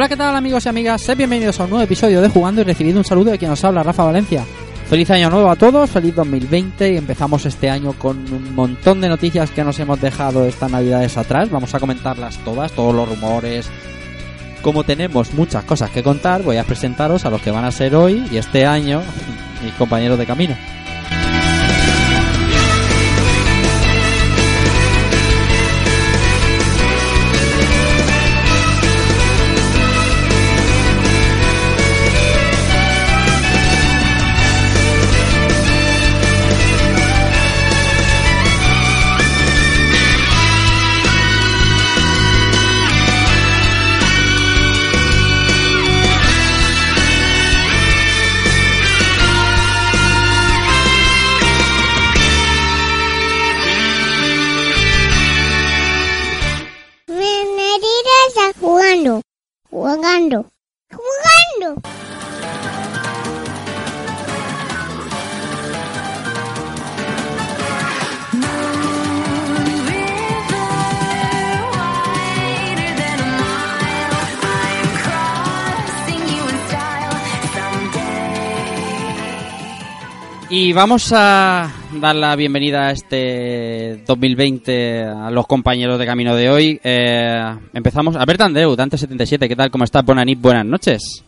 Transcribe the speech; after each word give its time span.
Hola, 0.00 0.08
¿qué 0.08 0.16
tal 0.16 0.34
amigos 0.34 0.64
y 0.64 0.68
amigas? 0.70 1.02
Sed 1.02 1.14
bienvenidos 1.14 1.60
a 1.60 1.64
un 1.64 1.68
nuevo 1.68 1.84
episodio 1.84 2.22
de 2.22 2.30
Jugando 2.30 2.62
y 2.62 2.64
recibido 2.64 2.96
un 2.96 3.04
saludo 3.04 3.32
de 3.32 3.36
quien 3.36 3.50
nos 3.50 3.62
habla, 3.64 3.82
Rafa 3.82 4.04
Valencia. 4.04 4.46
Feliz 4.88 5.10
año 5.10 5.28
nuevo 5.28 5.50
a 5.50 5.56
todos, 5.56 5.90
feliz 5.90 6.14
2020 6.14 6.94
y 6.94 6.96
empezamos 6.96 7.44
este 7.44 7.68
año 7.68 7.92
con 7.92 8.16
un 8.32 8.54
montón 8.54 9.02
de 9.02 9.10
noticias 9.10 9.50
que 9.50 9.62
nos 9.62 9.78
hemos 9.78 10.00
dejado 10.00 10.46
estas 10.46 10.70
navidades 10.70 11.18
atrás. 11.18 11.50
Vamos 11.50 11.74
a 11.74 11.80
comentarlas 11.80 12.38
todas, 12.46 12.72
todos 12.72 12.94
los 12.94 13.10
rumores. 13.10 13.68
Como 14.62 14.84
tenemos 14.84 15.34
muchas 15.34 15.64
cosas 15.64 15.90
que 15.90 16.02
contar, 16.02 16.44
voy 16.44 16.56
a 16.56 16.64
presentaros 16.64 17.26
a 17.26 17.30
los 17.30 17.42
que 17.42 17.50
van 17.50 17.66
a 17.66 17.70
ser 17.70 17.94
hoy 17.94 18.24
y 18.32 18.38
este 18.38 18.64
año 18.64 19.02
mis 19.62 19.74
compañeros 19.74 20.18
de 20.18 20.24
camino. 20.24 20.56
Y 80.70 80.72
vamos 80.72 81.12
a 81.12 81.68
dar 82.00 82.14
la 82.14 82.36
bienvenida 82.36 82.86
a 82.86 82.90
este 82.92 84.04
2020 84.06 85.02
a 85.02 85.28
los 85.32 85.44
compañeros 85.48 85.98
de 85.98 86.06
camino 86.06 86.36
de 86.36 86.48
hoy. 86.48 86.80
Eh, 86.84 87.56
empezamos. 87.72 88.14
A 88.14 88.24
ver, 88.24 88.40
Andreu, 88.40 88.76
Dante77, 88.76 89.48
¿qué 89.48 89.56
tal? 89.56 89.72
¿Cómo 89.72 89.82
estás? 89.82 90.04
Buenas 90.04 90.64
noches. 90.64 91.24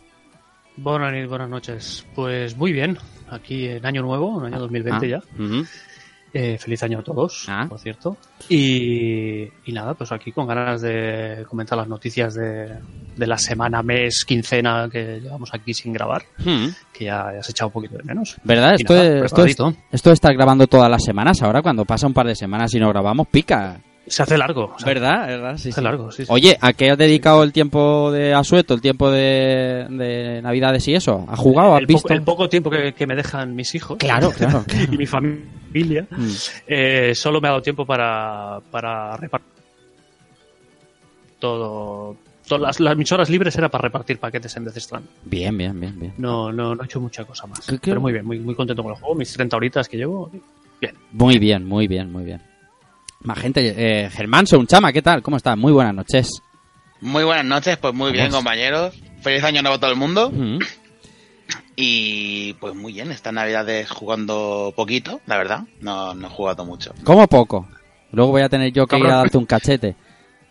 Buenas 0.77 1.11
noches, 1.11 1.27
buenas 1.27 1.49
noches. 1.49 2.05
Pues 2.15 2.55
muy 2.55 2.71
bien, 2.71 2.97
aquí 3.29 3.67
en 3.67 3.85
año 3.85 4.01
nuevo, 4.03 4.39
en 4.39 4.53
año 4.53 4.61
2020 4.61 5.05
Ah, 5.07 5.09
ya. 5.09 5.43
ujú. 5.43 5.65
Eh, 6.35 6.57
feliz 6.57 6.81
año 6.81 6.99
a 6.99 7.03
todos, 7.03 7.45
Ah. 7.47 7.67
por 7.69 7.77
cierto. 7.77 8.17
Y, 8.49 9.43
y 9.65 9.71
nada, 9.71 9.93
pues 9.93 10.11
aquí 10.11 10.31
con 10.31 10.47
ganas 10.47 10.81
de 10.81 11.45
comentar 11.47 11.77
las 11.77 11.87
noticias 11.87 12.33
de, 12.33 12.69
de 13.15 13.27
la 13.27 13.37
semana, 13.37 13.83
mes, 13.83 14.25
quincena 14.25 14.89
que 14.91 15.19
llevamos 15.21 15.53
aquí 15.53 15.73
sin 15.75 15.93
grabar, 15.93 16.23
Hmm. 16.43 16.67
que 16.91 17.05
ya, 17.05 17.31
ya 17.35 17.43
se 17.43 17.51
ha 17.51 17.53
echado 17.53 17.67
un 17.67 17.73
poquito 17.73 17.97
de 17.97 18.03
menos. 18.03 18.35
¿Verdad? 18.43 18.73
Esto, 18.73 18.93
nada, 18.95 19.05
es- 19.17 19.23
esto, 19.25 19.45
es- 19.45 19.75
esto 19.91 20.09
de 20.09 20.13
estar 20.15 20.33
grabando 20.33 20.65
todas 20.65 20.89
las 20.89 21.03
semanas, 21.03 21.41
ahora 21.43 21.61
cuando 21.61 21.85
pasa 21.85 22.07
un 22.07 22.13
par 22.13 22.25
de 22.25 22.35
semanas 22.35 22.73
y 22.73 22.79
no 22.79 22.89
grabamos, 22.89 23.27
pica. 23.27 23.79
Se 24.07 24.21
hace 24.23 24.37
largo. 24.37 24.73
se 24.79 24.85
¿Verdad? 24.85 25.27
¿Verdad? 25.27 25.57
Sí, 25.57 25.69
hace 25.69 25.79
sí. 25.79 25.81
largo, 25.81 26.11
sí. 26.11 26.23
Oye, 26.27 26.57
¿a 26.59 26.73
qué 26.73 26.89
has 26.91 26.97
dedicado 26.97 27.41
el 27.43 27.53
tiempo 27.53 28.11
de 28.11 28.33
asueto, 28.33 28.73
el 28.73 28.81
tiempo 28.81 29.09
de, 29.09 29.85
de 29.89 30.41
Navidades 30.41 30.85
y 30.89 30.95
eso? 30.95 31.25
¿Has 31.29 31.39
jugado? 31.39 31.75
¿Has 31.75 31.81
el, 31.81 31.85
visto? 31.85 32.01
poco, 32.03 32.13
el 32.15 32.21
poco 32.23 32.49
tiempo 32.49 32.69
que, 32.69 32.93
que 32.93 33.07
me 33.07 33.15
dejan 33.15 33.55
mis 33.55 33.73
hijos 33.75 33.97
Claro, 33.97 34.31
claro, 34.31 34.63
claro. 34.67 34.85
y 34.91 34.97
mi 34.97 35.05
familia, 35.05 35.45
Mm. 36.09 36.31
eh, 36.67 37.15
solo 37.15 37.41
me 37.41 37.47
ha 37.47 37.51
dado 37.51 37.61
tiempo 37.61 37.85
para, 37.85 38.59
para 38.71 39.17
repartir 39.17 39.51
todo. 41.39 42.15
Todas 42.47 42.61
las, 42.61 42.79
las- 42.79 42.97
mis 42.97 43.11
horas 43.11 43.29
libres 43.29 43.55
era 43.57 43.69
para 43.69 43.83
repartir 43.83 44.17
paquetes 44.19 44.55
en 44.57 44.65
Death 44.65 44.77
Stranding. 44.77 45.09
Bien, 45.23 45.57
bien, 45.57 45.79
bien, 45.79 45.97
bien. 45.99 46.13
No, 46.17 46.51
no, 46.51 46.75
no 46.75 46.83
he 46.83 46.85
hecho 46.85 46.99
mucha 46.99 47.23
cosa 47.23 47.47
más. 47.47 47.65
¿Qué- 47.65 47.75
qué? 47.79 47.91
Pero 47.91 48.01
muy 48.01 48.11
bien, 48.11 48.25
muy, 48.25 48.39
muy 48.39 48.53
contento 48.55 48.83
con 48.83 48.91
el 48.93 48.97
juego. 48.99 49.15
Mis 49.15 49.31
30 49.33 49.55
horitas 49.57 49.87
que 49.87 49.97
llevo. 49.97 50.29
Bien. 50.81 50.95
Muy 51.11 51.39
bien, 51.39 51.65
muy 51.65 51.87
bien, 51.87 52.11
muy 52.11 52.23
bien. 52.25 52.41
Más 53.21 53.39
gente, 53.39 53.73
eh, 53.77 54.09
Germán 54.09 54.45
un 54.57 54.67
chama, 54.67 54.91
¿qué 54.91 55.01
tal? 55.01 55.21
¿Cómo 55.21 55.37
estás? 55.37 55.57
Muy 55.57 55.71
buenas 55.71 55.95
noches. 55.95 56.29
Muy 56.99 57.23
buenas 57.23 57.45
noches, 57.45 57.77
pues 57.77 57.93
muy 57.93 58.11
bien, 58.11 58.29
compañeros. 58.29 58.93
Feliz 59.21 59.43
año 59.45 59.61
nuevo 59.61 59.75
a 59.77 59.79
todo 59.79 59.91
el 59.91 59.97
mundo. 59.97 60.29
Mm. 60.29 60.59
Y 61.75 62.53
pues 62.55 62.75
muy 62.75 62.93
bien, 62.93 63.11
estas 63.11 63.33
navidades 63.33 63.89
jugando 63.89 64.73
poquito, 64.75 65.21
la 65.25 65.37
verdad. 65.37 65.61
No, 65.81 66.13
no 66.13 66.27
he 66.27 66.29
jugado 66.29 66.65
mucho. 66.65 66.93
¿Cómo 67.03 67.27
poco? 67.27 67.67
Luego 68.11 68.31
voy 68.31 68.43
a 68.43 68.49
tener 68.49 68.71
yo 68.71 68.85
que 68.85 68.97
ir 68.97 69.05
a 69.07 69.15
darte 69.17 69.37
un 69.37 69.45
cachete. 69.45 69.95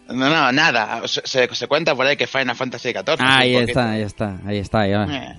No, 0.08 0.28
no, 0.28 0.50
nada. 0.52 1.06
Se, 1.06 1.22
se- 1.24 1.54
se 1.54 1.66
cuenta 1.68 1.94
por 1.94 2.06
ahí 2.06 2.16
que 2.16 2.26
Final 2.26 2.56
Fantasy 2.56 2.90
XIV. 2.92 3.16
ahí 3.20 3.54
está, 3.56 3.90
ahí 3.92 4.02
está, 4.02 4.40
ahí 4.44 4.58
está. 4.58 4.80
ahí 4.80 4.92
va. 4.92 5.04
Eh, 5.16 5.38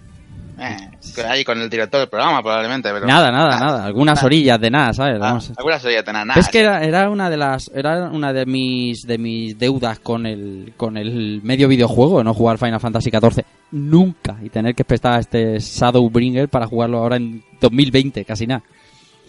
eh, 0.63 1.23
ahí 1.27 1.43
con 1.43 1.59
el 1.59 1.69
director 1.69 1.99
del 1.99 2.09
programa, 2.09 2.41
probablemente. 2.41 2.89
Pero 2.93 3.05
Nada, 3.05 3.31
nada, 3.31 3.59
nada. 3.59 3.85
Algunas 3.85 4.15
nada. 4.15 4.25
orillas 4.25 4.59
de 4.59 4.69
nada, 4.71 4.93
¿sabes? 4.93 5.19
Ah, 5.21 5.39
algunas 5.57 5.81
sería 5.81 6.03
tener 6.03 6.25
nada. 6.25 6.39
Es 6.39 6.49
que 6.49 6.59
era, 6.59 6.83
era 6.83 7.09
una 7.09 7.29
de 7.29 7.37
las 7.37 7.69
era 7.73 8.09
una 8.09 8.33
de 8.33 8.45
mis 8.45 9.01
de 9.03 9.17
mis 9.17 9.57
deudas 9.57 9.99
con 9.99 10.25
el 10.25 10.73
con 10.77 10.97
el 10.97 11.41
medio 11.43 11.67
videojuego, 11.67 12.23
no 12.23 12.33
jugar 12.33 12.57
Final 12.57 12.79
Fantasy 12.79 13.09
XIV 13.09 13.43
nunca 13.71 14.37
y 14.41 14.49
tener 14.49 14.75
que 14.75 14.83
prestar 14.85 15.19
este 15.19 15.57
Shadowbringer 15.59 16.47
para 16.49 16.67
jugarlo 16.67 16.99
ahora 16.99 17.17
en 17.17 17.43
2020, 17.59 18.23
casi 18.25 18.47
nada. 18.47 18.63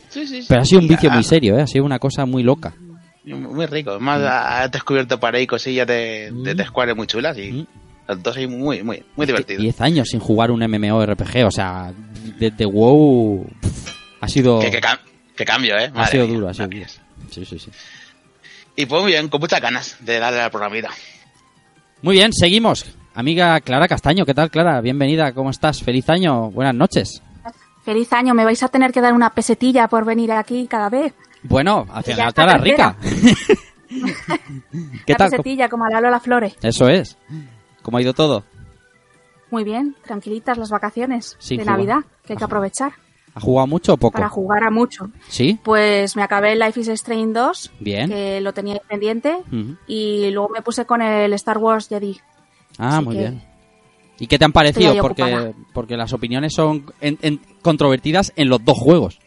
Sí, 0.09 0.27
sí, 0.27 0.43
sí. 0.43 0.47
Pero 0.49 0.61
ha 0.61 0.65
sido 0.65 0.81
un 0.81 0.89
vicio 0.89 1.11
ah, 1.11 1.15
muy 1.15 1.25
serio, 1.25 1.59
¿eh? 1.59 1.63
ha 1.63 1.67
sido 1.67 1.85
una 1.85 1.99
cosa 1.99 2.25
muy 2.25 2.43
loca. 2.43 2.75
Muy 3.25 3.67
rico. 3.67 3.93
Además, 3.93 4.21
has 4.23 4.71
descubierto 4.71 5.19
por 5.19 5.35
ahí 5.35 5.47
cosillas 5.47 5.87
de, 5.87 6.31
de, 6.31 6.55
de 6.55 6.65
Square 6.67 6.95
muy 6.95 7.07
chulas 7.07 7.37
y 7.39 7.53
Mm. 7.53 7.67
Dos 8.07 8.37
ahí 8.37 8.47
muy, 8.47 8.83
muy, 8.83 8.85
muy 8.85 8.97
Es 8.97 9.05
que 9.17 9.27
divertidos. 9.27 9.63
10 9.63 9.81
años 9.81 10.09
sin 10.11 10.21
jugar 10.21 10.51
un 10.51 10.61
MMORPG, 10.61 11.47
o 11.47 11.51
sea, 11.51 11.93
desde 12.39 12.67
WoW 12.67 13.47
pf, 13.61 13.93
ha 14.21 14.29
sido 14.29 14.59
Que, 14.61 14.71
que 14.71 14.81
cam- 14.81 14.99
que 15.37 15.45
cambio, 15.45 15.77
¿eh? 15.79 15.91
ha 15.95 16.07
sido 16.09 16.27
mía, 16.27 16.35
duro, 16.35 16.49
ha 16.49 16.55
sido 16.55 16.69
duro. 16.69 16.85
Sí, 17.31 17.45
sí, 17.45 17.59
sí. 17.59 17.71
Y 18.77 18.87
pues 18.87 19.03
muy 19.03 19.13
bien, 19.13 19.29
con 19.29 19.41
muchas 19.41 19.61
ganas 19.61 19.97
de 20.01 20.19
darle 20.19 20.41
al 20.41 20.51
programita. 20.51 20.91
Muy 22.03 22.17
bien, 22.17 22.33
seguimos. 22.33 22.85
Amiga 23.15 23.61
Clara 23.61 23.87
Castaño, 23.89 24.27
¿qué 24.27 24.35
tal 24.35 24.51
Clara? 24.51 24.81
Bienvenida, 24.81 25.33
¿cómo 25.33 25.51
estás? 25.51 25.83
Feliz 25.83 26.09
año, 26.11 26.51
buenas 26.51 26.75
noches. 26.75 27.23
Feliz 27.85 28.13
año, 28.13 28.35
me 28.35 28.45
vais 28.45 28.63
a 28.63 28.69
tener 28.69 28.93
que 28.93 29.01
dar 29.01 29.13
una 29.13 29.31
pesetilla 29.31 29.89
por 29.89 30.05
venir 30.05 30.33
aquí 30.33 30.67
cada 30.67 30.89
vez. 30.89 31.15
Bueno, 31.43 31.87
hacia 31.93 32.17
la 32.17 32.33
la 32.35 32.59
rica. 32.59 32.97
¿Qué 35.07 35.13
una 35.13 35.17
tal? 35.17 35.31
pesetilla 35.31 35.69
como 35.69 35.85
a 35.85 35.91
la 35.91 36.01
Lola 36.01 36.19
Flores. 36.21 36.55
Eso 36.63 36.89
es. 36.89 37.17
¿Cómo 37.85 37.99
ha 37.99 38.03
ido 38.03 38.13
todo? 38.15 38.43
Muy 39.53 39.63
bien, 39.63 39.95
tranquilitas 40.05 40.59
las 40.59 40.71
vacaciones 40.71 41.37
Sí, 41.39 41.57
de 41.57 41.63
jugar. 41.63 41.77
Navidad, 41.79 41.99
que 42.27 42.33
hay 42.33 42.37
que 42.37 42.45
aprovechar 42.45 42.93
¿Ha 43.37 43.41
jugado 43.41 43.67
mucho 43.69 43.93
o 43.95 43.97
poco? 43.97 44.15
para 44.15 44.29
jugar 44.29 44.65
a 44.65 44.71
mucho. 44.71 45.11
¿Sí? 45.29 45.61
Pues 45.63 46.17
me 46.17 46.23
acabé 46.23 46.53
el 46.55 46.59
Life 46.61 46.81
is 46.81 46.89
Strange 46.89 47.33
2, 47.33 47.73
Bien. 47.79 48.09
que 48.09 48.41
lo 48.41 48.53
tenía 48.55 48.81
pendiente, 48.89 49.37
y 49.87 50.31
luego 50.31 50.49
me 50.49 50.63
puse 50.63 50.87
con 50.87 51.03
el 51.03 51.33
Star 51.35 51.59
Wars 51.59 51.89
Jedi. 51.89 52.19
Ah, 52.79 52.97
Así 52.97 53.05
muy 53.05 53.15
que- 53.15 53.21
bien. 53.21 53.43
¿Y 54.19 54.27
qué 54.29 54.39
te 54.39 54.45
han 54.45 54.53
parecido? 54.53 54.95
Porque, 55.01 55.53
porque 55.73 55.97
las 55.97 56.13
opiniones 56.13 56.55
son 56.55 56.87
en- 57.01 57.19
en- 57.23 57.41
controvertidas 57.63 58.33
en 58.37 58.49
los 58.49 58.65
dos 58.65 58.79
juegos. 58.79 59.19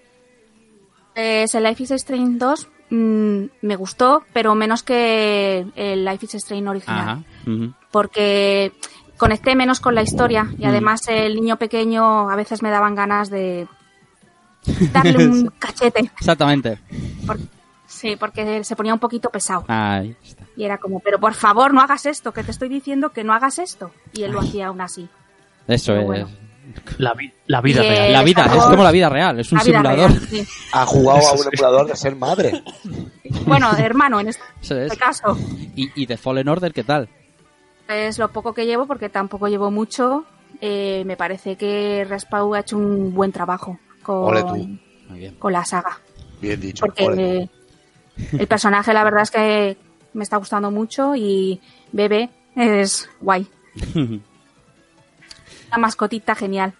Pues 1.13 1.53
el 1.55 1.63
Life 1.63 1.83
is 1.83 1.91
Strange 1.91 2.37
2 2.37 2.67
mm, 2.89 3.43
me 3.61 3.75
gustó, 3.75 4.23
pero 4.33 4.55
menos 4.55 4.83
que 4.83 5.65
el 5.75 6.05
Life 6.05 6.25
is 6.25 6.35
Strange 6.35 6.69
original. 6.69 6.99
Ajá. 6.99 7.23
ujú. 7.45 7.73
Porque 7.91 8.71
conecté 9.17 9.55
menos 9.55 9.79
con 9.79 9.95
la 9.95 10.01
historia 10.03 10.47
y 10.57 10.65
Mm. 10.65 10.69
además 10.69 11.01
el 11.07 11.35
niño 11.35 11.57
pequeño 11.57 12.29
a 12.29 12.35
veces 12.35 12.61
me 12.61 12.69
daban 12.69 12.95
ganas 12.95 13.29
de 13.29 13.67
darle 14.93 15.27
un 15.27 15.47
cachete. 15.59 16.11
Exactamente. 16.19 16.79
Sí, 17.87 18.15
porque 18.17 18.63
se 18.63 18.75
ponía 18.75 18.93
un 18.93 18.99
poquito 18.99 19.29
pesado. 19.29 19.63
Ahí 19.67 20.15
está. 20.23 20.43
Y 20.55 20.65
era 20.65 20.77
como, 20.77 20.99
pero 20.99 21.19
por 21.19 21.33
favor, 21.33 21.73
no 21.73 21.81
hagas 21.81 22.05
esto, 22.05 22.31
que 22.33 22.43
te 22.43 22.51
estoy 22.51 22.67
diciendo 22.69 23.11
que 23.11 23.23
no 23.23 23.33
hagas 23.33 23.59
esto. 23.59 23.91
Y 24.13 24.23
él 24.23 24.31
lo 24.31 24.41
hacía 24.41 24.67
aún 24.67 24.81
así. 24.81 25.07
Eso 25.67 25.93
Pero 25.93 26.01
es. 26.01 26.05
bueno. 26.05 26.29
La, 26.97 27.13
vi- 27.13 27.31
la 27.47 27.61
vida 27.61 27.83
Y, 27.85 27.87
real. 27.89 28.11
La 28.13 28.23
vida, 28.23 28.45
es 28.45 28.63
como 28.65 28.83
la 28.83 28.91
vida 28.91 29.07
real, 29.07 29.39
es 29.39 29.51
un 29.53 29.59
simulador. 29.61 30.09
real, 30.11 30.19
sí. 30.29 30.45
Ha 30.73 30.85
jugado 30.85 31.27
a 31.29 31.31
un 31.39 31.39
emulador 31.53 31.87
de 31.87 31.95
ser 31.95 32.15
madre. 32.17 32.61
Bueno, 33.45 33.71
hermano, 33.77 34.19
en 34.19 34.27
este 34.27 34.85
es. 34.85 34.97
caso. 34.97 35.37
¿Y, 35.75 35.89
y 35.95 36.05
de 36.05 36.17
Fallen 36.17 36.49
Order 36.49 36.73
qué 36.73 36.83
tal? 36.83 37.07
Es 37.87 38.17
lo 38.19 38.29
poco 38.31 38.53
que 38.53 38.65
llevo, 38.65 38.85
porque 38.85 39.09
tampoco 39.09 39.47
llevo 39.47 39.71
mucho. 39.71 40.25
Eh, 40.61 41.03
me 41.05 41.15
parece 41.17 41.55
que 41.55 42.05
Respawn 42.07 42.55
ha 42.55 42.59
hecho 42.61 42.77
un 42.77 43.13
buen 43.13 43.31
trabajo 43.31 43.79
Ole 44.05 44.41
tú. 44.41 44.47
con, 44.49 44.81
Muy 45.09 45.19
bien. 45.19 45.35
con 45.35 45.53
la 45.53 45.63
saga. 45.65 45.99
Bien 46.41 46.59
dicho. 46.59 46.85
Porque 46.85 47.05
ole. 47.05 47.37
eh, 47.43 47.49
el 48.39 48.47
personaje, 48.47 48.93
la 48.93 49.03
verdad 49.03 49.21
es 49.23 49.31
que 49.31 49.77
me 50.13 50.23
está 50.23 50.37
gustando 50.37 50.71
mucho 50.71 51.15
y 51.15 51.59
Bebe 51.91 52.29
es 52.55 53.09
guay. 53.21 53.47
Una 53.95 54.21
mascotita 55.77 56.33
genial. 56.35 56.73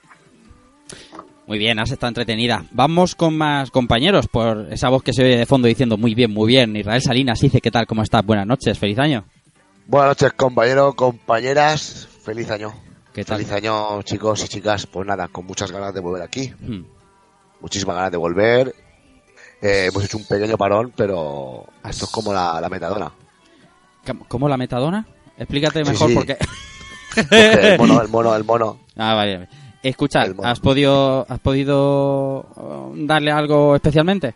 Muy 1.46 1.60
bien, 1.60 1.80
has 1.80 1.92
estado 1.92 2.10
entretenida. 2.10 2.66
Vamos 2.72 3.16
con 3.16 3.38
más 3.38 3.72
compañeros 3.72 4.28
por 4.28 4.68
esa 4.72 4.90
voz 4.90 5.04
que 5.04 5.14
se 5.14 5.24
oye 5.24 5.38
de 5.38 5.46
fondo 5.46 5.68
diciendo 5.68 5.98
muy 5.98 6.14
bien, 6.16 6.32
muy 6.34 6.48
bien. 6.48 6.76
Israel 6.76 7.02
Salinas 7.02 7.40
dice, 7.40 7.62
¿qué 7.62 7.72
tal? 7.72 7.86
¿Cómo 7.88 8.02
estás? 8.04 8.26
Buenas 8.26 8.48
noches, 8.48 8.78
feliz 8.78 9.00
año. 9.00 9.26
Buenas 9.88 10.10
noches, 10.10 10.34
compañeros, 10.34 10.96
compañeras. 10.96 12.08
Feliz 12.24 12.50
año. 12.52 12.74
¿Qué 13.14 13.24
tal? 13.24 13.38
Feliz 13.38 13.52
año, 13.54 14.02
chicos 14.04 14.44
y 14.44 14.48
chicas. 14.48 14.86
Pues 14.86 15.08
nada, 15.08 15.28
con 15.30 15.46
muchas 15.46 15.72
ganas 15.72 15.94
de 15.94 16.00
volver 16.02 16.22
aquí. 16.24 16.54
Hmm. 16.60 16.84
Muchísimas 17.62 17.96
ganas 17.96 18.12
de 18.12 18.18
volver. 18.18 18.76
Eh, 19.62 19.88
hemos 19.90 20.04
hecho 20.04 20.18
un 20.18 20.26
pequeño 20.26 20.58
parón, 20.58 20.94
pero 20.96 21.66
esto 21.88 22.06
es 22.06 22.12
como 22.12 22.34
la, 22.34 22.60
la 22.62 22.70
metadona. 22.70 23.12
¿Cómo- 24.06 24.26
¿Cómo 24.28 24.50
la 24.50 24.58
metadona? 24.58 25.08
Explícate 25.38 25.84
Sí, 25.86 25.92
mejor 25.92 26.10
sí. 26.10 26.16
porque... 26.16 26.38
Porque 27.16 27.74
el 27.74 27.78
mono, 27.80 28.02
el 28.02 28.08
mono, 28.10 28.36
el 28.36 28.44
mono. 28.44 28.80
Ah, 28.98 29.16
vale. 29.16 29.48
Escucha. 29.82 30.26
¿has 30.44 30.60
podido, 30.60 31.26
¿has 31.30 31.40
podido 31.40 32.40
uh, 32.56 32.94
darle 33.06 33.32
algo 33.32 33.76
especialmente? 33.76 34.36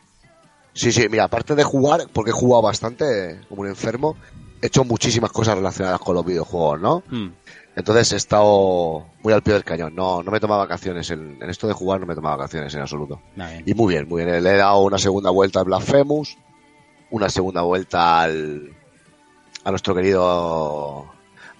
Sí, 0.74 0.92
sí, 0.92 1.07
mira, 1.09 1.25
aparte 1.25 1.53
de 1.56 1.63
jugar, 1.63 2.01
porque 2.13 2.30
he 2.31 2.33
jugado 2.33 2.62
bastante, 2.62 3.42
como 3.50 3.62
un 3.62 3.68
enfermo, 3.68 4.15
he 4.62 4.68
hecho 4.68 4.84
muchísimas 4.84 5.31
cosas 5.31 5.56
relacionadas 5.56 6.00
con 6.00 6.16
los 6.16 6.25
videojuegos, 6.25 6.80
¿no? 6.80 7.04
Hmm. 7.10 7.30
Entonces 7.75 8.12
he 8.12 8.18
estado 8.18 9.06
muy 9.24 9.34
al 9.34 9.42
pie 9.42 9.54
del 9.54 9.63
cañón. 9.63 9.96
No, 9.96 10.22
no 10.22 10.31
me 10.31 10.40
tomaba 10.40 10.63
vacaciones. 10.63 11.10
En, 11.10 11.38
en 11.42 11.50
esto 11.50 11.68
de 11.68 11.74
jugar 11.74 12.00
no 12.02 12.06
me 12.06 12.16
tomaba 12.16 12.36
vacaciones 12.36 12.74
en 12.75 12.81
absoluto. 12.81 13.22
Y 13.66 13.74
muy 13.74 13.94
bien, 13.94 14.08
muy 14.10 14.24
bien. 14.25 14.44
Le 14.44 14.52
he 14.52 14.58
dado 14.58 14.80
una 14.81 14.98
segunda 14.98 15.30
vuelta 15.30 15.60
al 15.60 15.66
Blasphemous, 15.66 16.38
una 17.12 17.30
segunda 17.30 17.62
vuelta 17.62 18.22
al 18.22 18.74
a 19.63 19.69
nuestro 19.69 19.96
querido 19.96 21.06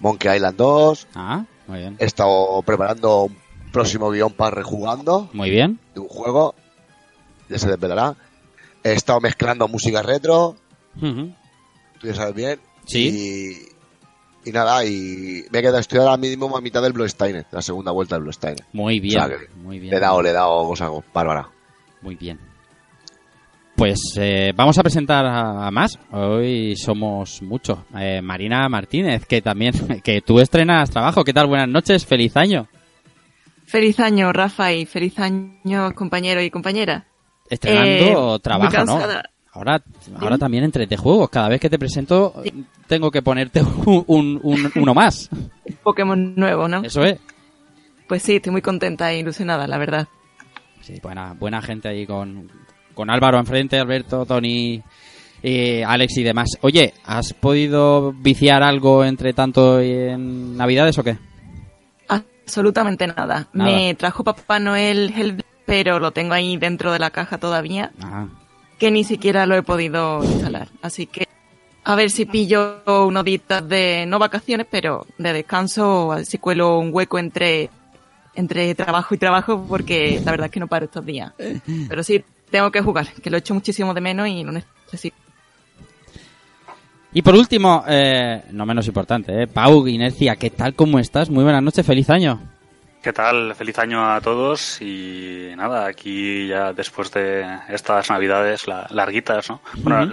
Monkey 0.00 0.34
Island 0.36 0.56
2. 0.58 1.06
Ah, 1.14 1.44
muy 1.66 1.78
bien. 1.78 1.96
He 1.98 2.04
estado 2.04 2.60
preparando 2.62 3.24
un 3.24 3.36
próximo 3.72 4.10
guion 4.10 4.32
para 4.32 4.50
rejugando 4.56 5.30
Muy 5.32 5.50
bien. 5.50 5.78
de 5.94 6.00
un 6.00 6.08
juego. 6.08 6.54
Ya 7.48 7.58
se 7.58 7.68
desvelará. 7.68 8.16
He 8.84 8.92
estado 8.92 9.20
mezclando 9.20 9.66
música 9.66 10.02
retro. 10.02 10.56
Tú 11.00 12.06
ya 12.06 12.14
sabes 12.14 12.34
bien. 12.34 12.60
Sí. 12.84 13.68
Y, 14.44 14.48
y 14.48 14.52
nada, 14.52 14.84
y 14.84 15.44
me 15.50 15.58
he 15.58 15.62
quedado 15.62 15.78
estoy 15.78 16.00
ahora 16.00 16.16
mismo 16.16 16.56
a 16.56 16.60
mitad 16.60 16.82
del 16.82 16.92
Bloodstained, 16.92 17.44
la 17.50 17.62
segunda 17.62 17.92
vuelta 17.92 18.16
del 18.16 18.22
Bloodstained. 18.24 18.60
Muy 18.72 19.00
bien. 19.00 19.20
O 19.20 19.26
sea 19.28 19.38
que 19.38 19.48
Muy 19.56 19.78
bien. 19.78 19.90
Le 19.92 19.96
he 19.98 20.00
dado, 20.00 20.20
le 20.22 20.30
he 20.30 20.32
dado 20.32 20.66
cosas 20.66 20.90
bárbaras. 21.12 21.46
Muy 22.00 22.16
bien. 22.16 22.38
Pues 23.76 23.98
eh, 24.18 24.52
vamos 24.54 24.78
a 24.78 24.82
presentar 24.82 25.24
a, 25.24 25.66
a 25.66 25.70
más. 25.70 25.98
Hoy 26.12 26.76
somos 26.76 27.40
muchos. 27.42 27.78
Eh, 27.98 28.20
Marina 28.22 28.68
Martínez, 28.68 29.24
que 29.26 29.40
también, 29.40 29.72
que 30.04 30.20
tú 30.20 30.40
estrenas 30.40 30.90
trabajo. 30.90 31.24
¿Qué 31.24 31.32
tal? 31.32 31.46
Buenas 31.46 31.68
noches, 31.68 32.04
feliz 32.04 32.36
año. 32.36 32.68
Feliz 33.64 33.98
año, 34.00 34.32
Rafa, 34.32 34.72
y 34.72 34.84
feliz 34.84 35.18
año, 35.18 35.92
compañero 35.94 36.42
y 36.42 36.50
compañera. 36.50 37.06
Estrenando 37.48 38.36
Eh, 38.36 38.40
trabajo, 38.40 38.76
muy 38.76 38.86
¿no? 38.86 39.22
Ahora, 39.54 39.82
ahora 40.18 40.38
también 40.38 40.64
entrete 40.64 40.96
juegos. 40.96 41.28
Cada 41.28 41.48
vez 41.48 41.60
que 41.60 41.68
te 41.68 41.78
presento, 41.78 42.42
tengo 42.86 43.10
que 43.10 43.20
ponerte 43.22 43.62
un, 43.62 44.04
un- 44.06 44.40
un- 44.42 44.72
uno 44.76 44.94
más. 44.94 45.28
Pokémon 45.82 46.34
nuevo, 46.36 46.68
¿no? 46.68 46.82
Eso 46.82 47.04
es. 47.04 47.18
Pues 48.08 48.22
sí, 48.22 48.36
estoy 48.36 48.52
muy 48.52 48.62
contenta 48.62 49.12
e 49.12 49.18
ilusionada, 49.18 49.66
la 49.66 49.78
verdad. 49.78 50.08
Sí, 50.80 50.94
buena, 51.02 51.34
buena 51.34 51.60
gente 51.62 51.88
ahí 51.88 52.06
con, 52.06 52.50
con 52.94 53.10
Álvaro 53.10 53.38
enfrente, 53.38 53.78
Alberto, 53.78 54.24
Tony, 54.26 54.82
eh, 55.42 55.84
Alex 55.84 56.16
y 56.18 56.22
demás. 56.22 56.48
Oye, 56.62 56.94
¿has 57.04 57.32
podido 57.34 58.12
viciar 58.12 58.62
algo 58.62 59.04
entre 59.04 59.32
tanto 59.34 59.80
en 59.80 60.56
Navidades 60.56 60.98
o 60.98 61.04
qué? 61.04 61.18
Absolutamente 62.08 63.06
nada. 63.06 63.48
Nada. 63.52 63.70
Me 63.70 63.94
trajo 63.94 64.24
Papá 64.24 64.58
Noel 64.58 65.12
Hellblade, 65.16 65.44
pero 65.64 65.98
lo 65.98 66.10
tengo 66.10 66.34
ahí 66.34 66.56
dentro 66.56 66.92
de 66.92 66.98
la 66.98 67.10
caja 67.10 67.38
todavía, 67.38 67.92
Ah, 68.02 68.26
que 68.82 68.90
ni 68.90 69.04
siquiera 69.04 69.46
lo 69.46 69.54
he 69.54 69.62
podido 69.62 70.24
instalar. 70.24 70.66
Así 70.82 71.06
que 71.06 71.28
a 71.84 71.94
ver 71.94 72.10
si 72.10 72.24
pillo 72.24 72.82
unos 72.84 73.24
días 73.24 73.68
de, 73.68 74.06
no 74.08 74.18
vacaciones, 74.18 74.66
pero 74.68 75.06
de 75.18 75.32
descanso, 75.32 76.10
a 76.10 76.16
ver 76.16 76.26
si 76.26 76.38
cuelo 76.38 76.80
un 76.80 76.92
hueco 76.92 77.20
entre, 77.20 77.70
entre 78.34 78.74
trabajo 78.74 79.14
y 79.14 79.18
trabajo, 79.18 79.64
porque 79.68 80.20
la 80.24 80.32
verdad 80.32 80.46
es 80.46 80.50
que 80.50 80.58
no 80.58 80.66
paro 80.66 80.86
estos 80.86 81.06
días. 81.06 81.32
Pero 81.88 82.02
sí, 82.02 82.24
tengo 82.50 82.72
que 82.72 82.80
jugar, 82.80 83.06
que 83.22 83.30
lo 83.30 83.36
echo 83.36 83.54
muchísimo 83.54 83.94
de 83.94 84.00
menos 84.00 84.26
y 84.26 84.42
lo 84.42 84.50
necesito. 84.50 85.16
Y 87.12 87.22
por 87.22 87.36
último, 87.36 87.84
eh, 87.86 88.42
no 88.50 88.66
menos 88.66 88.88
importante, 88.88 89.44
eh, 89.44 89.46
Pau 89.46 89.86
Inercia, 89.86 90.34
¿qué 90.34 90.50
tal? 90.50 90.74
¿Cómo 90.74 90.98
estás? 90.98 91.30
Muy 91.30 91.44
buenas 91.44 91.62
noches, 91.62 91.86
feliz 91.86 92.10
año. 92.10 92.51
¿Qué 93.02 93.12
tal? 93.12 93.52
Feliz 93.56 93.76
año 93.80 94.12
a 94.14 94.20
todos 94.20 94.80
y 94.80 95.50
nada, 95.56 95.86
aquí 95.86 96.46
ya 96.46 96.72
después 96.72 97.10
de 97.10 97.44
estas 97.68 98.08
navidades 98.10 98.68
la- 98.68 98.86
larguitas, 98.90 99.50
¿no? 99.50 99.60
Bueno, 99.78 100.06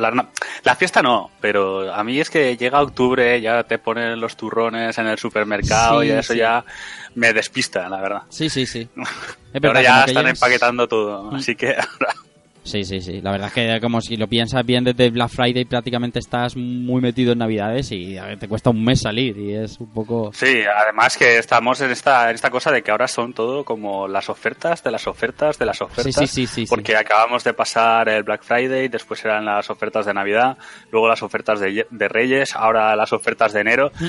la, 0.63 0.75
fiesta 0.75 1.03
no, 1.03 1.29
pero 1.39 1.93
a 1.93 2.03
mí 2.03 2.19
es 2.19 2.31
que 2.31 2.57
llega 2.57 2.81
octubre, 2.81 3.39
ya 3.41 3.63
te 3.63 3.77
ponen 3.77 4.19
los 4.19 4.35
turrones 4.35 4.97
en 4.97 5.05
el 5.05 5.19
supermercado 5.19 6.01
Sí, 6.01 6.07
y 6.07 6.11
eso 6.11 6.33
sí. 6.33 6.39
ya 6.39 6.65
me 7.13 7.31
despista, 7.31 7.87
la 7.89 8.01
verdad. 8.01 8.21
Sí, 8.29 8.49
sí, 8.49 8.65
sí. 8.65 8.89
Ahora 9.63 9.81
ya 9.83 10.03
están 10.05 10.27
empaquetando 10.27 10.87
todo, 10.87 11.31
Mm. 11.31 11.35
así 11.35 11.55
que 11.55 11.75
ahora 11.75 12.15
Sí, 12.63 12.83
sí, 12.83 13.01
sí. 13.01 13.21
La 13.21 13.31
verdad 13.31 13.47
es 13.47 13.53
que 13.53 13.79
como 13.81 14.01
si 14.01 14.17
lo 14.17 14.27
piensas 14.27 14.65
bien 14.65 14.83
desde 14.83 15.09
Black 15.09 15.29
Friday 15.29 15.65
prácticamente 15.65 16.19
estás 16.19 16.55
muy 16.55 17.01
metido 17.01 17.31
en 17.31 17.39
Navidades 17.39 17.91
y 17.91 18.17
te 18.39 18.47
cuesta 18.47 18.69
un 18.69 18.83
mes 18.83 19.01
salir 19.01 19.37
y 19.37 19.53
es 19.55 19.79
un 19.79 19.91
poco... 19.91 20.31
Sí, 20.33 20.61
además 20.63 21.17
que 21.17 21.37
estamos 21.37 21.81
en 21.81 21.91
esta, 21.91 22.29
en 22.29 22.35
esta 22.35 22.49
cosa 22.49 22.71
de 22.71 22.81
que 22.81 22.91
ahora 22.91 23.07
son 23.07 23.33
todo 23.33 23.63
como 23.63 24.07
las 24.07 24.29
ofertas 24.29 24.83
de 24.83 24.91
las 24.91 25.07
ofertas 25.07 25.57
de 25.57 25.65
las 25.65 25.81
ofertas. 25.81 26.05
Sí, 26.05 26.13
sí, 26.13 26.27
sí, 26.27 26.47
sí, 26.47 26.65
sí. 26.65 26.69
Porque 26.69 26.95
acabamos 26.95 27.43
de 27.43 27.53
pasar 27.53 28.09
el 28.09 28.23
Black 28.23 28.43
Friday, 28.43 28.87
después 28.87 29.23
eran 29.25 29.45
las 29.45 29.69
ofertas 29.69 30.05
de 30.05 30.13
Navidad, 30.13 30.57
luego 30.91 31.07
las 31.07 31.23
ofertas 31.23 31.59
de 31.59 32.07
Reyes, 32.07 32.55
ahora 32.55 32.95
las 32.95 33.13
ofertas 33.13 33.53
de 33.53 33.61
enero. 33.61 33.91
Mm. 33.99 34.07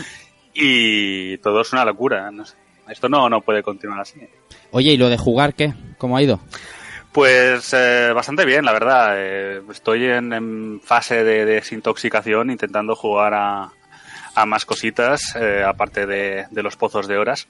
Y 0.54 1.38
todo 1.38 1.60
es 1.60 1.72
una 1.72 1.84
locura. 1.84 2.30
no 2.30 2.44
sé. 2.44 2.56
Esto 2.88 3.08
no, 3.08 3.28
no 3.28 3.40
puede 3.40 3.62
continuar 3.62 4.00
así. 4.00 4.20
Oye, 4.72 4.92
¿y 4.92 4.96
lo 4.96 5.08
de 5.08 5.16
jugar 5.16 5.54
qué? 5.54 5.72
¿Cómo 5.96 6.16
ha 6.16 6.22
ido? 6.22 6.40
Pues 7.12 7.72
eh, 7.72 8.12
bastante 8.14 8.44
bien, 8.44 8.64
la 8.64 8.72
verdad. 8.72 9.14
Eh, 9.16 9.62
estoy 9.70 10.04
en, 10.06 10.32
en 10.32 10.80
fase 10.82 11.24
de 11.24 11.44
desintoxicación 11.44 12.50
intentando 12.50 12.94
jugar 12.94 13.34
a, 13.34 13.70
a 14.34 14.46
más 14.46 14.64
cositas, 14.64 15.34
eh, 15.34 15.64
aparte 15.66 16.06
de, 16.06 16.46
de 16.50 16.62
los 16.62 16.76
pozos 16.76 17.08
de 17.08 17.18
horas. 17.18 17.48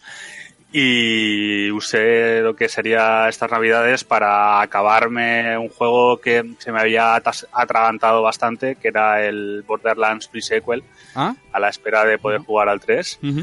Y 0.73 1.69
usé 1.73 2.41
lo 2.43 2.55
que 2.55 2.69
sería 2.69 3.29
estas 3.29 3.51
navidades 3.51 4.05
para 4.05 4.61
acabarme 4.61 5.59
un 5.59 5.69
juego 5.69 6.19
que 6.19 6.55
se 6.59 6.71
me 6.71 6.81
había 6.81 7.17
atragantado 7.17 8.23
bastante, 8.23 8.77
que 8.77 8.89
era 8.89 9.21
el 9.27 9.65
Borderlands 9.67 10.29
Pre-Sequel, 10.29 10.85
¿Ah? 11.17 11.35
a 11.53 11.59
la 11.61 11.69
espera 11.69 12.05
de 12.05 12.19
poder 12.19 12.43
jugar 12.43 12.69
al 12.69 12.81
3. 12.81 13.19
Ujú. 13.21 13.41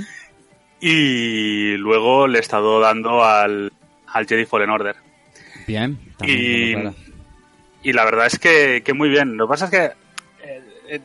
Y 0.79 1.75
luego 1.77 2.27
le 2.27 2.37
he 2.37 2.41
estado 2.41 2.79
dando 2.79 3.25
al, 3.25 3.73
al 4.07 4.25
Jedi 4.25 4.45
Fallen 4.45 4.69
Order. 4.69 4.95
Bien. 5.67 5.99
Y, 6.23 6.73
y 7.83 7.93
la 7.93 8.05
verdad 8.05 8.25
es 8.25 8.39
que, 8.39 8.81
que 8.83 8.93
muy 8.93 9.09
bien. 9.09 9.37
Lo 9.37 9.45
que 9.47 9.51
pasa 9.51 9.65
es 9.65 9.71
que, 9.71 9.83
eh, 10.47 10.63
eh, 10.89 11.01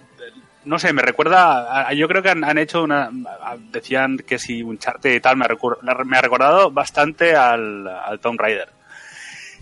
no 0.65 0.79
sé, 0.79 0.93
me 0.93 1.03
recuerda, 1.03 1.89
a- 1.89 1.93
yo 1.93 2.09
creo 2.09 2.23
que 2.23 2.31
han, 2.31 2.45
han 2.45 2.59
hecho 2.59 2.83
una, 2.83 3.07
a- 3.43 3.57
decían 3.73 4.19
que 4.19 4.39
si 4.39 4.63
un 4.63 4.79
charte 4.79 5.15
y 5.15 5.21
tal, 5.21 5.37
me, 5.37 5.47
recur- 5.47 5.79
me 6.05 6.17
ha 6.17 6.23
recordado 6.23 6.71
bastante 6.71 7.35
al, 7.35 7.87
al 7.89 8.21
Tomb 8.21 8.41
Raider. 8.41 8.69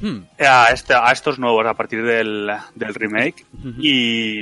Hmm. 0.00 0.20
A, 0.38 0.68
este, 0.72 0.94
a 0.94 1.10
estos 1.12 1.38
nuevos 1.38 1.66
a 1.66 1.74
partir 1.74 2.02
del, 2.04 2.50
del 2.74 2.94
remake. 2.94 3.44
Y, 3.78 4.40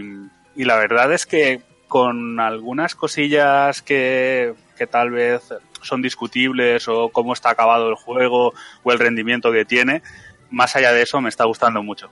y 0.55 0.65
la 0.65 0.77
verdad 0.77 1.13
es 1.13 1.27
que 1.27 1.63
con 1.89 2.39
algunas 2.39 2.95
cosillas 2.95 3.83
que, 3.83 4.55
que 4.77 4.87
tal 4.87 5.11
vez 5.11 5.43
son 5.83 6.03
discutibles 6.03 6.87
o 6.87 7.09
cómo 7.09 7.33
está 7.33 7.51
acabado 7.51 7.89
el 7.89 7.95
juego 7.97 8.53
o 8.85 8.93
el 8.93 8.99
rendimiento 9.01 9.51
que 9.51 9.65
tiene, 9.65 10.03
más 10.51 10.75
allá 10.77 10.93
de 10.93 11.03
eso 11.03 11.21
me 11.21 11.29
está 11.29 11.45
gustando 11.45 11.83
mucho. 11.83 12.11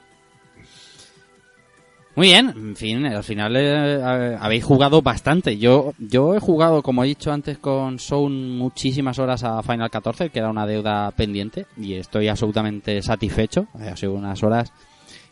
Muy 2.16 2.28
bien, 2.28 2.48
en 2.48 2.76
fin, 2.76 3.04
al 3.04 3.22
final 3.22 3.54
eh, 3.58 4.38
habéis 4.40 4.64
jugado 4.64 5.02
bastante. 5.02 5.58
Yo 5.58 5.92
yo 5.98 6.34
he 6.34 6.40
jugado, 6.40 6.82
como 6.82 7.04
he 7.04 7.08
dicho 7.08 7.30
antes 7.30 7.58
con 7.58 7.98
Sound, 7.98 8.56
muchísimas 8.56 9.18
horas 9.18 9.44
a 9.44 9.62
Final 9.62 9.90
14, 9.90 10.30
que 10.30 10.38
era 10.38 10.48
una 10.48 10.66
deuda 10.66 11.10
pendiente, 11.10 11.66
y 11.76 11.92
estoy 11.92 12.28
absolutamente 12.28 13.02
satisfecho. 13.02 13.66
Eh, 13.78 13.90
Ha 13.92 13.96
sido 13.98 14.14
unas 14.14 14.42
horas 14.42 14.72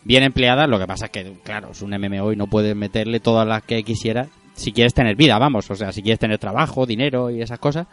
bien 0.04 0.24
empleadas, 0.24 0.68
lo 0.68 0.78
que 0.78 0.86
pasa 0.86 1.06
es 1.06 1.10
que, 1.10 1.38
claro, 1.42 1.70
es 1.70 1.80
un 1.80 1.88
MMO 1.98 2.32
y 2.32 2.36
no 2.36 2.48
puedes 2.48 2.76
meterle 2.76 3.18
todas 3.18 3.48
las 3.48 3.62
que 3.62 3.82
quisieras. 3.82 4.28
Si 4.52 4.70
quieres 4.70 4.92
tener 4.92 5.16
vida, 5.16 5.38
vamos, 5.38 5.70
o 5.70 5.74
sea, 5.74 5.90
si 5.90 6.02
quieres 6.02 6.18
tener 6.20 6.38
trabajo, 6.38 6.84
dinero 6.84 7.30
y 7.30 7.40
esas 7.40 7.58
cosas, 7.58 7.86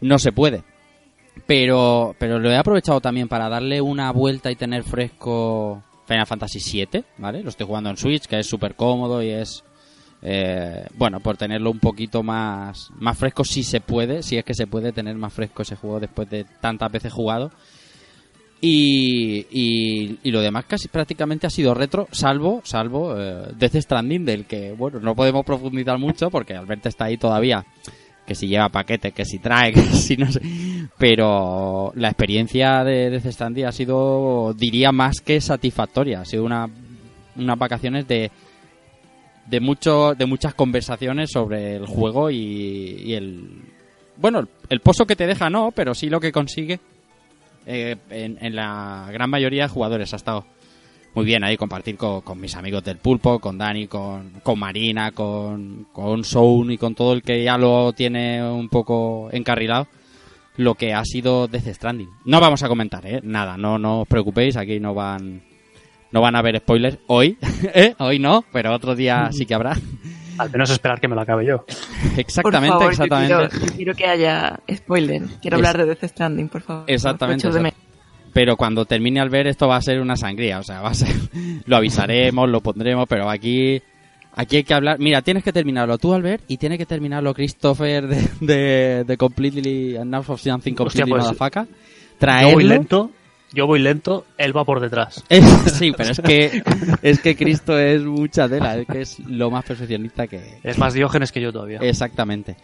no 0.00 0.18
se 0.18 0.32
puede. 0.32 0.64
Pero, 1.46 2.14
pero 2.18 2.38
lo 2.38 2.50
he 2.50 2.56
aprovechado 2.56 3.00
también 3.00 3.28
para 3.28 3.48
darle 3.48 3.80
una 3.80 4.10
vuelta 4.12 4.50
y 4.50 4.56
tener 4.56 4.82
fresco 4.82 5.82
Final 6.06 6.26
Fantasy 6.26 6.58
VII, 6.60 7.04
¿vale? 7.18 7.42
Lo 7.42 7.50
estoy 7.50 7.66
jugando 7.66 7.90
en 7.90 7.96
Switch, 7.96 8.26
que 8.26 8.38
es 8.38 8.46
súper 8.46 8.74
cómodo 8.74 9.22
y 9.22 9.30
es... 9.30 9.64
eh, 10.22 10.86
bueno, 10.96 11.20
por 11.20 11.36
tenerlo 11.36 11.70
un 11.70 11.78
poquito 11.78 12.22
más, 12.22 12.90
más 12.98 13.16
fresco, 13.16 13.44
si 13.44 13.62
se 13.62 13.80
puede, 13.80 14.22
si 14.22 14.36
es 14.36 14.44
que 14.44 14.54
se 14.54 14.66
puede 14.66 14.92
tener 14.92 15.14
más 15.16 15.32
fresco 15.32 15.62
ese 15.62 15.76
juego 15.76 16.00
después 16.00 16.28
de 16.28 16.44
tantas 16.60 16.90
veces 16.90 17.12
jugado. 17.12 17.50
Y, 18.60 19.46
y, 19.52 20.18
y 20.24 20.30
lo 20.32 20.40
demás 20.40 20.64
casi 20.66 20.88
prácticamente 20.88 21.46
ha 21.46 21.50
sido 21.50 21.74
retro, 21.74 22.08
salvo, 22.10 22.60
salvo 22.64 23.14
eh, 23.16 23.52
Death 23.56 23.76
Stranding, 23.76 24.24
del 24.24 24.46
que, 24.46 24.72
bueno, 24.72 24.98
no 24.98 25.14
podemos 25.14 25.44
profundizar 25.46 25.96
mucho 25.98 26.28
porque 26.28 26.54
Alberto 26.56 26.88
está 26.88 27.04
ahí 27.04 27.16
todavía, 27.16 27.64
que 28.28 28.34
si 28.34 28.46
lleva 28.46 28.68
paquete, 28.68 29.12
que 29.12 29.24
si 29.24 29.38
trae, 29.38 29.72
que 29.74 29.80
si 29.80 30.16
no 30.16 30.30
sé. 30.30 30.40
Pero 30.98 31.92
la 31.96 32.08
experiencia 32.08 32.84
de 32.84 33.10
Death 33.10 33.32
Stranding 33.32 33.64
ha 33.64 33.72
sido, 33.72 34.54
diría, 34.54 34.92
más 34.92 35.20
que 35.20 35.40
satisfactoria. 35.40 36.20
Ha 36.20 36.24
sido 36.24 36.44
una, 36.44 36.68
unas 37.36 37.58
vacaciones 37.58 38.06
de, 38.06 38.30
de, 39.46 39.60
mucho, 39.60 40.14
de 40.14 40.26
muchas 40.26 40.54
conversaciones 40.54 41.30
sobre 41.32 41.76
el 41.76 41.86
juego 41.86 42.30
y, 42.30 43.14
el... 43.14 43.62
Bueno, 44.18 44.46
el, 44.68 44.80
pozo 44.80 45.06
que 45.06 45.16
te 45.16 45.26
deja 45.26 45.48
no, 45.48 45.72
pero 45.72 45.94
sí 45.94 46.10
lo 46.10 46.20
que 46.20 46.32
consigue 46.32 46.80
eh, 47.66 47.96
en 48.10 48.54
la 48.54 49.08
gran 49.12 49.30
mayoría 49.30 49.62
de 49.62 49.68
jugadores 49.68 50.12
ha 50.12 50.16
estado 50.16 50.44
muy 51.18 51.26
bien 51.26 51.42
ahí 51.42 51.56
compartir 51.56 51.96
con, 51.96 52.20
con 52.20 52.40
mis 52.40 52.54
amigos 52.54 52.84
del 52.84 52.98
pulpo, 52.98 53.40
con 53.40 53.58
Dani, 53.58 53.88
con, 53.88 54.34
con 54.44 54.56
Marina, 54.56 55.10
con, 55.10 55.88
con 55.92 56.22
Soun 56.22 56.70
y 56.70 56.78
con 56.78 56.94
todo 56.94 57.12
el 57.12 57.22
que 57.22 57.42
ya 57.42 57.58
lo 57.58 57.92
tiene 57.92 58.40
un 58.48 58.68
poco 58.68 59.28
encarrilado 59.32 59.88
lo 60.58 60.76
que 60.76 60.94
ha 60.94 61.04
sido 61.04 61.48
Death 61.48 61.66
Stranding. 61.74 62.08
No 62.24 62.38
vamos 62.40 62.62
a 62.62 62.68
comentar, 62.68 63.04
¿eh? 63.04 63.18
Nada, 63.24 63.56
no, 63.56 63.78
no 63.78 64.02
os 64.02 64.08
preocupéis, 64.08 64.56
aquí 64.56 64.78
no 64.78 64.94
van 64.94 65.42
no 66.12 66.20
van 66.20 66.36
a 66.36 66.38
haber 66.38 66.58
spoilers 66.58 66.98
hoy, 67.08 67.36
¿eh? 67.74 67.96
Hoy 67.98 68.20
no, 68.20 68.44
pero 68.52 68.72
otro 68.72 68.94
día 68.94 69.30
sí 69.32 69.44
que 69.44 69.54
habrá. 69.54 69.76
Al 70.38 70.52
menos 70.52 70.70
esperar 70.70 71.00
que 71.00 71.08
me 71.08 71.16
lo 71.16 71.22
acabe 71.22 71.44
yo. 71.46 71.64
Exactamente, 72.16 72.74
por 72.74 72.78
favor, 72.78 72.92
exactamente. 72.92 73.32
Yo 73.32 73.48
quiero, 73.48 73.66
yo 73.66 73.74
quiero 73.74 73.94
que 73.94 74.06
haya 74.06 74.60
spoiler. 74.72 75.22
Quiero 75.42 75.56
Es- 75.56 75.66
hablar 75.66 75.78
de 75.78 75.84
Death 75.86 76.04
Stranding, 76.12 76.48
por 76.48 76.62
favor. 76.62 76.84
Exactamente, 76.86 77.48
Pero 78.32 78.56
cuando 78.56 78.84
termine 78.84 79.20
al 79.20 79.30
ver 79.30 79.46
esto 79.46 79.66
va 79.68 79.76
a 79.76 79.82
ser 79.82 80.00
una 80.00 80.16
sangría, 80.16 80.58
o 80.58 80.62
sea, 80.62 80.80
va 80.80 80.90
a 80.90 80.94
ser, 80.94 81.14
lo 81.66 81.76
avisaremos, 81.76 82.48
lo 82.48 82.60
pondremos, 82.60 83.06
pero 83.08 83.28
aquí, 83.30 83.80
aquí 84.34 84.56
hay 84.56 84.64
que 84.64 84.74
hablar. 84.74 84.98
Mira, 84.98 85.22
tienes 85.22 85.42
que 85.42 85.52
terminarlo 85.52 85.98
tú, 85.98 86.12
Albert, 86.14 86.42
y 86.48 86.56
tiene 86.58 86.76
que 86.78 86.86
terminarlo 86.86 87.34
Christopher 87.34 88.06
de, 88.06 88.28
de, 88.40 89.04
de 89.04 89.16
Completely 89.16 89.96
Announced 89.96 90.32
of 90.34 90.40
Something 90.40 90.72
Hostia, 90.78 91.04
Completely 91.04 91.10
pues, 91.10 91.22
Motherfucker. 91.24 91.64
Yo 91.64 91.68
voy 91.70 92.18
Traerlo. 92.18 92.58
lento, 92.60 93.10
yo 93.52 93.66
voy 93.66 93.78
lento, 93.78 94.26
él 94.36 94.54
va 94.56 94.64
por 94.64 94.80
detrás. 94.80 95.24
Es- 95.28 95.44
sí, 95.78 95.92
pero 95.96 96.10
es 96.10 96.20
que, 96.20 96.62
es 97.02 97.20
que 97.20 97.34
Cristo 97.36 97.78
es 97.78 98.02
mucha 98.04 98.48
tela, 98.48 98.76
es 98.76 98.86
que 98.86 99.00
es 99.02 99.18
lo 99.20 99.50
más 99.50 99.64
perfeccionista 99.64 100.26
que, 100.26 100.58
Es 100.62 100.76
más 100.78 100.94
diógenes 100.94 101.32
que 101.32 101.40
yo 101.40 101.52
todavía. 101.52 101.78
Exactamente. 101.80 102.56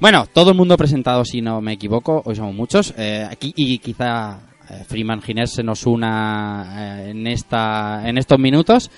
Bueno, 0.00 0.26
todo 0.32 0.50
el 0.50 0.56
mundo 0.56 0.76
presentado, 0.76 1.24
si 1.24 1.40
no 1.40 1.60
me 1.60 1.72
equivoco, 1.74 2.22
hoy 2.24 2.34
somos 2.34 2.54
muchos. 2.54 2.94
eh, 2.96 3.26
aquí 3.30 3.52
y 3.56 3.78
quizá 3.78 4.40
Freeman 4.86 5.22
Ginés 5.22 5.52
se 5.52 5.62
nos 5.62 5.86
una 5.86 6.74
eh, 6.76 7.10
en 7.10 7.26
esta, 7.26 8.08
en 8.08 8.18
estos 8.18 8.38
minutos. 8.38 8.90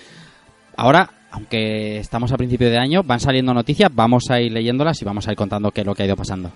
Ahora, 0.76 1.10
aunque 1.30 1.98
estamos 1.98 2.32
a 2.32 2.36
principio 2.36 2.70
de 2.70 2.78
año, 2.78 3.02
van 3.02 3.20
saliendo 3.20 3.52
noticias, 3.52 3.90
vamos 3.94 4.30
a 4.30 4.40
ir 4.40 4.52
leyéndolas 4.52 5.00
y 5.02 5.04
vamos 5.04 5.26
a 5.28 5.32
ir 5.32 5.36
contando 5.36 5.70
qué 5.70 5.82
es 5.82 5.86
lo 5.86 5.94
que 5.94 6.02
ha 6.02 6.06
ido 6.06 6.16
pasando. 6.16 6.50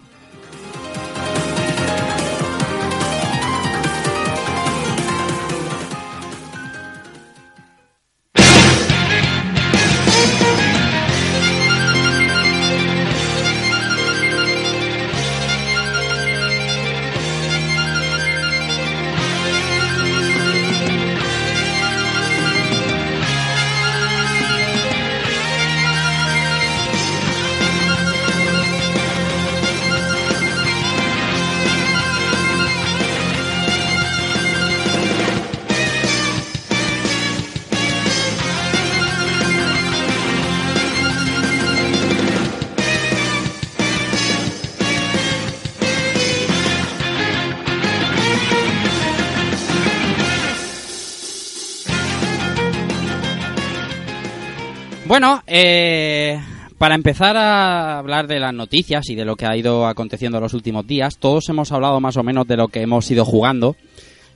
Bueno, 55.20 55.42
eh, 55.46 56.40
para 56.78 56.94
empezar 56.94 57.36
a 57.36 57.98
hablar 57.98 58.26
de 58.26 58.40
las 58.40 58.54
noticias 58.54 59.10
y 59.10 59.14
de 59.14 59.26
lo 59.26 59.36
que 59.36 59.44
ha 59.44 59.54
ido 59.54 59.86
aconteciendo 59.86 60.38
en 60.38 60.44
los 60.44 60.54
últimos 60.54 60.86
días, 60.86 61.18
todos 61.18 61.46
hemos 61.50 61.72
hablado 61.72 62.00
más 62.00 62.16
o 62.16 62.22
menos 62.22 62.48
de 62.48 62.56
lo 62.56 62.68
que 62.68 62.80
hemos 62.80 63.10
ido 63.10 63.26
jugando, 63.26 63.76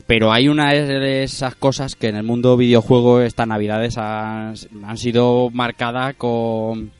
pero 0.06 0.30
hay 0.30 0.46
una 0.46 0.74
de 0.74 1.22
esas 1.22 1.54
cosas 1.54 1.96
que 1.96 2.08
en 2.08 2.16
el 2.16 2.22
mundo 2.22 2.58
videojuego 2.58 3.22
estas 3.22 3.48
navidades 3.48 3.96
han, 3.96 4.56
sido 4.96 5.48
marcadas 5.48 6.16
con, 6.16 6.90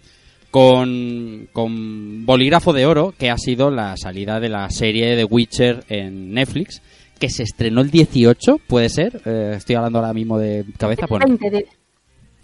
con, 0.51 2.25
bolígrafo 2.25 2.73
de 2.73 2.87
oro, 2.87 3.13
que 3.19 3.29
ha 3.29 3.37
sido 3.37 3.71
la 3.71 3.99
salida 3.99 4.41
de 4.41 4.49
la 4.49 4.71
serie 4.71 5.15
de 5.15 5.25
Witcher 5.25 5.85
en 5.91 6.33
Netflix, 6.33 6.81
que 7.19 7.29
se 7.29 7.43
estrenó 7.43 7.83
el 7.83 7.91
18, 7.91 8.61
puede 8.67 8.89
ser, 8.89 9.21
Eh, 9.27 9.53
estoy 9.59 9.77
hablando 9.77 9.99
ahora 9.99 10.15
mismo 10.15 10.39
de 10.39 10.65
cabeza, 10.79 11.05
bueno, 11.07 11.27
20 11.27 11.51
de, 11.51 11.67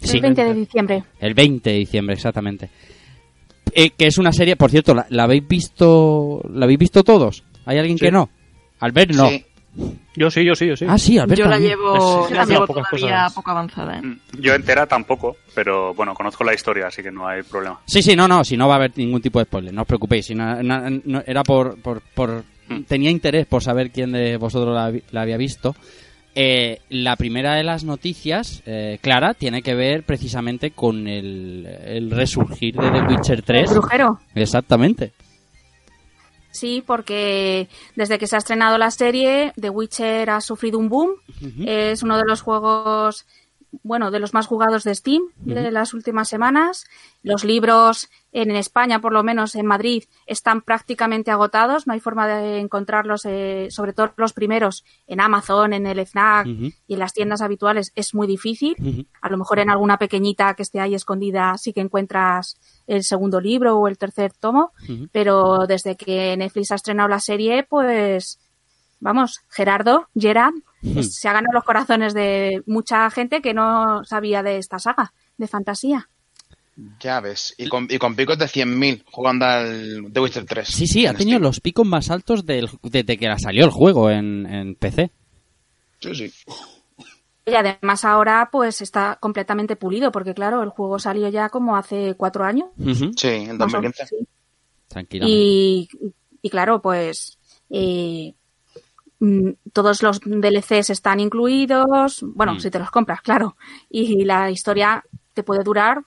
Sí. 0.01 0.17
el 0.17 0.21
20 0.23 0.43
de 0.43 0.53
diciembre. 0.53 1.03
el 1.19 1.33
20 1.33 1.69
de 1.69 1.77
diciembre, 1.77 2.15
exactamente. 2.15 2.69
Eh, 3.73 3.91
que 3.91 4.07
es 4.07 4.17
una 4.17 4.31
serie, 4.33 4.55
por 4.55 4.69
cierto, 4.71 4.93
¿la, 4.93 5.05
la 5.09 5.23
habéis 5.23 5.47
visto 5.47 6.41
la 6.53 6.65
habéis 6.65 6.79
visto 6.79 7.03
todos? 7.03 7.43
¿Hay 7.65 7.77
alguien 7.77 7.97
Sí. 7.97 8.05
que 8.05 8.11
no? 8.11 8.29
Albert 8.79 9.11
no. 9.13 9.29
Sí. 9.29 9.45
Yo 10.17 10.29
sí, 10.29 10.43
yo 10.43 10.53
sí, 10.55 10.67
yo 10.67 10.75
sí. 10.75 10.85
Ah, 10.89 10.97
sí, 10.97 11.17
Albert 11.17 11.39
Yo 11.39 11.45
la 11.45 11.51
también. 11.51 11.71
llevo, 11.77 12.25
Es- 12.27 12.31
la 12.35 12.45
llevo 12.45 12.67
pocas 12.67 12.89
todavía 12.89 13.15
cosas. 13.19 13.33
poco 13.33 13.51
avanzada. 13.51 13.97
¿eh? 13.99 14.01
Mm, 14.01 14.19
Yo 14.41 14.53
entera 14.53 14.85
tampoco, 14.85 15.37
pero 15.55 15.93
bueno, 15.93 16.13
conozco 16.13 16.43
la 16.43 16.53
historia, 16.53 16.87
así 16.87 17.01
que 17.01 17.11
no 17.11 17.25
hay 17.25 17.43
problema. 17.43 17.79
Sí, 17.85 18.01
sí, 18.01 18.13
no, 18.13 18.27
no, 18.27 18.43
si 18.43 18.57
no 18.57 18.67
va 18.67 18.73
a 18.73 18.77
haber 18.77 18.91
ningún 18.97 19.21
tipo 19.21 19.39
de 19.39 19.45
spoiler, 19.45 19.73
no 19.73 19.83
os 19.83 19.87
preocupéis. 19.87 20.25
Si 20.25 20.35
no- 20.35 20.61
no- 20.61 20.89
no- 21.05 21.23
era 21.25 21.43
por, 21.43 21.79
por, 21.81 22.01
por- 22.13 22.43
Mm. 22.67 22.83
Tenía 22.83 23.09
interés 23.09 23.45
por 23.47 23.61
saber 23.63 23.91
quién 23.91 24.11
de 24.13 24.37
vosotros 24.37 24.73
la 25.11 25.21
había 25.21 25.35
visto. 25.35 25.75
Eh, 26.33 26.79
la 26.89 27.17
primera 27.17 27.55
de 27.55 27.63
las 27.63 27.83
noticias, 27.83 28.63
eh, 28.65 28.99
Clara, 29.01 29.33
tiene 29.33 29.61
que 29.61 29.75
ver 29.75 30.03
precisamente 30.03 30.71
con 30.71 31.07
el, 31.07 31.67
el 31.85 32.09
resurgir 32.11 32.75
de 32.75 32.89
The 32.89 33.01
Witcher 33.01 33.37
El 33.39 33.43
3. 33.43 33.71
brujero. 33.71 34.19
Exactamente. 34.33 35.11
Sí, 36.51 36.83
porque 36.85 37.69
desde 37.95 38.17
que 38.19 38.27
se 38.27 38.35
ha 38.35 38.39
estrenado 38.39 38.77
la 38.77 38.91
serie, 38.91 39.53
The 39.59 39.69
Witcher 39.69 40.29
ha 40.29 40.41
sufrido 40.41 40.79
un 40.79 40.89
boom. 40.89 41.11
Es 41.65 42.03
uno 42.03 42.17
de 42.17 42.23
los 42.25 42.41
juegos, 42.41 43.25
bueno, 43.83 44.11
de 44.11 44.19
los 44.19 44.33
más 44.33 44.47
jugados 44.47 44.83
de 44.83 44.93
Steam 44.95 45.23
de 45.37 45.71
las 45.71 45.93
últimas 45.93 46.27
semanas. 46.27 46.85
Los 47.23 47.43
libros 47.43 48.09
en 48.31 48.51
España, 48.51 48.99
por 48.99 49.13
lo 49.13 49.23
menos 49.23 49.55
en 49.55 49.65
Madrid, 49.65 50.03
están 50.25 50.61
prácticamente 50.61 51.31
agotados. 51.31 51.87
No 51.87 51.93
hay 51.93 51.99
forma 51.99 52.27
de 52.27 52.59
encontrarlos, 52.59 53.25
eh, 53.25 53.67
sobre 53.69 53.93
todo 53.93 54.13
los 54.17 54.33
primeros, 54.33 54.83
en 55.07 55.21
Amazon, 55.21 55.73
en 55.73 55.85
el 55.85 55.99
FNAC 55.99 56.47
y 56.47 56.93
en 56.93 56.99
las 56.99 57.13
tiendas 57.13 57.41
habituales. 57.41 57.91
Es 57.95 58.13
muy 58.13 58.27
difícil. 58.27 59.07
A 59.21 59.29
lo 59.29 59.37
mejor 59.37 59.59
en 59.59 59.69
alguna 59.69 59.97
pequeñita 59.97 60.53
que 60.53 60.63
esté 60.63 60.79
ahí 60.79 60.95
escondida 60.95 61.57
sí 61.57 61.73
que 61.73 61.81
encuentras 61.81 62.57
el 62.87 63.03
segundo 63.03 63.39
libro 63.39 63.77
o 63.77 63.87
el 63.87 63.97
tercer 63.97 64.33
tomo, 64.33 64.73
pero 65.11 65.65
desde 65.67 65.95
que 65.95 66.35
Netflix 66.37 66.71
ha 66.71 66.75
estrenado 66.75 67.09
la 67.09 67.19
serie, 67.19 67.63
pues 67.63 68.39
vamos, 68.99 69.41
Gerardo, 69.49 70.07
Gerard. 70.15 70.53
Es- 70.83 71.15
se 71.15 71.27
ha 71.27 71.33
ganado 71.33 71.53
los 71.53 71.63
corazones 71.63 72.13
de 72.13 72.61
mucha 72.65 73.09
gente 73.09 73.41
que 73.41 73.53
no 73.53 74.03
sabía 74.05 74.43
de 74.43 74.57
esta 74.57 74.79
saga 74.79 75.13
de 75.37 75.47
fantasía. 75.47 76.09
Ya 76.99 77.19
ves. 77.19 77.53
Y 77.57 77.67
con, 77.67 77.87
y 77.89 77.97
con 77.99 78.15
picos 78.15 78.37
de 78.37 78.45
100.000 78.47 79.03
jugando 79.11 79.45
al 79.45 80.07
The 80.11 80.19
Witcher 80.19 80.45
3. 80.45 80.67
Sí, 80.67 80.87
sí, 80.87 81.05
ha 81.05 81.11
En 81.11 81.17
tenido 81.17 81.35
Steam. 81.37 81.43
los 81.43 81.59
picos 81.59 81.85
más 81.85 82.09
altos 82.09 82.45
del, 82.45 82.69
desde 82.81 83.17
que 83.17 83.27
salió 83.37 83.65
el 83.65 83.71
juego 83.71 84.09
en, 84.09 84.45
en 84.47 84.75
PC. 84.75 85.11
Sí, 85.99 86.15
sí. 86.15 86.31
Y 87.45 87.53
además 87.55 88.05
ahora 88.05 88.49
pues 88.51 88.81
está 88.81 89.17
completamente 89.19 89.75
pulido, 89.75 90.11
porque 90.11 90.33
claro, 90.33 90.63
el 90.63 90.69
juego 90.69 90.97
salió 90.99 91.27
ya 91.29 91.49
como 91.49 91.75
hace 91.75 92.15
cuatro 92.15 92.45
años. 92.45 92.69
Sí, 93.17 93.27
en 93.27 93.57
más 93.57 93.73
o- 93.73 93.77
2015. 93.81 94.05
sí. 94.07 94.27
Tranquilamente. 94.87 95.37
Y, 95.39 95.89
y 96.41 96.49
claro, 96.49 96.81
pues 96.81 97.37
eh, 97.69 98.33
todos 99.73 100.01
los 100.03 100.19
DLCs 100.21 100.89
están 100.89 101.19
incluidos, 101.19 102.23
bueno, 102.35 102.55
Mm. 102.55 102.59
si 102.59 102.71
te 102.71 102.79
los 102.79 102.89
compras, 102.91 103.21
claro. 103.21 103.55
Y 103.89 104.23
la 104.25 104.49
historia 104.49 105.03
te 105.33 105.43
puede 105.43 105.63
durar 105.63 105.99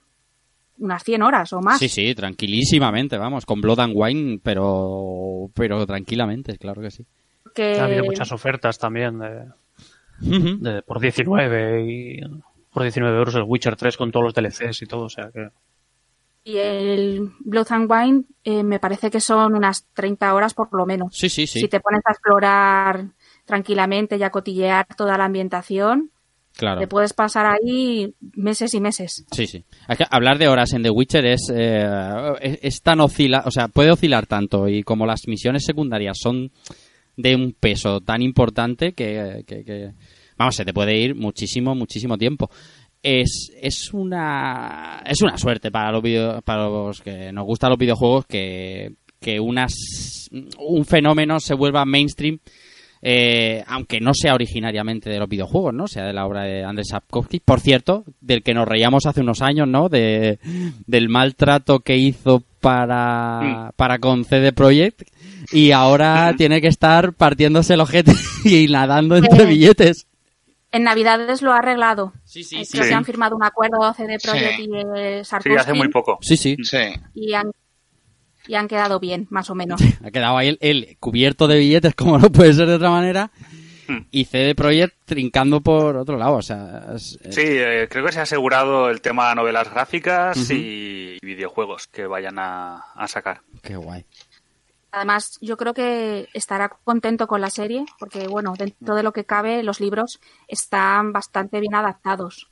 unas 0.79 1.05
100 1.05 1.23
horas 1.23 1.53
o 1.53 1.61
más. 1.61 1.79
Sí, 1.79 1.89
sí, 1.89 2.15
tranquilísimamente, 2.15 3.17
vamos, 3.17 3.47
con 3.47 3.61
Blood 3.61 3.79
and 3.81 3.93
Wine, 3.97 4.41
pero, 4.43 5.49
pero 5.55 5.87
tranquilamente, 5.87 6.59
claro 6.59 6.83
que 6.83 6.91
sí. 6.91 7.07
que- 7.55 7.79
Ha 7.79 7.85
habido 7.85 8.03
muchas 8.05 8.33
ofertas 8.33 8.79
también 8.79 9.21
de- 9.21 10.83
por 10.83 10.99
19 11.01 11.85
y 11.89 12.21
por 12.73 12.83
19 12.83 13.17
euros 13.17 13.35
el 13.37 13.45
Witcher 13.45 13.77
3 13.77 13.97
con 13.97 14.11
todos 14.11 14.25
los 14.25 14.35
DLCs 14.35 14.83
y 14.83 14.87
todo, 14.87 15.05
o 15.05 15.09
sea 15.09 15.31
que 15.33 15.49
Y 16.45 16.59
el 16.59 17.31
Blood 17.41 17.67
and 17.71 17.91
Wine 17.91 18.25
eh, 18.45 18.63
me 18.63 18.79
parece 18.79 19.11
que 19.11 19.21
son 19.21 19.55
unas 19.55 19.87
30 19.95 20.35
horas 20.35 20.53
por 20.53 20.69
lo 20.75 20.85
menos. 20.85 21.09
Sí, 21.17 21.29
sí, 21.31 21.47
sí, 21.47 21.61
Si 21.61 21.69
te 21.69 21.81
pones 21.81 22.03
a 22.05 22.13
explorar 22.13 23.07
tranquilamente 23.47 24.17
y 24.17 24.23
a 24.23 24.31
cotillear 24.31 24.87
toda 24.97 25.17
la 25.17 25.25
ambientación, 25.25 26.11
claro. 26.57 26.81
te 26.81 26.87
puedes 26.87 27.15
pasar 27.15 27.47
ahí 27.47 28.15
meses 28.35 28.75
y 28.75 28.81
meses. 28.81 29.25
Sí, 29.33 29.47
sí. 29.47 29.65
Es 29.89 29.97
que 29.99 30.05
hablar 30.11 30.39
de 30.39 30.49
horas 30.49 30.73
en 30.75 30.83
The 30.83 30.91
Witcher 30.91 31.25
es, 31.27 31.51
eh, 31.55 31.87
es, 32.41 32.59
es 32.63 32.83
tan 32.83 33.01
oscila, 33.01 33.43
o 33.47 33.51
sea, 33.51 33.69
puede 33.69 33.91
oscilar 33.91 34.27
tanto 34.27 34.69
y 34.69 34.83
como 34.83 35.07
las 35.07 35.27
misiones 35.27 35.65
secundarias 35.65 36.19
son 36.21 36.51
de 37.17 37.35
un 37.37 37.53
peso 37.53 38.01
tan 38.01 38.21
importante 38.23 38.93
que, 38.93 39.45
que- 39.47 39.65
que- 39.65 39.93
vamos, 40.37 40.57
se 40.57 40.65
te 40.65 40.75
puede 40.75 40.97
ir 40.99 41.15
muchísimo, 41.15 41.75
muchísimo 41.75 42.19
tiempo. 42.19 42.51
Es, 43.07 43.51
es 43.61 43.93
una 43.93 45.03
es 45.05 45.21
una 45.21 45.37
suerte 45.37 45.71
para 45.71 45.93
los 45.93 46.03
video- 46.03 46.41
para 46.41 46.69
los 46.71 47.03
que 47.03 47.31
nos 47.33 47.45
gustan 47.45 47.69
los 47.69 47.79
videojuegos 47.79 48.25
que, 48.25 48.95
que 49.21 49.39
unas 49.39 49.75
un 50.59 50.87
fenómeno 50.87 51.39
se 51.39 51.53
vuelva 51.55 51.85
mainstream 51.85 52.39
eh, 53.07 53.63
aunque 53.67 54.01
no 54.01 54.13
sea 54.15 54.33
originariamente 54.33 55.11
de 55.11 55.19
los 55.19 55.29
videojuegos, 55.29 55.75
¿no? 55.75 55.87
Sea 55.87 56.07
de 56.07 56.15
la 56.15 56.25
obra 56.25 56.45
de 56.45 56.65
Andrzej 56.65 56.87
Sapkowski, 56.89 57.41
por 57.41 57.61
cierto, 57.61 58.05
del 58.23 58.43
que 58.43 58.55
nos 58.55 58.67
reíamos 58.67 59.05
hace 59.05 59.21
unos 59.21 59.43
años, 59.43 59.69
¿no? 59.69 59.91
De, 59.91 60.39
del 60.87 61.11
maltrato 61.11 61.81
que 61.81 61.99
hizo 61.99 62.43
para, 62.61 63.73
para 63.77 63.99
con 63.99 64.25
CD 64.25 64.55
Projekt 64.55 65.03
y 65.53 65.73
ahora 65.73 66.33
tiene 66.39 66.63
que 66.63 66.69
estar 66.69 67.13
partiéndose 67.13 67.75
el 67.75 67.81
ojete 67.83 68.15
y 68.47 68.67
nadando 68.69 69.17
entre 69.19 69.45
billetes. 69.45 70.07
En 70.75 70.83
Navidades 70.85 71.41
lo 71.43 71.53
ha 71.53 71.59
arreglado. 71.59 72.13
Sí, 72.25 72.43
sí, 72.43 72.65
sí. 72.65 72.83
sí. 72.83 72.93
han 72.93 73.05
firmado 73.05 73.37
un 73.37 73.45
acuerdo 73.45 73.93
CD 73.95 74.19
Projekt 74.23 74.57
Sí. 74.57 74.69
y 74.71 74.77
eh, 74.97 75.19
Sí, 75.23 75.31
Sarkozy 75.31 75.57
hace 75.57 75.73
muy 75.75 75.89
poco. 75.89 76.19
Sí, 76.21 76.37
sí. 76.37 76.57
Sí. 76.63 76.79
y 77.15 77.33
han, 77.35 77.51
y 78.49 78.55
han 78.57 78.67
quedado 78.69 78.99
bien, 79.01 79.27
más 79.31 79.49
o 79.51 79.55
menos. 79.55 79.81
Ha 80.05 80.11
quedado 80.11 80.37
ahí 80.37 80.49
el, 80.49 80.59
el 80.61 80.97
cubierto 80.99 81.47
de 81.47 81.59
billetes, 81.59 81.95
como 81.97 82.19
no 82.19 82.31
puede 82.31 82.53
ser 82.53 82.67
de 82.67 82.75
otra 82.75 82.91
manera, 82.91 83.31
Hmm. 83.87 84.07
y 84.11 84.25
CD 84.25 84.55
Projekt 84.55 84.97
trincando 85.05 85.61
por 85.61 85.97
otro 85.97 86.17
lado. 86.17 86.37
O 86.37 86.43
sea, 86.43 86.87
es- 86.95 87.19
Sí, 87.29 87.43
eh, 87.45 87.87
creo 87.91 88.03
que 88.07 88.13
se 88.13 88.19
ha 88.21 88.23
asegurado 88.23 88.89
el 88.89 89.03
tema 89.03 89.29
de 89.29 89.35
novelas 89.35 89.71
gráficas 89.71 90.51
y 90.51 91.19
videojuegos 91.21 91.87
que 91.89 92.07
vayan 92.07 92.39
a, 92.39 92.77
a 92.95 93.07
sacar. 93.09 93.43
Qué 93.63 93.77
guay. 93.77 94.07
Además, 94.95 95.39
yo 95.41 95.57
creo 95.57 95.75
que 95.75 96.29
estará 96.35 96.69
contento 96.85 97.27
con 97.27 97.41
la 97.41 97.51
serie, 97.51 97.85
porque, 97.99 98.29
bueno, 98.29 98.55
dentro 98.57 98.95
de 98.95 99.03
lo 99.03 99.13
que 99.13 99.25
cabe, 99.25 99.63
los 99.65 99.81
libros 99.81 100.21
están 100.47 101.13
bastante 101.13 101.59
bien 101.61 101.75
adaptados. 101.75 102.49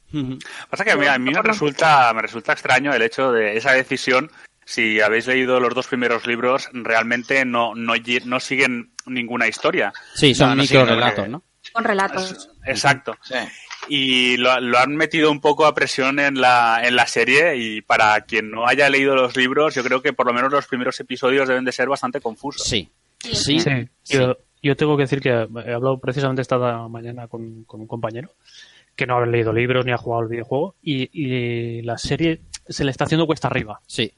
Pasa 0.69 0.85
que 0.85 0.91
a 0.93 0.97
mí, 0.97 1.07
a 1.07 1.19
mí 1.19 1.31
me 1.33 1.41
resulta 1.43 2.13
me 2.13 2.23
resulta 2.23 2.53
extraño 2.53 2.93
el 2.93 3.03
hecho 3.03 3.33
de 3.33 3.57
esa 3.57 3.73
decisión. 3.73 4.31
Si 4.65 5.01
habéis 5.01 5.27
leído 5.27 5.61
los 5.61 5.75
dos 5.75 5.87
primeros 5.87 6.27
libros, 6.27 6.69
realmente 6.73 7.45
no, 7.45 7.75
no, 7.75 7.95
no 8.25 8.41
siguen 8.41 8.93
ninguna 9.07 9.47
historia. 9.49 9.93
Sí, 10.15 10.35
son 10.35 10.51
No, 10.51 10.55
no 10.57 10.63
siguen, 10.65 10.83
microrelatos, 10.83 11.15
porque- 11.17 11.31
¿no? 11.31 11.43
Con 11.73 11.85
relatos. 11.85 12.51
Exacto. 12.67 13.17
Sí. 13.23 13.35
Y 13.89 14.37
lo, 14.37 14.61
lo 14.61 14.79
han 14.79 14.95
metido 14.97 15.31
un 15.31 15.41
poco 15.41 15.67
a 15.67 15.75
presión 15.75 16.19
en 16.21 16.41
la, 16.41 16.81
en 16.85 16.95
la 16.97 17.07
serie 17.07 17.57
y 17.57 17.83
para 17.83 18.21
quien 18.23 18.51
no 18.51 18.67
haya 18.67 18.89
leído 18.89 19.15
los 19.17 19.37
libros, 19.37 19.75
yo 19.75 19.83
creo 19.83 20.01
que 20.01 20.13
por 20.13 20.27
lo 20.27 20.33
menos 20.33 20.53
los 20.53 20.67
primeros 20.67 20.99
episodios 21.01 21.49
deben 21.49 21.65
de 21.65 21.73
ser 21.73 21.89
bastante 21.89 22.21
confusos. 22.21 22.63
Sí. 22.67 22.89
Sí. 23.19 23.59
Sí. 23.61 23.71
Yo, 24.09 24.37
yo 24.63 24.77
tengo 24.77 24.97
que 24.97 25.03
decir 25.03 25.21
que 25.21 25.31
he 25.31 25.73
hablado 25.73 25.99
precisamente 25.99 26.43
esta 26.43 26.59
mañana 26.89 27.27
con, 27.29 27.65
con 27.65 27.81
un 27.81 27.87
compañero 27.87 28.31
que 28.95 29.07
no 29.07 29.17
ha 29.19 29.27
leído 29.27 29.53
libros 29.53 29.85
ni 29.87 29.93
ha 29.93 29.97
jugado 29.97 30.23
al 30.23 30.29
videojuego 30.29 30.75
y, 30.83 31.09
y 31.13 31.83
la 31.83 31.99
serie 31.99 32.41
se 32.69 32.85
le 32.85 32.91
está 32.91 33.05
haciendo 33.05 33.27
cuesta 33.27 33.49
arriba, 33.49 33.81
Sí. 33.87 34.13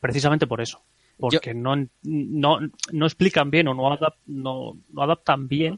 precisamente 0.00 0.46
por 0.46 0.60
eso. 0.60 0.82
Porque 1.18 1.54
no, 1.54 1.76
no, 2.02 2.58
no 2.90 3.06
explican 3.06 3.50
bien 3.50 3.68
o 3.68 3.74
no, 3.74 3.84
adap- 3.84 4.16
no, 4.26 4.76
no 4.92 5.02
adaptan 5.02 5.46
bien 5.46 5.76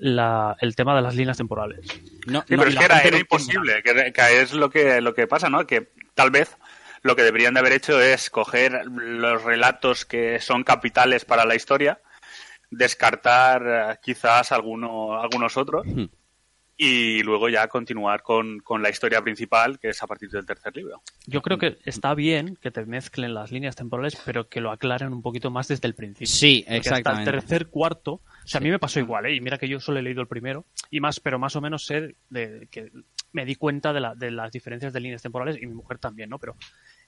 la, 0.00 0.56
el 0.60 0.74
tema 0.74 0.96
de 0.96 1.02
las 1.02 1.14
líneas 1.14 1.36
temporales. 1.36 1.80
No, 2.26 2.44
Sí, 2.46 2.54
no, 2.54 2.62
pero 2.62 2.68
es 2.68 2.76
que 2.76 2.84
era, 2.84 2.96
gente 2.96 3.08
era 3.08 3.16
no 3.16 3.20
imposible, 3.20 3.82
que, 3.82 4.12
que 4.12 4.40
es 4.40 4.52
lo 4.52 4.70
que, 4.70 5.00
lo 5.00 5.14
que 5.14 5.26
pasa, 5.26 5.48
¿no? 5.48 5.66
Que 5.66 5.92
tal 6.14 6.30
vez 6.30 6.56
lo 7.02 7.14
que 7.14 7.22
deberían 7.22 7.54
de 7.54 7.60
haber 7.60 7.72
hecho 7.72 8.00
es 8.00 8.30
coger 8.30 8.86
los 8.86 9.44
relatos 9.44 10.04
que 10.04 10.40
son 10.40 10.64
capitales 10.64 11.24
para 11.24 11.44
la 11.44 11.54
historia, 11.54 12.00
descartar 12.70 13.62
eh, 13.66 13.98
quizás 14.02 14.52
alguno, 14.52 15.20
algunos 15.20 15.56
otros 15.56 15.86
Hmm. 15.86 16.06
Y 16.82 17.22
luego 17.22 17.50
ya 17.50 17.68
continuar 17.68 18.22
con, 18.22 18.60
con 18.60 18.82
la 18.82 18.88
historia 18.88 19.20
principal, 19.20 19.78
que 19.78 19.90
es 19.90 20.02
a 20.02 20.06
partir 20.06 20.30
del 20.30 20.46
tercer 20.46 20.74
libro. 20.74 21.02
Yo 21.26 21.42
creo 21.42 21.58
que 21.58 21.76
está 21.84 22.14
bien 22.14 22.56
que 22.56 22.70
te 22.70 22.86
mezclen 22.86 23.34
las 23.34 23.52
líneas 23.52 23.76
temporales, 23.76 24.16
pero 24.24 24.48
que 24.48 24.62
lo 24.62 24.70
aclaren 24.70 25.12
un 25.12 25.20
poquito 25.20 25.50
más 25.50 25.68
desde 25.68 25.86
el 25.86 25.94
principio. 25.94 26.26
Sí, 26.26 26.64
Porque 26.64 26.78
hasta 26.78 26.90
el 26.94 26.98
exactamente. 27.00 27.30
tercer 27.32 27.66
cuarto, 27.66 28.12
o 28.12 28.22
sea, 28.46 28.60
a 28.60 28.62
mí 28.62 28.70
me 28.70 28.78
pasó 28.78 28.98
igual, 28.98 29.26
¿eh? 29.26 29.34
y 29.34 29.42
mira 29.42 29.58
que 29.58 29.68
yo 29.68 29.78
solo 29.78 29.98
he 29.98 30.02
leído 30.02 30.22
el 30.22 30.26
primero, 30.26 30.64
y 30.90 31.00
más, 31.00 31.20
pero 31.20 31.38
más 31.38 31.54
o 31.54 31.60
menos 31.60 31.84
sé 31.84 32.16
de, 32.30 32.66
que 32.70 32.90
me 33.32 33.44
di 33.44 33.56
cuenta 33.56 33.92
de, 33.92 34.00
la, 34.00 34.14
de 34.14 34.30
las 34.30 34.50
diferencias 34.50 34.94
de 34.94 35.00
líneas 35.00 35.20
temporales, 35.20 35.60
y 35.60 35.66
mi 35.66 35.74
mujer 35.74 35.98
también, 35.98 36.30
¿no? 36.30 36.38
Pero 36.38 36.56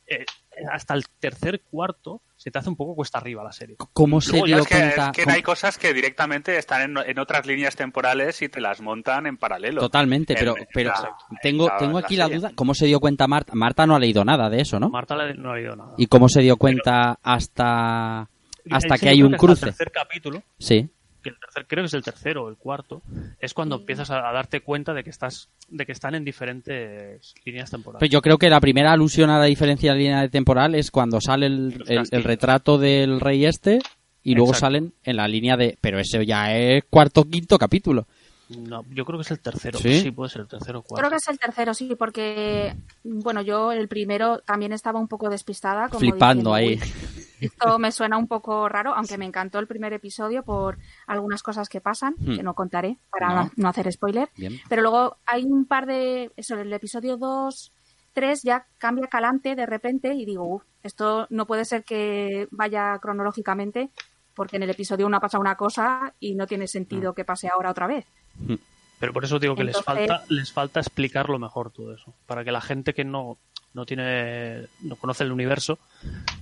eh, 0.06 0.24
hasta 0.70 0.94
el 0.94 1.04
tercer 1.18 1.62
cuarto 1.62 2.20
se 2.36 2.50
te 2.50 2.58
hace 2.58 2.68
un 2.68 2.76
poco 2.76 2.94
cuesta 2.96 3.18
arriba 3.18 3.42
la 3.44 3.52
serie. 3.52 3.76
¿Cómo 3.92 4.20
se 4.20 4.32
Luego 4.32 4.46
dio 4.46 4.58
es 4.58 4.66
que, 4.66 4.74
cuenta? 4.74 5.12
es 5.16 5.24
que 5.24 5.30
hay 5.30 5.42
cosas 5.42 5.78
que 5.78 5.94
directamente 5.94 6.56
están 6.58 6.82
en, 6.98 7.10
en 7.10 7.18
otras 7.18 7.46
líneas 7.46 7.76
temporales 7.76 8.42
y 8.42 8.48
te 8.48 8.60
las 8.60 8.80
montan 8.80 9.26
en 9.26 9.36
paralelo. 9.36 9.80
Totalmente, 9.80 10.32
En- 10.34 10.38
pero, 10.38 10.56
en 10.58 10.66
pero 10.74 10.90
la- 10.90 11.16
tengo, 11.40 11.68
la- 11.68 11.76
tengo 11.78 11.98
aquí 11.98 12.16
la 12.16 12.28
duda. 12.28 12.50
¿Cómo 12.54 12.74
se 12.74 12.86
dio 12.86 12.98
cuenta 13.00 13.26
Marta? 13.28 13.52
Marta 13.54 13.86
no 13.86 13.94
ha 13.94 13.98
leído 14.00 14.24
nada 14.24 14.50
de 14.50 14.60
eso, 14.60 14.78
¿no? 14.80 14.90
Marta 14.90 15.14
no 15.36 15.52
ha 15.52 15.56
leído 15.56 15.76
nada. 15.76 15.94
¿Y 15.96 16.06
cómo 16.06 16.28
se 16.28 16.40
dio 16.42 16.56
cuenta 16.56 17.18
hasta, 17.22 18.28
hasta 18.70 18.98
que 18.98 19.08
hay 19.08 19.22
un 19.22 19.34
hasta 19.34 19.36
el 19.36 19.48
cruce? 19.48 19.66
tercer 19.66 19.90
capítulo, 19.92 20.42
Sí. 20.58 20.90
Que 21.22 21.30
el 21.30 21.38
tercer, 21.38 21.66
creo 21.66 21.82
que 21.82 21.86
es 21.86 21.94
el 21.94 22.02
tercero 22.02 22.44
o 22.44 22.48
el 22.48 22.56
cuarto, 22.56 23.00
es 23.40 23.54
cuando 23.54 23.76
empiezas 23.76 24.10
a, 24.10 24.28
a 24.28 24.32
darte 24.32 24.60
cuenta 24.60 24.92
de 24.92 25.04
que 25.04 25.10
estás, 25.10 25.48
de 25.68 25.86
que 25.86 25.92
están 25.92 26.14
en 26.14 26.24
diferentes 26.24 27.34
líneas 27.44 27.70
temporales. 27.70 28.00
Pero 28.00 28.10
yo 28.12 28.22
creo 28.22 28.38
que 28.38 28.50
la 28.50 28.60
primera 28.60 28.92
alusión 28.92 29.30
a 29.30 29.38
la 29.38 29.44
diferencia 29.46 29.92
de 29.92 29.98
línea 29.98 30.20
de 30.20 30.28
temporal 30.28 30.74
es 30.74 30.90
cuando 30.90 31.20
sale 31.20 31.46
el, 31.46 31.84
el- 31.88 32.24
retrato 32.24 32.78
del 32.78 33.20
rey 33.20 33.44
este 33.46 33.78
y 34.22 34.34
luego 34.34 34.50
Exacto. 34.50 34.66
salen 34.66 34.92
en 35.04 35.16
la 35.16 35.26
línea 35.28 35.56
de... 35.56 35.76
Pero 35.80 35.98
ese 35.98 36.24
ya 36.26 36.54
es 36.56 36.84
cuarto 36.88 37.24
quinto 37.24 37.58
capítulo. 37.58 38.06
No, 38.48 38.84
yo 38.90 39.04
creo 39.04 39.18
que 39.18 39.22
es 39.22 39.30
el 39.30 39.40
tercero. 39.40 39.78
¿Sí? 39.78 40.10
puede 40.10 40.30
ser 40.30 40.42
el 40.42 40.48
tercero 40.48 40.80
o 40.80 40.82
cuarto. 40.82 41.00
Creo 41.00 41.10
que 41.10 41.16
es 41.16 41.28
el 41.28 41.38
tercero, 41.38 41.72
sí, 41.74 41.94
porque, 41.98 42.74
bueno, 43.04 43.40
yo 43.42 43.72
el 43.72 43.88
primero 43.88 44.40
también 44.40 44.72
estaba 44.72 44.98
un 45.00 45.08
poco 45.08 45.30
despistada. 45.30 45.88
Como 45.88 46.00
Flipando 46.00 46.54
diciendo, 46.54 46.54
ahí. 46.54 46.74
"Uy, 46.76 47.46
esto 47.46 47.78
me 47.78 47.90
suena 47.92 48.18
un 48.18 48.26
poco 48.28 48.68
raro, 48.68 48.94
aunque 48.94 49.16
me 49.16 49.24
encantó 49.24 49.58
el 49.58 49.66
primer 49.66 49.92
episodio 49.94 50.42
por 50.42 50.78
algunas 51.06 51.42
cosas 51.42 51.68
que 51.68 51.80
pasan, 51.80 52.14
Hmm. 52.18 52.36
que 52.36 52.42
no 52.42 52.54
contaré 52.54 52.98
para 53.10 53.50
No. 53.56 53.68
hacer 53.68 53.90
spoiler. 53.92 54.28
Bien. 54.36 54.58
Pero 54.68 54.82
luego 54.82 55.16
hay 55.26 55.44
un 55.44 55.64
par 55.64 55.86
de. 55.86 56.30
Eso, 56.36 56.54
el 56.56 56.72
episodio 56.72 57.16
2, 57.16 57.72
3 58.12 58.42
ya 58.42 58.66
cambia 58.76 59.06
calante 59.06 59.54
de 59.54 59.64
repente 59.66 60.14
y 60.14 60.24
digo, 60.26 60.44
"Uf, 60.44 60.62
esto 60.82 61.26
no 61.30 61.46
puede 61.46 61.64
ser 61.64 61.84
que 61.84 62.48
vaya 62.50 62.98
cronológicamente, 63.00 63.90
porque 64.34 64.56
en 64.56 64.64
el 64.64 64.70
episodio 64.70 65.06
1 65.06 65.16
ha 65.16 65.20
pasado 65.20 65.40
una 65.40 65.56
cosa 65.56 66.12
y 66.20 66.34
no 66.34 66.46
tiene 66.46 66.66
sentido 66.66 67.14
que 67.14 67.24
pase 67.24 67.48
ahora 67.48 67.70
otra 67.70 67.86
vez. 67.86 68.04
Pero 68.98 69.12
por 69.12 69.24
eso 69.24 69.38
digo 69.38 69.56
que 69.56 69.64
les 69.64 69.80
falta 69.82 70.22
les 70.28 70.52
falta 70.52 70.80
explicarlo 70.80 71.38
mejor 71.38 71.72
todo 71.72 71.94
eso. 71.94 72.14
Para 72.26 72.44
que 72.44 72.52
la 72.52 72.60
gente 72.60 72.94
que 72.94 73.04
no, 73.04 73.36
no 73.74 73.84
tiene 73.84 74.66
no 74.82 74.96
conoce 74.96 75.24
el 75.24 75.32
universo 75.32 75.78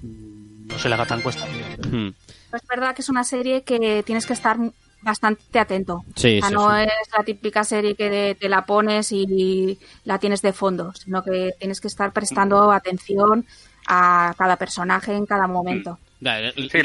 mm, 0.03 0.67
no 0.67 0.79
se 0.79 0.89
le 0.89 0.95
haga 0.95 1.07
tan 1.07 1.23
cuesta. 1.23 1.47
Hmm. 1.91 2.09
Es 2.53 2.67
verdad 2.69 2.95
que 2.95 3.03
es 3.03 3.09
una 3.09 3.25
serie 3.25 3.63
que 3.63 4.03
tienes 4.05 4.27
que 4.27 4.35
estar 4.35 4.59
bastante 5.03 5.59
atento. 5.59 6.05
Sí, 6.15 6.39
O 6.39 6.41
sea, 6.41 6.49
sí, 6.49 6.55
no 6.55 6.77
sí. 6.77 6.83
es 6.83 7.09
la 7.17 7.25
típica 7.25 7.65
serie 7.65 7.95
que 7.95 8.11
de- 8.11 8.35
te 8.35 8.49
la 8.51 8.67
pones 8.67 9.11
y 9.13 9.79
la 10.05 10.19
tienes 10.19 10.43
de 10.43 10.53
fondo, 10.53 10.93
sino 10.93 11.23
que 11.23 11.53
tienes 11.59 11.81
que 11.81 11.89
estar 11.89 12.13
prestando 12.13 12.71
atención 12.71 13.47
a 13.87 14.35
cada 14.37 14.57
personaje 14.57 15.15
en 15.15 15.25
cada 15.25 15.47
momento. 15.47 15.99
Sí, 16.21 16.83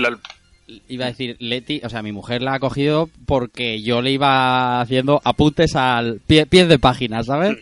Iba 0.88 1.06
a 1.06 1.10
decir, 1.10 1.38
Leti, 1.40 1.82
o 1.84 1.90
sea, 1.90 2.02
mi 2.02 2.12
mujer 2.12 2.42
la 2.42 2.56
ha 2.56 2.60
cogido 2.60 3.10
porque 3.28 3.82
yo 3.84 4.02
le 4.02 4.12
iba 4.12 4.82
haciendo 4.82 5.22
apuntes 5.24 5.76
al 5.76 6.20
pie, 6.26 6.46
pies 6.48 6.68
de 6.68 6.80
página, 6.80 7.22
¿sabes? 7.24 7.58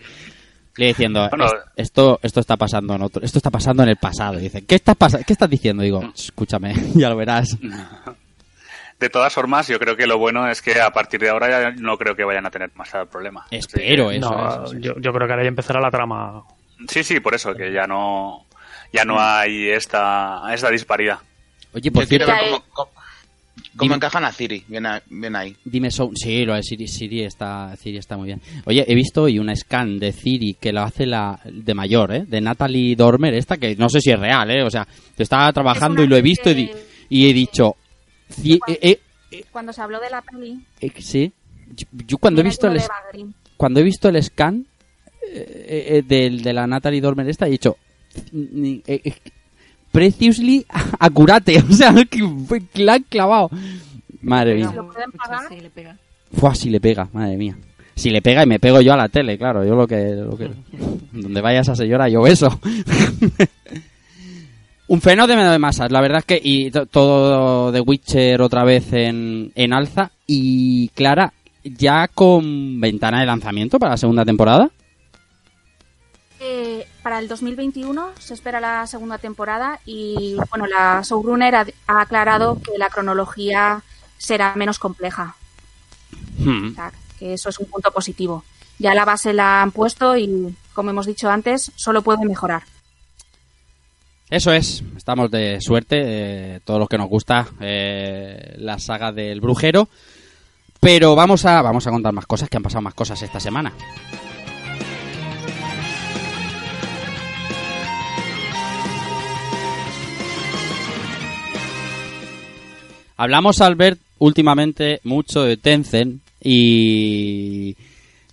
Le 0.77 0.87
diciendo, 0.87 1.27
Bueno, 1.29 1.45
"Es- 1.45 1.53
esto, 1.75 2.19
esto 2.23 2.39
está 2.39 2.55
pasando 2.57 2.95
en 2.95 3.01
otro, 3.03 3.21
esto 3.23 3.37
está 3.39 3.51
pasando 3.51 3.83
en 3.83 3.89
el 3.89 3.97
pasado. 3.97 4.39
Y 4.39 4.43
dice, 4.43 4.63
¿qué 4.65 4.75
estás 4.75 4.95
¿Qué 5.27 5.33
estás 5.33 5.49
diciendo? 5.49 5.83
Digo, 5.83 6.01
escúchame, 6.15 6.73
ya 6.95 7.09
lo 7.09 7.15
verás. 7.17 7.57
de 8.99 9.09
todas 9.09 9.33
formas, 9.33 9.67
yo 9.67 9.77
creo 9.79 9.97
que 9.97 10.07
lo 10.07 10.17
bueno 10.17 10.47
es 10.49 10.61
que 10.61 10.79
a 10.79 10.91
partir 10.91 11.19
de 11.19 11.29
ahora 11.29 11.49
ya 11.49 11.71
no 11.71 11.97
creo 11.97 12.15
que 12.15 12.23
vayan 12.23 12.45
a 12.45 12.51
tener 12.51 12.71
más 12.75 12.89
problema. 13.11 13.45
Espero 13.51 14.11
eso. 14.11 14.31
No, 14.31 14.65
eso, 14.65 14.77
yo, 14.79 14.93
yo 14.97 15.11
creo 15.11 15.27
que 15.27 15.33
ahora 15.33 15.43
ya 15.43 15.49
empezará 15.49 15.81
la 15.81 15.91
trama. 15.91 16.43
Sí, 16.87 17.03
sí, 17.03 17.19
por 17.19 17.35
eso, 17.35 17.53
que 17.53 17.71
ya 17.73 17.85
no, 17.85 18.45
ya 18.93 19.03
no 19.03 19.19
hay 19.19 19.69
esta, 19.69 20.41
esta 20.53 20.69
disparidad. 20.69 21.17
Oye, 21.73 21.91
por 21.91 22.03
Yo 22.03 22.09
quiero 22.09 22.25
cierto, 22.25 22.43
ver 22.43 22.51
cómo, 22.51 22.63
cómo- 22.73 22.91
cómo 23.75 23.83
Dime. 23.83 23.95
encajan 23.95 24.25
a 24.25 24.31
Ciri. 24.31 24.63
Bien, 24.67 24.85
a- 24.85 25.01
bien 25.09 25.35
ahí. 25.35 25.55
Dime 25.65 25.89
Sound. 25.91 26.15
Sí, 26.17 26.45
lo 26.45 26.53
de 26.55 26.63
Siri, 26.63 26.87
Siri 26.87 27.23
está, 27.23 27.75
Siri 27.75 27.97
está 27.97 28.17
muy 28.17 28.27
bien. 28.27 28.41
Oye, 28.65 28.85
he 28.87 28.93
visto 28.95 29.23
hoy 29.23 29.39
una 29.39 29.55
scan 29.55 29.97
de 29.99 30.11
Siri 30.11 30.55
que 30.59 30.71
lo 30.71 30.81
hace 30.81 31.05
la 31.05 31.39
de 31.45 31.73
mayor, 31.73 32.13
¿eh? 32.13 32.25
De 32.27 32.41
Natalie 32.41 32.95
Dormer, 32.95 33.33
esta 33.33 33.57
que 33.57 33.75
no 33.75 33.89
sé 33.89 33.99
si 34.01 34.11
es 34.11 34.19
real, 34.19 34.49
¿eh? 34.51 34.63
O 34.63 34.69
sea, 34.69 34.87
estaba 35.17 35.51
trabajando 35.53 36.01
Es 36.01 36.07
y 36.07 36.09
lo 36.09 36.17
he 36.17 36.21
visto 36.21 36.49
y, 36.51 36.53
di- 36.53 36.67
que- 36.67 36.85
y 37.09 37.29
he 37.29 37.33
dicho... 37.33 37.75
eh, 38.43 38.59
eh, 39.31 39.43
Cuando 39.51 39.73
se 39.73 39.81
habló 39.81 39.99
de 39.99 40.09
la 40.09 40.21
peli, 40.21 40.59
eh, 40.79 40.91
sí. 40.99 41.31
Yo, 41.75 41.87
yo 42.05 42.17
cuando 42.19 42.41
he 42.41 42.43
visto 42.43 42.67
el, 42.67 42.79
cuando 43.57 43.79
he 43.79 43.83
visto 43.83 44.07
el 44.09 44.21
scan 44.21 44.67
eh, 45.31 45.85
eh, 45.89 46.03
del- 46.05 46.43
de 46.43 46.53
la 46.53 46.67
Natalie 46.67 47.01
Dormer 47.01 47.27
esta, 47.27 47.47
he 47.47 47.51
dicho... 47.51 47.77
eh, 48.33 48.81
eh, 48.85 49.13
preciously 49.93 50.65
accurate, 50.99 51.59
o 51.59 51.71
sea, 51.71 51.93
que 52.09 52.83
la 52.83 52.95
han 52.95 53.03
clavado. 53.03 53.49
Madre 54.21 54.55
mía. 54.55 54.69
Si 54.69 54.75
lo 54.75 54.87
pueden 54.89 55.11
pagar, 55.11 55.47
Sí, 55.47 55.59
le 55.61 55.69
pega. 55.69 55.95
Fua, 56.33 56.53
si 56.55 56.69
le 56.69 56.81
pega, 56.81 57.07
madre 57.13 57.37
mía. 57.37 57.55
Si 57.95 58.09
le 58.09 58.21
pega 58.23 58.43
y 58.43 58.47
me 58.47 58.59
pego 58.59 58.81
yo 58.81 58.91
a 58.93 58.97
la 58.97 59.07
tele, 59.07 59.37
claro. 59.37 59.63
Yo 59.63 59.75
lo 59.75 59.85
que... 59.87 60.15
Lo 60.15 60.35
que 60.35 60.49
donde 61.11 61.41
vaya 61.41 61.59
esa 61.61 61.75
señora, 61.75 62.09
yo 62.09 62.23
beso. 62.23 62.59
Un 64.87 64.99
fenómeno 64.99 65.51
de 65.51 65.59
masas, 65.59 65.91
la 65.91 66.01
verdad 66.01 66.19
es 66.19 66.25
que... 66.25 66.41
Y 66.43 66.71
to- 66.71 66.85
todo 66.87 67.71
The 67.71 67.81
Witcher 67.81 68.41
otra 68.41 68.63
vez 68.63 68.91
en, 68.93 69.51
en 69.55 69.73
alza. 69.73 70.11
Y 70.27 70.87
Clara, 70.89 71.33
ya 71.63 72.07
con 72.07 72.79
ventana 72.81 73.19
de 73.19 73.25
lanzamiento 73.27 73.77
para 73.79 73.91
la 73.91 73.97
segunda 73.97 74.25
temporada. 74.25 74.69
eh, 76.39 76.85
para 77.03 77.19
el 77.19 77.27
2021 77.27 78.11
se 78.17 78.33
espera 78.33 78.59
la 78.59 78.87
segunda 78.87 79.17
temporada 79.19 79.79
y 79.85 80.35
bueno, 80.49 80.65
la 80.65 81.01
showrunner 81.03 81.55
ha, 81.55 81.65
ha 81.87 82.01
aclarado 82.01 82.59
que 82.61 82.77
la 82.77 82.89
cronología 82.89 83.83
será 84.17 84.55
menos 84.55 84.79
compleja, 84.79 85.35
Hmm. 86.37 86.71
o 86.71 86.75
sea, 86.75 86.91
que 87.19 87.33
eso 87.33 87.49
es 87.49 87.59
un 87.59 87.67
punto 87.67 87.91
positivo. 87.91 88.43
Ya 88.79 88.93
la 88.93 89.05
base 89.05 89.33
la 89.33 89.61
han 89.61 89.71
puesto 89.71 90.17
y, 90.17 90.55
como 90.73 90.89
hemos 90.89 91.05
dicho 91.05 91.29
antes, 91.29 91.71
solo 91.75 92.01
puede 92.01 92.25
mejorar. 92.25 92.63
Eso 94.29 94.51
es, 94.51 94.83
estamos 94.97 95.29
de 95.29 95.61
suerte, 95.61 95.97
eh, 96.55 96.59
todos 96.65 96.79
los 96.79 96.89
que 96.89 96.97
nos 96.97 97.07
gusta 97.07 97.47
eh, 97.59 98.55
la 98.57 98.79
saga 98.79 99.11
del 99.11 99.41
brujero. 99.41 99.89
Pero 100.79 101.15
vamos 101.15 101.45
a, 101.45 101.61
vamos 101.61 101.85
a 101.87 101.91
contar 101.91 102.13
más 102.13 102.25
cosas, 102.25 102.49
que 102.49 102.57
han 102.57 102.63
pasado 102.63 102.81
más 102.81 102.93
cosas 102.93 103.21
esta 103.21 103.39
semana. 103.39 103.71
Hablamos, 113.17 113.61
Albert, 113.61 113.99
últimamente 114.19 114.99
mucho 115.03 115.43
de 115.43 115.57
Tencent 115.57 116.21
y 116.41 117.75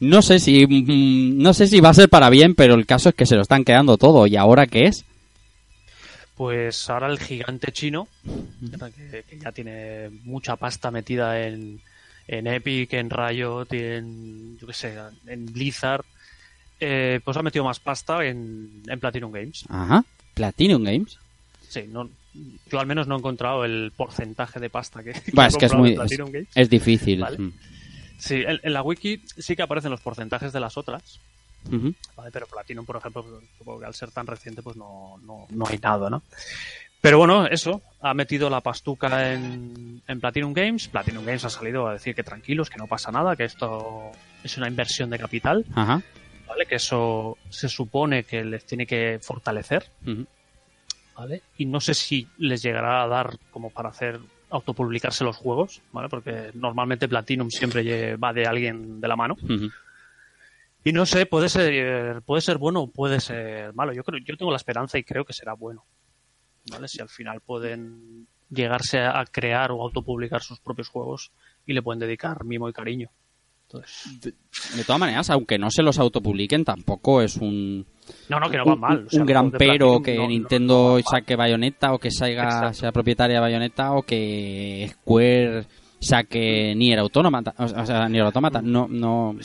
no 0.01 0.23
sé 0.23 0.39
si 0.39 0.67
mm, 0.67 1.41
no 1.41 1.53
sé 1.55 1.67
si 1.67 1.81
va 1.81 1.91
a 1.91 1.95
ser 1.95 2.09
para 2.09 2.31
bien, 2.31 2.55
pero 2.55 2.75
el 2.75 2.87
caso 2.87 3.11
es 3.11 3.15
que 3.15 3.27
se 3.27 3.37
lo 3.37 3.43
están 3.43 3.65
quedando 3.65 3.99
todo. 3.99 4.27
¿Y 4.27 4.37
ahora 4.37 4.67
qué 4.67 4.87
es? 4.87 5.05
Pues 6.37 6.89
ahora 6.89 7.09
el 7.09 7.19
gigante 7.19 7.71
chino, 7.71 8.09
que, 8.97 9.25
que 9.29 9.39
ya 9.39 9.53
tiene 9.53 10.09
mucha 10.25 10.57
pasta 10.57 10.91
metida 10.91 11.47
en, 11.47 11.81
en 12.27 12.47
Epic, 12.47 12.95
en 12.95 13.11
Riot, 13.11 13.67
en, 13.73 14.57
yo 14.59 14.67
qué 14.67 14.73
sé, 14.73 14.97
en 15.27 15.47
Blizzard, 15.53 16.05
eh, 16.81 17.21
pues 17.23 17.37
ha 17.37 17.43
metido 17.43 17.65
más 17.65 17.79
pasta 17.79 18.25
en, 18.25 18.83
en 18.87 19.01
Platinum 19.01 19.31
Games. 19.31 19.65
Ajá. 19.69 20.03
Platinum 20.33 20.83
Games. 20.83 21.19
Sí, 21.69 21.85
no, 21.89 22.09
yo 22.35 22.81
al 22.81 22.87
menos 22.87 23.07
no 23.07 23.17
he 23.17 23.19
encontrado 23.19 23.65
el 23.65 23.93
porcentaje 23.97 24.61
de 24.61 24.71
pasta 24.71 25.03
que, 25.03 25.13
que 25.35 25.41
ha 25.41 25.47
es 25.47 25.57
que 25.57 25.67
es 25.67 25.75
muy 25.75 25.97
difícil. 26.69 27.21
Vale. 27.21 27.39
Mm. 27.39 27.53
Sí, 28.19 28.35
en, 28.47 28.61
en 28.63 28.73
la 28.73 28.83
wiki 28.83 29.23
sí 29.39 29.57
que 29.57 29.63
aparecen 29.63 29.91
los 29.91 30.01
porcentajes 30.01 30.53
de 30.53 30.61
las 30.61 30.77
otras. 30.77 31.21
¿vale? 32.17 32.31
pero 32.33 32.47
Platinum, 32.47 32.87
por 32.87 32.97
ejemplo, 32.97 33.25
supongo 33.59 33.81
que 33.81 33.87
al 33.87 33.95
ser 33.95 34.11
tan 34.11 34.27
reciente, 34.27 34.63
pues 34.63 34.77
no, 34.77 35.19
no, 35.25 35.47
no 35.51 35.67
hay 35.69 35.79
nada, 35.79 36.09
¿no? 36.09 36.23
Pero 37.01 37.19
bueno, 37.19 37.47
eso, 37.47 37.81
ha 38.01 38.13
metido 38.13 38.51
la 38.51 38.61
pastuca 38.61 39.33
en, 39.33 40.03
en 40.07 40.21
Platinum 40.21 40.53
Games. 40.53 40.89
Platinum 40.89 41.25
Games 41.25 41.45
ha 41.47 41.51
salido 41.51 41.89
a 41.89 41.95
decir 41.95 42.15
que 42.15 42.23
tranquilos, 42.23 42.69
que 42.69 42.77
no 42.77 42.87
pasa 42.87 43.11
nada, 43.11 43.37
que 43.37 43.45
esto 43.45 44.11
es 44.45 44.57
una 44.59 44.69
inversión 44.69 45.09
de 45.09 45.19
capital, 45.19 45.65
Ajá. 45.75 46.03
¿vale? 46.47 46.67
Que 46.67 46.75
eso 46.75 47.39
se 47.49 47.71
supone 47.71 48.25
que 48.25 48.45
les 48.45 48.67
tiene 48.67 48.87
que 48.87 49.19
fortalecer, 49.23 49.91
Ujú. 50.07 50.27
¿Vale? 51.21 51.43
Y 51.59 51.67
no 51.67 51.81
sé 51.81 51.93
si 51.93 52.27
les 52.39 52.63
llegará 52.63 53.03
a 53.03 53.07
dar 53.07 53.39
como 53.51 53.69
para 53.69 53.91
hacer 53.91 54.19
autopublicarse 54.49 55.23
los 55.23 55.37
juegos, 55.37 55.83
¿vale? 55.93 56.09
Porque 56.09 56.51
normalmente 56.55 57.09
Platinum 57.09 57.51
siempre 57.51 58.17
va 58.17 58.33
de 58.33 58.47
alguien 58.47 59.03
de 59.03 59.09
la 59.09 59.17
mano. 59.17 59.37
Y 60.83 60.93
no 60.95 61.05
sé, 61.05 61.27
puede 61.27 61.51
ser, 61.51 62.23
puede 62.23 62.41
ser 62.41 62.57
bueno 62.57 62.81
o 62.81 62.91
puede 62.91 63.21
ser 63.21 63.75
malo. 63.75 63.93
Yo 63.93 64.03
creo, 64.03 64.19
yo 64.25 64.35
tengo 64.39 64.51
la 64.51 64.57
esperanza 64.57 64.97
y 64.97 65.05
creo 65.05 65.27
que 65.27 65.35
será 65.35 65.53
bueno. 65.53 65.85
¿Vale? 66.71 66.89
Si 66.89 67.03
al 67.03 67.11
final 67.11 67.43
pueden 67.43 68.27
llegarse 68.49 69.01
a 69.01 69.23
crear 69.31 69.73
o 69.73 69.83
autopublicar 69.83 70.41
sus 70.41 70.59
propios 70.59 70.89
juegos 70.89 71.33
y 71.67 71.75
le 71.75 71.83
pueden 71.83 72.01
dedicar 72.01 72.45
mimo 72.45 72.67
y 72.67 72.73
cariño. 72.73 73.11
Entonces, 73.73 74.37
De 74.77 74.85
todas 74.85 74.99
maneras, 75.01 75.31
aunque 75.31 75.59
no 75.59 75.71
se 75.71 75.83
los 75.83 75.99
autopubliquen, 75.99 76.65
tampoco 76.65 77.23
es 77.23 77.37
un, 77.37 77.87
no, 78.29 78.41
no, 78.41 78.51
que 78.51 78.57
no 78.57 78.65
va 78.65 78.75
un, 78.75 78.81
mal. 78.81 79.05
O 79.07 79.11
sea, 79.11 79.21
un 79.21 79.27
gran 79.27 79.51
pero 79.53 80.03
que 80.03 80.17
no- 80.17 80.27
Nintendo 80.27 80.97
no 80.99 81.03
saque 81.09 81.37
Bayonetta 81.37 81.93
o 81.93 81.99
que 81.99 82.11
Sega 82.11 82.45
Exacto. 82.45 82.75
sea 82.75 82.93
propietaria 82.93 83.37
de 83.37 83.41
Bayonetta 83.41 83.93
o 83.93 84.03
que 84.03 84.91
Square 84.93 85.65
saque 86.01 86.75
Nier 86.77 86.99
Automata. 86.99 87.55
O 87.59 87.87
sea, 87.87 88.09
Nier 88.09 88.25
Automata. 88.25 88.61
No, 88.61 88.87
no. 88.91 89.37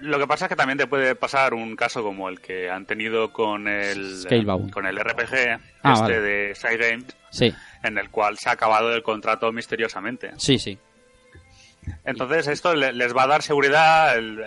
Lo 0.00 0.18
que 0.18 0.26
pasa 0.26 0.46
es 0.46 0.48
que 0.50 0.56
también 0.56 0.76
te 0.78 0.86
puede 0.86 1.14
pasar 1.14 1.54
un 1.54 1.76
caso 1.76 2.02
como 2.02 2.28
el 2.28 2.40
que 2.40 2.68
han 2.70 2.84
tenido 2.84 3.32
con 3.32 3.68
el 3.68 4.18
Scalebound. 4.22 4.70
con 4.70 4.86
el 4.86 4.98
RPG 4.98 5.60
Ah, 5.82 5.92
este 5.94 6.02
vale. 6.02 6.20
de 6.20 6.54
Side 6.54 6.76
Games, 6.76 7.16
Sí, 7.30 7.52
en 7.82 7.98
el 7.98 8.10
cual 8.10 8.36
se 8.38 8.48
ha 8.48 8.52
acabado 8.52 8.92
el 8.94 9.02
contrato 9.02 9.50
misteriosamente. 9.52 10.32
sí, 10.36 10.58
sí. 10.58 10.78
Entonces 12.04 12.46
esto 12.48 12.74
le- 12.74 12.92
les 12.92 13.14
va 13.16 13.24
a 13.24 13.26
dar 13.28 13.42
seguridad. 13.42 14.16
El, 14.16 14.42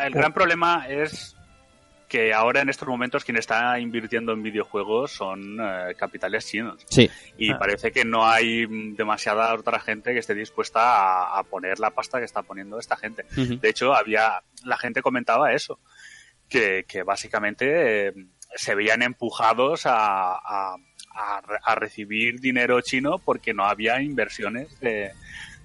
el 0.00 0.12
gran 0.12 0.32
problema 0.32 0.86
es 0.88 1.34
que 2.08 2.32
ahora 2.32 2.60
en 2.60 2.68
estos 2.68 2.86
momentos 2.86 3.24
quien 3.24 3.36
está 3.36 3.78
invirtiendo 3.80 4.32
en 4.32 4.42
videojuegos 4.42 5.10
son 5.12 5.58
eh, 5.60 5.94
capitales 5.98 6.46
chinos. 6.46 6.84
Sí. 6.88 7.10
Y 7.36 7.50
Ah. 7.50 7.58
parece 7.58 7.90
que 7.90 8.04
no 8.04 8.26
hay 8.26 8.66
demasiada 8.94 9.52
otra 9.54 9.80
gente 9.80 10.12
que 10.12 10.20
esté 10.20 10.34
dispuesta 10.34 10.80
a, 10.80 11.38
a 11.38 11.42
poner 11.42 11.80
la 11.80 11.90
pasta 11.90 12.18
que 12.18 12.24
está 12.24 12.42
poniendo 12.42 12.78
esta 12.78 12.96
gente. 12.96 13.24
De 13.34 13.68
hecho, 13.68 13.92
había 13.94 14.40
la 14.64 14.76
gente 14.76 15.02
comentaba 15.02 15.52
eso, 15.52 15.80
que, 16.48 16.84
que 16.86 17.02
básicamente 17.02 18.08
eh, 18.08 18.12
se 18.54 18.76
veían 18.76 19.02
empujados 19.02 19.84
a, 19.86 20.34
a- 20.36 20.76
a 21.18 21.40
re- 21.40 21.58
a 21.64 21.74
recibir 21.74 22.40
dinero 22.40 22.80
chino 22.82 23.18
porque 23.18 23.52
no 23.54 23.64
había 23.64 24.00
inversiones 24.02 24.78
de, 24.80 25.10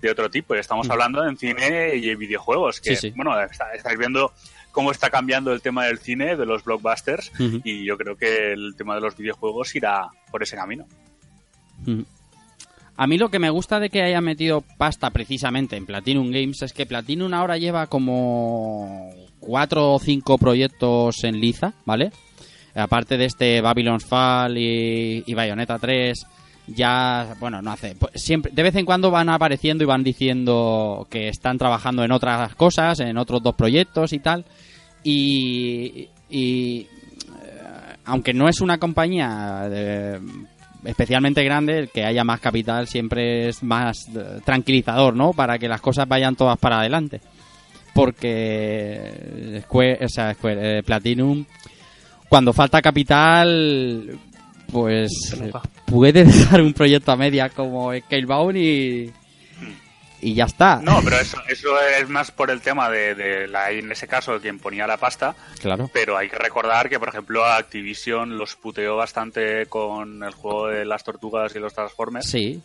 de 0.01 0.11
otro 0.11 0.29
tipo. 0.29 0.55
Y 0.55 0.59
estamos 0.59 0.89
hablando 0.89 1.23
en 1.27 1.37
cine 1.37 1.95
y 1.95 2.09
en 2.09 2.17
videojuegos, 2.17 2.81
que 2.81 2.95
Sí, 2.95 3.09
sí. 3.09 3.13
bueno, 3.15 3.39
está- 3.39 3.71
estáis 3.73 3.97
viendo 3.97 4.31
cómo 4.71 4.91
está 4.91 5.09
cambiando 5.09 5.51
el 5.53 5.61
tema 5.61 5.85
del 5.85 5.99
cine, 5.99 6.35
de 6.35 6.45
los 6.45 6.63
blockbusters, 6.63 7.31
y 7.63 7.85
yo 7.85 7.97
creo 7.97 8.15
que 8.15 8.53
el 8.53 8.73
tema 8.77 8.95
de 8.95 9.01
los 9.01 9.15
videojuegos 9.17 9.75
irá 9.75 10.07
por 10.31 10.41
ese 10.43 10.55
camino. 10.55 10.85
A 12.97 13.07
mí 13.07 13.17
lo 13.17 13.29
que 13.29 13.39
me 13.39 13.49
gusta 13.49 13.79
de 13.79 13.89
que 13.89 14.03
haya 14.03 14.21
metido 14.21 14.63
pasta 14.77 15.09
precisamente 15.09 15.75
en 15.75 15.85
Platinum 15.85 16.29
Games 16.31 16.61
es 16.61 16.73
que 16.73 16.85
Platinum 16.85 17.33
ahora 17.33 17.57
lleva 17.57 17.87
como 17.87 19.09
cuatro 19.39 19.93
o 19.93 19.99
cinco 19.99 20.37
proyectos 20.37 21.23
en 21.23 21.39
liza, 21.39 21.73
¿vale? 21.85 22.11
Aparte 22.75 23.17
de 23.17 23.25
este 23.25 23.59
Babylon's 23.61 24.05
Fall 24.05 24.57
y, 24.57 25.23
y 25.25 25.33
Bayonetta 25.33 25.79
3 25.79 26.25
ya, 26.75 27.35
bueno, 27.39 27.61
no 27.61 27.71
hace, 27.71 27.95
pues 27.95 28.13
siempre, 28.21 28.51
de 28.53 28.63
vez 28.63 28.75
en 28.75 28.85
cuando 28.85 29.11
van 29.11 29.29
apareciendo 29.29 29.83
y 29.83 29.87
van 29.87 30.03
diciendo 30.03 31.07
que 31.09 31.27
están 31.29 31.57
trabajando 31.57 32.03
en 32.03 32.11
otras 32.11 32.55
cosas, 32.55 32.99
en 32.99 33.17
otros 33.17 33.41
dos 33.43 33.55
proyectos 33.55 34.13
y 34.13 34.19
tal, 34.19 34.45
y, 35.03 36.09
y 36.29 36.87
eh, 37.43 37.97
aunque 38.05 38.33
no 38.33 38.47
es 38.47 38.61
una 38.61 38.77
compañía 38.77 39.67
de- 39.69 40.19
especialmente 40.83 41.43
grande, 41.43 41.77
el 41.79 41.89
que 41.89 42.05
haya 42.05 42.23
más 42.23 42.39
capital 42.39 42.87
siempre 42.87 43.49
es 43.49 43.61
más 43.61 44.07
eh, 44.15 44.39
tranquilizador, 44.43 45.15
¿no? 45.15 45.31
Para 45.33 45.59
que 45.59 45.67
las 45.67 45.79
cosas 45.81 46.07
vayan 46.07 46.35
todas 46.35 46.57
para 46.57 46.79
adelante. 46.79 47.21
Porque 47.93 49.63
o 49.69 50.07
sea, 50.09 50.35
eh, 50.43 50.81
Platinum, 50.85 51.45
cuando 52.29 52.53
falta 52.53 52.81
capital, 52.81 54.17
pues 54.71 55.11
eh, 55.41 55.51
puede 55.85 56.23
dejar 56.25 56.61
un 56.61 56.73
proyecto 56.73 57.11
a 57.11 57.15
media 57.17 57.49
como 57.49 57.93
Scalebound 57.97 58.57
y, 58.57 59.11
y 60.21 60.33
ya 60.33 60.45
está. 60.45 60.79
No, 60.83 61.01
pero 61.03 61.17
eso, 61.17 61.37
eso 61.49 61.69
es 61.99 62.07
más 62.09 62.31
por 62.31 62.51
el 62.51 62.61
tema 62.61 62.89
de, 62.89 63.15
de 63.15 63.47
la, 63.47 63.71
en 63.71 63.91
ese 63.91 64.07
caso, 64.07 64.39
quien 64.39 64.59
ponía 64.59 64.85
la 64.87 64.97
pasta. 64.97 65.35
Claro. 65.59 65.89
Pero 65.93 66.17
hay 66.17 66.29
que 66.29 66.37
recordar 66.37 66.89
que, 66.89 66.99
por 66.99 67.09
ejemplo, 67.09 67.43
a 67.43 67.57
Activision 67.57 68.37
los 68.37 68.55
puteó 68.55 68.95
bastante 68.95 69.65
con 69.65 70.23
el 70.23 70.33
juego 70.33 70.67
de 70.67 70.85
las 70.85 71.03
tortugas 71.03 71.55
y 71.55 71.59
los 71.59 71.73
Transformers. 71.73 72.27
Sí, 72.29 72.61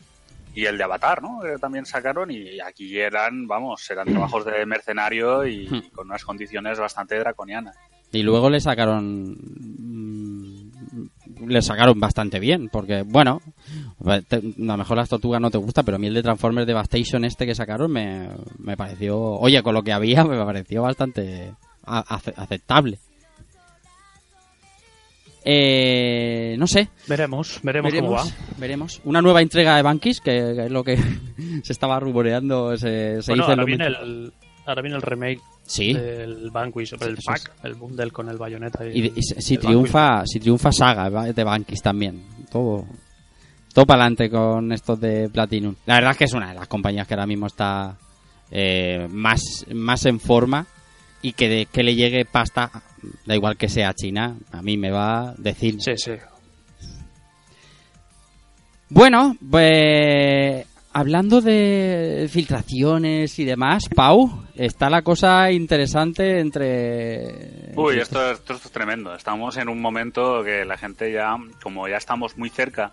Y 0.54 0.64
el 0.66 0.78
de 0.78 0.84
Avatar, 0.84 1.20
¿no? 1.22 1.40
Que 1.42 1.58
también 1.58 1.84
sacaron 1.86 2.30
y 2.30 2.60
aquí 2.60 2.98
eran, 2.98 3.46
vamos, 3.46 3.90
eran 3.90 4.06
trabajos 4.08 4.44
de 4.46 4.64
mercenario 4.66 5.46
y 5.46 5.66
Hmm. 5.68 5.88
con 5.94 6.06
unas 6.08 6.24
condiciones 6.24 6.78
bastante 6.78 7.18
draconianas. 7.18 7.74
Y 8.12 8.22
luego 8.22 8.48
le 8.48 8.60
sacaron. 8.60 9.36
Le 11.44 11.60
sacaron 11.60 12.00
bastante 12.00 12.40
bien, 12.40 12.68
porque, 12.70 13.02
bueno, 13.02 13.42
te- 14.28 14.36
a 14.36 14.40
lo 14.58 14.76
mejor 14.76 14.96
las 14.96 15.08
tortugas 15.08 15.40
no 15.40 15.50
te 15.50 15.58
gusta, 15.58 15.82
pero 15.82 15.96
a 15.96 15.98
mí 15.98 16.06
el 16.06 16.14
de 16.14 16.22
Transformers 16.22 16.66
Devastation 16.66 17.24
este 17.24 17.44
que 17.46 17.54
sacaron 17.54 17.90
me, 17.92 18.28
me 18.58 18.76
pareció. 18.76 19.18
Oye, 19.18 19.62
con 19.62 19.74
lo 19.74 19.82
que 19.82 19.92
había, 19.92 20.24
me 20.24 20.42
pareció 20.44 20.82
bastante 20.82 21.52
a- 21.84 22.18
aceptable. 22.36 22.98
Eh, 25.48 26.56
no 26.58 26.66
sé, 26.66 26.88
Veremos, 27.06 27.60
veremos, 27.62 27.94
cómo 27.94 28.10
va. 28.10 28.22
veremos, 28.24 28.58
veremos. 28.58 29.00
Una 29.04 29.22
nueva 29.22 29.42
entrega 29.42 29.76
de 29.76 29.82
Bankis, 29.82 30.20
que, 30.20 30.32
que 30.56 30.64
es 30.64 30.70
lo 30.72 30.82
que 30.82 30.96
se 31.62 31.72
estaba 31.72 32.00
rumoreando, 32.00 32.76
se, 32.76 33.22
se 33.22 33.30
Bueno, 33.30 33.44
en 33.44 33.50
ahora 33.50 33.64
viene, 33.64 33.86
el, 33.86 34.32
ahora 34.64 34.82
viene 34.82 34.96
el 34.96 35.02
remake 35.02 35.40
Sí, 35.66 35.92
del 35.92 36.50
Vanquish, 36.50 36.94
el 37.00 37.16
pack, 37.24 37.52
el 37.64 37.74
bundle 37.74 38.10
con 38.12 38.28
el 38.28 38.36
bayoneta. 38.38 38.86
Y, 38.86 39.12
y 39.16 39.22
si, 39.22 39.58
triunfa, 39.58 40.24
si 40.26 40.38
triunfa 40.38 40.70
Saga 40.72 41.10
de 41.32 41.44
Bankis 41.44 41.82
también. 41.82 42.24
Todo, 42.50 42.84
todo 43.74 43.84
para 43.84 44.02
adelante 44.04 44.30
con 44.30 44.70
estos 44.72 45.00
de 45.00 45.28
Platinum. 45.28 45.74
La 45.86 45.94
verdad 45.96 46.12
es 46.12 46.16
que 46.18 46.24
es 46.24 46.32
una 46.34 46.50
de 46.50 46.54
las 46.54 46.68
compañías 46.68 47.06
que 47.08 47.14
ahora 47.14 47.26
mismo 47.26 47.46
está 47.48 47.96
eh, 48.50 49.08
más, 49.10 49.40
más 49.74 50.06
en 50.06 50.20
forma 50.20 50.64
y 51.20 51.32
que, 51.32 51.48
de- 51.48 51.66
que 51.66 51.82
le 51.82 51.96
llegue 51.96 52.24
pasta, 52.24 52.70
da 53.24 53.34
igual 53.34 53.56
que 53.56 53.68
sea 53.68 53.92
China, 53.92 54.36
a 54.52 54.62
mí 54.62 54.76
me 54.76 54.90
va 54.92 55.30
a 55.30 55.34
decir. 55.36 55.76
Sí, 55.80 55.92
sí. 55.96 56.12
Bueno, 58.88 59.36
pues 59.50 60.64
hablando 60.98 61.42
de 61.42 62.26
filtraciones 62.30 63.38
y 63.38 63.44
demás, 63.44 63.84
Pau, 63.94 64.44
está 64.54 64.88
la 64.88 65.02
cosa 65.02 65.50
interesante 65.52 66.40
entre... 66.40 67.72
Uy, 67.76 67.98
esto, 67.98 68.30
esto 68.30 68.54
es 68.54 68.70
tremendo. 68.70 69.14
Estamos 69.14 69.58
en 69.58 69.68
un 69.68 69.78
momento 69.80 70.42
que 70.42 70.64
la 70.64 70.78
gente 70.78 71.12
ya, 71.12 71.36
como 71.62 71.86
ya 71.86 71.98
estamos 71.98 72.38
muy 72.38 72.48
cerca 72.48 72.92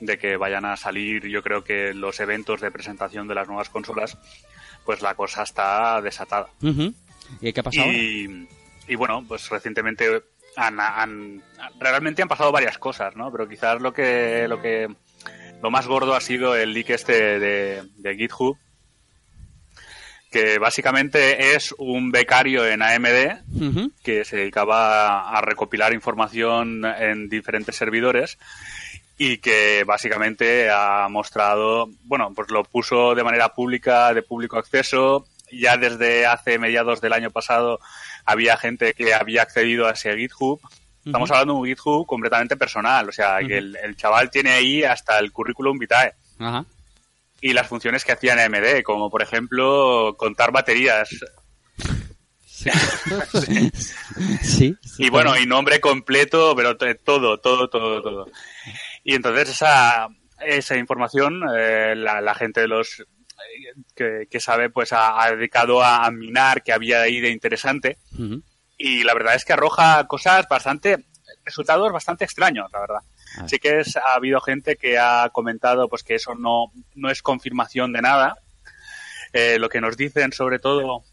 de 0.00 0.16
que 0.16 0.38
vayan 0.38 0.64
a 0.64 0.78
salir, 0.78 1.26
yo 1.28 1.42
creo 1.42 1.62
que 1.62 1.92
los 1.92 2.18
eventos 2.20 2.62
de 2.62 2.70
presentación 2.70 3.28
de 3.28 3.34
las 3.34 3.46
nuevas 3.48 3.68
consolas, 3.68 4.16
pues 4.86 5.02
la 5.02 5.14
cosa 5.14 5.42
está 5.42 6.00
desatada. 6.00 6.46
¿Y 7.42 7.52
qué 7.52 7.60
ha 7.60 7.62
pasado? 7.64 7.86
y 8.88 8.94
bueno, 8.96 9.22
pues 9.28 9.46
recientemente 9.50 10.22
han, 10.56 10.80
han- 10.80 11.42
realmente 11.78 12.22
han 12.22 12.28
pasado 12.28 12.50
varias 12.50 12.78
cosas, 12.78 13.14
¿no? 13.14 13.30
Pero 13.30 13.46
quizás 13.46 13.80
lo 13.80 13.92
que 13.92 14.46
lo 14.48 14.60
que 14.62 14.88
lo 15.62 15.70
más 15.70 15.86
gordo 15.86 16.14
ha 16.14 16.20
sido 16.20 16.54
el 16.56 16.72
leak 16.72 16.90
este 16.90 17.38
de, 17.38 17.82
de 17.96 18.16
GitHub, 18.16 18.56
que 20.30 20.58
básicamente 20.58 21.54
es 21.54 21.74
un 21.76 22.12
becario 22.12 22.66
en 22.66 22.82
AMD 22.82 23.92
que 24.02 24.24
se 24.24 24.36
dedicaba 24.36 25.30
a 25.30 25.40
recopilar 25.40 25.92
información 25.92 26.84
en 26.84 27.28
diferentes 27.28 27.74
servidores 27.76 28.38
y 29.18 29.38
que 29.38 29.84
básicamente 29.84 30.70
ha 30.70 31.08
mostrado, 31.10 31.90
bueno, 32.04 32.32
pues 32.34 32.50
lo 32.50 32.62
puso 32.64 33.14
de 33.14 33.24
manera 33.24 33.50
pública, 33.50 34.14
de 34.14 34.22
público 34.22 34.56
acceso. 34.56 35.26
Ya 35.52 35.76
desde 35.76 36.26
hace 36.26 36.58
mediados 36.58 37.00
del 37.00 37.12
año 37.12 37.30
pasado 37.30 37.80
había 38.24 38.56
gente 38.56 38.94
que 38.94 39.12
había 39.12 39.42
accedido 39.42 39.88
a 39.88 39.90
ese 39.90 40.16
GitHub. 40.16 40.60
Estamos 41.10 41.30
hablando 41.30 41.54
de 41.54 41.60
un 41.60 41.66
GitHub 41.66 42.06
completamente 42.06 42.56
personal, 42.56 43.08
o 43.08 43.12
sea, 43.12 43.38
que 43.46 43.58
el, 43.58 43.76
el 43.82 43.96
chaval 43.96 44.30
tiene 44.30 44.50
ahí 44.52 44.82
hasta 44.84 45.18
el 45.18 45.32
currículum 45.32 45.78
vitae 45.78 46.14
Ajá. 46.38 46.64
y 47.40 47.52
las 47.52 47.66
funciones 47.66 48.04
que 48.04 48.12
hacía 48.12 48.32
en 48.32 48.54
AMD, 48.54 48.82
como 48.82 49.10
por 49.10 49.22
ejemplo 49.22 50.14
contar 50.16 50.52
baterías. 50.52 51.08
Sí. 52.44 52.70
sí. 54.42 54.76
Y 54.98 55.10
bueno, 55.10 55.36
y 55.38 55.46
nombre 55.46 55.80
completo, 55.80 56.54
pero 56.54 56.76
todo, 56.76 57.38
todo, 57.38 57.68
todo, 57.68 58.02
todo. 58.02 58.26
Y 59.02 59.14
entonces 59.14 59.50
esa, 59.50 60.08
esa 60.44 60.76
información, 60.76 61.42
eh, 61.56 61.94
la, 61.96 62.20
la 62.20 62.34
gente 62.34 62.60
de 62.60 62.68
los 62.68 63.00
eh, 63.00 63.04
que, 63.94 64.26
que 64.30 64.40
sabe, 64.40 64.68
pues 64.68 64.92
ha, 64.92 65.22
ha 65.22 65.30
dedicado 65.30 65.82
a, 65.82 66.04
a 66.04 66.10
minar 66.10 66.62
que 66.62 66.72
había 66.72 67.00
ahí 67.02 67.20
de 67.20 67.30
interesante. 67.30 67.96
Ujú. 68.12 68.42
Y 68.82 69.04
la 69.04 69.12
verdad 69.12 69.34
es 69.34 69.44
que 69.44 69.52
arroja 69.52 70.06
cosas 70.06 70.48
bastante, 70.48 71.04
resultados 71.44 71.92
bastante 71.92 72.24
extraños, 72.24 72.66
la 72.72 72.80
verdad. 72.80 73.02
A 73.36 73.40
ver. 73.42 73.50
Sí 73.50 73.58
que 73.58 73.80
es, 73.80 73.94
ha 73.98 74.14
habido 74.14 74.40
gente 74.40 74.76
que 74.76 74.98
ha 74.98 75.28
comentado 75.34 75.86
pues 75.86 76.02
que 76.02 76.14
eso 76.14 76.34
no, 76.34 76.72
no 76.94 77.10
es 77.10 77.20
confirmación 77.20 77.92
de 77.92 78.00
nada. 78.00 78.38
Eh, 79.34 79.58
lo 79.58 79.68
que 79.68 79.82
nos 79.82 79.98
dicen 79.98 80.32
sobre 80.32 80.60
todo 80.60 81.04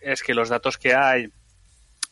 es 0.00 0.22
que 0.22 0.34
los 0.34 0.50
datos 0.50 0.76
que 0.76 0.94
hay 0.94 1.28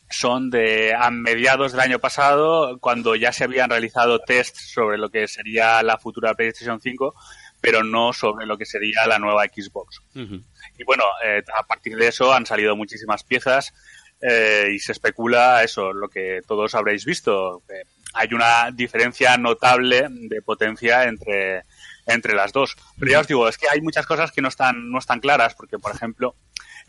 son 0.08 0.48
de 0.48 0.94
a 0.94 1.10
mediados 1.10 1.72
del 1.72 1.82
año 1.82 1.98
pasado, 1.98 2.78
cuando 2.80 3.14
ya 3.14 3.32
se 3.32 3.44
habían 3.44 3.68
realizado 3.68 4.18
tests 4.18 4.72
sobre 4.72 4.96
lo 4.96 5.10
que 5.10 5.28
sería 5.28 5.82
la 5.82 5.98
futura 5.98 6.32
PlayStation 6.32 6.80
5, 6.80 7.14
pero 7.60 7.84
no 7.84 8.14
sobre 8.14 8.46
lo 8.46 8.56
que 8.56 8.64
sería 8.64 9.06
la 9.06 9.18
nueva 9.18 9.44
Xbox. 9.44 10.00
Y 10.14 10.84
bueno, 10.84 11.04
eh, 11.22 11.42
a 11.54 11.66
partir 11.66 11.96
de 11.96 12.08
eso 12.08 12.32
han 12.32 12.46
salido 12.46 12.74
muchísimas 12.76 13.24
piezas 13.24 13.74
eh, 14.22 14.68
y 14.74 14.78
se 14.78 14.92
especula 14.92 15.62
eso, 15.62 15.92
lo 15.92 16.08
que 16.08 16.40
todos 16.46 16.74
habréis 16.74 17.04
visto. 17.04 17.62
que 17.68 17.82
hay 18.14 18.28
una 18.34 18.70
diferencia 18.70 19.36
notable 19.36 20.06
de 20.10 20.42
potencia 20.42 21.04
entre, 21.04 21.64
entre 22.06 22.34
las 22.34 22.52
dos. 22.52 22.76
Pero 22.98 23.12
ya 23.12 23.20
os 23.20 23.26
digo, 23.26 23.48
es 23.48 23.58
que 23.58 23.66
hay 23.70 23.80
muchas 23.80 24.06
cosas 24.06 24.32
que 24.32 24.42
no 24.42 24.48
están, 24.48 24.90
no 24.90 24.98
están 24.98 25.20
claras, 25.20 25.54
porque 25.54 25.78
por 25.78 25.94
ejemplo, 25.94 26.36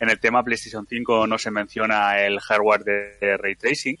en 0.00 0.10
el 0.10 0.20
tema 0.20 0.42
PlayStation 0.42 0.86
5 0.86 1.26
no 1.26 1.38
se 1.38 1.50
menciona 1.50 2.20
el 2.20 2.40
hardware 2.40 2.84
de, 2.84 3.16
de 3.20 3.36
ray 3.36 3.56
tracing. 3.56 3.98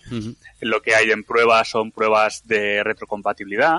Lo 0.60 0.82
que 0.82 0.94
hay 0.94 1.10
en 1.10 1.24
pruebas 1.24 1.68
son 1.68 1.92
pruebas 1.92 2.46
de 2.46 2.82
retrocompatibilidad. 2.82 3.78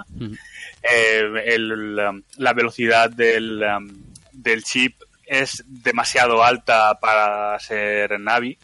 Eh, 0.82 1.24
el, 1.46 2.00
um, 2.00 2.22
la 2.38 2.54
velocidad 2.54 3.10
del, 3.10 3.64
um, 3.64 3.88
del 4.32 4.64
chip 4.64 5.02
es 5.26 5.64
demasiado 5.68 6.44
alta 6.44 6.98
para 7.00 7.60
ser 7.60 8.20
Navi. 8.20 8.58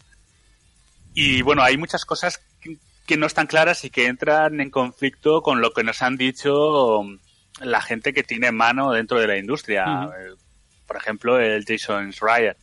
Y 1.14 1.42
bueno, 1.42 1.62
hay 1.62 1.76
muchas 1.76 2.04
cosas 2.04 2.40
que, 2.60 2.76
que 3.06 3.16
no 3.16 3.26
están 3.26 3.46
claras 3.46 3.84
y 3.84 3.90
que 3.90 4.06
entran 4.06 4.60
en 4.60 4.70
conflicto 4.70 5.42
con 5.42 5.60
lo 5.60 5.72
que 5.72 5.84
nos 5.84 6.00
han 6.02 6.16
dicho 6.16 6.98
um, 7.00 7.18
la 7.60 7.80
gente 7.82 8.12
que 8.12 8.22
tiene 8.22 8.50
mano 8.52 8.92
dentro 8.92 9.20
de 9.20 9.26
la 9.26 9.36
industria. 9.38 9.84
Eh, 10.18 10.34
Por 10.86 10.96
ejemplo, 10.96 11.38
el 11.40 11.64
Jason 11.66 12.12
Schreier. 12.12 12.56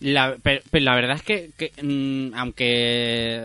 La, 0.00 0.36
pero, 0.42 0.62
pero 0.70 0.84
la 0.84 0.96
verdad 0.96 1.16
es 1.16 1.22
que, 1.22 1.50
que, 1.56 1.70
mm, 1.80 2.34
aunque 2.34 3.40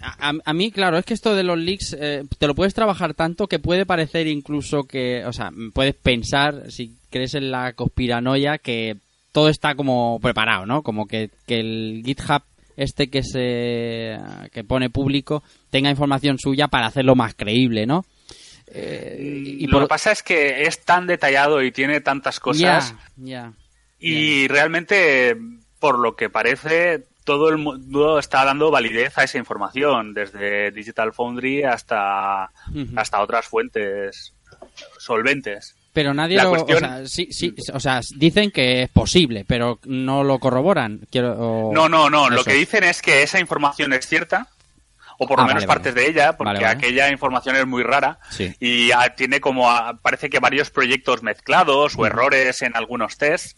a, 0.00 0.30
a- 0.30 0.34
a 0.44 0.52
mí, 0.52 0.72
claro, 0.72 0.98
es 0.98 1.04
que 1.04 1.14
esto 1.14 1.36
de 1.36 1.44
los 1.44 1.56
leaks 1.56 1.96
eh, 1.98 2.24
te 2.38 2.46
lo 2.48 2.54
puedes 2.56 2.74
trabajar 2.74 3.14
tanto 3.14 3.46
que 3.46 3.60
puede 3.60 3.86
parecer 3.86 4.26
incluso 4.26 4.82
que, 4.84 5.24
o 5.24 5.32
sea, 5.32 5.52
puedes 5.72 5.94
pensar, 5.94 6.72
si 6.72 6.96
crees 7.10 7.34
en 7.34 7.52
la 7.52 7.74
conspiranoia, 7.74 8.58
que 8.58 8.96
todo 9.32 9.48
está 9.48 9.74
como 9.74 10.18
preparado, 10.20 10.66
¿no? 10.66 10.82
Como 10.82 11.06
que, 11.06 11.30
que 11.46 11.60
el 11.60 12.02
GitHub 12.04 12.42
este 12.76 13.10
que 13.10 13.22
se 13.22 14.18
que 14.52 14.64
pone 14.64 14.88
público 14.90 15.42
tenga 15.70 15.90
información 15.90 16.38
suya 16.38 16.68
para 16.68 16.86
hacerlo 16.86 17.14
más 17.14 17.34
creíble, 17.34 17.86
¿no? 17.86 18.04
Eh, 18.72 19.56
y 19.58 19.66
lo 19.66 19.80
que 19.80 19.86
pasa 19.86 20.12
es 20.12 20.22
que 20.22 20.62
es 20.62 20.84
tan 20.84 21.06
detallado 21.06 21.62
y 21.62 21.72
tiene 21.72 22.00
tantas 22.00 22.38
cosas 22.38 22.94
y 24.00 24.48
realmente, 24.48 25.36
por 25.78 25.98
lo 25.98 26.16
que 26.16 26.30
parece, 26.30 27.06
todo 27.24 27.50
el 27.50 27.58
mundo 27.58 28.18
está 28.18 28.44
dando 28.46 28.70
validez 28.70 29.18
a 29.18 29.24
esa 29.24 29.36
información, 29.36 30.14
desde 30.14 30.70
Digital 30.70 31.12
Foundry 31.12 31.64
hasta, 31.64 32.50
hasta 32.96 33.20
otras 33.20 33.46
fuentes 33.46 34.34
solventes. 34.98 35.76
Pero 35.92 36.14
nadie 36.14 36.36
La 36.36 36.44
lo. 36.44 36.50
cuestión- 36.50 36.84
O 36.84 36.88
sea, 36.88 37.06
sí, 37.06 37.28
sí, 37.32 37.54
o 37.72 37.80
sea, 37.80 38.00
dicen 38.14 38.50
que 38.52 38.82
es 38.84 38.88
posible, 38.90 39.44
pero 39.46 39.80
no 39.86 40.22
lo 40.22 40.38
corroboran. 40.38 41.00
Quiero, 41.10 41.32
o- 41.38 41.72
No, 41.74 41.88
no, 41.88 42.08
no. 42.08 42.30
Lo 42.30 42.44
que 42.44 42.54
dicen 42.54 42.84
es 42.84 43.02
que 43.02 43.22
esa 43.24 43.40
información 43.40 43.92
es 43.92 44.06
cierta, 44.06 44.46
o 45.18 45.26
por 45.26 45.38
lo 45.38 45.44
Ah, 45.44 45.46
menos 45.48 45.62
vale, 45.62 45.66
partes 45.66 45.94
vale. 45.94 46.04
de 46.06 46.10
ella, 46.12 46.36
porque 46.36 46.54
Vale, 46.54 46.66
aquella 46.66 47.10
información 47.10 47.56
es 47.56 47.66
muy 47.66 47.82
rara 47.82 48.18
Sí. 48.30 48.54
y 48.60 48.92
ah, 48.92 49.14
tiene 49.16 49.40
como, 49.40 49.68
ah, 49.70 49.98
parece 50.00 50.30
que 50.30 50.38
varios 50.38 50.70
proyectos 50.70 51.22
mezclados 51.24 51.94
o 51.98 52.06
errores 52.06 52.62
en 52.62 52.76
algunos 52.76 53.18
tests. 53.18 53.56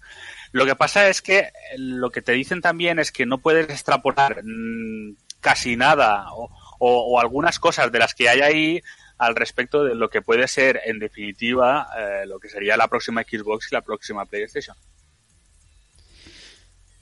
Lo 0.52 0.64
que 0.66 0.74
pasa 0.74 1.08
es 1.08 1.22
que 1.22 1.38
eh, 1.38 1.50
lo 1.76 2.10
que 2.10 2.22
te 2.22 2.32
dicen 2.32 2.60
también 2.62 2.98
es 2.98 3.12
que 3.12 3.26
no 3.26 3.38
puedes 3.38 3.68
extrapolar 3.70 4.42
mm, 4.42 5.16
casi 5.40 5.76
nada 5.76 6.26
o, 6.32 6.50
o- 6.78 7.14
o 7.14 7.20
algunas 7.20 7.58
cosas 7.58 7.92
de 7.92 7.98
las 7.98 8.14
que 8.14 8.28
hay 8.28 8.40
ahí 8.40 8.82
al 9.18 9.34
respecto 9.36 9.84
de 9.84 9.94
lo 9.94 10.08
que 10.08 10.22
puede 10.22 10.48
ser, 10.48 10.80
en 10.84 10.98
definitiva, 10.98 11.88
eh, 11.98 12.26
lo 12.26 12.38
que 12.38 12.48
sería 12.48 12.76
la 12.76 12.88
próxima 12.88 13.22
Xbox 13.22 13.68
y 13.70 13.74
la 13.74 13.82
próxima 13.82 14.24
PlayStation. 14.26 14.76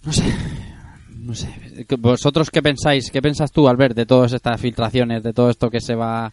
No 0.05 0.13
sé. 0.13 0.25
No 1.11 1.35
sé. 1.35 1.49
¿Vosotros 1.99 2.51
qué 2.51 2.63
pensáis? 2.63 3.11
¿Qué 3.11 3.21
piensas 3.21 3.53
tú, 3.53 3.69
Albert, 3.69 3.95
de 3.95 4.07
todas 4.07 4.33
estas 4.33 4.61
filtraciones, 4.61 5.23
de 5.23 5.33
todo 5.33 5.51
esto 5.51 5.71
que 5.71 5.81
se 5.81 5.95
va 5.95 6.33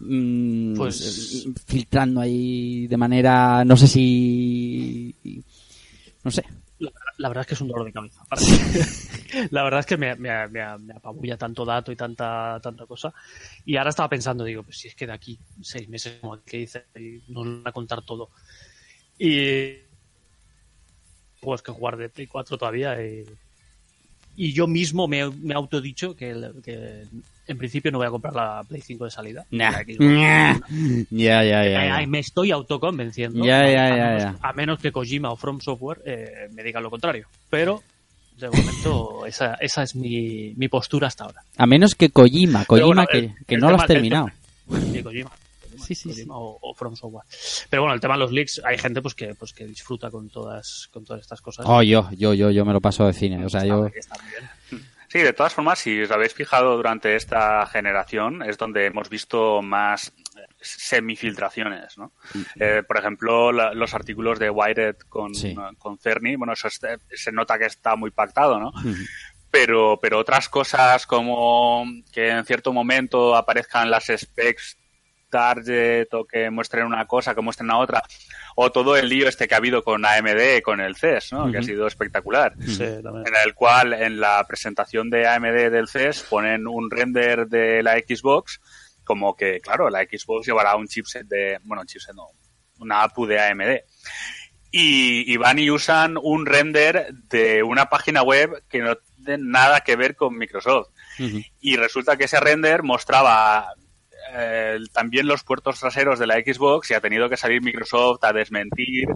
mm, 0.00 0.76
Pues- 0.76 1.46
filtrando 1.66 2.20
ahí 2.20 2.86
de 2.86 2.96
manera. 2.96 3.64
No 3.64 3.76
sé 3.76 3.86
si. 3.88 5.14
No 6.24 6.30
sé. 6.30 6.44
La, 7.18 7.28
verdad 7.28 7.42
es 7.42 7.46
que 7.48 7.54
es 7.54 7.60
un 7.60 7.68
dolor 7.68 7.84
de 7.86 7.92
cabeza. 7.92 8.24
la 9.50 9.62
verdad 9.64 9.80
es 9.80 9.86
que 9.86 9.96
me, 9.96 10.14
me, 10.16 10.48
me- 10.48 10.78
me 10.78 10.94
apabulla 10.94 11.36
tanto 11.36 11.64
dato 11.64 11.92
y 11.92 11.96
tanta 11.96 12.58
tanta 12.62 12.86
cosa. 12.86 13.12
Y 13.64 13.76
ahora 13.76 13.90
estaba 13.90 14.08
pensando, 14.08 14.44
digo, 14.44 14.62
pues 14.62 14.78
si 14.78 14.88
es 14.88 14.94
que 14.94 15.06
de 15.06 15.12
aquí 15.12 15.38
seis 15.60 15.88
meses, 15.88 16.18
como 16.20 16.40
que 16.42 16.58
dice, 16.58 16.86
nos 17.28 17.44
van 17.44 17.62
a 17.66 17.72
contar 17.72 18.02
todo. 18.04 18.30
Y 19.18 19.72
pues 21.40 21.62
que 21.62 21.72
jugar 21.72 21.96
de 21.96 22.08
Play 22.08 22.26
4 22.26 22.58
todavía. 22.58 23.00
Y, 23.04 23.24
y 24.36 24.52
yo 24.52 24.66
mismo 24.66 25.08
me, 25.08 25.20
he- 25.20 25.54
autodicho 25.54 26.14
que, 26.14 26.52
que 26.64 27.04
en 27.48 27.58
principio 27.58 27.90
no 27.90 27.98
voy 27.98 28.06
a 28.06 28.10
comprar 28.10 28.34
la 28.34 28.62
Play 28.68 28.80
5 28.82 29.04
de 29.06 29.10
salida. 29.10 29.44
Ya, 31.10 31.42
ya, 31.42 31.64
ya. 31.64 32.06
me 32.06 32.18
estoy 32.20 32.50
autoconvenciendo. 32.52 33.44
Ya, 33.44 33.68
ya, 33.70 33.84
a, 33.84 33.88
ya, 33.88 34.04
menos, 34.06 34.22
ya. 34.22 34.36
a 34.42 34.52
menos 34.52 34.78
que 34.78 34.92
Kojima 34.92 35.30
o 35.30 35.36
From 35.36 35.60
Software 35.60 36.00
eh, 36.04 36.48
me 36.52 36.62
digan 36.62 36.82
lo 36.82 36.90
contrario. 36.90 37.26
Pero, 37.50 37.82
de 38.38 38.48
momento, 38.50 39.26
esa, 39.26 39.54
esa 39.54 39.82
es 39.82 39.94
mi, 39.96 40.52
mi 40.56 40.68
postura 40.68 41.08
hasta 41.08 41.24
ahora. 41.24 41.42
A 41.56 41.66
menos 41.66 41.94
que 41.94 42.10
Kojima, 42.10 42.64
Kojima 42.64 42.86
bueno, 42.86 43.06
que, 43.10 43.18
el- 43.18 43.34
que 43.46 43.54
el 43.56 43.60
no 43.60 43.70
lo 43.70 43.76
has 43.80 43.86
terminado. 43.86 44.30
Sí, 44.92 45.02
Kojima. 45.02 45.30
Sí, 45.78 45.94
sí, 45.94 46.26
O, 46.28 46.58
o 46.60 46.74
From 46.74 46.96
Software. 46.96 47.24
Pero 47.70 47.82
bueno, 47.82 47.94
el 47.94 48.00
tema 48.00 48.14
de 48.14 48.18
los 48.20 48.32
leaks, 48.32 48.60
hay 48.64 48.76
gente 48.78 49.00
pues 49.00 49.14
que, 49.14 49.36
pues 49.36 49.52
que 49.52 49.64
disfruta 49.64 50.10
con 50.10 50.28
todas, 50.28 50.88
con 50.92 51.04
todas 51.04 51.22
estas 51.22 51.40
cosas. 51.40 51.64
Oh, 51.68 51.80
yo, 51.84 52.10
yo, 52.16 52.34
yo, 52.34 52.50
yo 52.50 52.64
me 52.64 52.72
lo 52.72 52.80
paso 52.80 53.06
de 53.06 53.12
cine. 53.12 53.44
O 53.44 53.48
sea, 53.48 53.64
yo. 53.64 53.86
Está 53.86 54.16
bien. 54.24 54.50
Sí, 55.08 55.18
de 55.20 55.32
todas 55.32 55.54
formas, 55.54 55.78
si 55.78 56.02
os 56.02 56.10
habéis 56.10 56.34
fijado 56.34 56.76
durante 56.76 57.16
esta 57.16 57.64
generación, 57.66 58.42
es 58.42 58.58
donde 58.58 58.86
hemos 58.86 59.08
visto 59.08 59.62
más 59.62 60.08
eh, 60.36 60.40
semifiltraciones, 60.60 61.96
¿no? 61.98 62.12
Eh, 62.60 62.82
por 62.86 62.98
ejemplo, 62.98 63.50
la- 63.52 63.72
los 63.72 63.94
artículos 63.94 64.38
de 64.38 64.50
Wired 64.50 64.96
con, 65.08 65.34
Sí. 65.34 65.54
con 65.78 65.98
Cerny, 65.98 66.36
bueno, 66.36 66.52
eso 66.52 66.68
es- 66.68 66.82
eh, 66.84 66.98
se 67.14 67.32
nota 67.32 67.58
que 67.58 67.64
está 67.66 67.96
muy 67.96 68.10
pactado, 68.10 68.58
¿no? 68.60 68.72
Pero, 69.50 69.98
pero 70.00 70.18
otras 70.18 70.48
cosas 70.50 71.06
como 71.06 71.84
que 72.12 72.28
en 72.28 72.44
cierto 72.44 72.72
momento 72.74 73.34
aparezcan 73.34 73.90
las 73.90 74.12
specs 74.14 74.76
target 75.28 76.12
o 76.12 76.24
que 76.24 76.50
muestren 76.50 76.86
una 76.86 77.06
cosa, 77.06 77.34
que 77.34 77.40
muestren 77.40 77.70
a 77.70 77.78
otra, 77.78 78.02
o 78.56 78.70
todo 78.72 78.96
el 78.96 79.08
lío 79.08 79.28
este 79.28 79.46
que 79.46 79.54
ha 79.54 79.58
habido 79.58 79.82
con 79.82 80.04
AMD, 80.04 80.62
con 80.62 80.80
el 80.80 80.96
CES, 80.96 81.32
¿no? 81.32 81.50
Que 81.50 81.58
ha 81.58 81.62
sido 81.62 81.86
espectacular 81.86 82.54
Sí, 82.64 82.82
en 82.82 83.36
el 83.44 83.54
cual 83.54 83.92
en 83.92 84.20
la 84.20 84.44
presentación 84.46 85.10
de 85.10 85.26
AMD 85.26 85.70
del 85.70 85.88
CES 85.88 86.24
ponen 86.24 86.66
un 86.66 86.90
render 86.90 87.46
de 87.46 87.82
la 87.82 87.94
Xbox 87.98 88.60
como 89.08 89.34
que, 89.34 89.58
claro, 89.60 89.88
la 89.88 90.02
Xbox 90.02 90.46
llevará 90.46 90.76
un 90.76 90.86
chipset 90.86 91.26
de, 91.26 91.58
bueno, 91.64 91.80
un 91.80 91.86
chipset 91.86 92.14
no, 92.14 92.28
una 92.78 93.02
APU 93.02 93.26
de 93.26 93.40
AMD. 93.40 93.80
Y, 94.70 95.32
y 95.32 95.36
van 95.38 95.58
y 95.58 95.70
usan 95.70 96.18
un 96.20 96.44
render 96.44 97.08
de 97.14 97.62
una 97.62 97.86
página 97.86 98.22
web 98.22 98.62
que 98.68 98.80
no 98.80 98.96
tiene 98.96 99.38
nada 99.38 99.80
que 99.80 99.96
ver 99.96 100.14
con 100.14 100.36
Microsoft. 100.36 100.88
Y 101.60 101.76
resulta 101.76 102.16
que 102.16 102.24
ese 102.24 102.38
render 102.38 102.82
mostraba 102.82 103.74
eh, 104.34 104.78
también 104.92 105.26
los 105.26 105.42
puertos 105.42 105.80
traseros 105.80 106.18
de 106.18 106.26
la 106.26 106.36
Xbox 106.36 106.90
y 106.90 106.94
ha 106.94 107.00
tenido 107.00 107.28
que 107.28 107.36
salir 107.36 107.62
Microsoft 107.62 108.24
a 108.24 108.32
desmentir 108.32 109.06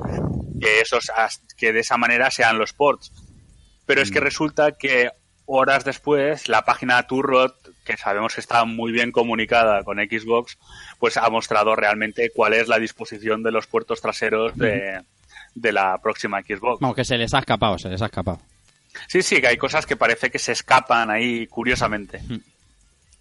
que 0.61 0.81
esos 0.81 1.11
que 1.57 1.72
de 1.72 1.81
esa 1.81 1.96
manera 1.96 2.31
sean 2.31 2.59
los 2.59 2.72
ports. 2.72 3.12
Pero 3.87 4.01
es 4.01 4.11
que 4.11 4.20
resulta 4.20 4.72
que 4.72 5.11
horas 5.46 5.85
después 5.85 6.48
la 6.48 6.62
página 6.62 7.03
Turrot, 7.07 7.55
que 7.85 7.96
sabemos 7.96 8.35
que 8.35 8.40
está 8.40 8.64
muy 8.64 8.92
bien 8.92 9.11
comunicada 9.12 9.83
con 9.83 9.98
Xbox, 9.98 10.57
pues 10.98 11.16
ha 11.16 11.29
mostrado 11.29 11.75
realmente 11.75 12.31
cuál 12.35 12.55
es 12.55 12.68
la 12.68 12.79
disposición 12.79 13.42
de 13.42 13.51
los 13.51 13.66
puertos 13.66 14.01
traseros 14.01 14.57
de, 14.57 15.03
de 15.55 15.72
la 15.72 15.98
próxima 15.98 16.40
Xbox. 16.42 16.81
Vamos, 16.81 16.96
que 16.96 17.05
se 17.05 17.18
les 17.18 17.35
ha 17.35 17.40
escapado, 17.40 17.79
se 17.79 17.88
les 17.88 18.01
ha 18.01 18.07
escapado. 18.07 18.40
Sí, 19.09 19.22
sí, 19.22 19.40
que 19.40 19.48
hay 19.48 19.57
cosas 19.57 19.87
que 19.87 19.96
parece 19.96 20.31
que 20.31 20.38
se 20.38 20.53
escapan 20.53 21.11
ahí 21.11 21.46
curiosamente. 21.46 22.20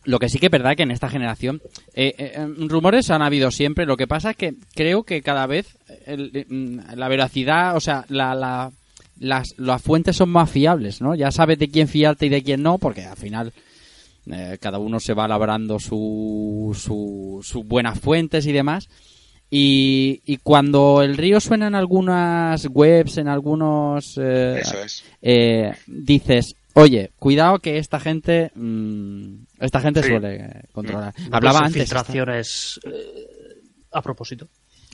Lo 0.03 0.17
que 0.19 0.29
sí 0.29 0.39
que 0.39 0.47
es 0.47 0.51
verdad 0.51 0.75
que 0.75 0.83
en 0.83 0.91
esta 0.91 1.09
generación 1.09 1.61
eh, 1.93 2.15
eh, 2.17 2.33
eh, 2.35 2.47
rumores 2.67 3.09
han 3.11 3.21
habido 3.21 3.51
siempre. 3.51 3.85
Lo 3.85 3.97
que 3.97 4.07
pasa 4.07 4.31
es 4.31 4.37
que 4.37 4.55
creo 4.73 5.03
que 5.03 5.21
cada 5.21 5.45
vez 5.45 5.77
el- 6.07 6.31
eh, 6.33 6.45
mm, 6.49 6.95
la 6.95 7.07
veracidad, 7.07 7.75
o 7.75 7.79
sea, 7.79 8.05
la, 8.09 8.33
la- 8.33 8.71
las, 9.19 9.53
las 9.57 9.81
fuentes 9.81 10.15
son 10.15 10.29
más 10.29 10.49
fiables, 10.49 11.01
¿no? 11.01 11.13
Ya 11.13 11.29
sabes 11.31 11.59
de 11.59 11.69
quién 11.69 11.87
fiarte 11.87 12.25
y 12.25 12.29
de 12.29 12.41
quién 12.41 12.63
no, 12.63 12.79
porque 12.79 13.03
al 13.05 13.17
final 13.17 13.53
eh, 14.31 14.57
cada 14.59 14.79
uno 14.79 14.99
se 14.99 15.13
va 15.13 15.27
labrando 15.27 15.79
su, 15.79 16.75
su, 16.79 17.39
sus 17.43 17.63
buenas 17.65 17.99
fuentes 17.99 18.47
y 18.47 18.51
demás. 18.51 18.89
Y, 19.51 20.21
y 20.25 20.37
cuando 20.37 21.01
el 21.03 21.17
río 21.17 21.39
suena 21.41 21.67
en 21.67 21.75
algunas 21.75 22.65
webs, 22.71 23.17
en 23.17 23.27
algunos... 23.27 24.17
eh, 24.17 24.59
Eso 24.61 24.81
es. 24.81 25.03
eh, 25.21 25.73
dices, 25.87 26.55
oye, 26.73 27.11
cuidado 27.17 27.59
que 27.59 27.77
esta 27.77 27.99
gente, 27.99 28.51
mm, 28.55 29.43
esta 29.59 29.79
gente 29.81 30.01
Sí. 30.03 30.09
suele 30.09 30.63
controlar. 30.71 31.13
No 31.29 31.35
Hablaba 31.37 31.59
antes. 31.59 31.73
filtraciones 31.83 32.79
eh, 32.85 33.27
a 33.91 34.01
propósito. 34.01 34.47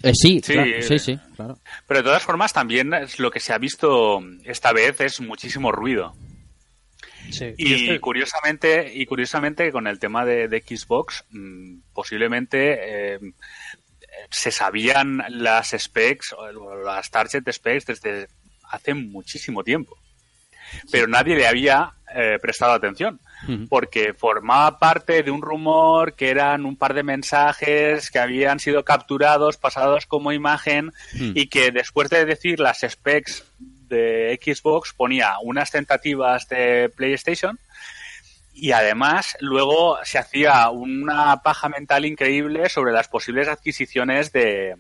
Eh, 0.04 0.12
sí, 0.14 0.42
Sí, 0.44 0.54
claro, 0.54 0.70
eh, 0.70 0.82
sí, 0.84 1.00
sí, 1.00 1.20
claro. 1.36 1.58
Pero 1.88 2.00
de 2.02 2.04
todas 2.04 2.22
formas 2.24 2.54
también 2.54 2.94
es 2.94 3.18
lo 3.20 3.32
que 3.32 3.40
se 3.40 3.52
ha 3.54 3.58
visto 3.58 4.20
esta 4.44 4.72
vez 4.72 5.02
es 5.02 5.20
muchísimo 5.22 5.72
ruido. 5.72 6.14
Sí. 7.32 7.54
Y, 7.58 7.74
este- 7.74 8.00
curiosamente, 8.00 8.92
y 8.94 9.06
curiosamente 9.06 9.72
con 9.72 9.88
el 9.88 10.00
tema 10.00 10.24
de, 10.24 10.48
de 10.48 10.62
Xbox, 10.62 11.26
mm, 11.32 11.80
posiblemente 11.94 13.16
eh, 13.16 13.20
se 14.30 14.52
sabían 14.52 15.24
las 15.30 15.76
specs, 15.78 16.34
o 16.34 16.52
las 16.84 17.10
target 17.12 17.44
specs 17.52 17.86
desde 17.88 18.28
hace 18.70 18.94
muchísimo 18.94 19.64
tiempo. 19.64 19.98
Pero 20.92 21.08
nadie 21.08 21.36
le 21.36 21.48
había 21.48 21.94
eh, 22.16 22.38
prestado 22.42 22.74
atención, 22.74 23.20
porque 23.70 24.14
formaba 24.14 24.80
parte 24.80 25.24
de 25.24 25.32
un 25.32 25.42
rumor 25.42 26.14
que 26.14 26.30
eran 26.30 26.66
un 26.66 26.76
par 26.76 26.94
de 26.94 27.04
mensajes 27.04 28.10
que 28.10 28.20
habían 28.20 28.60
sido 28.60 28.84
capturados, 28.84 29.58
pasados 29.58 30.06
como 30.06 30.32
imagen, 30.32 30.94
Mm. 31.14 31.32
y 31.36 31.48
que 31.48 31.72
después 31.72 32.10
de 32.10 32.26
decir 32.26 32.60
las 32.60 32.80
specs 32.80 33.44
de 33.60 34.40
Xbox 34.42 34.94
ponía 34.94 35.36
unas 35.42 35.72
tentativas 35.72 36.48
de 36.50 36.90
PlayStation 36.96 37.60
y 38.54 38.72
además 38.72 39.38
luego 39.40 39.98
se 40.04 40.18
hacía 40.18 40.70
una 40.70 41.42
paja 41.44 41.70
mental 41.70 42.06
increíble 42.06 42.70
sobre 42.70 42.92
las 42.92 43.08
posibles 43.08 43.48
adquisiciones 43.48 44.32
de, 44.32 44.76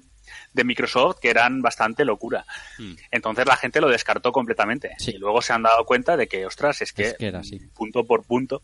de 0.57 0.65
Microsoft 0.65 1.19
que 1.21 1.29
eran 1.29 1.61
bastante 1.61 2.03
locura. 2.03 2.45
Mm. 2.77 2.93
Entonces 3.11 3.45
la 3.45 3.55
gente 3.55 3.79
lo 3.79 3.87
descartó 3.87 4.33
completamente 4.33 4.91
Sí. 4.97 5.11
y 5.11 5.17
luego 5.17 5.41
se 5.41 5.53
han 5.53 5.63
dado 5.63 5.85
cuenta 5.85 6.17
de 6.17 6.27
que, 6.27 6.45
ostras, 6.45 6.81
es 6.81 6.91
que, 6.91 7.03
Es 7.03 7.13
que 7.17 7.27
era 7.27 7.39
así. 7.39 7.59
punto 7.73 8.03
por 8.05 8.23
punto. 8.25 8.61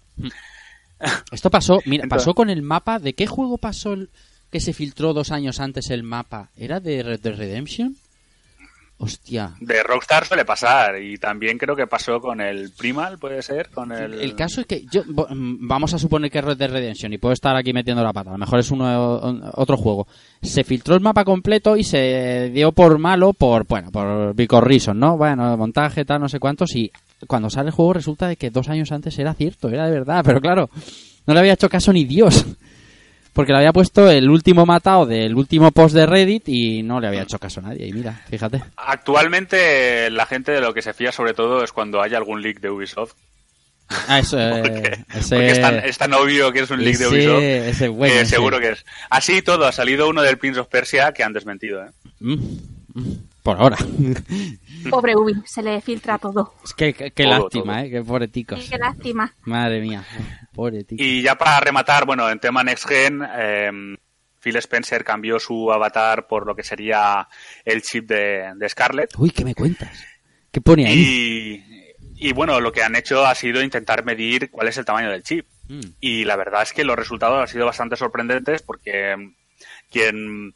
Esto 1.31 1.49
pasó, 1.49 1.79
mira, 1.85 2.03
Entonces- 2.03 2.25
pasó 2.25 2.33
con 2.35 2.49
el 2.49 2.61
mapa. 2.61 2.99
¿De 2.99 3.13
qué 3.13 3.27
juego 3.27 3.57
pasó 3.57 3.93
el 3.93 4.09
que 4.51 4.59
se 4.59 4.73
filtró 4.73 5.13
dos 5.13 5.31
años 5.31 5.59
antes 5.59 5.89
el 5.89 6.03
mapa? 6.03 6.49
¿Era 6.57 6.79
de 6.79 7.03
Red 7.03 7.19
Dead 7.21 7.35
Redemption? 7.35 7.95
Hostia. 9.03 9.53
De 9.59 9.83
Rockstar 9.83 10.25
suele 10.25 10.45
pasar 10.45 11.01
y 11.01 11.17
también 11.17 11.57
creo 11.57 11.75
que 11.75 11.87
pasó 11.87 12.21
con 12.21 12.39
el 12.39 12.71
Primal, 12.71 13.17
puede 13.19 13.41
ser, 13.41 13.69
con 13.69 13.91
el... 13.91 14.13
El 14.13 14.35
caso 14.35 14.61
es 14.61 14.67
que 14.67 14.85
yo 14.91 15.03
mm, 15.03 15.67
vamos 15.67 15.93
a 15.93 15.99
suponer 15.99 16.31
que 16.31 16.39
es 16.39 16.45
Red 16.45 16.57
Dead 16.57 16.71
Redemption 16.71 17.11
y 17.11 17.17
puedo 17.17 17.33
estar 17.33 17.55
aquí 17.55 17.73
metiendo 17.73 18.03
la 18.03 18.13
pata. 18.13 18.29
A 18.29 18.33
lo 18.33 18.39
mejor 18.39 18.59
es 18.59 18.71
uno 18.71 19.51
otro 19.53 19.77
juego. 19.77 20.07
Se 20.41 20.63
filtró 20.63 20.95
el 20.95 21.01
mapa 21.01 21.25
completo 21.25 21.75
y 21.75 21.83
se 21.83 22.49
dio 22.53 22.71
por 22.71 22.97
malo 22.97 23.33
por 23.33 23.65
bueno 23.67 23.91
por 23.91 24.67
reason, 24.67 24.97
¿no? 24.97 25.17
Bueno, 25.17 25.57
montaje 25.57 26.05
tal 26.05 26.21
no 26.21 26.29
sé 26.29 26.39
cuántos 26.39 26.75
y 26.75 26.91
cuando 27.27 27.49
sale 27.49 27.67
el 27.67 27.75
juego 27.75 27.93
resulta 27.93 28.27
de 28.27 28.35
que 28.35 28.49
dos 28.49 28.69
años 28.69 28.91
antes 28.91 29.17
era 29.19 29.33
cierto, 29.33 29.69
era 29.69 29.85
de 29.85 29.91
verdad, 29.91 30.21
pero 30.25 30.41
claro, 30.41 30.69
no 31.25 31.33
le 31.33 31.39
había 31.39 31.53
hecho 31.53 31.69
caso 31.69 31.91
ni 31.93 32.05
Dios. 32.05 32.45
Porque 33.33 33.51
le 33.51 33.57
había 33.57 33.73
puesto 33.73 34.09
el 34.11 34.29
último 34.29 34.65
matado 34.65 35.05
del 35.07 35.33
último 35.35 35.71
post 35.71 35.95
de 35.95 36.05
Reddit 36.05 36.47
y 36.47 36.83
no 36.83 36.99
le 36.99 37.07
había 37.07 37.23
hecho 37.23 37.39
caso 37.39 37.59
a 37.61 37.63
nadie. 37.63 37.87
Y 37.87 37.93
mira, 37.93 38.21
fíjate. 38.29 38.63
Actualmente 38.77 40.09
la 40.11 40.25
gente 40.27 40.51
de 40.51 40.61
lo 40.61 40.73
que 40.73 40.81
se 40.81 40.93
fía 40.93 41.11
sobre 41.11 41.33
todo 41.33 41.63
es 41.63 41.71
cuando 41.71 42.01
hay 42.01 42.13
algún 42.13 42.41
leak 42.41 42.59
de 42.59 42.69
Ubisoft. 42.69 43.13
Ah, 44.07 44.19
eso, 44.19 44.39
eh, 44.39 44.49
Porque, 44.61 45.03
ese- 45.19 45.35
porque 45.35 45.51
es, 45.51 45.61
tan, 45.61 45.75
es 45.79 45.97
tan 45.97 46.13
obvio 46.13 46.51
que 46.51 46.59
es 46.61 46.69
un 46.71 46.83
leak 46.83 46.97
de 46.97 47.07
Ubisoft 47.07 47.41
ese 47.41 47.87
bueno, 47.89 48.13
que 48.13 48.25
seguro 48.25 48.59
que 48.59 48.69
es. 48.69 48.85
Así 49.09 49.37
y 49.37 49.41
todo, 49.41 49.65
ha 49.65 49.71
salido 49.71 50.07
uno 50.07 50.21
del 50.21 50.37
Prince 50.37 50.59
of 50.59 50.67
Persia 50.67 51.11
que 51.11 51.23
han 51.23 51.33
desmentido. 51.33 51.83
¿eh? 51.83 51.89
Mm, 52.19 52.33
mm, 52.93 53.13
por 53.41 53.57
ahora. 53.57 53.77
Pobre 54.89 55.15
Ubi, 55.15 55.33
se 55.45 55.61
le 55.63 55.79
filtra 55.81 56.17
todo. 56.17 56.53
Es 56.63 56.73
que, 56.73 56.93
que- 56.93 57.11
Todo, 57.11 57.27
lástima, 57.43 57.75
todo. 57.77 57.83
¿eh? 57.85 57.89
Qué 57.89 58.01
pobreticos. 58.03 58.63
Sí, 58.63 58.69
qué 58.69 58.77
lástima. 58.77 59.33
Madre 59.43 59.81
mía, 59.81 60.03
pobreticos. 60.53 61.05
Y 61.05 61.21
ya 61.21 61.35
para 61.35 61.59
rematar, 61.59 62.05
bueno, 62.05 62.29
en 62.29 62.39
tema 62.39 62.63
Next 62.63 62.87
Gen, 62.87 63.21
eh, 63.37 63.71
Phil 64.39 64.55
Spencer 64.57 65.03
cambió 65.03 65.39
su 65.39 65.71
avatar 65.71 66.27
por 66.27 66.45
lo 66.45 66.55
que 66.55 66.63
sería 66.63 67.27
el 67.65 67.81
chip 67.81 68.07
de, 68.09 68.51
de 68.55 68.69
Scarlett. 68.69 69.11
Uy, 69.17 69.31
¿qué 69.31 69.45
me 69.45 69.55
cuentas? 69.55 70.03
¿Qué 70.51 70.61
pone 70.61 70.85
ahí? 70.87 71.63
Y, 72.17 72.27
y 72.29 72.33
bueno, 72.33 72.59
lo 72.59 72.71
que 72.71 72.83
han 72.83 72.95
hecho 72.95 73.25
ha 73.25 73.33
sido 73.35 73.63
intentar 73.63 74.03
medir 74.05 74.51
cuál 74.51 74.67
es 74.67 74.77
el 74.77 74.85
tamaño 74.85 75.09
del 75.09 75.23
chip. 75.23 75.47
Mm. 75.69 75.79
Y 76.01 76.25
la 76.25 76.35
verdad 76.35 76.61
es 76.63 76.73
que 76.73 76.83
los 76.83 76.95
resultados 76.97 77.39
han 77.39 77.47
sido 77.47 77.65
bastante 77.65 77.95
sorprendentes 77.95 78.61
porque 78.61 79.15
mm, 79.15 79.33
quien, 79.89 80.53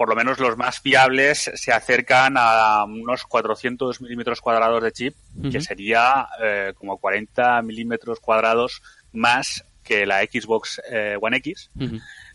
por 0.00 0.08
lo 0.08 0.16
menos 0.16 0.38
los 0.38 0.56
más 0.56 0.80
fiables, 0.80 1.50
se 1.56 1.72
acercan 1.72 2.36
a 2.38 2.84
unos 2.84 3.24
400 3.24 4.00
milímetros 4.00 4.40
cuadrados 4.40 4.82
de 4.82 4.92
chip, 4.92 5.14
que 5.52 5.60
sería 5.60 6.26
eh, 6.42 6.72
como 6.74 6.96
40 6.96 7.60
milímetros 7.60 8.18
cuadrados 8.18 8.80
más 9.12 9.62
que 9.84 10.06
la 10.06 10.22
Xbox 10.22 10.80
eh, 10.90 11.18
One 11.20 11.36
X. 11.36 11.70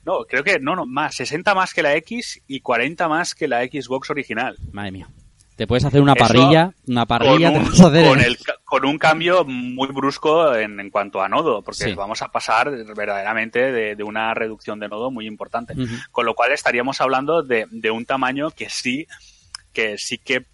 No, 0.05 0.26
creo 0.30 0.43
que 0.43 0.59
no, 0.59 0.76
no, 0.76 0.86
más, 0.86 1.16
60 1.16 1.55
más 1.55 1.74
que 1.74 1.82
la 1.82 1.95
X 1.95 2.39
y 2.45 2.59
40 2.59 3.07
más 3.07 3.34
que 3.34 3.47
la 3.47 3.63
Xbox 3.63 4.11
original. 4.11 4.57
Madre 4.72 4.91
mía. 4.91 5.07
Te 5.55 5.67
puedes 5.67 5.85
hacer 5.85 6.01
una 6.01 6.13
Eso 6.13 6.27
parrilla, 6.27 6.73
una 6.87 7.05
parrilla, 7.05 7.51
con, 7.53 7.59
te 7.61 7.65
un, 7.65 7.71
vas 7.71 7.81
a 7.81 7.87
hacer. 7.87 8.05
con 8.05 8.55
con 8.65 8.85
un 8.85 8.97
cambio 8.97 9.45
muy 9.45 9.87
brusco 9.87 10.53
en, 10.53 10.79
en 10.81 10.89
cuanto 10.89 11.21
a 11.21 11.29
nodo, 11.29 11.61
porque 11.61 11.85
Sí. 11.85 11.93
vamos 11.93 12.21
a 12.21 12.27
pasar 12.27 12.69
verdaderamente 12.93 13.71
de, 13.71 13.95
de 13.95 14.03
una 14.03 14.33
reducción 14.33 14.79
de 14.81 14.89
nodo 14.89 15.11
muy 15.11 15.27
importante. 15.27 15.73
Con 16.11 16.25
lo 16.25 16.33
cual 16.33 16.51
estaríamos 16.51 16.99
hablando 16.99 17.41
de, 17.41 17.67
de 17.71 17.91
un 17.91 18.05
tamaño 18.05 18.51
que 18.51 18.69
sí, 18.69 19.07
que 19.71 19.97
sí 19.97 20.17
que 20.17 20.45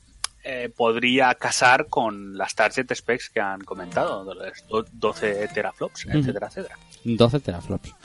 eh, 0.44 0.70
podría 0.76 1.34
casar 1.36 1.88
con 1.88 2.38
las 2.38 2.54
target 2.54 2.94
specs 2.94 3.30
que 3.32 3.40
han 3.40 3.62
comentado, 3.62 4.24
de 4.26 4.36
los 4.36 4.68
do- 4.68 4.86
12 4.92 5.48
teraflops, 5.48 6.06
Ujú. 6.06 6.18
etcétera, 6.20 6.48
etcétera. 6.48 6.78
12 7.04 7.40
teraflops. 7.40 7.96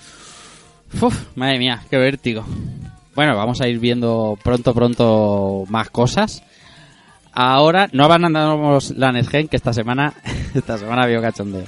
Uf, 1.02 1.36
madre 1.36 1.58
mía, 1.58 1.82
qué 1.90 1.96
vértigo. 1.98 2.44
Bueno, 3.14 3.36
vamos 3.36 3.60
a 3.60 3.68
ir 3.68 3.78
viendo 3.80 4.38
pronto, 4.42 4.72
pronto 4.72 5.64
más 5.68 5.90
cosas. 5.90 6.42
Ahora 7.38 7.90
no 7.92 8.04
abandonamos 8.04 8.92
Lanesgen, 8.96 9.46
que 9.48 9.56
esta 9.56 9.74
semana, 9.74 10.14
esta 10.54 10.78
semana 10.78 11.06
vio 11.06 11.20
cachondeo. 11.20 11.66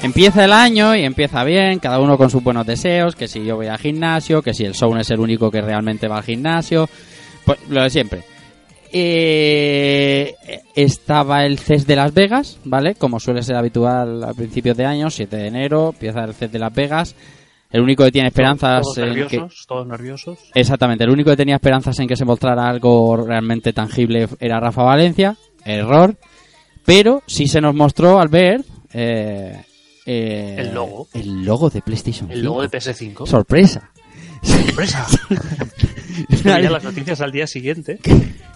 Empieza 0.00 0.44
el 0.44 0.52
año 0.52 0.94
y 0.94 1.02
empieza 1.02 1.42
bien, 1.42 1.80
cada 1.80 1.98
uno 1.98 2.16
con 2.16 2.30
sus 2.30 2.44
buenos 2.44 2.66
deseos, 2.66 3.16
que 3.16 3.26
si 3.26 3.44
yo 3.44 3.56
voy 3.56 3.66
al 3.66 3.78
gimnasio, 3.78 4.40
que 4.40 4.54
si 4.54 4.64
el 4.64 4.76
Sound 4.76 5.00
es 5.00 5.10
el 5.10 5.18
único 5.18 5.50
que 5.50 5.60
realmente 5.60 6.06
va 6.06 6.18
al 6.18 6.22
gimnasio, 6.22 6.88
pues 7.44 7.58
lo 7.68 7.82
de 7.82 7.90
siempre. 7.90 8.33
Eh, 8.96 10.34
estaba 10.76 11.44
el 11.44 11.58
CES 11.58 11.84
de 11.84 11.96
Las 11.96 12.14
Vegas, 12.14 12.58
¿vale? 12.64 12.94
Como 12.94 13.18
suele 13.18 13.42
ser 13.42 13.56
habitual 13.56 14.22
a 14.22 14.32
principios 14.32 14.76
de 14.76 14.84
año, 14.84 15.10
7 15.10 15.36
de 15.36 15.46
enero, 15.48 15.90
empieza 15.92 16.22
el 16.22 16.32
CES 16.32 16.52
de 16.52 16.58
Las 16.60 16.72
Vegas. 16.72 17.16
El 17.72 17.80
único 17.80 18.04
que 18.04 18.12
tiene 18.12 18.28
esperanzas 18.28 18.82
Todos 18.82 18.98
en 18.98 19.04
que... 19.14 19.20
nerviosos, 19.36 19.66
todos 19.66 19.86
nerviosos. 19.88 20.38
Exactamente, 20.54 21.02
el 21.02 21.10
único 21.10 21.30
que 21.30 21.36
tenía 21.36 21.56
esperanzas 21.56 21.98
en 21.98 22.06
que 22.06 22.14
se 22.14 22.24
mostrara 22.24 22.68
algo 22.68 23.16
realmente 23.16 23.72
tangible 23.72 24.28
era 24.38 24.60
Rafa 24.60 24.84
Valencia, 24.84 25.36
error, 25.64 26.16
pero 26.86 27.22
sí 27.26 27.48
se 27.48 27.60
nos 27.60 27.74
mostró 27.74 28.20
al 28.20 28.28
ver 28.28 28.64
eh, 28.92 29.60
eh, 30.06 30.54
El 30.58 30.72
logo. 30.72 31.08
el 31.14 31.44
logo 31.44 31.68
de 31.68 31.82
PlayStation 31.82 32.30
El 32.30 32.42
logo 32.44 32.62
5. 32.62 32.70
de 32.70 32.78
PS5. 32.78 33.26
Sorpresa. 33.26 33.90
¡Sorpresa! 34.44 35.06
Veía 36.44 36.70
las 36.70 36.84
noticias 36.84 37.20
al 37.20 37.32
día 37.32 37.46
siguiente 37.46 37.98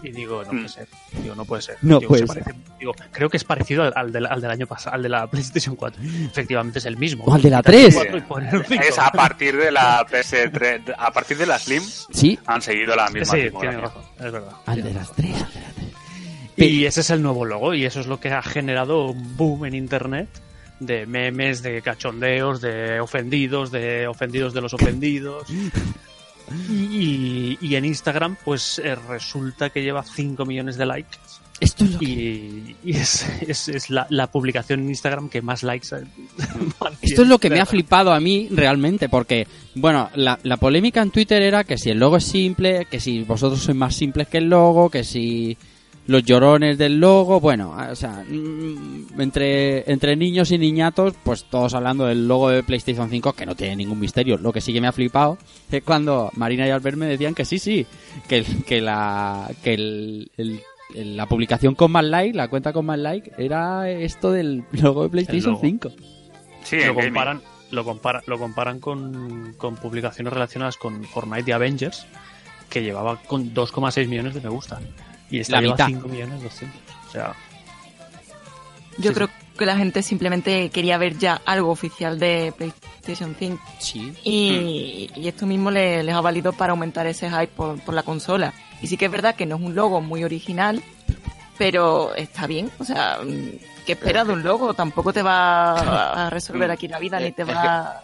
y 0.02 0.10
digo, 0.12 0.44
no 0.44 0.50
puede 0.50 0.68
ser. 0.68 0.86
Digo, 1.22 1.34
no 1.34 1.44
puede 1.44 1.62
ser. 1.62 1.76
No 1.82 1.98
Digo, 1.98 2.08
puede 2.10 2.26
se 2.26 2.32
ser. 2.34 2.42
parece- 2.44 2.60
digo, 2.78 2.94
creo 3.10 3.28
que 3.30 3.36
es 3.36 3.44
parecido 3.44 3.82
al, 3.82 3.92
al 3.96 4.12
del, 4.12 4.26
al 4.26 4.40
del 4.40 4.50
año 4.50 4.66
pasado, 4.66 4.94
al 4.94 5.02
de 5.02 5.08
la 5.08 5.26
PlayStation 5.26 5.74
4. 5.74 6.00
Efectivamente 6.26 6.78
es 6.78 6.84
el 6.84 6.96
mismo. 6.96 7.24
O 7.24 7.34
al 7.34 7.42
de 7.42 7.50
la 7.50 7.58
Quitar 7.58 7.74
el 7.74 7.80
3. 7.86 7.94
4 7.94 8.16
y 8.16 8.20
poner 8.20 8.54
el 8.54 8.64
5. 8.66 8.84
Es 8.88 8.98
a 8.98 9.10
partir 9.10 9.56
de 9.56 9.72
la 9.72 10.06
PS3, 10.06 10.94
a 10.96 11.10
partir 11.10 11.36
de 11.38 11.46
la 11.46 11.58
Slim 11.58 11.82
Sí, 12.12 12.38
han 12.46 12.62
seguido 12.62 12.94
la 12.94 13.08
misma 13.08 13.34
Sí, 13.34 13.48
tienes 13.58 13.80
razón, 13.80 14.02
es 14.18 14.32
verdad. 14.32 14.52
al 14.66 14.82
de 14.82 14.94
las 14.94 15.12
tres, 15.12 15.34
al 15.42 15.52
de 15.52 15.60
las 15.60 15.74
tres. 15.74 15.88
Y 16.70 16.84
ese 16.86 17.00
es 17.00 17.10
el 17.10 17.22
nuevo 17.22 17.44
logo 17.44 17.74
y 17.74 17.84
eso 17.86 18.00
es 18.00 18.06
lo 18.06 18.20
que 18.20 18.30
ha 18.30 18.42
generado 18.42 19.06
un 19.10 19.36
boom 19.36 19.64
en 19.66 19.74
internet 19.74 20.28
de 20.80 21.06
memes, 21.06 21.62
de 21.62 21.82
cachondeos, 21.82 22.60
de 22.60 23.00
ofendidos, 23.00 23.70
de 23.70 24.06
ofendidos 24.06 24.52
de 24.54 24.60
los 24.60 24.74
ofendidos. 24.74 25.44
Y, 26.70 27.58
y 27.60 27.74
en 27.76 27.84
Instagram, 27.84 28.36
pues 28.42 28.80
eh, 28.82 28.94
resulta 28.94 29.68
que 29.68 29.82
lleva 29.82 30.02
5 30.02 30.46
millones 30.46 30.78
de 30.78 30.86
likes. 30.86 31.18
Esto 31.60 31.84
es 31.84 31.92
lo 31.92 31.98
que... 31.98 32.06
Y, 32.06 32.76
y 32.84 32.92
es, 32.96 33.26
es, 33.46 33.68
es 33.68 33.90
la, 33.90 34.06
la 34.08 34.28
publicación 34.28 34.80
en 34.80 34.88
Instagram 34.88 35.28
que 35.28 35.42
más 35.42 35.62
likes 35.62 35.88
ha- 35.94 36.00
Esto 37.02 37.22
es 37.22 37.28
lo 37.28 37.38
que 37.38 37.50
me 37.50 37.60
ha 37.60 37.66
flipado 37.66 38.12
a 38.14 38.20
mí 38.20 38.48
realmente, 38.50 39.10
porque, 39.10 39.46
bueno, 39.74 40.08
la, 40.14 40.38
la 40.42 40.56
polémica 40.56 41.02
en 41.02 41.10
Twitter 41.10 41.42
era 41.42 41.64
que 41.64 41.76
si 41.76 41.90
el 41.90 41.98
logo 41.98 42.16
es 42.16 42.24
simple, 42.24 42.86
que 42.90 42.98
si 42.98 43.24
vosotros 43.24 43.60
sois 43.60 43.76
más 43.76 43.94
simples 43.94 44.28
que 44.28 44.38
el 44.38 44.48
logo, 44.48 44.88
que 44.88 45.04
si 45.04 45.58
los 46.08 46.24
llorones 46.24 46.76
del 46.78 46.98
logo, 46.98 47.38
bueno, 47.38 47.76
o 47.90 47.94
sea, 47.94 48.24
mm, 48.28 49.20
entre, 49.20 49.88
entre 49.92 50.16
niños 50.16 50.50
y 50.50 50.58
niñatos, 50.58 51.14
pues 51.22 51.44
todos 51.44 51.74
hablando 51.74 52.06
del 52.06 52.26
logo 52.26 52.48
de 52.50 52.62
PlayStation 52.62 53.08
5, 53.08 53.34
que 53.34 53.46
no 53.46 53.54
tiene 53.54 53.76
ningún 53.76 54.00
misterio. 54.00 54.36
Lo 54.38 54.52
que 54.52 54.60
sí 54.60 54.72
que 54.72 54.80
me 54.80 54.88
ha 54.88 54.92
flipado 54.92 55.38
es 55.70 55.82
cuando 55.84 56.30
Marina 56.34 56.66
y 56.66 56.70
Albert 56.70 56.96
me 56.96 57.06
decían 57.06 57.34
que 57.34 57.44
sí, 57.44 57.58
sí, 57.60 57.86
que, 58.26 58.80
la, 58.80 59.48
que 59.62 59.74
el, 59.74 60.30
el- 60.36 60.60
el- 60.94 61.16
la 61.16 61.26
publicación 61.26 61.74
con 61.74 61.92
más 61.92 62.04
like, 62.06 62.34
la 62.36 62.48
cuenta 62.48 62.72
con 62.72 62.86
más 62.86 62.98
like, 62.98 63.30
era 63.36 63.90
esto 63.90 64.32
del 64.32 64.64
logo 64.72 65.02
de 65.02 65.10
PlayStation 65.10 65.52
logo. 65.52 65.60
5. 65.62 65.90
Sí, 66.64 66.76
lo 66.84 66.94
comparan, 66.94 67.42
lo, 67.70 67.84
compara- 67.84 68.22
lo 68.26 68.38
comparan 68.38 68.80
con, 68.80 69.52
con 69.58 69.76
publicaciones 69.76 70.32
relacionadas 70.32 70.78
con 70.78 71.04
Fortnite 71.04 71.50
y 71.50 71.52
Avengers, 71.52 72.06
que 72.70 72.82
llevaba 72.82 73.20
con 73.24 73.52
2,6 73.52 74.08
millones 74.08 74.32
de 74.34 74.40
me 74.40 74.48
gusta. 74.48 74.80
Y 75.30 75.40
esta 75.40 75.56
La 75.56 75.60
lleva 75.62 75.72
mitad. 75.74 75.86
5 75.88 76.08
millones 76.08 76.42
200. 76.42 76.80
O 77.08 77.10
sea, 77.10 77.34
Yo 78.98 79.10
Sí, 79.10 79.14
creo 79.14 79.28
que 79.56 79.66
la 79.66 79.76
gente 79.76 80.02
simplemente 80.02 80.70
quería 80.70 80.98
ver 80.98 81.18
ya 81.18 81.40
algo 81.44 81.70
oficial 81.70 82.18
de 82.18 82.52
PlayStation 82.56 83.34
5 83.38 83.62
Sí. 83.78 84.12
y, 84.24 85.10
y 85.16 85.28
esto 85.28 85.46
mismo 85.46 85.70
le- 85.70 86.02
les 86.02 86.14
ha 86.14 86.20
valido 86.20 86.52
para 86.52 86.72
aumentar 86.72 87.06
ese 87.06 87.28
hype 87.30 87.48
por, 87.48 87.80
por 87.80 87.94
la 87.94 88.02
consola. 88.02 88.52
Y 88.82 88.86
sí 88.86 88.96
que 88.96 89.06
es 89.06 89.10
verdad 89.10 89.34
que 89.34 89.46
no 89.46 89.56
es 89.56 89.62
un 89.62 89.74
logo 89.74 90.00
muy 90.00 90.22
original, 90.24 90.82
pero 91.58 92.14
está 92.14 92.46
bien. 92.46 92.70
O 92.78 92.84
sea, 92.84 93.18
mm, 93.24 93.84
¿qué 93.86 93.92
esperas 93.92 94.26
de 94.26 94.32
un 94.34 94.42
logo? 94.42 94.74
Tampoco 94.74 95.12
te 95.12 95.22
va 95.22 96.26
a 96.26 96.30
resolver 96.30 96.70
aquí 96.70 96.86
la 96.88 96.98
vida 96.98 97.18
ni 97.20 97.32
te 97.32 97.44
va... 97.44 98.00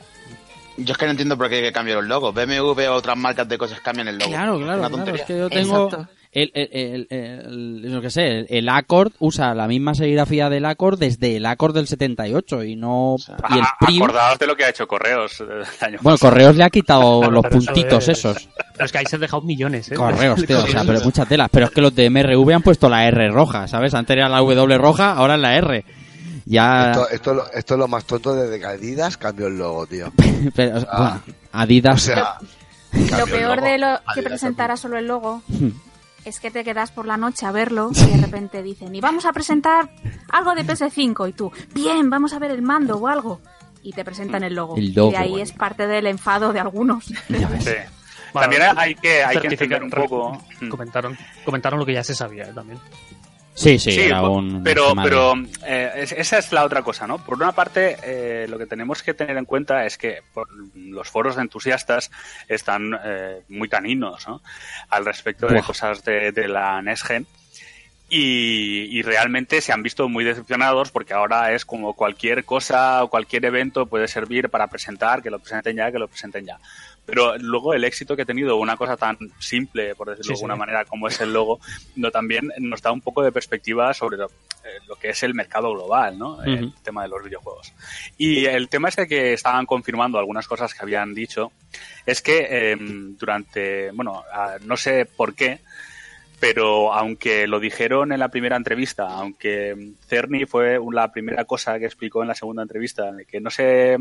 Yo 0.77 0.91
es 0.93 0.99
que 0.99 1.05
no 1.05 1.13
entiendo 1.13 1.37
por 1.39 1.49
qué 1.49 1.57
hay 1.57 1.63
que 1.63 1.73
cambiar 1.73 1.99
los 1.99 2.07
logos. 2.07 2.35
BMW 2.35 2.89
o 2.89 2.95
otras 2.95 3.17
marcas 3.17 3.49
de 3.49 3.57
cosas 3.57 3.81
cambian 3.81 4.09
el 4.09 4.19
logo. 4.19 4.31
Claro, 4.33 4.57
Una 4.57 4.65
claro, 4.65 4.79
claro. 4.81 4.97
tontería. 4.97 5.21
Es 5.21 5.27
que 5.27 5.39
yo 5.39 5.49
tengo. 5.49 5.85
Exacto. 5.85 6.09
El, 6.35 6.51
el, 6.53 7.07
el, 7.11 7.85
el- 7.85 8.01
qué 8.03 8.11
sé, 8.11 8.41
el, 8.49 8.69
Accord 8.69 9.13
usa 9.21 9.55
la 9.55 9.69
misma 9.69 9.95
serigrafía 9.95 10.51
del 10.51 10.65
Accord 10.65 10.99
desde 10.99 11.37
el 11.37 11.47
Accord 11.47 11.75
del 11.77 11.87
78 11.87 12.65
y 12.65 12.75
no. 12.75 13.15
Y 13.51 13.59
el 13.59 13.65
Prius. 13.79 14.03
Acordaos 14.03 14.39
de 14.41 14.47
lo 14.49 14.57
que 14.57 14.65
ha 14.65 14.71
hecho 14.71 14.89
Correos 14.89 15.41
eh, 15.41 15.45
año 15.85 15.99
Bueno. 16.03 16.19
Correos 16.19 16.57
le 16.57 16.65
ha 16.65 16.71
quitado 16.71 17.21
Claro, 17.21 17.33
los 17.41 17.47
puntitos 17.47 18.09
es- 18.09 18.19
esos. 18.19 18.49
pero 18.73 18.85
es 18.85 18.91
que 18.93 18.99
ahí 18.99 19.07
se 19.07 19.15
han 19.15 19.21
dejado 19.23 19.43
millones, 19.43 19.91
¿eh? 19.93 19.95
Correos, 19.95 20.45
tío, 20.45 20.59
o 20.63 20.67
sea, 20.67 20.83
pero 20.87 21.01
muchas 21.03 21.29
telas. 21.29 21.49
Pero 21.53 21.67
es 21.67 21.71
que 21.71 21.81
los 21.81 21.95
de 21.95 22.11
MRV 22.11 22.51
han 22.53 22.63
puesto 22.63 22.89
la 22.89 23.07
R 23.07 23.29
roja, 23.31 23.69
¿sabes? 23.69 23.95
Antes 23.95 24.17
era 24.17 24.29
la 24.29 24.39
W 24.39 24.77
roja, 24.77 25.13
ahora 25.13 25.37
es 25.37 25.41
la 25.41 25.57
R. 25.57 25.85
Ya. 26.47 26.91
Esto, 26.91 27.09
esto, 27.11 27.31
es 27.31 27.37
lo- 27.37 27.53
esto 27.53 27.75
es 27.75 27.79
lo 27.79 27.89
más 27.89 28.05
tonto 28.07 28.35
desde 28.35 28.59
que 28.59 28.67
Adidas 28.67 29.17
cambió 29.17 29.47
el 29.47 29.57
logo, 29.57 29.87
tío. 29.87 30.13
pero, 30.57 30.79
Ah. 30.91 31.21
bueno, 31.25 31.37
Adidas. 31.53 31.95
O 31.95 31.99
sea, 31.99 32.39
Lo 33.19 33.27
peor 33.27 33.61
de 33.63 33.79
lo 33.79 33.99
que 34.15 34.23
presentara 34.23 34.77
solo 34.77 34.99
el 34.99 35.07
logo 35.07 35.43
Hmm. 35.49 35.69
Es 36.25 36.41
que 36.41 36.51
te 36.51 36.65
quedas 36.65 36.91
por 36.91 37.07
la 37.07 37.17
noche 37.17 37.47
a 37.47 37.53
verlo 37.53 37.91
y 37.95 38.17
de 38.17 38.17
repente 38.25 38.63
dicen, 38.63 38.95
y 38.95 39.01
vamos 39.01 39.25
a 39.27 39.33
presentar 39.33 39.91
algo 40.31 40.55
de 40.55 40.65
PS5 40.65 41.29
y 41.29 41.33
tú, 41.33 41.53
bien, 41.75 42.11
vamos 42.11 42.33
a 42.33 42.39
ver 42.39 42.51
el 42.51 42.63
mando 42.63 42.97
o 42.97 43.09
algo. 43.09 43.41
Y 43.83 43.93
te 43.93 44.03
presentan 44.03 44.43
el 44.43 44.55
logo. 44.55 44.77
El 44.77 44.95
logo, 44.95 45.13
y 45.13 45.15
ahí 45.15 45.31
bueno. 45.31 45.45
es 45.45 45.53
parte 45.53 45.87
del 45.87 46.07
enfado 46.07 46.53
de 46.53 46.61
algunos. 46.61 47.07
Ya 47.29 47.49
ves. 47.49 47.65
Sí. 47.65 47.75
También 48.33 48.63
hay 48.77 48.95
que, 48.97 49.23
hay 49.23 49.39
que 49.39 49.77
un 49.77 49.91
poco. 49.91 50.43
Comentaron, 50.69 51.17
comentaron 51.45 51.79
lo 51.79 51.87
que 51.87 51.93
ya 51.93 52.03
se 52.03 52.15
sabía 52.15 52.53
también. 52.53 52.79
Sí, 53.55 53.79
sí, 53.79 53.93
Sí, 53.93 54.01
era 54.03 54.21
po- 54.21 54.31
un 54.31 54.63
pero, 54.65 54.93
pero 55.05 55.35
eh, 55.65 55.93
es- 55.97 56.13
esa 56.13 56.39
es 56.39 56.51
la 56.53 56.65
otra 56.65 56.83
cosa, 56.83 57.07
¿no? 57.07 57.19
Por 57.19 57.37
una 57.37 57.53
parte, 57.53 57.97
eh, 58.03 58.47
lo 58.49 58.59
que 58.59 58.67
tenemos 58.67 59.03
que 59.03 59.15
tener 59.15 59.37
en 59.37 59.45
cuenta 59.45 59.87
es 59.87 59.97
que 59.97 60.23
por- 60.35 60.49
los 60.75 61.09
foros 61.09 61.37
de 61.37 61.43
entusiastas 61.43 62.11
están 62.49 62.99
eh, 63.05 63.43
muy 63.49 63.69
caninos, 63.69 64.27
¿no? 64.27 64.43
Al 64.91 65.05
respecto 65.05 65.47
de 65.47 65.63
cosas 65.63 66.05
de, 66.05 66.33
de 66.33 66.49
la 66.49 66.83
NESGEN. 66.83 67.27
Y, 68.11 68.97
y 68.99 69.03
realmente 69.03 69.61
se 69.61 69.73
han 69.73 69.83
visto 69.83 70.09
muy 70.09 70.25
decepcionados 70.25 70.91
porque 70.91 71.15
ahora 71.15 71.53
es 71.53 71.65
como 71.65 71.95
cualquier 71.95 72.45
cosa 72.45 73.03
o 73.03 73.09
cualquier 73.09 73.45
evento 73.47 73.87
puede 73.87 74.09
servir 74.09 74.51
para 74.51 74.67
presentar, 74.69 75.23
que 75.23 75.31
lo 75.31 75.39
presenten 75.39 75.77
ya, 75.77 75.91
que 75.91 75.99
lo 75.99 76.07
presenten 76.07 76.45
ya. 76.47 76.59
Pero 77.07 77.37
luego 77.39 77.75
el 77.75 77.85
éxito 77.85 78.17
que 78.17 78.23
ha 78.23 78.27
tenido 78.27 78.57
una 78.57 78.77
cosa 78.77 78.97
tan 78.97 79.19
simple, 79.39 79.95
por 79.95 80.09
decirlo 80.09 80.25
Sí, 80.25 80.33
de 80.33 80.35
alguna 80.37 80.55
sí. 80.55 80.61
manera, 80.61 80.85
como 80.85 81.09
es 81.09 81.21
el 81.21 81.33
logo, 81.33 81.61
no 81.97 82.11
también 82.11 82.51
nos 82.59 82.81
da 82.81 82.93
un 82.93 83.01
poco 83.03 83.23
de 83.23 83.31
perspectiva 83.31 83.93
sobre 83.93 84.17
lo, 84.17 84.27
eh, 84.27 84.79
lo 84.89 84.97
que 84.97 85.11
es 85.11 85.23
el 85.23 85.35
mercado 85.35 85.73
global, 85.73 86.19
¿no? 86.19 86.43
El 86.43 86.73
tema 86.83 87.03
de 87.03 87.09
los 87.09 87.23
videojuegos. 87.23 87.73
Y 88.17 88.47
el 88.47 88.69
tema 88.69 88.89
este 88.89 89.07
que 89.07 89.35
estaban 89.35 89.67
confirmando 89.67 90.19
algunas 90.19 90.49
cosas 90.49 90.73
que 90.73 90.83
habían 90.83 91.13
dicho 91.13 91.53
es 92.07 92.23
que 92.23 92.47
eh, 92.49 92.77
durante, 92.81 93.91
bueno, 93.91 94.23
ah, 94.33 94.57
no 94.63 94.77
sé 94.77 95.05
por 95.05 95.35
qué, 95.35 95.61
pero 96.45 96.93
aunque 96.93 97.47
lo 97.47 97.59
dijeron 97.59 98.13
en 98.13 98.21
la 98.21 98.29
primera 98.29 98.57
entrevista, 98.57 99.05
aunque 99.09 99.93
Cerny 100.07 100.45
fue 100.45 100.79
la 100.93 101.11
primera 101.11 101.47
cosa 101.47 101.79
que 101.79 101.87
explicó 101.87 102.21
en 102.21 102.29
la 102.29 102.35
segunda 102.35 102.61
entrevista, 102.63 103.13
que 103.27 103.41
no 103.41 103.49
sé, 103.49 103.97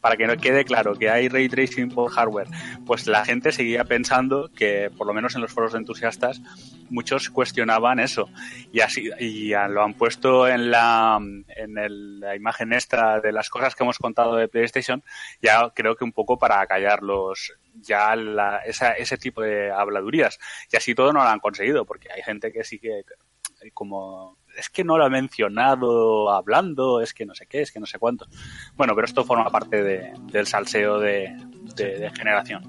para 0.00 0.16
que 0.16 0.26
no 0.26 0.36
quede 0.36 0.64
claro 0.64 0.96
que 0.96 1.08
hay 1.08 1.28
ray 1.28 1.48
tracing 1.48 1.90
por 1.90 2.10
hardware, 2.10 2.48
pues 2.84 3.06
la 3.06 3.24
gente 3.24 3.52
seguía 3.52 3.84
pensando 3.84 4.50
que, 4.56 4.90
por 4.98 5.06
lo 5.06 5.14
menos 5.14 5.36
en 5.36 5.42
los 5.42 5.52
foros 5.52 5.72
de 5.72 5.78
entusiastas, 5.78 6.40
muchos 6.90 7.30
cuestionaban 7.30 8.00
eso. 8.00 8.28
Y 8.72 8.80
así 8.80 9.10
y 9.20 9.50
lo 9.50 9.84
han 9.84 9.94
puesto 9.94 10.48
en 10.48 10.72
la 10.72 11.20
en 11.56 11.78
el- 11.78 12.18
la 12.18 12.34
imagen 12.34 12.72
esta 12.72 13.20
de 13.20 13.30
las 13.30 13.48
cosas 13.50 13.76
que 13.76 13.84
hemos 13.84 13.98
contado 13.98 14.34
de 14.34 14.48
PlayStation 14.48 15.02
ya 15.40 15.70
creo 15.72 15.94
que 15.94 16.02
un 16.02 16.12
poco 16.12 16.38
para 16.40 16.66
callarlos 16.66 17.52
ya 17.80 18.14
la- 18.16 18.58
esa- 18.58 18.92
ese 18.92 19.16
tipo 19.18 19.42
de 19.42 19.70
habladurías. 19.70 20.38
Y 20.72 20.76
así 20.76 20.94
todo 20.94 21.12
no 21.12 21.22
lo 21.22 21.28
han 21.28 21.40
conseguido 21.40 21.84
porque 21.84 22.10
hay 22.12 22.22
gente 22.22 22.52
que 22.52 22.64
sí 22.64 22.78
que 22.78 23.02
como 23.72 24.36
es 24.56 24.68
que 24.68 24.84
no 24.84 24.98
lo 24.98 25.04
ha 25.04 25.08
mencionado 25.10 26.30
hablando 26.30 27.00
es 27.00 27.14
que 27.14 27.24
no 27.24 27.34
sé 27.34 27.46
qué 27.46 27.62
es 27.62 27.72
que 27.72 27.80
no 27.80 27.86
sé 27.86 27.98
cuánto 27.98 28.26
bueno 28.76 28.94
pero 28.94 29.06
esto 29.06 29.24
forma 29.24 29.48
parte 29.50 29.82
de- 29.82 30.12
del 30.30 30.46
salseo 30.46 30.98
de, 31.00 31.34
de- 31.74 31.98
de 31.98 32.10
generación. 32.10 32.62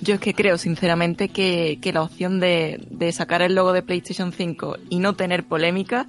Yo 0.00 0.14
es 0.14 0.20
que 0.20 0.34
creo, 0.34 0.56
sinceramente, 0.56 1.28
que, 1.28 1.78
que 1.80 1.92
la 1.92 2.02
opción 2.02 2.40
de, 2.40 2.84
de 2.90 3.12
sacar 3.12 3.42
el 3.42 3.54
logo 3.54 3.72
de 3.72 3.82
PlayStation 3.82 4.32
5 4.32 4.76
y 4.88 4.98
no 4.98 5.14
tener 5.14 5.44
polémica 5.44 6.06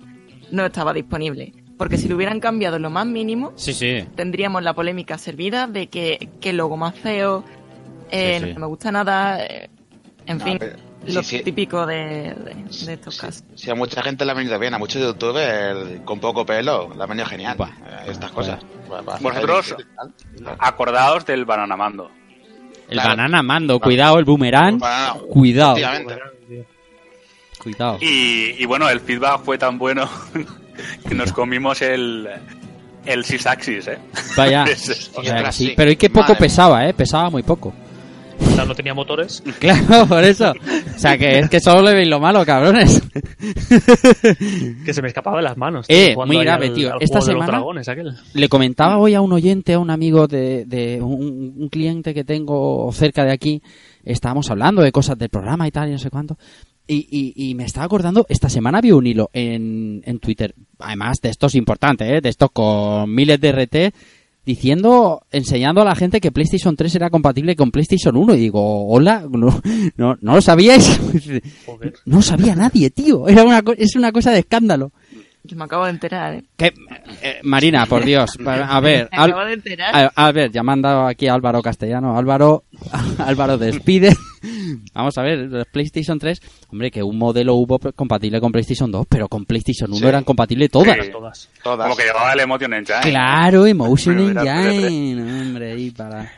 no 0.51 0.65
estaba 0.65 0.93
disponible. 0.93 1.51
Porque 1.77 1.97
si 1.97 2.07
lo 2.07 2.15
hubieran 2.15 2.39
cambiado 2.39 2.79
lo 2.79 2.89
más 2.89 3.05
mínimo, 3.05 3.51
Sí, 3.55 3.73
sí. 3.73 4.05
tendríamos 4.15 4.63
la 4.63 4.73
polémica 4.73 5.17
servida 5.17 5.67
de 5.67 5.87
que, 5.87 6.29
que 6.39 6.51
el 6.51 6.57
logo 6.57 6.77
más 6.77 6.95
feo, 6.97 7.43
eh, 8.11 8.37
Sí, 8.39 8.45
sí. 8.47 8.53
no 8.53 8.59
me 8.61 8.65
gusta 8.67 8.91
nada, 8.91 9.43
eh, 9.43 9.69
en 10.25 10.37
No, 10.37 10.43
fin, 10.45 10.57
pero- 10.59 10.77
lo 11.07 11.21
sí, 11.21 11.37
sí. 11.37 11.43
típico 11.43 11.85
de, 11.85 12.33
de- 12.33 12.85
de 12.85 12.93
estos 12.93 13.17
casos. 13.19 13.43
Si 13.55 13.69
a 13.69 13.75
mucha 13.75 14.01
gente 14.01 14.23
le 14.25 14.31
ha 14.31 14.33
venido 14.33 14.57
bien, 14.57 14.73
a 14.73 14.79
muchos 14.79 15.01
youtubers 15.01 15.99
con 16.05 16.19
poco 16.19 16.45
pelo, 16.45 16.91
le 16.95 17.03
ha 17.03 17.05
venido 17.05 17.25
genial. 17.27 17.57
Eh, 17.59 18.09
Estas 18.11 18.31
cosas. 18.31 18.59
Vosotros- 19.21 19.75
acordaos 20.59 21.25
del 21.25 21.43
banana 21.45 21.75
mando 21.75 22.09
El 22.87 22.93
Claro. 22.93 23.09
banana 23.09 23.41
mando, 23.43 23.79
cuidado, 23.79 24.17
el 24.19 24.25
boomerang. 24.25 24.77
Banana, 24.79 25.13
Cuidado, 25.29 25.75
cuidado. 27.59 27.97
Y, 28.01 28.55
y 28.61 28.65
bueno, 28.65 28.87
el 28.89 28.99
feedback 28.99 29.41
fue 29.43 29.57
tan 29.57 29.77
bueno 29.77 30.07
que 31.07 31.15
nos 31.15 31.31
comimos 31.31 31.81
el, 31.81 32.27
el 33.05 33.25
Sysaxis, 33.25 33.87
¿eh? 33.87 33.97
Vaya. 34.37 34.63
Es- 34.69 35.11
O 35.15 35.21
que 35.21 35.51
sí. 35.51 35.73
Pero 35.75 35.91
¿y 35.91 35.95
qué 35.95 36.09
poco 36.09 36.29
Madre 36.33 36.35
pesaba, 36.39 36.87
eh? 36.87 36.93
Pesaba 36.93 37.29
muy 37.29 37.43
poco. 37.43 37.73
Quizás 38.37 38.67
no 38.67 38.75
tenía 38.75 38.93
motores. 38.93 39.41
Claro, 39.59 40.05
por 40.07 40.21
eso. 40.23 40.51
O 40.51 40.99
sea, 40.99 41.17
que 41.17 41.39
es 41.39 41.49
que 41.49 41.61
solo 41.61 41.81
le 41.83 41.93
veis 41.93 42.09
lo 42.09 42.19
malo, 42.19 42.45
cabrones. 42.45 43.01
Que 44.85 44.93
se 44.93 45.01
me 45.01 45.07
escapaba 45.07 45.37
de 45.37 45.43
las 45.43 45.57
manos. 45.57 45.85
Eh, 45.89 46.11
jugando 46.13 46.33
muy 46.33 46.43
grave, 46.43 46.67
al- 46.67 46.73
tío. 46.73 46.93
al 46.93 47.01
Esta 47.01 47.21
semana- 47.21 47.45
dragones, 47.47 47.87
aquel. 47.87 48.13
Le 48.33 48.49
comentaba 48.49 48.97
hoy 48.97 49.13
a 49.13 49.21
un 49.21 49.31
oyente, 49.33 49.73
a 49.73 49.79
un 49.79 49.89
amigo 49.89 50.27
de, 50.27 50.65
de 50.65 51.01
un, 51.01 51.53
un 51.57 51.69
cliente 51.69 52.13
que 52.13 52.23
tengo 52.23 52.91
cerca 52.91 53.23
de 53.23 53.31
aquí, 53.31 53.61
estábamos 54.03 54.49
hablando 54.51 54.81
de 54.81 54.91
cosas 54.91 55.17
del 55.17 55.29
programa 55.29 55.67
y 55.67 55.71
tal, 55.71 55.89
y 55.89 55.91
no 55.93 55.97
sé 55.99 56.09
cuánto. 56.09 56.37
Y, 56.87 57.07
y, 57.09 57.49
y 57.49 57.55
me 57.55 57.65
estaba 57.65 57.85
acordando, 57.85 58.25
esta 58.29 58.47
semana 58.47 58.79
vi 58.79 58.91
un 58.91 59.07
hilo 59.07 59.29
en, 59.33 60.03
en 60.05 60.19
Twitter, 60.19 60.53
además 60.77 61.19
de 61.21 61.29
estos 61.29 61.55
importantes, 61.55 62.07
¿eh? 62.07 62.21
de 62.21 62.29
estos 62.29 62.51
con 62.51 63.13
miles 63.13 63.41
de 63.41 63.51
RT, 63.51 63.95
diciendo, 64.45 65.23
enseñando 65.31 65.81
a 65.81 65.85
la 65.85 65.95
gente 65.95 66.21
que 66.21 66.31
PlayStation 66.31 66.75
3 66.75 66.95
era 66.95 67.09
compatible 67.09 67.55
con 67.55 67.71
PlayStation 67.71 68.15
1. 68.15 68.35
Y 68.35 68.39
digo, 68.39 68.87
hola, 68.87 69.25
no, 69.29 69.59
no, 69.97 70.17
¿no 70.21 70.35
lo 70.35 70.41
sabíais? 70.41 70.99
Joder. 71.65 71.95
no 72.05 72.17
lo 72.17 72.21
sabía 72.21 72.55
nadie, 72.55 72.91
tío. 72.91 73.27
Era 73.27 73.43
una, 73.43 73.63
es 73.77 73.95
una 73.95 74.11
cosa 74.11 74.31
de 74.31 74.39
escándalo. 74.39 74.91
Yo 75.45 75.55
me 75.57 75.65
acabo 75.65 75.85
de 75.85 75.91
enterar, 75.91 76.33
¿eh? 76.35 76.43
Que, 76.57 76.73
eh, 77.21 77.39
Marina, 77.43 77.85
por 77.85 78.03
Dios, 78.03 78.31
a 78.45 78.79
ver, 78.79 79.09
Me 79.11 79.17
Al- 79.17 79.29
acabo 79.31 79.45
de 79.45 79.53
enterar. 79.53 79.95
a, 79.95 80.11
a 80.27 80.31
ver, 80.31 80.51
ya 80.51 80.63
me 80.63 80.71
han 80.71 80.81
dado 80.81 81.05
aquí 81.07 81.27
a 81.27 81.33
Álvaro 81.33 81.61
Castellano. 81.61 82.17
Álvaro, 82.17 82.63
Álvaro 83.19 83.57
despide. 83.57 84.15
Vamos 84.93 85.17
a 85.17 85.21
ver, 85.23 85.65
PlayStation 85.71 86.17
3, 86.19 86.39
hombre, 86.69 86.91
que 86.91 87.03
un 87.03 87.17
modelo 87.17 87.55
hubo 87.55 87.79
compatible 87.95 88.39
con 88.39 88.51
PlayStation 88.51 88.91
2, 88.91 89.05
pero 89.09 89.27
con 89.27 89.45
Ptation 89.45 89.89
1 89.91 89.99
Sí. 89.99 90.05
eran 90.07 90.23
compatibles 90.23 90.69
todas. 90.71 90.97
Sí. 91.05 91.11
Todas. 91.11 91.49
Todas. 91.63 91.85
Como 91.87 91.95
que 91.97 92.03
llevaba 92.03 92.33
el 92.33 92.39
Emotion 92.39 92.73
Engine. 92.73 92.99
Claro, 93.01 93.65
Emotion 93.65 94.19
Engine, 94.19 95.21
hombre, 95.41 95.71
ahí 95.73 95.91
para... 95.91 96.31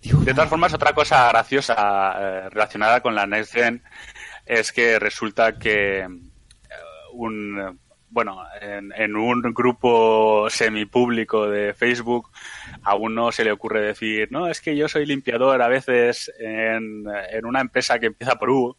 Dios, 0.00 0.24
De 0.24 0.32
todas 0.32 0.48
formas, 0.48 0.72
otra 0.74 0.92
cosa 0.92 1.28
graciosa 1.28 1.74
eh, 2.18 2.48
relacionada 2.50 3.00
con 3.00 3.14
la 3.16 3.26
Next 3.26 3.52
Gen 3.52 3.82
es 4.46 4.70
que 4.72 4.98
resulta 4.98 5.58
que 5.58 6.00
eh, 6.00 6.06
un 7.14 7.58
eh, 7.58 7.72
bueno 8.10 8.38
en, 8.60 8.92
en 8.96 9.16
un 9.16 9.42
grupo 9.54 10.48
semipúblico 10.50 11.48
de 11.48 11.74
Facebook 11.74 12.30
a 12.82 12.94
uno 12.94 13.30
se 13.32 13.44
le 13.44 13.52
ocurre 13.52 13.80
decir 13.82 14.28
no 14.30 14.48
es 14.48 14.60
que 14.60 14.76
yo 14.76 14.88
soy 14.88 15.04
limpiador 15.06 15.60
a 15.62 15.68
veces 15.68 16.32
en, 16.38 17.04
en 17.30 17.44
una 17.46 17.60
empresa 17.60 17.98
que 17.98 18.06
empieza 18.06 18.36
por 18.36 18.50
U 18.50 18.76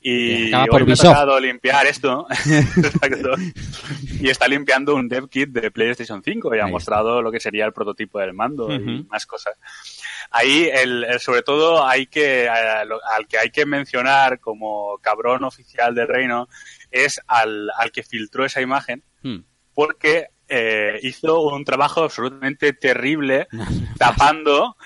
Y 0.00 0.48
acaba 0.48 0.64
hoy 0.64 0.68
me 0.70 0.78
ha 0.80 0.84
Ubisoft. 0.84 1.06
tocado 1.12 1.38
limpiar 1.40 1.86
esto 1.86 2.26
y 4.20 4.28
está 4.30 4.48
limpiando 4.48 4.94
un 4.94 5.08
dev 5.08 5.28
kit 5.28 5.50
de 5.50 5.70
PlayStation 5.70 6.22
5 6.22 6.54
y 6.54 6.58
ha 6.58 6.62
Ahí 6.64 6.68
está. 6.68 6.72
mostrado 6.72 7.22
lo 7.22 7.30
que 7.30 7.40
sería 7.40 7.64
el 7.66 7.72
prototipo 7.72 8.18
del 8.18 8.32
mando 8.32 8.72
y 8.72 9.04
más 9.08 9.26
cosas 9.26 9.54
ahí 10.30 10.68
el, 10.72 11.04
el- 11.04 11.20
sobre 11.20 11.42
todo 11.42 11.86
hay 11.86 12.06
que 12.06 12.44
eh, 12.46 12.84
lo- 12.86 13.00
al 13.16 13.26
que 13.26 13.38
hay 13.38 13.50
que 13.50 13.66
mencionar 13.66 14.40
como 14.40 14.98
cabrón 15.02 15.44
oficial 15.44 15.94
del 15.94 16.08
reino 16.08 16.48
es 16.92 17.20
al, 17.26 17.70
al 17.76 17.90
que 17.90 18.02
filtró 18.02 18.44
esa 18.44 18.60
imagen 18.60 19.02
Hmm. 19.22 19.44
porque 19.72 20.26
eh, 20.48 20.98
hizo 21.02 21.42
un 21.42 21.64
trabajo 21.64 22.02
absolutamente 22.02 22.72
terrible 22.72 23.46
tapando 23.98 24.76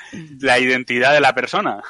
la 0.41 0.59
identidad 0.59 1.15
de 1.15 1.21
la 1.21 1.35
persona 1.35 1.83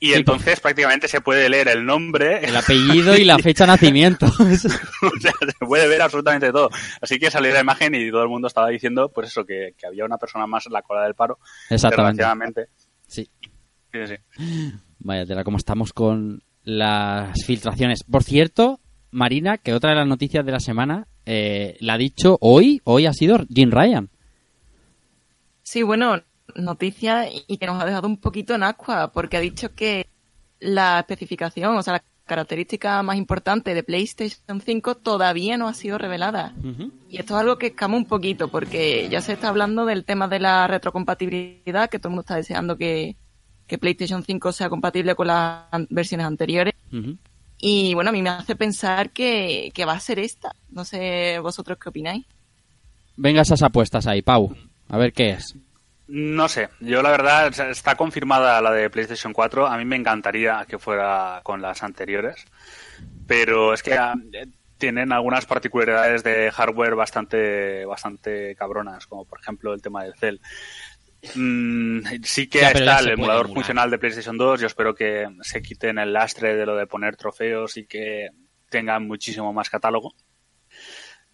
y 0.00 0.14
entonces 0.14 0.58
prácticamente 0.60 1.06
se 1.06 1.20
puede 1.20 1.48
leer 1.48 1.68
el 1.68 1.84
nombre 1.84 2.44
El 2.44 2.56
apellido 2.56 3.16
y 3.16 3.24
la 3.24 3.38
fecha 3.42 3.64
de 3.64 3.72
nacimiento. 3.72 4.26
o 4.40 5.20
sea, 5.20 5.32
se 5.40 5.66
puede 5.66 5.86
ver 5.86 6.02
absolutamente 6.02 6.50
todo. 6.50 6.68
Así 7.00 7.18
que 7.20 7.30
salió 7.30 7.52
la 7.52 7.60
imagen 7.60 7.94
y 7.94 8.10
todo 8.10 8.24
el 8.24 8.28
mundo 8.28 8.48
estaba 8.48 8.68
diciendo, 8.68 9.10
pues 9.14 9.28
eso, 9.28 9.44
que, 9.44 9.74
que 9.78 9.86
había 9.86 10.04
una 10.04 10.18
persona 10.18 10.48
más 10.48 10.66
en 10.66 10.72
la 10.72 10.82
cola 10.82 11.04
del 11.04 11.14
paro, 11.14 11.38
Exactamente. 11.70 12.68
Sí. 13.06 13.30
Sí, 13.92 14.06
sí. 14.06 14.72
Vaya 14.98 15.26
tela, 15.26 15.44
estamos 15.56 15.92
con 15.92 16.42
las 16.64 17.44
filtraciones. 17.44 18.02
Por 18.02 18.24
cierto, 18.24 18.80
Marina, 19.12 19.58
que 19.58 19.74
otra 19.74 19.90
de 19.90 19.96
las 19.96 20.06
noticias 20.08 20.44
de 20.44 20.52
la 20.52 20.60
semana, 20.60 21.06
eh, 21.26 21.76
la 21.80 21.94
ha 21.94 21.98
dicho 21.98 22.38
hoy, 22.40 22.80
hoy 22.84 23.06
ha 23.06 23.12
sido 23.12 23.38
Jim 23.48 23.70
Ryan. 23.70 24.08
Sí, 25.62 25.82
bueno, 25.82 26.20
noticia 26.56 27.28
y 27.46 27.58
que 27.58 27.66
nos 27.66 27.80
ha 27.80 27.86
dejado 27.86 28.08
un 28.08 28.16
poquito 28.16 28.54
en 28.54 28.64
ascua, 28.64 29.12
porque 29.12 29.36
ha 29.36 29.40
dicho 29.40 29.74
que 29.74 30.08
la 30.58 30.98
especificación, 30.98 31.76
o 31.76 31.82
sea, 31.82 31.94
la 31.94 32.04
característica 32.24 33.02
más 33.02 33.16
importante 33.16 33.74
de 33.74 33.82
PlayStation 33.82 34.60
5 34.60 34.96
todavía 34.96 35.56
no 35.56 35.68
ha 35.68 35.74
sido 35.74 35.98
revelada. 35.98 36.54
Y 37.08 37.18
esto 37.18 37.34
es 37.34 37.40
algo 37.40 37.58
que 37.58 37.68
escama 37.68 37.96
un 37.96 38.06
poquito, 38.06 38.48
porque 38.48 39.08
ya 39.10 39.20
se 39.20 39.34
está 39.34 39.48
hablando 39.48 39.84
del 39.84 40.04
tema 40.04 40.28
de 40.28 40.40
la 40.40 40.66
retrocompatibilidad, 40.66 41.90
que 41.90 41.98
todo 41.98 42.08
el 42.08 42.12
mundo 42.12 42.22
está 42.22 42.36
deseando 42.36 42.78
que, 42.78 43.16
que 43.66 43.78
PlayStation 43.78 44.22
5 44.22 44.52
sea 44.52 44.70
compatible 44.70 45.14
con 45.14 45.26
las 45.26 45.64
versiones 45.90 46.26
anteriores. 46.26 46.74
Y 47.64 47.94
bueno, 47.94 48.10
a 48.10 48.12
mí 48.12 48.22
me 48.22 48.30
hace 48.30 48.56
pensar 48.56 49.10
que, 49.10 49.70
que 49.72 49.84
va 49.84 49.92
a 49.92 50.00
ser 50.00 50.18
esta. 50.18 50.50
No 50.70 50.84
sé 50.84 51.38
vosotros 51.38 51.78
qué 51.80 51.90
opináis. 51.90 52.26
Venga 53.16 53.42
esas 53.42 53.62
apuestas 53.62 54.08
ahí, 54.08 54.20
Pau. 54.20 54.52
A 54.88 54.98
ver 54.98 55.12
qué 55.12 55.30
es. 55.30 55.54
No 56.08 56.48
sé, 56.48 56.70
yo 56.80 57.02
la 57.02 57.12
verdad 57.12 57.52
está 57.70 57.94
confirmada 57.94 58.60
la 58.60 58.72
de 58.72 58.90
PlayStation 58.90 59.32
4. 59.32 59.68
A 59.68 59.78
mí 59.78 59.84
me 59.84 59.94
encantaría 59.94 60.66
que 60.68 60.80
fuera 60.80 61.40
con 61.44 61.62
las 61.62 61.84
anteriores, 61.84 62.44
pero 63.28 63.72
es 63.72 63.84
que 63.84 63.94
ah, 63.94 64.14
tienen 64.76 65.12
algunas 65.12 65.46
particularidades 65.46 66.24
de 66.24 66.50
hardware 66.50 66.96
bastante, 66.96 67.84
bastante 67.84 68.56
cabronas, 68.56 69.06
como 69.06 69.24
por 69.24 69.38
ejemplo 69.38 69.72
el 69.72 69.80
tema 69.80 70.02
del 70.02 70.14
Cell. 70.16 70.38
Mm, 71.34 72.00
sí 72.24 72.48
que 72.48 72.60
Ya, 72.60 72.70
está 72.72 72.98
el 72.98 73.10
emulador 73.10 73.52
funcional 73.52 73.90
de 73.90 73.98
PlayStation 73.98 74.36
2. 74.36 74.60
Yo 74.60 74.66
espero 74.66 74.94
que 74.94 75.28
se 75.42 75.62
quiten 75.62 75.98
el 75.98 76.12
lastre 76.12 76.56
de 76.56 76.66
lo 76.66 76.76
de 76.76 76.86
poner 76.86 77.16
trofeos 77.16 77.76
y 77.76 77.86
que 77.86 78.30
tengan 78.68 79.06
muchísimo 79.06 79.52
más 79.52 79.70
catálogo. 79.70 80.14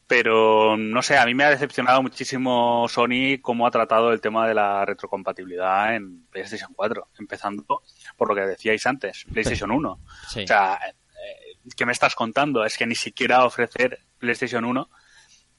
Pero 0.06 0.76
no 0.76 1.02
sé, 1.02 1.18
a 1.18 1.26
mí 1.26 1.34
me 1.34 1.44
ha 1.44 1.50
decepcionado 1.50 2.02
muchísimo 2.02 2.86
Sony 2.88 3.40
cómo 3.42 3.66
ha 3.66 3.70
tratado 3.70 4.12
el 4.12 4.22
tema 4.22 4.48
de 4.48 4.54
la 4.54 4.84
retrocompatibilidad 4.84 5.94
en 5.94 6.26
PlayStation 6.26 6.72
4, 6.74 7.08
empezando 7.18 7.82
por 8.16 8.28
lo 8.28 8.34
que 8.34 8.40
decíais 8.42 8.86
antes, 8.86 9.26
PlayStation 9.30 9.70
1. 9.70 10.00
Sí. 10.28 10.44
O 10.44 10.46
sea, 10.46 10.78
eh, 10.82 11.58
¿qué 11.76 11.84
me 11.84 11.92
estás 11.92 12.14
contando? 12.14 12.64
Es 12.64 12.78
que 12.78 12.86
ni 12.86 12.94
siquiera 12.94 13.44
ofrecer 13.44 14.00
PlayStation 14.18 14.64
1 14.64 14.88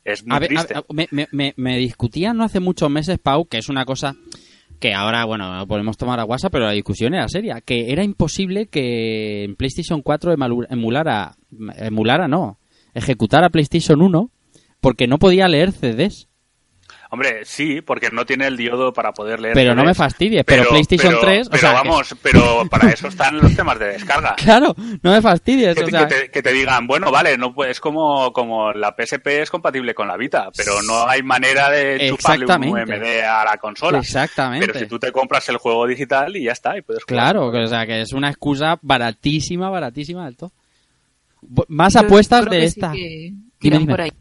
es 0.05 0.25
muy 0.25 0.35
A 0.35 0.39
ver, 0.39 0.51
a- 0.57 0.63
triste. 0.65 0.73
a- 0.75 0.83
me, 0.93 1.07
me- 1.11 1.27
me- 1.31 1.53
me 1.57 1.77
discutían 1.77 2.37
no 2.37 2.43
hace 2.43 2.59
muchos 2.59 2.89
meses, 2.89 3.17
Pau, 3.19 3.45
que 3.45 3.57
es 3.57 3.69
una 3.69 3.85
cosa 3.85 4.15
que 4.79 4.93
ahora, 4.93 5.25
bueno, 5.25 5.53
no 5.57 5.67
podemos 5.67 5.97
tomar 5.97 6.19
a 6.21 6.25
WhatsApp, 6.25 6.53
pero 6.53 6.65
la 6.65 6.71
discusión 6.71 7.13
era 7.13 7.27
seria, 7.27 7.59
que 7.59 7.91
era 7.91 8.01
imposible 8.03 8.67
que 8.67 9.43
en 9.43 9.55
PlayStation 9.57 10.01
4 10.01 10.33
emalu- 10.33 10.67
emulara, 10.69 11.35
emulara 11.77 12.29
no, 12.29 12.59
ejecutara 12.93 13.49
PlayStation 13.49 14.01
1 14.01 14.31
porque 14.79 15.07
no 15.07 15.19
podía 15.19 15.49
leer 15.49 15.73
CDs. 15.73 16.28
Hombre, 17.11 17.43
sí, 17.43 17.81
porque 17.81 18.09
no 18.11 18.23
tiene 18.23 18.45
el 18.45 18.55
diodo 18.55 18.93
para 18.93 19.11
poder 19.13 19.39
leer. 19.39 19.55
Pero 19.55 19.73
no 19.73 19.83
me 19.83 19.95
fastidies, 19.95 20.43
pero 20.45 20.69
PlayStation 20.69 21.15
3, 21.19 21.47
o 21.47 21.49
pero 21.49 21.59
sea, 21.61 21.69
que- 21.71 21.75
vamos, 21.89 22.15
pero 22.21 22.67
para 22.69 22.91
eso 22.91 23.07
están 23.07 23.39
los 23.39 23.55
temas 23.55 23.79
de 23.79 23.87
descarga. 23.93 24.35
Claro, 24.37 24.75
no 25.01 25.11
me 25.11 25.19
fastidies, 25.19 25.75
Que, 25.75 25.81
o 25.81 25.85
te- 25.85 25.91
sea, 25.91 26.07
que 26.07 26.15
te, 26.15 26.29
que 26.31 26.43
te 26.43 26.53
digan, 26.53 26.85
bueno, 26.85 27.09
vale, 27.11 27.35
no 27.35 27.55
es 27.65 27.79
como, 27.79 28.31
como 28.31 28.71
la 28.73 28.93
PSP 28.95 29.41
es 29.41 29.49
compatible 29.49 29.95
con 29.95 30.07
la 30.07 30.17
Vita, 30.17 30.49
pero 30.55 30.83
no 30.83 31.07
hay 31.09 31.23
manera 31.23 31.71
de 31.71 32.09
chuparle 32.09 32.45
un. 32.45 32.69
UMD 32.79 33.21
a 33.27 33.43
la 33.43 33.57
consola. 33.59 33.97
Exactamente. 33.97 34.67
Pero 34.67 34.77
si 34.79 34.85
tú 34.85 34.99
te 34.99 35.11
compras 35.11 35.49
el 35.49 35.57
juego 35.57 35.87
digital 35.87 36.35
y 36.37 36.43
ya 36.43 36.51
está, 36.51 36.77
y 36.77 36.83
puedes 36.83 37.03
jugar. 37.05 37.23
Claro, 37.33 37.47
o 37.47 37.67
sea, 37.67 37.87
que 37.87 38.01
es 38.01 38.13
una 38.13 38.29
excusa 38.29 38.77
baratísima, 38.83 39.71
baratísima 39.71 40.25
del 40.25 40.37
todo. 40.37 40.51
Más 41.69 41.93
Yo 41.93 42.01
apuestas 42.01 42.45
de 42.45 42.51
que 42.51 42.69
sí 42.69 42.79
esta. 42.79 42.91
que 42.91 42.99
Dime, 42.99 43.41
irán 43.61 43.79
dime. 43.79 43.93
por 43.93 44.01
ahí. 44.01 44.11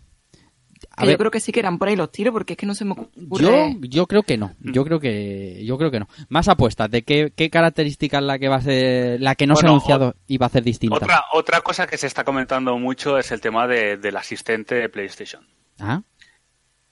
A 0.99 1.03
Que 1.03 1.07
ver. 1.07 1.14
yo 1.14 1.18
creo 1.18 1.30
que 1.30 1.40
sí 1.40 1.53
que 1.53 1.61
eran 1.61 1.78
por 1.78 1.88
ahí 1.88 1.96
los 1.96 2.11
tiros, 2.11 2.32
porque 2.32 2.55
es 2.55 2.57
que 2.57 2.66
no 2.66 2.74
se 2.74 2.84
me 2.84 2.92
ocurre. 2.92 3.44
Yo, 3.44 3.78
yo 3.88 4.07
creo 4.07 4.22
que 4.22 4.36
no. 4.36 4.55
Yo 4.61 4.84
creo 4.84 4.99
que, 5.01 5.64
yo 5.64 5.78
creo 5.78 5.90
que 5.90 6.01
no. 6.01 6.09
Más 6.28 6.49
apuestas 6.49 6.90
de 6.90 7.03
qué, 7.03 7.32
qué 7.34 7.51
características 7.51 8.22
la 8.22 8.38
que 8.38 8.49
va 8.49 8.57
a 8.57 8.61
ser, 8.62 9.20
la 9.20 9.34
que 9.34 9.46
no 9.46 9.57
se 9.57 9.66
ha 9.66 9.68
anunciado 9.68 10.14
y 10.26 10.38
va 10.38 10.46
a 10.46 10.51
ser 10.51 10.62
distinta. 10.64 10.96
Otra, 10.96 11.24
otra 11.32 11.61
cosa 11.61 11.86
que 11.86 11.96
se 11.99 12.07
está 12.07 12.24
comentando 12.24 12.76
mucho 12.78 13.16
es 13.18 13.30
el 13.32 13.40
tema 13.40 13.66
de- 13.66 13.96
del 13.96 14.16
asistente 14.16 14.74
de 14.74 14.88
PlayStation. 14.88 15.46
Ah, 15.78 16.03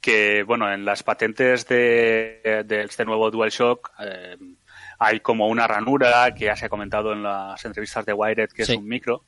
que 0.00 0.44
bueno 0.44 0.72
en 0.72 0.84
las 0.84 1.02
patentes 1.02 1.66
de, 1.66 2.62
de 2.64 2.82
este 2.82 3.04
nuevo 3.04 3.30
DualShock 3.30 3.90
eh, 3.98 4.36
hay 4.98 5.20
como 5.20 5.48
una 5.48 5.66
ranura 5.66 6.32
que 6.32 6.44
ya 6.44 6.54
se 6.56 6.66
ha 6.66 6.68
comentado 6.68 7.12
en 7.12 7.22
las 7.24 7.64
entrevistas 7.64 8.06
de 8.06 8.12
Wired 8.12 8.50
que 8.50 8.64
Sí. 8.64 8.72
es 8.72 8.78
un 8.78 8.86
micro 8.86 9.24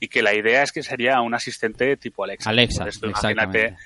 y 0.00 0.08
que 0.08 0.22
la 0.22 0.34
idea 0.34 0.62
es 0.62 0.72
que 0.72 0.82
sería 0.82 1.20
un 1.20 1.34
asistente 1.34 1.96
tipo 1.96 2.24
Alexa. 2.24 2.50
Alexa, 2.50 2.84
Entonces, 2.84 3.02
imagínate. 3.30 3.76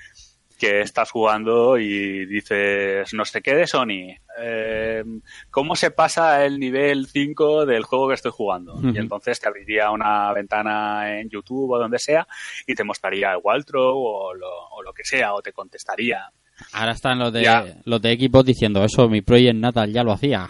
Que 0.57 0.81
estás 0.81 1.11
jugando 1.11 1.77
y 1.77 2.25
dices 2.25 3.13
no 3.13 3.23
sé 3.25 3.41
qué 3.41 3.55
de 3.55 3.67
Sony 3.67 4.15
eh, 4.39 5.03
cómo 5.49 5.75
se 5.75 5.91
pasa 5.91 6.43
el 6.45 6.59
nivel 6.59 7.07
5 7.07 7.65
del 7.65 7.83
juego 7.83 8.07
que 8.09 8.15
estoy 8.15 8.31
jugando 8.31 8.79
y 8.83 8.97
entonces 8.97 9.39
te 9.39 9.47
abriría 9.47 9.89
una 9.91 10.31
ventana 10.33 11.19
en 11.19 11.29
YouTube 11.29 11.71
o 11.71 11.79
donde 11.79 11.99
sea 11.99 12.27
y 12.65 12.75
te 12.75 12.83
mostraría 12.83 13.31
el 13.31 13.39
Waltro 13.43 13.95
o 13.97 14.33
lo, 14.33 14.49
o 14.71 14.81
lo 14.81 14.93
que 14.93 15.03
sea 15.03 15.33
o 15.33 15.41
te 15.41 15.53
contestaría 15.53 16.29
ahora 16.73 16.93
están 16.93 17.19
los 17.19 17.31
de, 17.31 17.43
Ya. 17.43 17.65
los 17.85 18.01
de 18.01 18.15
Xbox 18.15 18.45
diciendo 18.47 18.83
eso, 18.83 19.07
mi 19.07 19.21
Project 19.21 19.55
Natal 19.57 19.93
ya 19.93 20.03
lo 20.03 20.11
hacía. 20.11 20.49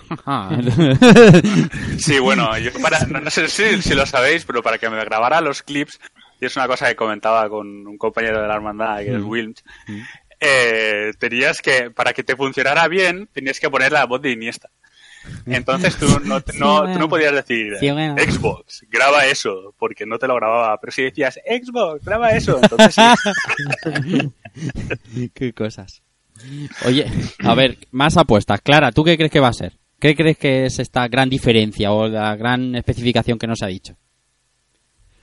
Sí, 1.98 2.20
bueno, 2.20 2.58
yo 2.58 2.72
para, 2.82 3.00
no, 3.08 3.20
no 3.20 3.30
sé 3.30 3.48
si, 3.48 3.82
si 3.82 3.94
lo 3.94 4.06
sabéis, 4.06 4.46
pero 4.46 4.62
para 4.64 4.78
que 4.78 4.90
me 4.90 5.04
grabara 5.04 5.42
los 5.42 5.64
clips, 5.64 6.00
y 6.40 6.46
es 6.46 6.56
una 6.56 6.68
cosa 6.68 6.88
que 6.88 6.96
comentaba 6.96 7.50
con 7.50 7.68
un 7.88 7.98
compañero 7.98 8.42
de 8.42 8.48
la 8.48 8.56
hermandad, 8.56 9.00
que 9.00 9.16
es 9.16 9.22
Mm. 9.22 9.28
Wilms, 9.30 9.64
eh, 10.40 11.12
tenías 11.20 11.62
que, 11.62 11.90
para 11.92 12.14
que 12.14 12.24
te 12.24 12.36
funcionara 12.36 12.88
bien, 12.88 13.28
tenías 13.34 13.60
que 13.60 13.70
poner 13.70 13.92
la 13.92 14.06
voz 14.06 14.22
de 14.22 14.32
Iniesta. 14.32 14.70
Entonces 15.46 15.98
tú 15.98 16.06
no, 16.24 16.40
Sí, 16.48 16.58
no, 16.60 16.78
bueno. 16.80 16.94
tú 16.94 17.00
no 17.00 17.10
podías 17.10 17.34
decir 17.34 17.74
Sí, 17.80 17.92
bueno. 17.92 18.16
Xbox, 18.18 18.86
graba 18.90 19.26
eso, 19.26 19.74
porque 19.78 20.06
no 20.06 20.18
te 20.20 20.28
lo 20.28 20.36
grababa. 20.36 20.78
Pero 20.80 20.92
si 20.92 21.04
decías 21.04 21.40
Xbox, 21.46 22.06
graba 22.06 22.30
eso, 22.32 22.60
entonces 22.62 22.96
sí. 22.96 24.32
qué 25.34 25.54
cosas. 25.54 26.02
Oye, 26.86 27.08
a 27.44 27.56
ver, 27.56 27.78
más 27.92 28.16
apuestas. 28.16 28.62
Clara, 28.62 28.92
¿tú 28.92 29.04
qué 29.04 29.18
crees 29.18 29.32
que 29.32 29.40
va 29.40 29.48
a 29.50 29.54
ser? 29.54 29.74
¿Qué 30.00 30.16
crees 30.16 30.38
que 30.38 30.66
es 30.66 30.78
esta 30.80 31.08
gran 31.08 31.30
diferencia 31.30 31.92
o 31.92 32.08
la 32.08 32.36
gran 32.36 32.76
especificación 32.76 33.40
que 33.40 33.48
nos 33.48 33.64
ha 33.64 33.68
dicho? 33.68 33.96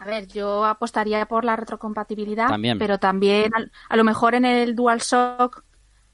A 0.05 0.07
ver, 0.07 0.27
yo 0.29 0.67
apostaría 0.67 1.25
por 1.27 1.45
la 1.47 1.57
retrocompatibilidad, 1.57 2.49
También. 2.49 2.79
pero 2.79 2.99
también 2.99 3.51
a, 3.89 3.97
lo 3.97 4.05
mejor 4.05 4.35
en 4.35 4.45
el 4.45 4.77
DualShock 4.77 5.65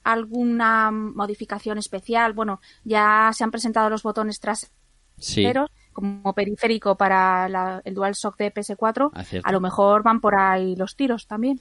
alguna 0.05 0.91
modificación 0.93 1.76
especial. 1.78 2.32
Bueno, 2.32 2.61
ya 2.84 3.30
se 3.34 3.43
han 3.43 3.51
presentado 3.51 3.91
los 3.91 4.03
botones 4.05 4.38
traseros 4.38 4.70
Sí. 5.18 5.45
como 5.93 6.32
periférico 6.34 6.97
para 6.97 7.49
la- 7.49 7.82
el 7.84 7.95
DualShock 7.95 8.36
de 8.38 8.53
PS4. 8.53 9.11
Ah, 9.12 9.24
a 9.43 9.53
lo 9.53 9.61
mejor 9.61 10.05
van 10.05 10.20
por 10.20 10.36
ahí 10.36 10.76
los 10.76 10.95
tiros 10.95 11.26
también. 11.26 11.61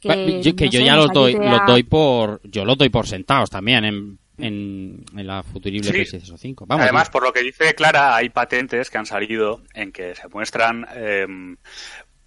Que, 0.00 0.42
yo, 0.42 0.54
que 0.56 0.66
no 0.66 0.70
yo 0.72 0.80
sé, 0.80 0.84
ya 0.84 0.96
los 0.96 1.12
doy, 1.12 1.34
ayude 1.34 1.48
los 1.50 1.66
doy 1.66 1.82
por, 1.84 2.40
yo 2.44 2.64
los 2.64 2.76
doy 2.76 2.88
por 2.88 3.06
sentados 3.06 3.50
también 3.50 3.84
en, 3.84 4.18
en, 4.38 5.04
en 5.16 5.26
la 5.26 5.42
futurible 5.42 5.84
Sí. 5.86 5.92
PlayStation 5.92 6.38
5. 6.38 6.66
Vamos, 6.66 6.82
Además, 6.84 7.10
por 7.10 7.22
lo 7.22 7.32
que 7.32 7.42
dice 7.42 7.74
Clara, 7.74 8.14
hay 8.16 8.28
patentes 8.30 8.90
que 8.90 8.98
han 8.98 9.06
salido 9.06 9.62
en 9.74 9.92
que 9.92 10.14
se 10.14 10.28
muestran 10.28 10.86
em, 10.94 11.56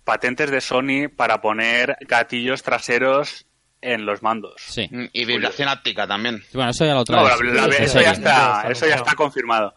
patentes 0.03 0.51
de 0.51 0.61
Sony 0.61 1.09
para 1.15 1.41
poner 1.41 1.97
gatillos 2.01 2.63
traseros 2.63 3.45
en 3.81 4.05
los 4.05 4.21
mandos. 4.21 4.53
Sí. 4.57 4.87
Mm, 4.91 5.05
Y 5.11 5.25
vibración 5.25 5.67
áptica 5.67 6.05
también. 6.07 6.43
Bueno, 6.53 6.69
eso 6.69 6.85
ya 6.85 6.91
lo 6.93 6.99
No, 6.99 7.03
traes. 7.05 7.39
la- 7.41 7.67
la- 7.67 7.75
en 7.75 7.83
eso 7.83 7.99
ya 8.01 8.13
serio. 8.13 8.29
está, 8.29 8.67
eso 8.69 8.87
ya 8.87 8.95
está 8.95 9.15
confirmado. 9.15 9.73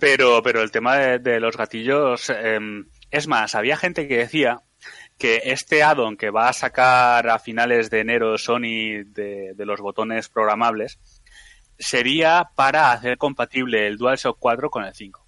Pero, 0.00 0.42
pero 0.42 0.62
el 0.62 0.70
tema 0.72 0.96
de, 0.96 1.18
de 1.20 1.38
los 1.40 1.56
gatillos, 1.56 2.28
em, 2.30 2.86
es 3.10 3.28
más, 3.28 3.54
había 3.54 3.76
gente 3.76 4.08
que 4.08 4.16
decía 4.18 4.62
que 5.18 5.40
este 5.44 5.82
add-on 5.82 6.16
que 6.16 6.30
va 6.30 6.48
a 6.48 6.52
sacar 6.52 7.28
a 7.30 7.38
finales 7.38 7.88
de 7.88 8.00
enero 8.00 8.36
Sony 8.36 9.04
de, 9.06 9.52
de 9.54 9.64
los 9.66 9.80
botones 9.80 10.28
programables 10.28 10.98
sería 11.78 12.50
para 12.54 12.92
hacer 12.92 13.18
compatible 13.18 13.86
el 13.86 13.96
DualShock 13.98 14.36
4 14.38 14.70
con 14.70 14.84
el 14.84 14.94
5. 14.94 15.24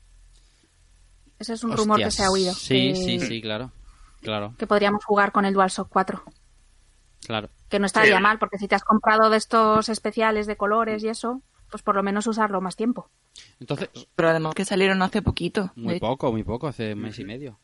Ese 1.38 1.52
es 1.52 1.62
un 1.64 1.76
rumor 1.76 1.98
que 1.98 2.10
se 2.10 2.24
ha 2.24 2.30
oído. 2.30 2.52
Sí, 2.52 2.88
que, 2.92 2.94
sí, 2.96 3.20
sí, 3.20 3.40
claro. 3.40 3.70
Claro, 4.20 4.54
Que 4.58 4.66
podríamos 4.66 5.04
jugar 5.04 5.30
con 5.30 5.44
el 5.44 5.54
DualShock 5.54 5.88
4. 5.88 6.22
claro. 7.26 7.48
Que 7.68 7.78
no 7.78 7.84
estaría 7.86 8.16
Sí. 8.16 8.22
mal, 8.22 8.38
porque 8.38 8.56
si 8.58 8.66
te 8.66 8.74
has 8.74 8.82
comprado 8.82 9.28
de 9.30 9.36
estos 9.36 9.88
especiales 9.90 10.46
de 10.46 10.56
colores 10.56 11.04
y 11.04 11.08
eso, 11.08 11.42
pues 11.70 11.82
por 11.82 11.94
lo 11.94 12.02
menos 12.02 12.26
usarlo 12.26 12.60
más 12.62 12.76
tiempo. 12.76 13.10
Entonces, 13.60 13.90
Pero 14.16 14.30
además 14.30 14.54
que 14.54 14.64
salieron 14.64 15.02
hace 15.02 15.20
poquito. 15.20 15.70
muy 15.76 15.94
de- 15.94 16.00
poco, 16.00 16.32
muy 16.32 16.42
poco, 16.44 16.66
hace 16.66 16.94
un 16.94 17.00
mes 17.00 17.18
y 17.18 17.24
medio. 17.24 17.58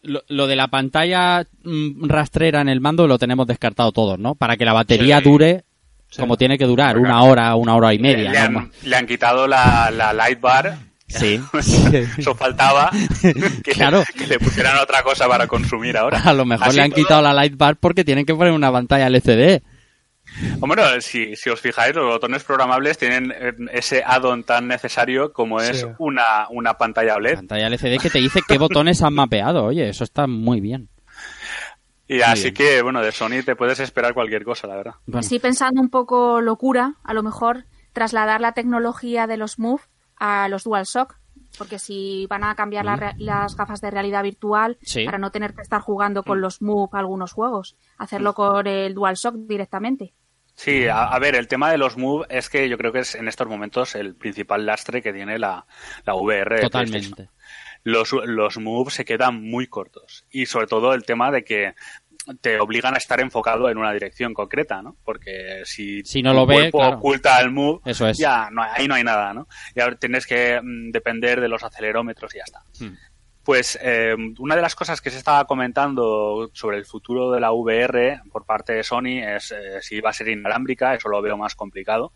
Lo, 0.00 0.22
lo 0.28 0.46
de 0.48 0.56
la 0.56 0.68
pantalla 0.68 1.46
mm, 1.62 2.08
rastrera 2.08 2.60
en 2.62 2.68
el 2.70 2.80
mando 2.80 3.06
lo 3.06 3.18
tenemos 3.18 3.46
descartado 3.46 3.92
todos, 3.92 4.18
¿no? 4.18 4.34
Para 4.34 4.56
que 4.56 4.64
la 4.64 4.72
batería 4.72 5.18
Sí. 5.18 5.24
dure 5.28 5.64
como 6.18 6.36
tiene 6.36 6.58
que 6.58 6.64
durar, 6.66 6.94
Porque 6.94 7.08
una 7.08 7.22
hora, 7.22 7.54
una 7.56 7.74
hora 7.74 7.92
y 7.94 7.98
media. 7.98 8.30
le, 8.30 8.38
han, 8.38 8.70
le 8.82 8.96
han 8.96 9.06
quitado 9.06 9.46
la, 9.46 9.90
la 9.90 10.12
light 10.12 10.40
bar. 10.40 10.76
Sí. 11.08 11.40
Eso 12.18 12.34
faltaba. 12.34 12.90
Que, 13.64 13.72
Claro. 13.72 14.02
que 14.16 14.26
le 14.26 14.38
pusieran 14.38 14.78
otra 14.78 15.02
cosa 15.02 15.28
para 15.28 15.46
consumir 15.46 15.96
ahora. 15.96 16.20
A 16.24 16.32
lo 16.32 16.44
mejor 16.46 16.68
Así 16.68 16.76
le 16.76 16.82
han 16.84 16.90
todo- 16.90 17.02
quitado 17.02 17.22
la 17.22 17.32
light 17.34 17.56
bar 17.56 17.76
porque 17.76 18.04
tienen 18.04 18.24
que 18.24 18.34
poner 18.34 18.52
una 18.52 18.72
pantalla 18.72 19.06
LCD. 19.08 19.62
Bueno, 20.58 20.82
si, 21.00 21.36
si 21.36 21.50
os 21.50 21.60
fijáis, 21.60 21.94
los 21.94 22.06
botones 22.06 22.42
programables 22.44 22.96
tienen 22.96 23.32
eh, 23.32 23.52
ese 23.72 24.02
add-on 24.06 24.44
tan 24.44 24.66
necesario 24.68 25.32
como 25.32 25.60
es 25.60 25.80
Sí. 25.80 25.86
una, 25.98 26.46
una 26.48 26.74
pantalla 26.78 27.16
OLED. 27.16 27.34
Pantalla 27.34 27.66
LCD 27.68 27.98
que 28.00 28.08
te 28.08 28.18
dice 28.20 28.40
qué 28.48 28.56
botones 28.56 29.02
han 29.02 29.12
mapeado. 29.14 29.64
Oye, 29.64 29.88
eso 29.90 30.04
está 30.04 30.26
muy 30.26 30.60
bien. 30.60 30.88
Y 32.16 32.22
así 32.22 32.50
bien. 32.50 32.54
que, 32.54 32.82
bueno, 32.82 33.00
de 33.02 33.12
Sony 33.12 33.42
te 33.44 33.56
puedes 33.56 33.80
esperar 33.80 34.14
cualquier 34.14 34.44
cosa, 34.44 34.66
la 34.66 34.76
verdad. 34.76 34.94
Bueno, 35.06 35.20
Estoy 35.20 35.38
pensando 35.38 35.80
un 35.80 35.88
poco 35.90 36.40
locura, 36.40 36.94
a 37.04 37.14
lo 37.14 37.22
mejor 37.22 37.64
trasladar 37.92 38.40
la 38.40 38.52
tecnología 38.52 39.26
de 39.26 39.36
los 39.36 39.58
Move 39.58 39.82
a 40.16 40.48
los 40.48 40.64
DualShock, 40.64 41.16
porque 41.58 41.78
si 41.78 42.26
van 42.30 42.44
a 42.44 42.54
cambiar 42.54 42.84
la 42.86 42.96
re- 42.96 43.14
las 43.18 43.56
gafas 43.56 43.80
de 43.80 43.90
realidad 43.90 44.22
virtual 44.22 44.78
Mm. 44.80 44.84
Sí. 44.86 45.04
para 45.04 45.18
no 45.18 45.30
tener 45.30 45.54
que 45.54 45.62
estar 45.62 45.80
jugando 45.80 46.22
con 46.22 46.40
los 46.40 46.62
Move 46.62 46.88
algunos 46.92 47.32
juegos, 47.32 47.76
hacerlo 47.98 48.32
con 48.34 48.66
el 48.66 48.94
DualShock 48.94 49.34
directamente. 49.36 50.14
Sí, 50.54 50.86
a, 50.86 51.04
a 51.04 51.18
ver, 51.18 51.34
el 51.34 51.48
tema 51.48 51.70
de 51.70 51.78
los 51.78 51.96
Move 51.96 52.26
es 52.28 52.48
que 52.50 52.68
yo 52.68 52.76
creo 52.78 52.92
que 52.92 53.00
es 53.00 53.14
en 53.14 53.26
estos 53.26 53.48
momentos 53.48 53.94
el 53.94 54.14
principal 54.14 54.64
lastre 54.66 55.00
que 55.02 55.12
tiene 55.12 55.38
la, 55.38 55.66
la 56.04 56.14
VR. 56.14 56.60
Totalmente. 56.60 57.30
Los, 57.84 58.12
los 58.12 58.58
Move 58.58 58.90
se 58.90 59.04
quedan 59.04 59.42
muy 59.42 59.66
cortos. 59.66 60.24
Y 60.30 60.46
sobre 60.46 60.66
todo 60.68 60.94
el 60.94 61.04
tema 61.04 61.30
de 61.32 61.42
que 61.42 61.74
te 62.40 62.60
obligan 62.60 62.94
a 62.94 62.98
estar 62.98 63.20
enfocado 63.20 63.68
en 63.68 63.78
una 63.78 63.92
dirección 63.92 64.32
concreta, 64.32 64.80
¿no? 64.80 64.96
Porque 65.04 65.62
si, 65.64 66.02
Si 66.04 66.22
no 66.22 66.32
lo 66.32 66.46
ve, 66.46 66.70
claro. 66.70 66.96
oculta 66.96 67.40
el 67.40 67.50
Move, 67.50 67.80
Eso 67.84 68.06
es. 68.06 68.18
ya 68.18 68.48
no, 68.50 68.62
ahí 68.62 68.86
no 68.86 68.94
hay 68.94 69.04
nada, 69.04 69.34
¿no? 69.34 69.48
Y 69.74 69.80
ahora 69.80 69.96
tienes 69.96 70.26
que 70.26 70.60
mm, 70.62 70.90
depender 70.90 71.40
de 71.40 71.48
los 71.48 71.62
acelerómetros 71.64 72.34
y 72.34 72.38
ya 72.38 72.44
está. 72.44 72.60
Hmm. 72.78 72.96
Pues 73.42 73.76
eh, 73.82 74.14
una 74.38 74.54
de 74.54 74.62
las 74.62 74.76
cosas 74.76 75.00
que 75.00 75.10
se 75.10 75.18
estaba 75.18 75.44
comentando 75.46 76.48
sobre 76.52 76.78
el 76.78 76.84
futuro 76.84 77.32
de 77.32 77.40
la 77.40 77.50
VR 77.50 78.20
por 78.30 78.46
parte 78.46 78.72
de 78.72 78.84
Sony 78.84 79.18
es 79.20 79.50
eh, 79.50 79.80
si 79.80 80.00
va 80.00 80.10
a 80.10 80.12
ser 80.14 80.28
inalámbrica, 80.28 80.94
eso 80.94 81.08
lo 81.08 81.20
veo 81.20 81.36
más 81.36 81.56
complicado. 81.56 82.12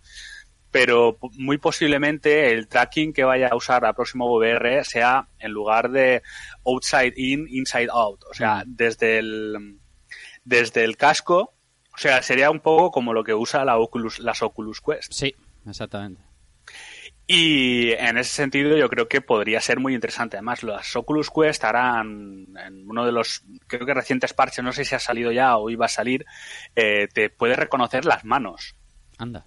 Pero 0.70 1.18
muy 1.32 1.58
posiblemente 1.58 2.52
el 2.52 2.68
tracking 2.68 3.12
que 3.12 3.24
vaya 3.24 3.48
a 3.48 3.56
usar 3.56 3.82
la 3.82 3.92
próxima 3.92 4.24
VR 4.26 4.84
sea 4.84 5.26
en 5.38 5.50
lugar 5.50 5.90
de 5.90 6.22
outside 6.64 7.14
in, 7.16 7.48
inside 7.48 7.88
out. 7.90 8.22
O 8.30 8.34
sea, 8.34 8.62
desde 8.66 9.18
el, 9.18 9.80
desde 10.46 10.84
el 10.84 10.96
casco, 10.96 11.52
o 11.92 11.98
sea, 11.98 12.22
sería 12.22 12.50
un 12.50 12.60
poco 12.60 12.90
como 12.90 13.12
lo 13.12 13.24
que 13.24 13.34
usa 13.34 13.64
la 13.64 13.76
Oculus, 13.76 14.20
las 14.20 14.42
Oculus 14.42 14.80
Quest. 14.80 15.12
Sí, 15.12 15.34
exactamente. 15.66 16.22
Y 17.26 17.90
en 17.92 18.18
ese 18.18 18.32
sentido 18.32 18.76
yo 18.76 18.88
creo 18.88 19.08
que 19.08 19.20
podría 19.20 19.60
ser 19.60 19.80
muy 19.80 19.94
interesante. 19.94 20.36
Además, 20.36 20.62
las 20.62 20.94
Oculus 20.94 21.28
Quest 21.30 21.64
harán 21.64 22.46
en 22.64 22.88
uno 22.88 23.04
de 23.04 23.10
los, 23.10 23.42
creo 23.66 23.84
que 23.84 23.94
recientes 23.94 24.32
parches, 24.32 24.64
no 24.64 24.72
sé 24.72 24.84
si 24.84 24.94
ha 24.94 25.00
salido 25.00 25.32
ya 25.32 25.56
o 25.56 25.68
iba 25.68 25.86
a 25.86 25.88
salir, 25.88 26.24
eh, 26.76 27.08
te 27.12 27.28
puede 27.28 27.56
reconocer 27.56 28.04
las 28.04 28.24
manos. 28.24 28.76
Anda. 29.18 29.46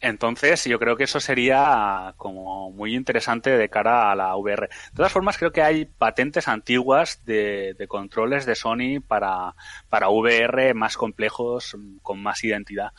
Entonces, 0.00 0.64
yo 0.64 0.78
creo 0.78 0.96
que 0.96 1.04
eso 1.04 1.18
sería 1.18 2.14
como 2.16 2.70
muy 2.70 2.94
interesante 2.94 3.50
de 3.50 3.68
cara 3.68 4.12
a 4.12 4.14
la 4.14 4.36
VR. 4.36 4.68
De 4.68 4.96
todas 4.96 5.12
formas, 5.12 5.38
creo 5.38 5.50
que 5.50 5.62
hay 5.62 5.86
patentes 5.86 6.46
antiguas 6.46 7.24
de, 7.24 7.74
de 7.74 7.88
controles 7.88 8.46
de 8.46 8.54
Sony 8.54 9.00
para, 9.06 9.54
para 9.88 10.08
VR 10.08 10.72
más 10.74 10.96
complejos, 10.96 11.76
con 12.02 12.22
más 12.22 12.44
identidad 12.44 12.92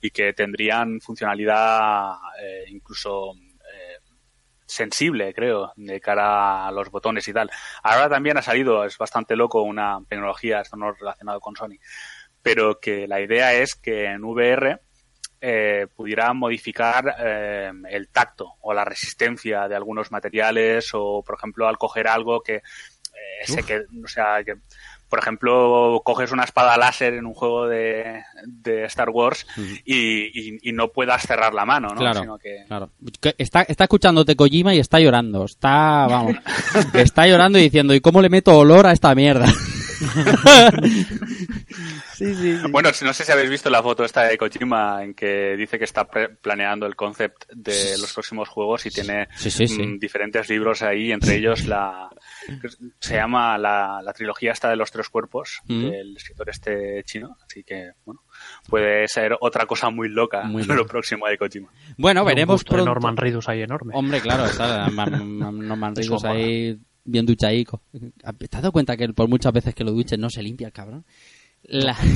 y 0.00 0.10
que 0.10 0.32
tendrían 0.32 1.00
funcionalidad 1.00 2.14
eh, 2.40 2.64
incluso 2.68 3.32
eh, 3.34 3.98
sensible, 4.64 5.34
creo, 5.34 5.72
de 5.76 6.00
cara 6.00 6.66
a 6.66 6.72
los 6.72 6.90
botones 6.90 7.26
y 7.28 7.32
tal. 7.32 7.50
Ahora 7.82 8.08
también 8.08 8.36
ha 8.38 8.42
salido, 8.42 8.84
es 8.84 8.96
bastante 8.98 9.36
loco, 9.36 9.62
una 9.62 9.98
tecnología, 10.08 10.60
esto 10.60 10.76
no 10.76 10.92
relacionado 10.92 11.40
con 11.40 11.56
Sony, 11.56 11.78
pero 12.42 12.78
que 12.80 13.06
la 13.06 13.20
idea 13.20 13.54
es 13.54 13.74
que 13.74 14.06
en 14.06 14.24
VR 14.24 14.80
eh, 15.40 15.86
pudiera 15.94 16.32
modificar 16.32 17.14
eh, 17.18 17.70
el 17.90 18.08
tacto 18.08 18.54
o 18.62 18.72
la 18.74 18.84
resistencia 18.84 19.68
de 19.68 19.76
algunos 19.76 20.10
materiales 20.10 20.90
o, 20.94 21.22
por 21.26 21.36
ejemplo, 21.36 21.68
al 21.68 21.78
coger 21.78 22.08
algo 22.08 22.40
que 22.40 22.56
eh, 22.56 22.62
se 23.44 23.62
que, 23.62 23.78
o 24.04 24.08
sea, 24.08 24.42
que, 24.44 24.54
por 25.08 25.18
ejemplo, 25.20 26.00
coges 26.04 26.32
una 26.32 26.42
espada 26.44 26.76
láser 26.76 27.14
en 27.14 27.26
un 27.26 27.32
juego 27.34 27.68
de, 27.68 28.22
de 28.44 28.84
Star 28.86 29.08
Wars 29.10 29.46
y, 29.84 30.24
y- 30.54 30.58
y 30.62 30.72
no 30.72 30.88
puedas 30.88 31.22
cerrar 31.22 31.54
la 31.54 31.64
mano, 31.64 31.88
¿no? 31.90 31.96
Claro, 32.00 32.20
Sino 32.22 32.38
que- 32.38 32.64
claro. 32.66 32.90
Está, 33.38 33.62
está 33.62 33.84
escuchándote 33.84 34.34
Kojima 34.34 34.74
y 34.74 34.80
está 34.80 34.98
llorando. 34.98 35.44
Está, 35.44 36.06
vamos, 36.08 36.34
está 36.94 37.26
llorando 37.28 37.58
y 37.58 37.62
diciendo, 37.62 37.94
¿y 37.94 38.00
cómo 38.00 38.20
le 38.20 38.28
meto 38.28 38.58
olor 38.58 38.86
a 38.86 38.92
esta 38.92 39.14
mierda? 39.14 39.46
sí, 42.18 42.34
sí, 42.34 42.56
sí. 42.58 42.70
Bueno, 42.70 42.90
no 43.02 43.12
sé 43.12 43.24
si 43.24 43.32
habéis 43.32 43.50
visto 43.50 43.68
la 43.70 43.82
foto 43.82 44.04
esta 44.04 44.22
de 44.24 44.36
Kojima 44.38 45.02
en 45.04 45.14
que 45.14 45.56
dice 45.56 45.78
que 45.78 45.84
está 45.84 46.06
pre- 46.08 46.28
planeando 46.30 46.86
el 46.86 46.96
concept 46.96 47.44
de 47.52 47.98
los 47.98 48.12
próximos 48.12 48.48
juegos 48.48 48.86
y 48.86 48.90
tiene 48.90 49.28
Sí, 49.36 49.50
sí, 49.50 49.66
sí. 49.68 49.82
mm, 49.82 49.98
diferentes 49.98 50.48
libros 50.48 50.82
ahí, 50.82 51.12
entre 51.12 51.36
ellos 51.36 51.66
la 51.66 52.08
se 53.00 53.14
llama 53.16 53.58
la, 53.58 54.00
la 54.02 54.12
trilogía 54.12 54.52
esta 54.52 54.70
de 54.70 54.76
los 54.76 54.90
tres 54.90 55.08
cuerpos 55.08 55.60
Mm. 55.68 55.90
del 55.90 56.16
escritor 56.16 56.48
este 56.50 57.02
chino, 57.04 57.36
así 57.44 57.62
que 57.64 57.90
bueno, 58.04 58.22
puede 58.68 59.06
ser 59.08 59.36
otra 59.40 59.66
cosa 59.66 59.90
muy 59.90 60.08
loca 60.08 60.42
Muy 60.44 60.62
lo 60.84 60.86
próximo 60.86 61.26
de 61.26 61.38
Kojima. 61.38 61.68
Bueno, 61.96 62.24
veremos 62.24 62.54
busto 62.60 62.72
de 62.72 62.76
pronto. 62.82 62.90
Norman 62.90 63.16
Reedus 63.16 63.48
ahí 63.48 63.62
enorme. 63.62 63.92
Hombre, 63.94 64.20
claro, 64.20 64.44
está 64.46 64.88
Man- 64.90 65.38
Man- 65.38 65.58
Norman 65.68 65.94
Reedus 65.96 66.24
ahí 66.24 66.78
bien 67.04 67.24
duchaico. 67.26 67.82
¿Te 67.92 68.44
has 68.56 68.62
dado 68.62 68.72
cuenta 68.72 68.96
que 68.96 69.08
por 69.10 69.28
muchas 69.28 69.52
veces 69.52 69.74
que 69.74 69.84
lo 69.84 69.92
duches 69.92 70.18
no 70.18 70.28
se 70.30 70.42
limpia 70.42 70.66
el 70.68 70.72
cabrón? 70.72 71.04
La- 71.68 71.96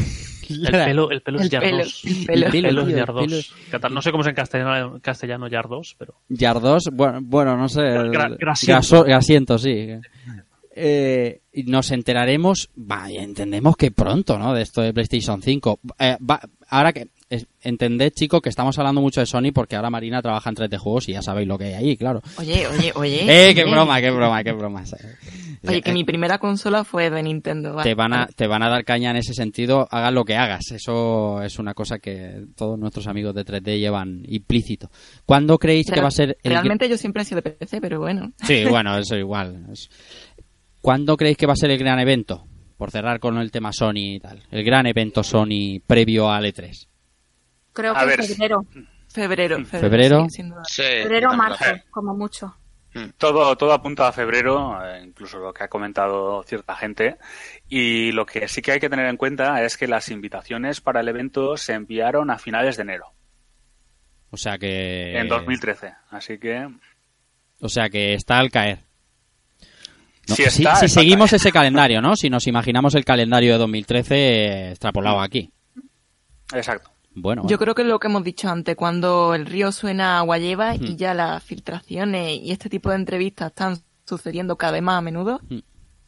El 0.50 0.68
pelo, 0.72 1.12
el 1.12 1.22
pelo 1.22 1.38
es 1.38 1.44
El 1.44 1.60
pelo, 1.60 1.76
yardos. 1.78 2.02
el 2.04 2.26
pelo. 2.26 2.46
El 2.46 2.50
pelo, 2.50 2.80
es 2.82 2.86
tío, 2.88 2.96
yardos. 2.96 3.54
No 3.92 4.02
sé 4.02 4.10
cómo 4.10 4.22
es 4.24 4.28
en 4.30 4.34
castellano, 4.34 4.94
en 4.96 5.00
castellano 5.00 5.46
yardos, 5.46 5.94
pero 5.96 6.14
Yardos, 6.28 6.90
bueno, 6.92 7.20
bueno, 7.22 7.56
no 7.56 7.68
sé. 7.68 7.82
Gra- 7.82 8.36
grasiento. 8.36 9.04
grasiento, 9.04 9.58
sí. 9.58 9.90
Eh, 10.74 11.40
nos 11.66 11.90
enteraremos, 11.92 12.68
entendemos 13.22 13.76
que 13.76 13.92
pronto, 13.92 14.38
¿no? 14.40 14.52
De 14.52 14.62
esto 14.62 14.82
de 14.82 14.92
PlayStation 14.92 15.40
5. 15.40 15.78
Eh, 15.98 16.16
va- 16.28 16.40
ahora 16.68 16.92
que 16.92 17.08
es- 17.30 17.46
entended, 17.62 18.12
chicos, 18.12 18.42
que 18.42 18.48
estamos 18.48 18.78
hablando 18.78 19.00
mucho 19.00 19.20
de 19.20 19.26
Sony 19.26 19.52
porque 19.54 19.76
ahora 19.76 19.88
Marina 19.88 20.20
trabaja 20.20 20.50
en 20.50 20.56
3D 20.56 20.76
juegos 20.78 21.08
y 21.08 21.12
ya 21.12 21.22
sabéis 21.22 21.48
lo 21.48 21.56
que 21.56 21.64
hay 21.66 21.74
ahí, 21.74 21.96
claro. 21.96 22.20
Oye, 22.36 22.66
oye, 22.66 22.92
oye. 22.94 23.20
Eh, 23.50 23.54
qué 23.54 23.64
broma, 23.64 24.00
qué 24.00 24.10
broma, 24.10 24.44
qué 24.44 24.52
broma. 24.52 24.84
Oye, 25.68 25.82
que 25.82 25.92
mi 25.92 26.04
primera 26.04 26.38
consola 26.38 26.84
fue 26.84 27.10
de 27.10 27.22
Nintendo. 27.22 27.70
te 27.70 27.74
vale. 27.74 27.94
van 27.94 28.12
a 28.14 28.26
te 28.28 28.46
van 28.46 28.62
a 28.62 28.70
dar 28.70 28.82
caña 28.82 29.10
en 29.10 29.18
ese 29.18 29.34
sentido, 29.34 29.86
hagas 29.90 30.12
lo 30.12 30.24
que 30.24 30.34
hagas. 30.34 30.70
Eso 30.70 31.42
es 31.42 31.58
una 31.58 31.74
cosa 31.74 31.98
que 31.98 32.46
todos 32.56 32.78
nuestros 32.78 33.06
amigos 33.06 33.34
de 33.34 33.44
3D 33.44 33.78
llevan 33.78 34.22
implícito. 34.26 34.90
¿Cuándo 35.26 35.58
creéis 35.58 35.90
que 35.90 36.00
va 36.00 36.08
a 36.08 36.12
ser 36.12 36.38
el 36.42 36.52
Realmente 36.52 36.88
yo 36.88 36.96
siempre 36.96 37.22
he 37.22 37.26
sido 37.26 37.42
de 37.42 37.50
PC, 37.50 37.80
pero 37.82 38.00
bueno. 38.00 38.32
Sí, 38.42 38.64
bueno, 38.70 38.96
eso 38.96 39.16
igual. 39.16 39.66
¿Cuándo 40.80 41.16
creéis 41.16 41.36
que 41.36 41.46
va 41.46 41.52
a 41.52 41.56
ser 41.56 41.70
el 41.70 41.78
gran 41.78 41.98
evento? 41.98 42.46
Por 42.78 42.90
cerrar 42.90 43.20
con 43.20 43.36
el 43.36 43.50
tema 43.50 43.70
Sony 43.72 44.14
y 44.14 44.20
tal. 44.20 44.42
El 44.50 44.64
gran 44.64 44.86
evento 44.86 45.22
Sony 45.22 45.80
previo 45.86 46.30
al 46.30 46.46
E 46.46 46.54
E3. 46.54 46.86
Creo 47.80 47.96
A 47.96 48.00
que 48.00 48.06
ver, 48.06 48.20
en 48.20 48.26
febrero. 48.26 48.66
Febrero. 49.08 49.58
Mm. 49.58 49.64
Febrero. 49.66 50.24
sí, 50.28 50.36
sin 50.36 50.48
duda. 50.50 50.62
Sí, 50.68 50.82
Febrero 50.82 51.32
marzo, 51.34 51.64
como 51.90 52.14
mucho. 52.14 52.56
Todo, 53.18 53.54
todo 53.56 53.72
apunta 53.72 54.08
a 54.08 54.12
febrero, 54.12 54.76
eh, 54.84 55.02
incluso 55.04 55.38
lo 55.38 55.52
que 55.54 55.62
ha 55.62 55.68
comentado 55.68 56.42
cierta 56.42 56.74
gente. 56.74 57.18
Y 57.68 58.10
lo 58.10 58.26
que 58.26 58.48
sí 58.48 58.62
que 58.62 58.72
hay 58.72 58.80
que 58.80 58.90
tener 58.90 59.06
en 59.06 59.16
cuenta 59.16 59.62
es 59.64 59.76
que 59.76 59.86
las 59.86 60.08
invitaciones 60.10 60.80
para 60.80 61.00
el 61.00 61.08
evento 61.08 61.56
se 61.56 61.74
enviaron 61.74 62.30
a 62.32 62.38
finales 62.38 62.76
de 62.76 62.82
enero, 62.82 63.12
O 64.30 64.36
sea 64.36 64.58
que. 64.58 65.16
en 65.16 65.28
2013. 65.28 65.92
Así 66.10 66.38
que 66.38 66.68
O 67.60 67.68
sea 67.68 67.88
que 67.88 68.14
está 68.14 68.38
al 68.38 68.50
caer. 68.50 68.80
No, 70.28 70.34
Si 70.34 70.42
si 70.42 70.42
está, 70.42 70.54
si 70.54 70.58
está 70.58 70.80
al 70.80 70.88
seguimos 70.88 71.30
caer. 71.30 71.40
ese 71.40 71.52
calendario, 71.52 72.00
¿no? 72.02 72.16
Si 72.16 72.28
nos 72.28 72.46
imaginamos 72.48 72.96
el 72.96 73.04
calendario 73.04 73.52
de 73.52 73.58
2013 73.58 74.14
eh, 74.16 74.70
extrapolado 74.70 75.20
aquí. 75.20 75.52
Exacto. 76.52 76.90
Bueno, 77.12 77.42
Yo 77.42 77.46
bueno. 77.48 77.58
creo 77.58 77.74
que 77.74 77.82
es 77.82 77.88
lo 77.88 77.98
que 77.98 78.06
hemos 78.08 78.22
dicho 78.24 78.48
antes, 78.48 78.76
cuando 78.76 79.34
el 79.34 79.46
río 79.46 79.72
suena 79.72 80.18
agua 80.18 80.38
lleva 80.38 80.76
y 80.76 80.94
ya 80.96 81.12
las 81.12 81.42
filtraciones 81.42 82.38
y 82.40 82.52
este 82.52 82.68
tipo 82.70 82.90
de 82.90 82.96
entrevistas 82.96 83.48
están 83.48 83.76
sucediendo 84.06 84.56
cada 84.56 84.72
vez 84.72 84.82
más 84.82 84.98
a 84.98 85.02
menudo. 85.02 85.40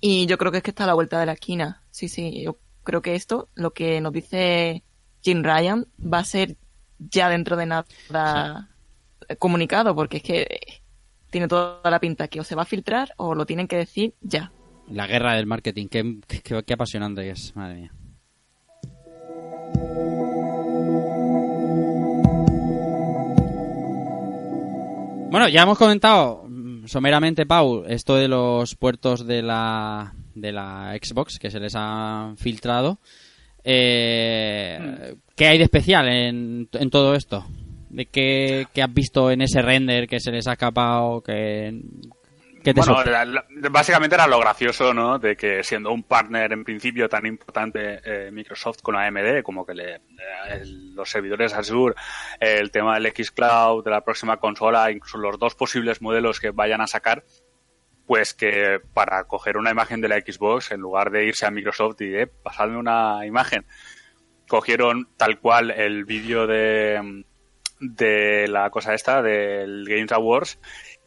Y 0.00 0.26
yo 0.26 0.38
creo 0.38 0.50
que 0.52 0.58
es 0.58 0.62
que 0.64 0.70
está 0.70 0.84
a 0.84 0.88
la 0.88 0.94
vuelta 0.94 1.18
de 1.20 1.26
la 1.26 1.32
esquina. 1.32 1.82
Sí, 1.90 2.08
sí, 2.08 2.42
yo 2.42 2.58
creo 2.84 3.02
que 3.02 3.14
esto, 3.14 3.48
lo 3.54 3.72
que 3.72 4.00
nos 4.00 4.12
dice 4.12 4.82
Jim 5.22 5.42
Ryan, 5.42 5.86
va 6.00 6.18
a 6.18 6.24
ser 6.24 6.56
ya 6.98 7.28
dentro 7.28 7.56
de 7.56 7.66
nada 7.66 8.68
comunicado, 9.38 9.94
porque 9.94 10.18
es 10.18 10.22
que 10.22 10.60
tiene 11.30 11.48
toda 11.48 11.88
la 11.90 11.98
pinta 12.00 12.28
que 12.28 12.40
o 12.40 12.44
se 12.44 12.54
va 12.54 12.62
a 12.62 12.66
filtrar 12.66 13.12
o 13.16 13.34
lo 13.34 13.44
tienen 13.46 13.66
que 13.66 13.76
decir 13.76 14.14
ya. 14.20 14.52
La 14.88 15.06
guerra 15.06 15.34
del 15.34 15.46
marketing. 15.46 15.88
Qué, 15.88 16.20
qué- 16.28 16.62
qué 16.64 16.74
apasionante 16.74 17.28
es. 17.30 17.54
Madre 17.56 17.74
mía. 17.80 17.92
Bueno, 25.32 25.48
ya 25.48 25.62
hemos 25.62 25.78
comentado 25.78 26.44
mm, 26.46 26.88
someramente, 26.88 27.46
Pau, 27.46 27.86
esto 27.88 28.16
de 28.16 28.28
los 28.28 28.76
puertos 28.76 29.26
de 29.26 29.40
la, 29.40 30.12
de 30.34 30.52
la 30.52 30.94
Xbox 31.02 31.38
que 31.38 31.50
se 31.50 31.58
les 31.58 31.72
ha 31.74 32.34
filtrado. 32.36 32.98
Eh, 33.64 35.14
¿Qué 35.34 35.46
hay 35.46 35.56
de 35.56 35.64
especial 35.64 36.06
en, 36.08 36.68
en 36.70 36.90
todo 36.90 37.14
esto? 37.14 37.46
¿De 37.88 38.04
qué, 38.04 38.66
qué 38.74 38.82
has 38.82 38.92
visto 38.92 39.30
en 39.30 39.40
ese 39.40 39.62
render 39.62 40.06
que 40.06 40.20
se 40.20 40.32
les 40.32 40.46
ha 40.48 40.52
escapado? 40.52 41.22
Que, 41.22 41.80
te 42.62 42.72
Bueno, 42.80 42.96
sorpre- 42.96 43.10
la- 43.10 43.24
la- 43.24 43.44
básicamente 43.70 44.14
era 44.14 44.26
lo 44.26 44.38
gracioso, 44.40 44.94
¿no? 44.94 45.18
De 45.18 45.36
que 45.36 45.62
siendo 45.64 45.92
un 45.92 46.02
partner 46.02 46.52
en 46.52 46.64
principio 46.64 47.08
tan 47.08 47.26
importante 47.26 48.00
eh, 48.04 48.30
Microsoft 48.30 48.80
con 48.82 48.96
AMD, 48.96 49.42
como 49.42 49.64
que 49.66 49.74
le, 49.74 49.94
eh, 49.96 50.00
el- 50.52 50.94
los 50.94 51.10
servidores 51.10 51.52
Azure, 51.54 51.94
eh, 52.40 52.56
el 52.58 52.70
tema 52.70 52.98
del 52.98 53.12
xCloud, 53.12 53.84
de 53.84 53.90
la 53.90 54.02
próxima 54.04 54.36
consola, 54.38 54.90
incluso 54.90 55.18
los 55.18 55.38
dos 55.38 55.54
posibles 55.54 56.00
modelos 56.02 56.40
que 56.40 56.50
vayan 56.50 56.80
a 56.80 56.86
sacar, 56.86 57.24
pues 58.06 58.34
que 58.34 58.80
para 58.94 59.24
coger 59.24 59.56
una 59.56 59.70
imagen 59.70 60.00
de 60.00 60.08
la 60.08 60.16
Xbox, 60.20 60.72
en 60.72 60.80
lugar 60.80 61.10
de 61.10 61.24
irse 61.26 61.46
a 61.46 61.50
Microsoft 61.50 62.00
y 62.00 62.14
eh, 62.14 62.26
pasadme 62.26 62.76
una 62.76 63.24
imagen, 63.26 63.64
cogieron 64.48 65.08
tal 65.16 65.38
cual 65.38 65.70
el 65.70 66.04
vídeo 66.04 66.46
de, 66.46 67.24
de 67.80 68.48
la 68.48 68.68
cosa 68.70 68.92
esta, 68.94 69.22
del 69.22 69.84
Games 69.88 70.12
Awards, 70.12 70.58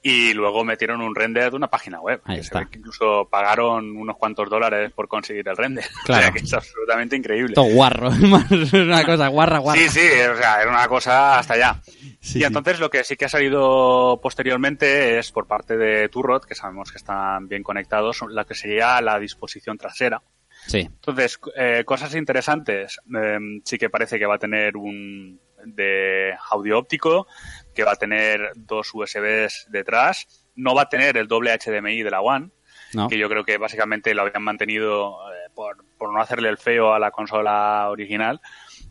y 0.07 0.35
luego 0.35 0.63
metieron 0.63 1.01
un 1.01 1.15
render 1.15 1.49
de 1.49 1.57
una 1.57 1.67
página 1.67 1.99
web. 1.99 2.21
Ahí 2.25 2.35
que 2.35 2.43
se 2.43 2.47
está. 2.49 2.59
ve 2.59 2.67
que 2.69 2.77
incluso 2.77 3.27
pagaron 3.27 3.97
unos 3.97 4.15
cuantos 4.17 4.47
dólares 4.51 4.91
por 4.93 5.07
conseguir 5.07 5.49
el 5.49 5.57
render. 5.57 5.83
Claro. 6.05 6.21
O 6.21 6.21
sea, 6.25 6.31
que 6.31 6.39
es 6.45 6.53
absolutamente 6.53 7.15
increíble. 7.15 7.55
Todo 7.55 7.73
guarro. 7.73 8.09
Es 8.51 8.71
una 8.71 9.03
cosa 9.03 9.29
guarra, 9.29 9.57
guarra. 9.57 9.81
Sí, 9.81 9.89
sí, 9.89 10.07
o 10.31 10.37
sea, 10.37 10.61
era 10.61 10.69
una 10.69 10.87
cosa 10.87 11.39
hasta 11.39 11.55
allá. 11.55 11.81
Sí, 12.19 12.37
y 12.37 12.41
sí. 12.41 12.43
entonces 12.43 12.79
lo 12.79 12.91
que 12.91 13.03
sí 13.03 13.15
que 13.15 13.25
ha 13.25 13.29
salido 13.29 14.19
posteriormente 14.21 15.17
es 15.17 15.31
por 15.31 15.47
parte 15.47 15.75
de 15.75 16.07
Turrot, 16.09 16.45
que 16.45 16.53
sabemos 16.53 16.91
que 16.91 16.99
están 16.99 17.47
bien 17.47 17.63
conectados, 17.63 18.23
la 18.29 18.45
que 18.45 18.53
sería 18.53 19.01
la 19.01 19.17
disposición 19.17 19.79
trasera. 19.79 20.21
Sí. 20.67 20.81
Entonces, 20.81 21.39
eh, 21.55 21.83
cosas 21.83 22.13
interesantes. 22.13 22.99
eh, 23.11 23.39
sí 23.63 23.79
que 23.79 23.89
parece 23.89 24.19
que 24.19 24.27
va 24.27 24.35
a 24.35 24.39
tener 24.39 24.77
un 24.77 25.39
de 25.65 26.33
audio 26.51 26.77
óptico, 26.77 27.27
que 27.75 27.83
va 27.83 27.91
a 27.91 27.95
tener 27.97 28.51
dos 28.55 28.89
USBs 28.93 29.67
detrás. 29.69 30.47
No 30.55 30.73
va 30.73 30.83
a 30.83 30.89
tener 30.89 31.17
el 31.17 31.27
doble 31.27 31.55
HDMI 31.55 32.01
de 32.01 32.09
la 32.11 32.21
One, 32.21 32.49
No. 32.93 33.07
que 33.09 33.17
yo 33.17 33.29
creo 33.29 33.43
que 33.43 33.57
básicamente 33.57 34.13
lo 34.15 34.21
habían 34.23 34.41
mantenido 34.43 35.17
eh, 35.31 35.49
por, 35.53 35.83
por 35.97 36.11
no 36.13 36.21
hacerle 36.21 36.49
el 36.49 36.57
feo 36.57 36.93
a 36.93 36.99
la 36.99 37.11
consola 37.11 37.89
original, 37.89 38.39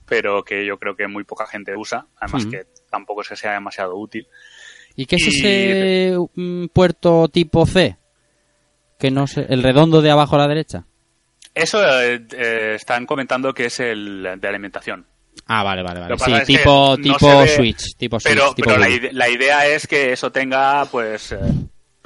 pero 0.06 0.44
que 0.44 0.64
yo 0.66 0.78
creo 0.78 0.94
que 0.94 1.08
muy 1.08 1.24
poca 1.24 1.46
gente 1.46 1.74
usa. 1.76 2.06
Además 2.20 2.46
que 2.46 2.66
tampoco 2.90 3.22
es 3.22 3.28
que 3.30 3.36
sea 3.36 3.52
demasiado 3.52 3.96
útil. 3.96 4.28
¿Y 4.94 5.06
qué 5.06 5.16
es 5.16 5.26
ese 5.26 6.16
mm, 6.36 6.66
puerto 6.66 7.28
tipo 7.28 7.66
C? 7.66 7.96
Que 8.98 9.10
no 9.10 9.26
sé, 9.26 9.46
el 9.48 9.62
redondo 9.62 10.02
de 10.02 10.10
abajo 10.10 10.36
a 10.36 10.38
la 10.38 10.48
derecha. 10.48 10.86
Eso 11.54 11.82
eh, 12.00 12.24
eh, 12.32 12.72
están 12.76 13.06
comentando 13.06 13.54
que 13.54 13.66
es 13.66 13.80
el 13.80 14.38
de 14.38 14.48
alimentación. 14.48 15.06
Ah, 15.46 15.62
vale, 15.62 15.82
vale, 15.82 16.00
vale. 16.00 16.18
Sí, 16.18 16.32
tipo, 16.56 16.96
no 16.96 17.02
tipo 17.02 17.38
ve- 17.40 17.48
Switch, 17.48 17.96
tipo 17.96 18.18
Switch, 18.18 18.34
Pero, 18.34 18.54
tipo 18.54 18.68
pero 18.70 18.80
la, 18.80 18.88
la 19.12 19.28
idea 19.28 19.66
es 19.66 19.86
que 19.86 20.12
eso 20.12 20.30
tenga, 20.32 20.84
pues, 20.86 21.32
eh, 21.32 21.38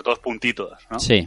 dos 0.02 0.18
puntitos, 0.18 0.72
¿no? 0.90 0.98
Sí, 0.98 1.26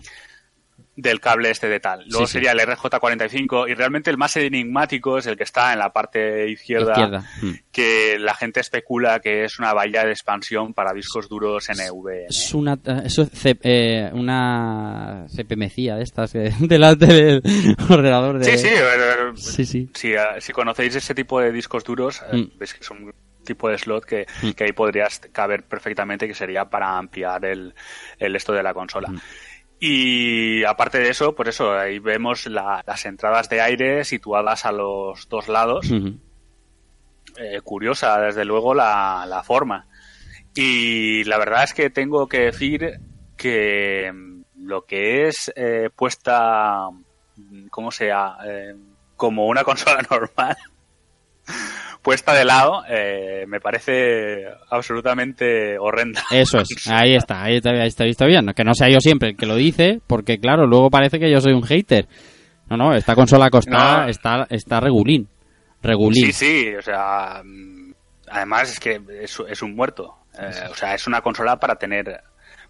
Del 1.01 1.19
cable 1.19 1.49
este 1.49 1.67
de 1.67 1.79
tal. 1.79 2.03
Luego 2.07 2.27
Sí, 2.27 2.33
sí. 2.33 2.33
sería 2.33 2.51
el 2.51 2.59
RJ45 2.59 3.69
y 3.69 3.73
realmente 3.73 4.09
el 4.11 4.17
más 4.17 4.35
enigmático 4.37 5.17
es 5.17 5.25
el 5.25 5.35
que 5.35 5.43
está 5.43 5.73
en 5.73 5.79
la 5.79 5.91
parte 5.91 6.49
izquierda, 6.49 6.91
izquierda. 6.91 7.23
Mm. 7.41 7.51
que 7.71 8.17
la 8.19 8.35
gente 8.35 8.59
especula 8.59 9.19
que 9.19 9.45
es 9.45 9.57
una 9.59 9.73
valla 9.73 10.05
de 10.05 10.11
expansión 10.11 10.73
para 10.73 10.93
discos 10.93 11.27
duros 11.27 11.67
NVMe. 11.69 12.25
Es 12.29 12.53
una, 12.53 12.73
eh, 12.85 13.01
eso 13.05 13.23
es 13.23 13.29
eh, 13.63 14.09
una 14.13 15.25
CPMcía 15.35 15.95
de 15.95 16.03
estas 16.03 16.31
que 16.33 16.51
delante 16.59 17.07
del 17.07 17.41
ordenador 17.89 18.39
de... 18.39 18.45
Sí, 18.45 18.57
sí, 18.57 18.69
eh, 18.71 19.31
Sí, 19.35 19.65
sí. 19.65 19.89
Si, 19.93 20.13
eh, 20.13 20.19
si 20.39 20.51
conocéis 20.53 20.95
ese 20.95 21.15
tipo 21.15 21.39
de 21.39 21.51
discos 21.51 21.83
duros, 21.83 22.21
eh, 22.31 22.37
Mm. 22.37 22.57
veis 22.59 22.73
que 22.73 22.79
es 22.81 22.91
un 22.91 23.13
tipo 23.43 23.69
de 23.69 23.77
slot 23.77 24.05
que, 24.05 24.27
Mm. 24.43 24.51
que 24.51 24.65
ahí 24.65 24.71
podrías 24.71 25.19
caber 25.31 25.63
perfectamente, 25.63 26.27
que 26.27 26.35
sería 26.35 26.65
para 26.65 26.95
ampliar 26.97 27.43
el, 27.45 27.73
el 28.19 28.35
esto 28.35 28.53
de 28.53 28.61
la 28.61 28.73
consola. 28.73 29.09
Y 29.83 30.63
aparte 30.63 30.99
de 30.99 31.09
eso, 31.09 31.33
pues 31.33 31.49
eso, 31.49 31.73
ahí 31.73 31.97
vemos 31.97 32.45
la- 32.45 32.83
las 32.85 33.03
entradas 33.05 33.49
de 33.49 33.61
aire 33.61 34.05
situadas 34.05 34.63
a 34.65 34.71
los 34.71 35.27
dos 35.27 35.47
lados. 35.47 35.89
Eh, 37.37 37.61
curiosa, 37.63 38.19
desde 38.21 38.45
luego, 38.45 38.75
la, 38.75 39.25
la 39.27 39.41
forma. 39.41 39.87
Y 40.53 41.23
la 41.23 41.39
verdad 41.39 41.63
es 41.63 41.73
que 41.73 41.89
tengo 41.89 42.27
que 42.27 42.41
decir 42.41 42.99
que 43.37 44.11
mm, 44.13 44.43
lo 44.67 44.85
que 44.85 45.27
es 45.27 45.51
eh, 45.55 45.89
puesta, 45.95 46.87
mm, 47.37 47.67
¿cómo 47.69 47.89
sea? 47.89 48.37
Eh, 48.45 48.75
como 49.15 49.47
una 49.47 49.63
consola 49.65 50.03
normal, 50.11 50.57
puesta 52.01 52.33
de 52.33 52.45
lado, 52.45 52.83
eh, 52.89 53.45
me 53.47 53.59
parece 53.59 54.45
absolutamente 54.69 55.77
horrenda. 55.79 56.23
Eso 56.31 56.59
es, 56.59 56.69
ahí 56.91 57.15
está, 57.15 57.43
ahí 57.43 57.57
está, 57.57 57.71
ahí 57.71 58.09
está 58.09 58.25
bien. 58.25 58.47
Que 58.55 58.63
no 58.63 58.73
sea 58.73 58.89
yo 58.89 58.99
siempre 58.99 59.29
el 59.29 59.37
que 59.37 59.45
lo 59.45 59.55
dice, 59.55 60.01
porque 60.07 60.39
claro, 60.39 60.65
luego 60.67 60.89
parece 60.89 61.19
que 61.19 61.31
yo 61.31 61.39
soy 61.41 61.53
un 61.53 61.63
hater. 61.63 62.07
No, 62.69 62.77
no, 62.77 62.95
esta 62.95 63.15
consola 63.15 63.49
costa, 63.49 64.03
No. 64.03 64.07
está, 64.07 64.47
está 64.49 64.79
regulín. 64.79 65.27
Regulín. 65.83 66.25
Sí, 66.25 66.31
sí, 66.31 66.75
o 66.75 66.81
sea, 66.81 67.41
mm, 67.43 67.93
además 68.29 68.71
es 68.71 68.79
que 68.79 69.01
es, 69.21 69.37
es 69.47 69.61
un 69.61 69.75
muerto. 69.75 70.15
Eh, 70.39 70.67
o 70.69 70.75
sea, 70.75 70.93
es 70.95 71.05
una 71.07 71.21
consola 71.21 71.57
para 71.57 71.75
tener 71.75 72.21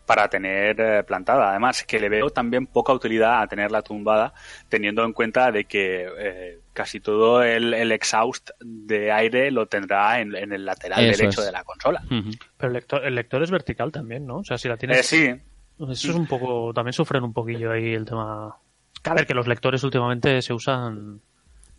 para 0.05 0.27
tener 0.27 0.79
eh, 0.79 1.03
plantada. 1.03 1.51
Además, 1.51 1.83
que 1.83 1.99
le 1.99 2.09
veo 2.09 2.29
también 2.29 2.67
poca 2.67 2.93
utilidad 2.93 3.41
a 3.41 3.47
tenerla 3.47 3.81
tumbada, 3.81 4.33
teniendo 4.67 5.03
en 5.03 5.13
cuenta 5.13 5.51
de 5.51 5.65
que 5.65 6.07
eh, 6.17 6.59
casi 6.73 6.99
todo 6.99 7.43
el, 7.43 7.73
el 7.73 7.91
exhaust 7.91 8.49
de 8.59 9.11
aire 9.11 9.51
lo 9.51 9.67
tendrá 9.67 10.19
en, 10.19 10.35
en 10.35 10.51
el 10.53 10.65
lateral 10.65 11.05
Eso 11.05 11.17
derecho 11.19 11.39
es. 11.41 11.45
de 11.45 11.51
la 11.51 11.63
consola. 11.63 12.03
Pero 12.09 12.67
el 12.67 12.73
lector, 12.73 13.05
el 13.05 13.15
lector 13.15 13.43
es 13.43 13.51
vertical 13.51 13.91
también, 13.91 14.25
¿no? 14.25 14.37
O 14.37 14.43
sea, 14.43 14.57
si 14.57 14.67
la 14.67 14.77
tienes... 14.77 14.99
Eh, 14.99 15.03
sí, 15.03 15.85
Eso 15.91 16.09
es 16.11 16.15
un 16.15 16.27
poco... 16.27 16.73
También 16.73 16.93
sufren 16.93 17.23
un 17.23 17.33
poquillo 17.33 17.71
ahí 17.71 17.93
el 17.93 18.05
tema... 18.05 18.55
A 19.03 19.13
ver, 19.13 19.25
que 19.25 19.33
los 19.33 19.47
lectores 19.47 19.83
últimamente 19.83 20.41
se 20.41 20.53
usan... 20.53 21.21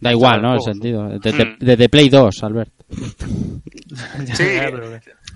Da 0.02 0.10
igual, 0.12 0.42
¿no? 0.42 0.54
El 0.54 0.60
sentido. 0.60 1.08
Desde, 1.18 1.44
Mm. 1.44 1.56
desde 1.60 1.88
Play 1.88 2.08
2, 2.08 2.42
Albert. 2.42 2.72
Sí, 4.34 4.44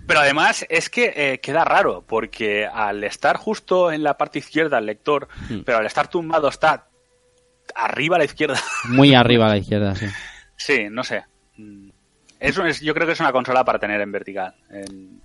pero- 0.06 0.20
además 0.20 0.64
es 0.68 0.88
que 0.90 1.12
eh, 1.14 1.40
queda 1.40 1.64
raro, 1.64 2.04
porque 2.06 2.66
al 2.66 3.02
estar 3.04 3.36
justo 3.36 3.90
en 3.92 4.02
la 4.02 4.16
parte 4.16 4.38
izquierda 4.38 4.78
el 4.78 4.86
lector, 4.86 5.28
Mm. 5.48 5.60
pero 5.64 5.78
al 5.78 5.86
estar 5.86 6.08
tumbado 6.08 6.48
está 6.48 6.86
arriba 7.74 8.16
a 8.16 8.18
la 8.20 8.24
izquierda. 8.24 8.58
Muy 8.88 9.14
arriba 9.14 9.46
a 9.46 9.50
la 9.50 9.58
izquierda, 9.58 9.94
sí. 9.94 10.06
Sí, 10.56 10.86
no 10.90 11.02
sé. 11.04 11.24
Mm. 11.56 11.90
Es- 12.40 12.80
yo 12.80 12.94
creo 12.94 13.06
que 13.06 13.12
es 13.14 13.20
una 13.20 13.32
consola 13.32 13.64
para 13.64 13.78
tener 13.78 14.00
en 14.00 14.12
vertical. 14.12 14.54
En- 14.70 15.20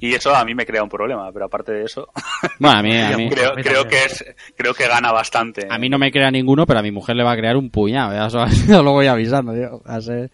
Y 0.00 0.14
eso 0.14 0.34
a 0.34 0.44
mí 0.44 0.54
me 0.54 0.66
crea 0.66 0.82
un 0.82 0.88
problema, 0.88 1.30
pero 1.32 1.46
aparte 1.46 1.72
de 1.72 1.84
eso, 1.84 2.08
Bueno, 2.58 2.78
a 2.78 2.82
mí, 2.82 2.96
a 2.96 3.10
mí, 3.16 3.28
creo, 3.30 3.52
a 3.52 3.54
mí 3.54 3.62
creo 3.62 3.82
también. 3.82 4.02
que 4.06 4.12
es, 4.12 4.24
creo 4.56 4.74
que 4.74 4.86
gana 4.88 5.12
bastante. 5.12 5.66
a 5.70 5.78
mí 5.78 5.88
no 5.88 5.98
me 5.98 6.10
crea 6.12 6.30
ninguno, 6.30 6.66
pero 6.66 6.80
a 6.80 6.82
mi 6.82 6.90
mujer 6.90 7.16
le 7.16 7.24
va 7.24 7.32
a 7.32 7.36
crear 7.36 7.56
un 7.56 7.70
puñado. 7.70 8.12
Ya 8.14 8.26
eso, 8.26 8.42
eso 8.44 8.82
lo 8.82 8.92
voy 8.92 9.06
avisando, 9.06 9.52
tío. 9.52 9.82
Ser- 10.00 10.30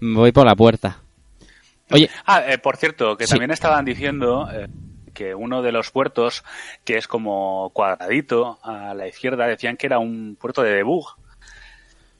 Voy 0.00 0.32
por 0.32 0.46
la 0.46 0.54
puerta. 0.54 0.98
Oye, 1.90 2.10
Ah, 2.26 2.42
eh, 2.46 2.58
por 2.58 2.76
cierto, 2.76 3.16
que 3.16 3.26
Sí. 3.26 3.30
también 3.30 3.50
estaban 3.52 3.84
diciendo 3.84 4.48
eh, 4.52 4.66
que 5.14 5.34
uno 5.34 5.62
de 5.62 5.72
los 5.72 5.90
puertos, 5.90 6.44
que 6.84 6.98
es 6.98 7.06
como 7.08 7.70
cuadradito 7.72 8.58
a 8.62 8.92
la 8.94 9.06
izquierda, 9.08 9.46
decían 9.46 9.76
que 9.76 9.86
era 9.86 9.98
un 9.98 10.36
puerto 10.38 10.62
de 10.62 10.72
debug 10.74 11.06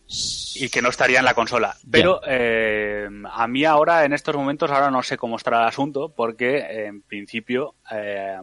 y 0.08 0.68
que 0.68 0.82
no 0.82 0.88
estaría 0.88 1.18
en 1.18 1.24
la 1.24 1.34
consola. 1.34 1.76
Pero 1.90 2.20
eh, 2.26 3.08
a 3.32 3.46
mí 3.48 3.64
ahora, 3.64 4.04
en 4.04 4.12
estos 4.12 4.36
momentos, 4.36 4.70
ahora 4.70 4.90
no 4.90 5.02
sé 5.02 5.16
cómo 5.16 5.36
estará 5.36 5.62
el 5.62 5.68
asunto, 5.68 6.10
porque 6.10 6.58
en 6.86 7.02
principio, 7.02 7.74
eh, 7.90 8.36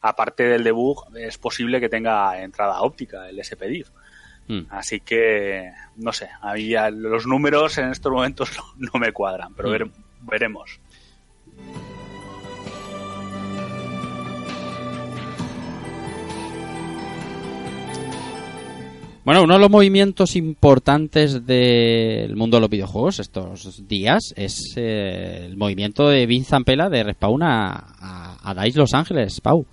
aparte 0.00 0.44
del 0.44 0.64
debug, 0.64 1.04
es 1.16 1.38
posible 1.38 1.80
que 1.80 1.88
tenga 1.88 2.40
entrada 2.42 2.80
óptica, 2.82 3.28
el 3.28 3.42
SPDIF. 3.42 3.88
mm, 4.48 4.60
Así 4.70 5.00
que, 5.00 5.70
no 5.96 6.12
sé, 6.12 6.28
a 6.40 6.54
mí 6.54 6.68
ya 6.68 6.90
los 6.90 7.26
números 7.26 7.78
en 7.78 7.90
estos 7.90 8.12
momentos 8.12 8.50
no, 8.78 8.90
no 8.92 9.00
me 9.00 9.12
cuadran, 9.12 9.54
pero 9.54 9.68
Mm. 9.68 9.72
vere- 9.72 9.90
veremos. 10.20 10.80
Bueno, 19.24 19.44
uno 19.44 19.54
de 19.54 19.60
los 19.60 19.70
movimientos 19.70 20.34
importantes 20.34 21.46
del 21.46 22.34
mundo 22.34 22.56
de 22.56 22.60
los 22.62 22.70
videojuegos 22.70 23.20
estos 23.20 23.86
días 23.86 24.34
es 24.36 24.74
eh, 24.76 25.44
el 25.46 25.56
movimiento 25.56 26.08
de 26.08 26.26
Vince 26.26 26.50
Zampella 26.50 26.88
de 26.88 27.04
Respawn 27.04 27.40
a, 27.44 27.72
a, 28.00 28.50
a 28.50 28.54
DICE 28.64 28.78
Los 28.80 28.94
Ángeles, 28.94 29.40
Pau. 29.40 29.64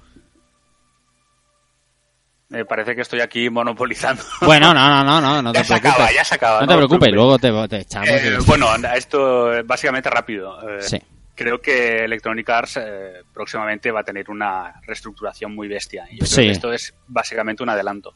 Me 2.49 2.63
parece 2.65 2.95
que 2.95 3.01
estoy 3.01 3.21
aquí 3.21 3.49
monopolizando. 3.49 4.21
Bueno, 4.41 4.71
no, 4.73 4.87
no, 4.87 5.03
no, 5.03 5.21
no, 5.21 5.41
no 5.41 5.51
te 5.51 5.59
ya 5.59 5.63
se 5.63 5.67
preocupes. 5.73 5.93
acaba, 5.93 6.11
ya 6.13 6.23
se 6.23 6.35
acaba. 6.35 6.61
no 6.61 6.67
te 6.67 6.75
preocupes, 6.75 7.09
luego 7.13 7.39
te, 7.39 7.51
te 7.67 7.77
echamos. 7.81 8.09
Eh, 8.09 8.37
y- 8.39 8.45
bueno, 8.45 8.67
esto 8.95 9.49
básicamente 9.65 10.09
rápido. 10.11 10.59
Eh, 10.77 10.81
Sí. 10.81 10.97
Creo 11.33 11.59
que 11.61 12.03
Electronic 12.03 12.49
Arts 12.49 12.77
eh, 12.83 13.13
próximamente 13.33 13.91
va 13.91 14.01
a 14.01 14.03
tener 14.03 14.29
una 14.29 14.73
reestructuración 14.85 15.55
muy 15.55 15.69
bestia. 15.69 16.05
Y 16.11 16.19
yo 16.19 16.25
Sí. 16.25 16.35
creo 16.35 16.45
que 16.47 16.51
esto 16.51 16.73
es 16.73 16.93
básicamente 17.07 17.63
un 17.63 17.69
adelanto. 17.69 18.13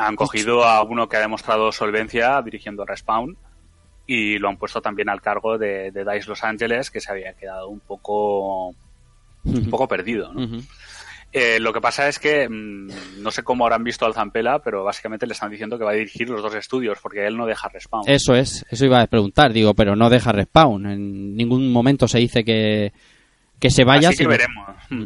Han 0.00 0.16
cogido 0.16 0.64
a 0.64 0.82
uno 0.82 1.08
que 1.08 1.16
ha 1.16 1.20
demostrado 1.20 1.70
solvencia 1.72 2.40
dirigiendo 2.42 2.84
Respawn 2.84 3.36
y 4.06 4.38
lo 4.38 4.48
han 4.48 4.56
puesto 4.56 4.80
también 4.80 5.08
al 5.08 5.20
cargo 5.20 5.56
de, 5.58 5.90
de 5.92 6.04
DICE 6.04 6.28
Los 6.28 6.42
Ángeles, 6.42 6.90
que 6.90 7.00
se 7.00 7.12
había 7.12 7.34
quedado 7.34 7.68
un 7.68 7.80
poco, 7.80 8.68
un 9.44 9.70
poco 9.70 9.86
perdido. 9.86 10.32
¿no? 10.32 10.60
Eh, 11.32 11.60
lo 11.60 11.72
que 11.72 11.80
pasa 11.80 12.08
es 12.08 12.18
que 12.18 12.48
mm, 12.48 13.22
no 13.22 13.30
sé 13.30 13.44
cómo 13.44 13.64
habrán 13.64 13.84
visto 13.84 14.04
al 14.04 14.14
Zampella, 14.14 14.58
pero 14.58 14.82
básicamente 14.82 15.26
le 15.28 15.34
están 15.34 15.50
diciendo 15.50 15.78
que 15.78 15.84
va 15.84 15.92
a 15.92 15.94
dirigir 15.94 16.28
los 16.28 16.42
dos 16.42 16.54
estudios 16.56 16.98
porque 17.00 17.24
él 17.24 17.36
no 17.36 17.46
deja 17.46 17.68
Respawn. 17.68 18.02
Eso 18.08 18.34
es, 18.34 18.64
eso 18.68 18.84
iba 18.84 19.00
a 19.00 19.06
preguntar, 19.06 19.52
digo, 19.52 19.74
pero 19.74 19.94
no 19.94 20.10
deja 20.10 20.32
Respawn. 20.32 20.86
En 20.86 21.36
ningún 21.36 21.70
momento 21.70 22.08
se 22.08 22.18
dice 22.18 22.42
que, 22.42 22.92
que 23.60 23.70
se 23.70 23.84
vaya. 23.84 24.08
Así 24.08 24.16
que 24.18 24.24
sino- 24.24 24.30
veremos. 24.30 24.68
Mm. 24.90 25.04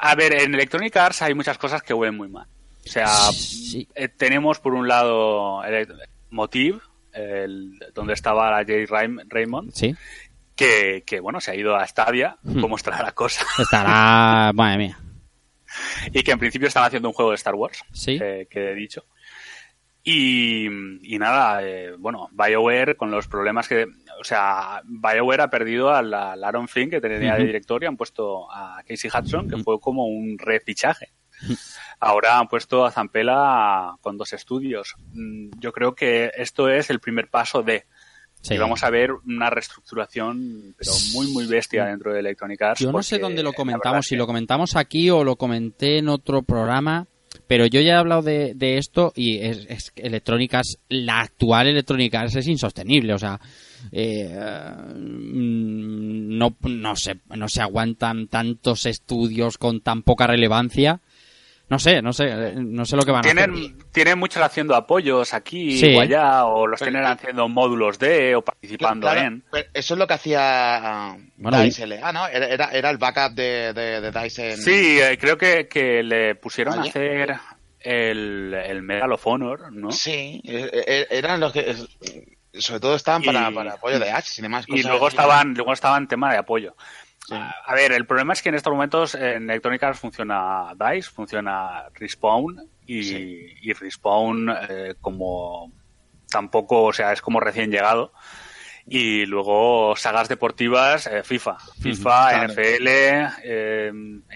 A 0.00 0.14
ver, 0.14 0.32
en 0.40 0.54
Electronic 0.54 0.96
Arts 0.96 1.20
hay 1.20 1.34
muchas 1.34 1.58
cosas 1.58 1.82
que 1.82 1.92
huelen 1.92 2.16
muy 2.16 2.28
mal. 2.28 2.46
O 2.90 2.92
sea, 2.92 3.06
Sí. 3.06 3.86
eh, 3.94 4.08
tenemos 4.08 4.58
por 4.58 4.74
un 4.74 4.88
lado 4.88 5.62
Motive, 6.30 6.80
el- 7.12 7.78
donde 7.94 8.14
estaba 8.14 8.50
la 8.50 8.64
Jay 8.66 8.84
Raym- 8.84 9.22
Raymond, 9.28 9.70
Sí. 9.72 9.94
que, 10.56 11.04
que, 11.06 11.20
bueno, 11.20 11.40
se 11.40 11.52
ha 11.52 11.54
ido 11.54 11.76
a 11.76 11.86
Stadia, 11.86 12.36
Hmm. 12.42 12.60
cómo 12.60 12.74
estará 12.74 13.00
la 13.04 13.12
cosa, 13.12 13.44
Estará. 13.58 14.50
Madre 14.52 14.76
mía. 14.78 14.98
y 16.12 16.24
que 16.24 16.32
en 16.32 16.40
principio 16.40 16.66
están 16.66 16.82
haciendo 16.82 17.06
un 17.08 17.14
juego 17.14 17.30
de 17.30 17.36
Star 17.36 17.54
Wars, 17.54 17.80
Sí. 17.92 18.18
eh, 18.20 18.48
que 18.50 18.72
he 18.72 18.74
dicho. 18.74 19.04
Y, 20.02 20.66
y 21.14 21.18
nada, 21.20 21.62
eh, 21.62 21.92
bueno, 21.96 22.28
BioWare 22.32 22.96
con 22.96 23.12
los 23.12 23.28
problemas 23.28 23.68
que... 23.68 23.84
O 24.20 24.24
sea, 24.24 24.82
BioWare 24.84 25.42
ha 25.42 25.48
perdido 25.50 25.90
a 25.94 26.02
la 26.02 26.32
Aaron 26.32 26.66
Flynn 26.66 26.90
que 26.90 27.00
tenía 27.00 27.36
de 27.36 27.44
director 27.44 27.80
y 27.84 27.86
han 27.86 27.96
puesto 27.96 28.50
a 28.50 28.82
Casey 28.88 29.10
Hudson, 29.16 29.48
que 29.48 29.58
fue 29.58 29.78
como 29.78 30.06
un 30.06 30.36
refichaje. 30.38 31.10
Ahora 32.00 32.38
han 32.38 32.48
puesto 32.48 32.84
a 32.84 32.90
Zampella 32.90 33.92
con 34.00 34.16
dos 34.16 34.32
estudios. 34.32 34.94
Mm, 35.12 35.50
Yo 35.58 35.72
creo 35.72 35.94
que 35.94 36.30
esto 36.36 36.68
es 36.68 36.90
el 36.90 37.00
primer 37.00 37.28
paso 37.28 37.62
de... 37.62 37.84
Sí. 38.42 38.54
Y 38.54 38.58
vamos 38.58 38.82
a 38.84 38.88
ver 38.90 39.10
una 39.26 39.50
reestructuración, 39.50 40.74
pero 40.78 40.92
muy, 41.12 41.30
muy 41.30 41.46
bestia 41.46 41.84
dentro 41.84 42.10
de 42.12 42.20
Electronic 42.20 42.62
Arts. 42.62 42.80
Yo 42.80 42.90
no 42.90 43.02
sé 43.02 43.18
dónde 43.18 43.42
lo 43.42 43.52
comentamos, 43.52 44.06
si 44.06 44.14
que- 44.14 44.18
lo 44.18 44.26
comentamos 44.26 44.76
aquí 44.76 45.10
o 45.10 45.24
lo 45.24 45.36
comenté 45.36 45.98
en 45.98 46.08
otro 46.08 46.40
programa, 46.42 47.06
pero 47.46 47.66
yo 47.66 47.82
ya 47.82 47.92
he 47.92 47.96
hablado 47.96 48.22
de, 48.22 48.54
de 48.54 48.78
esto 48.78 49.12
y 49.14 49.40
es, 49.40 49.66
es 49.68 49.92
Electronic 49.94 50.54
Arts, 50.54 50.78
la 50.88 51.20
actual 51.20 51.66
Electronic 51.66 52.14
Arts 52.14 52.36
es 52.36 52.46
insostenible, 52.48 53.12
o 53.12 53.18
sea, 53.18 53.38
eh, 53.92 54.34
mm, 54.96 56.38
no, 56.38 56.56
no, 56.62 56.96
se, 56.96 57.20
no 57.36 57.46
se 57.48 57.60
aguantan 57.60 58.26
tantos 58.28 58.86
estudios 58.86 59.58
con 59.58 59.80
tan 59.82 60.02
poca 60.02 60.26
relevancia. 60.26 61.00
No 61.70 61.78
sé, 61.78 62.02
no 62.02 62.12
sé, 62.12 62.24
eh, 62.26 62.52
no 62.56 62.84
sé 62.84 62.96
lo 62.96 63.02
que 63.04 63.12
van 63.12 63.24
a 63.24 63.28
hacer. 63.30 63.48
Tienen, 63.92 64.18
muchos 64.18 64.42
haciendo 64.42 64.74
apoyos 64.74 65.32
aquí 65.32 65.78
Sí. 65.78 65.94
o 65.96 66.00
allá, 66.00 66.44
o 66.44 66.66
los 66.66 66.80
Pero- 66.80 66.90
tienen 66.90 67.08
haciendo 67.08 67.48
módulos 67.48 67.98
de, 67.98 68.34
o 68.34 68.42
participando 68.42 69.06
Claro, 69.06 69.20
en. 69.20 69.44
pero 69.52 69.68
eso 69.72 69.94
es 69.94 69.98
lo 69.98 70.06
que 70.06 70.14
hacía 70.14 71.16
Bueno, 71.36 71.60
Dice 71.62 71.86
LA, 71.86 72.12
¿no? 72.12 72.26
Era, 72.26 72.90
el 72.90 72.98
backup 72.98 73.34
de, 73.34 73.72
de, 73.72 74.00
de 74.00 74.20
Dice 74.22 74.50
en... 74.52 74.56
Sí, 74.58 74.98
eh, 75.00 75.16
creo 75.18 75.38
que, 75.38 75.68
que 75.68 76.02
le 76.02 76.34
pusieron 76.34 76.78
a 76.78 76.82
hacer 76.82 77.36
el, 77.78 78.52
el 78.52 78.82
Medal 78.82 79.12
of 79.12 79.26
Honor, 79.26 79.72
¿no? 79.72 79.90
Sí, 79.92 80.42
eh, 80.44 80.70
eh, 80.86 81.06
eran 81.10 81.38
los 81.40 81.52
que... 81.52 81.74
Sobre 82.52 82.80
todo 82.80 82.96
estaban 82.96 83.22
para, 83.22 83.48
Y- 83.48 83.54
para 83.54 83.74
apoyo 83.74 84.00
de 84.00 84.10
H 84.10 84.34
y 84.38 84.42
demás. 84.42 84.64
Y 84.66 84.72
cosas 84.72 84.86
luego 84.86 85.06
así. 85.06 85.14
estaban, 85.16 85.54
luego 85.54 85.72
estaban 85.72 86.08
tema 86.08 86.32
de 86.32 86.38
apoyo. 86.38 86.74
Sí. 87.30 87.36
A 87.66 87.74
ver, 87.74 87.92
el 87.92 88.06
problema 88.06 88.32
es 88.32 88.42
que 88.42 88.48
en 88.48 88.56
estos 88.56 88.72
momentos 88.72 89.14
en 89.14 89.48
Electronic 89.48 89.82
Arts 89.84 90.00
funciona 90.00 90.72
DICE, 90.74 91.08
funciona 91.10 91.84
Respawn 91.94 92.56
y, 92.86 93.02
Sí. 93.04 93.38
y 93.62 93.72
Respawn 93.72 94.50
eh, 94.68 94.94
como 95.00 95.70
tampoco, 96.28 96.84
o 96.84 96.92
sea, 96.92 97.12
es 97.12 97.22
como 97.22 97.38
recién 97.40 97.70
llegado. 97.70 98.12
Y 98.86 99.26
luego 99.26 99.94
sagas 99.96 100.28
deportivas, 100.28 101.06
eh, 101.06 101.22
FIFA, 101.22 101.56
FIFA, 101.80 102.28
claro. 102.30 102.52
NFL, 102.52 102.86
eh, 103.44 103.92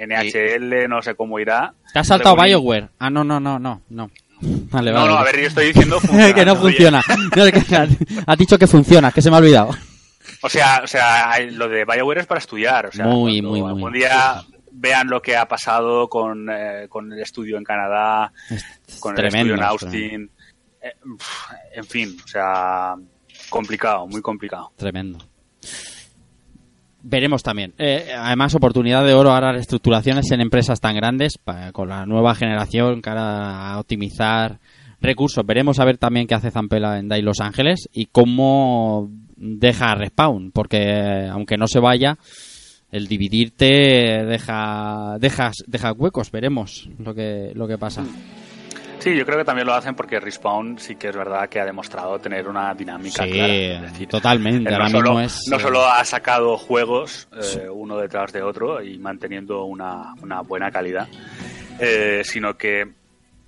NHL, 0.07 0.88
no 0.88 1.03
sé 1.03 1.14
cómo 1.16 1.40
irá. 1.40 1.74
¿Te 1.92 1.99
has 1.99 2.07
saltado 2.07 2.36
BioWare? 2.36 2.88
Ah, 3.01 3.11
no, 3.11 3.24
no, 3.24 3.40
no, 3.40 3.59
no, 3.59 3.80
no. 3.88 4.11
Vale, 4.40 4.92
No, 4.92 4.99
vale. 5.01 5.09
no, 5.12 5.18
a 5.18 5.24
ver, 5.24 5.40
yo 5.40 5.47
estoy 5.49 5.66
diciendo 5.68 5.99
que 6.34 6.45
no 6.45 6.55
funciona. 6.57 7.01
No, 7.36 7.45
que- 7.47 7.88
has 8.26 8.38
dicho 8.38 8.59
que 8.59 8.66
funciona, 8.66 9.11
que 9.11 9.22
se 9.22 9.30
me 9.30 9.36
ha 9.36 9.38
olvidado. 9.40 9.70
O 10.43 10.49
sea, 10.49 10.81
o 10.85 10.87
sea, 10.87 11.39
lo 11.53 11.68
de 11.68 11.85
BioWare 11.85 12.20
es 12.20 12.27
para 12.27 12.39
estudiar. 12.41 12.87
O 12.87 12.93
sea, 12.93 13.07
Muy, 13.07 13.43
muy, 13.43 13.61
muy. 13.61 13.70
algún 13.70 13.93
día 13.93 14.43
vean 14.72 15.09
lo 15.09 15.22
que 15.22 15.37
ha 15.37 15.47
pasado 15.47 16.09
con, 16.09 16.49
eh, 16.51 16.87
con 16.89 17.12
el 17.12 17.20
estudio 17.20 17.57
en 17.57 17.64
Canadá, 17.64 18.33
con 19.01 19.18
el 19.18 19.27
estudio 19.27 19.55
en 19.55 19.62
Austin. 19.62 20.31
Eh, 20.83 20.93
en 21.75 21.85
fin, 21.85 22.16
o 22.22 22.29
sea, 22.29 22.95
complicado, 23.49 24.07
muy 24.07 24.20
complicado. 24.20 24.72
Tremendo. 24.77 25.18
Veremos 27.07 27.43
también. 27.43 27.75
Eh, 27.77 28.12
además, 28.16 28.55
oportunidad 28.55 29.05
de 29.05 29.12
oro 29.12 29.31
ahora 29.33 29.53
reestructuraciones 29.53 30.31
en 30.31 30.41
empresas 30.41 30.81
tan 30.81 30.97
grandes 30.97 31.39
con 31.72 31.89
la 31.89 32.07
nueva 32.07 32.35
generación 32.35 33.03
cara 33.03 33.72
a 33.72 33.79
optimizar 33.79 34.59
recursos. 35.03 35.45
Veremos 35.45 35.79
a 35.79 35.85
ver 35.85 35.99
también 35.99 36.27
qué 36.27 36.35
hace 36.35 36.51
Zampella 36.51 36.99
en 36.99 37.09
DAI 37.09 37.20
Los 37.20 37.41
Ángeles 37.41 37.91
y 37.93 38.07
cómo 38.07 39.11
deja 39.45 39.95
Respawn, 39.95 40.51
porque 40.53 40.78
eh, 40.80 41.28
aunque 41.28 41.57
no 41.57 41.66
se 41.66 41.78
vaya, 41.80 42.16
el 42.90 43.07
dividirte 43.07 43.66
deja, 44.24 45.16
deja, 45.20 45.51
deja 45.66 45.92
huecos. 45.92 46.30
Veremos 46.30 46.88
lo 46.99 47.14
que, 47.14 47.53
lo 47.55 47.68
que 47.68 47.76
pasa. 47.78 48.05
Sí, 49.01 49.14
yo 49.14 49.26
creo 49.26 49.36
que 49.36 49.45
también 49.45 49.66
lo 49.66 49.74
hacen 49.74 49.95
porque 49.95 50.18
Respawn 50.18 50.78
sí 50.78 50.95
que 50.97 51.09
es 51.09 51.16
verdad 51.16 51.47
que 51.51 51.61
ha 51.61 51.66
demostrado 51.66 52.18
tener 52.18 52.49
una 52.49 52.72
dinámica 52.72 53.24
Sí, 53.24 53.32
clara. 53.32 53.53
Es 53.55 53.82
decir, 53.82 54.09
totalmente. 54.09 54.70
eh, 54.70 54.72
no 54.72 54.76
Ahora 54.76 54.88
solo, 54.88 55.11
mismo 55.11 55.20
es. 55.20 55.40
no 55.51 55.57
eh, 55.59 55.61
solo 55.61 55.84
ha 55.86 56.03
sacado 56.07 56.57
juegos 56.57 57.28
eh, 57.36 57.68
uno 57.68 57.99
detrás 57.99 58.32
de 58.32 58.42
otro 58.42 58.82
y 58.82 58.99
manteniendo 58.99 59.64
una, 59.64 60.14
una 60.22 60.40
buena 60.40 60.70
calidad, 60.70 61.07
eh, 61.80 62.22
sino 62.24 62.57
que 62.57 62.92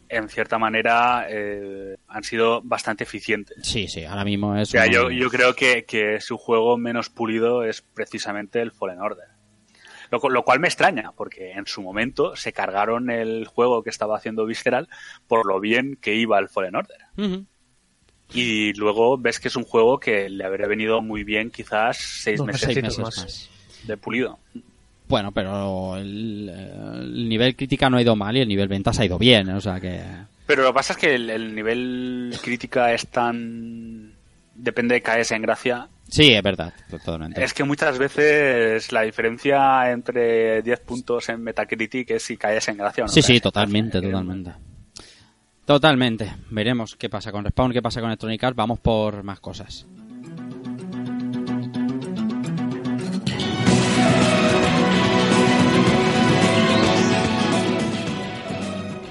en 0.08 0.28
cierta 0.28 0.58
manera 0.58 1.26
eh, 1.28 1.96
han 2.08 2.24
sido 2.24 2.60
bastante 2.62 3.04
eficientes. 3.04 3.58
Sí, 3.66 3.88
sí, 3.88 4.04
ahora 4.04 4.24
mismo 4.24 4.56
es. 4.56 4.68
O 4.68 4.72
sea, 4.72 4.84
un- 4.86 4.90
yo, 4.92 5.10
yo 5.10 5.28
creo 5.30 5.54
que, 5.54 5.84
que 5.84 6.20
su 6.20 6.36
juego 6.38 6.76
menos 6.78 7.10
pulido 7.10 7.62
es 7.64 7.82
precisamente 7.82 8.60
el 8.60 8.72
Fallen 8.72 9.00
Order. 9.00 9.28
Lo, 10.10 10.20
cu- 10.20 10.30
lo 10.30 10.44
cual 10.44 10.60
me 10.60 10.68
extraña, 10.68 11.10
porque 11.16 11.50
en 11.52 11.66
su 11.66 11.82
momento 11.82 12.36
se 12.36 12.52
cargaron 12.52 13.10
el 13.10 13.46
juego 13.46 13.82
que 13.82 13.90
estaba 13.90 14.16
haciendo 14.16 14.46
Visceral 14.46 14.88
por 15.26 15.46
lo 15.46 15.58
bien 15.58 15.98
que 16.00 16.14
iba 16.14 16.38
el 16.38 16.48
Fallen 16.48 16.76
Order. 16.76 16.98
Y 18.32 18.72
luego 18.74 19.18
ves 19.18 19.38
que 19.40 19.48
es 19.48 19.56
un 19.56 19.64
juego 19.64 19.98
que 20.00 20.28
le 20.28 20.44
habría 20.44 20.66
venido 20.66 21.00
muy 21.00 21.22
bien 21.24 21.50
quizás 21.50 21.96
seis 21.98 22.38
Dos 22.38 22.46
meses 22.46 22.62
Seis 22.62 22.82
meses 22.82 22.98
más. 22.98 23.18
más. 23.18 23.50
de 23.84 23.96
pulido. 23.96 24.38
Bueno, 25.08 25.32
pero 25.32 25.96
el, 25.96 26.48
el 26.48 27.28
nivel 27.28 27.54
crítica 27.54 27.88
no 27.88 27.96
ha 27.96 28.02
ido 28.02 28.16
mal 28.16 28.36
y 28.36 28.40
el 28.40 28.48
nivel 28.48 28.68
ventas 28.68 28.98
ha 28.98 29.04
ido 29.04 29.18
bien, 29.18 29.48
o 29.50 29.60
sea 29.60 29.80
que... 29.80 30.02
Pero 30.46 30.62
lo 30.62 30.68
que 30.68 30.74
pasa 30.74 30.92
es 30.92 30.98
que 30.98 31.14
el, 31.14 31.30
el 31.30 31.54
nivel 31.54 32.34
crítica 32.42 32.92
es 32.92 33.06
tan... 33.08 34.12
Depende 34.54 34.94
de 34.94 35.02
caerse 35.02 35.34
en 35.34 35.42
gracia. 35.42 35.88
Sí, 36.08 36.32
es 36.32 36.42
verdad, 36.42 36.72
totalmente. 36.88 37.42
Es 37.42 37.52
que 37.52 37.64
muchas 37.64 37.98
veces 37.98 38.90
la 38.92 39.02
diferencia 39.02 39.90
entre 39.90 40.62
10 40.62 40.80
puntos 40.80 41.28
en 41.28 41.42
Metacritic 41.42 42.10
es 42.12 42.22
si 42.22 42.36
caes 42.36 42.66
en 42.68 42.78
gracia 42.78 43.04
o 43.04 43.06
no. 43.06 43.12
Sí, 43.12 43.22
sí, 43.22 43.34
en 43.34 43.40
totalmente, 43.40 44.00
totalmente. 44.00 44.52
Totalmente. 45.64 46.32
Veremos 46.50 46.94
qué 46.96 47.10
pasa 47.10 47.32
con 47.32 47.44
Respawn, 47.44 47.72
qué 47.72 47.82
pasa 47.82 48.00
con 48.00 48.08
Electronic 48.08 48.42
Arts. 48.44 48.56
Vamos 48.56 48.78
por 48.78 49.24
más 49.24 49.40
cosas. 49.40 49.84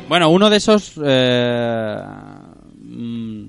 Bueno, 0.08 0.30
uno 0.30 0.52
de 0.52 0.58
esos 0.58 0.94
eh, 1.04 2.00
mm, 2.80 3.46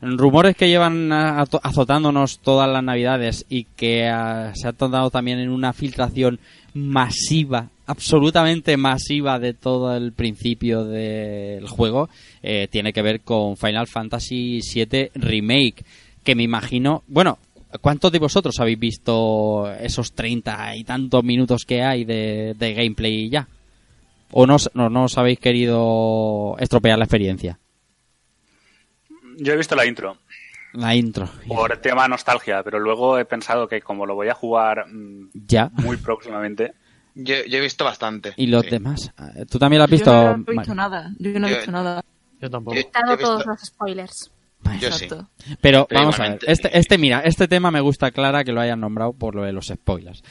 rumores 0.00 0.56
que 0.56 0.68
llevan 0.68 1.12
azotándonos 1.12 2.40
todas 2.40 2.68
las 2.68 2.82
navidades 2.82 3.46
y 3.48 3.64
que 3.64 4.08
ah, 4.08 4.52
se 4.54 4.66
ha 4.66 4.72
dado 4.72 5.10
también 5.10 5.38
en 5.38 5.50
una 5.50 5.72
filtración 5.72 6.40
masiva, 6.74 7.70
absolutamente 7.86 8.76
masiva 8.76 9.38
de 9.38 9.54
todo 9.54 9.96
el 9.96 10.12
principio 10.12 10.84
del 10.84 11.68
juego, 11.68 12.08
eh, 12.42 12.66
tiene 12.72 12.92
que 12.92 13.02
ver 13.02 13.20
con 13.20 13.56
Final 13.56 13.86
Fantasy 13.86 14.60
VII 14.74 15.10
Remake, 15.14 15.84
que 16.24 16.34
me 16.34 16.42
imagino, 16.42 17.04
bueno, 17.06 17.38
¿cuántos 17.80 18.10
de 18.10 18.18
vosotros 18.18 18.58
habéis 18.58 18.80
visto 18.80 19.72
esos 19.80 20.12
treinta 20.12 20.74
y 20.74 20.82
tantos 20.82 21.22
minutos 21.22 21.64
que 21.64 21.84
hay 21.84 22.04
de, 22.04 22.56
de 22.58 22.74
gameplay 22.74 23.30
ya? 23.30 23.46
¿O 24.36 24.46
no, 24.48 24.56
os- 24.56 24.70
no, 24.74 24.90
no 24.90 25.04
os 25.04 25.16
habéis 25.16 25.38
querido 25.38 26.56
estropear 26.58 26.98
la 26.98 27.04
experiencia? 27.04 27.58
Yo 29.38 29.52
he 29.52 29.56
visto 29.56 29.74
la 29.76 29.86
intro 29.86 30.16
La 30.72 30.94
intro. 30.94 31.28
por 31.46 31.76
tema 31.78 32.08
nostalgia, 32.08 32.62
pero 32.62 32.78
luego 32.80 33.18
he 33.18 33.24
pensado 33.24 33.68
que 33.68 33.80
como 33.80 34.06
lo 34.06 34.14
voy 34.14 34.28
a 34.28 34.34
jugar 34.34 34.86
mm, 34.88 35.30
Ya. 35.46 35.70
muy 35.74 35.96
próximamente, 35.98 36.72
Yo, 37.14 37.34
yo 37.48 37.58
he 37.58 37.60
visto 37.60 37.84
bastante. 37.84 38.32
¿Y 38.36 38.48
los 38.48 38.64
sí. 38.64 38.70
demás? 38.70 39.12
¿Tú 39.48 39.58
también 39.60 39.78
lo 39.78 39.84
has 39.84 39.90
visto? 39.90 40.10
Yo 40.12 40.36
no 40.36 40.44
he 40.48 40.52
visto 40.56 40.74
nada. 40.74 41.10
Yo 41.18 41.38
no 41.38 41.46
he 41.46 41.50
Yo- 41.50 41.56
visto 41.56 41.70
nada. 41.70 42.04
Yo 42.40 42.50
tampoco. 42.50 42.74
Yo- 42.74 42.80
he 42.80 42.84
visto- 42.84 43.18
todos 43.18 43.46
los 43.46 43.60
spoilers. 43.60 44.30
Yo. 44.80 44.88
Exacto. 44.88 45.28
Pero 45.60 45.86
Pero 45.86 46.00
vamos 46.00 46.18
a 46.18 46.22
ver, 46.30 46.38
este, 46.46 46.76
este, 46.76 46.98
mira, 46.98 47.20
este 47.20 47.46
tema 47.46 47.70
me 47.70 47.80
gusta 47.80 48.10
Clara 48.10 48.42
que 48.44 48.50
lo 48.52 48.60
hayan 48.60 48.80
nombrado 48.80 49.12
por 49.12 49.34
lo 49.36 49.44
de 49.44 49.52
los 49.52 49.66
spoilers. 49.66 50.24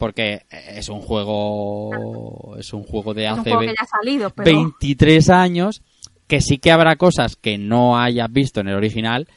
Porque 0.00 0.46
es 0.50 0.88
un 0.88 1.02
juego, 1.02 2.56
es 2.58 2.72
un 2.72 2.84
juego 2.84 3.12
de 3.12 3.28
hace 3.28 3.50
juego 3.50 3.70
salido, 3.86 4.30
pero 4.30 4.50
23 4.50 5.28
años, 5.28 5.82
que 6.26 6.40
sí 6.40 6.56
que 6.56 6.72
habrá 6.72 6.96
cosas 6.96 7.36
que 7.36 7.58
no 7.58 7.98
hayas 8.00 8.32
visto 8.32 8.60
en 8.60 8.68
el 8.68 8.76
original, 8.76 9.28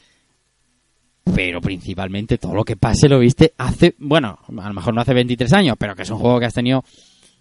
pero 1.34 1.60
principalmente 1.60 2.38
todo 2.38 2.54
lo 2.54 2.64
que 2.64 2.76
pase 2.76 3.10
lo 3.10 3.18
viste 3.18 3.52
hace, 3.58 3.94
bueno, 3.98 4.38
a 4.48 4.68
lo 4.68 4.72
mejor 4.72 4.94
no 4.94 5.02
hace 5.02 5.12
23 5.12 5.52
años, 5.52 5.76
pero 5.78 5.94
que 5.94 6.00
es 6.00 6.10
un 6.10 6.18
juego 6.18 6.40
que 6.40 6.46
has 6.46 6.54
tenido 6.54 6.82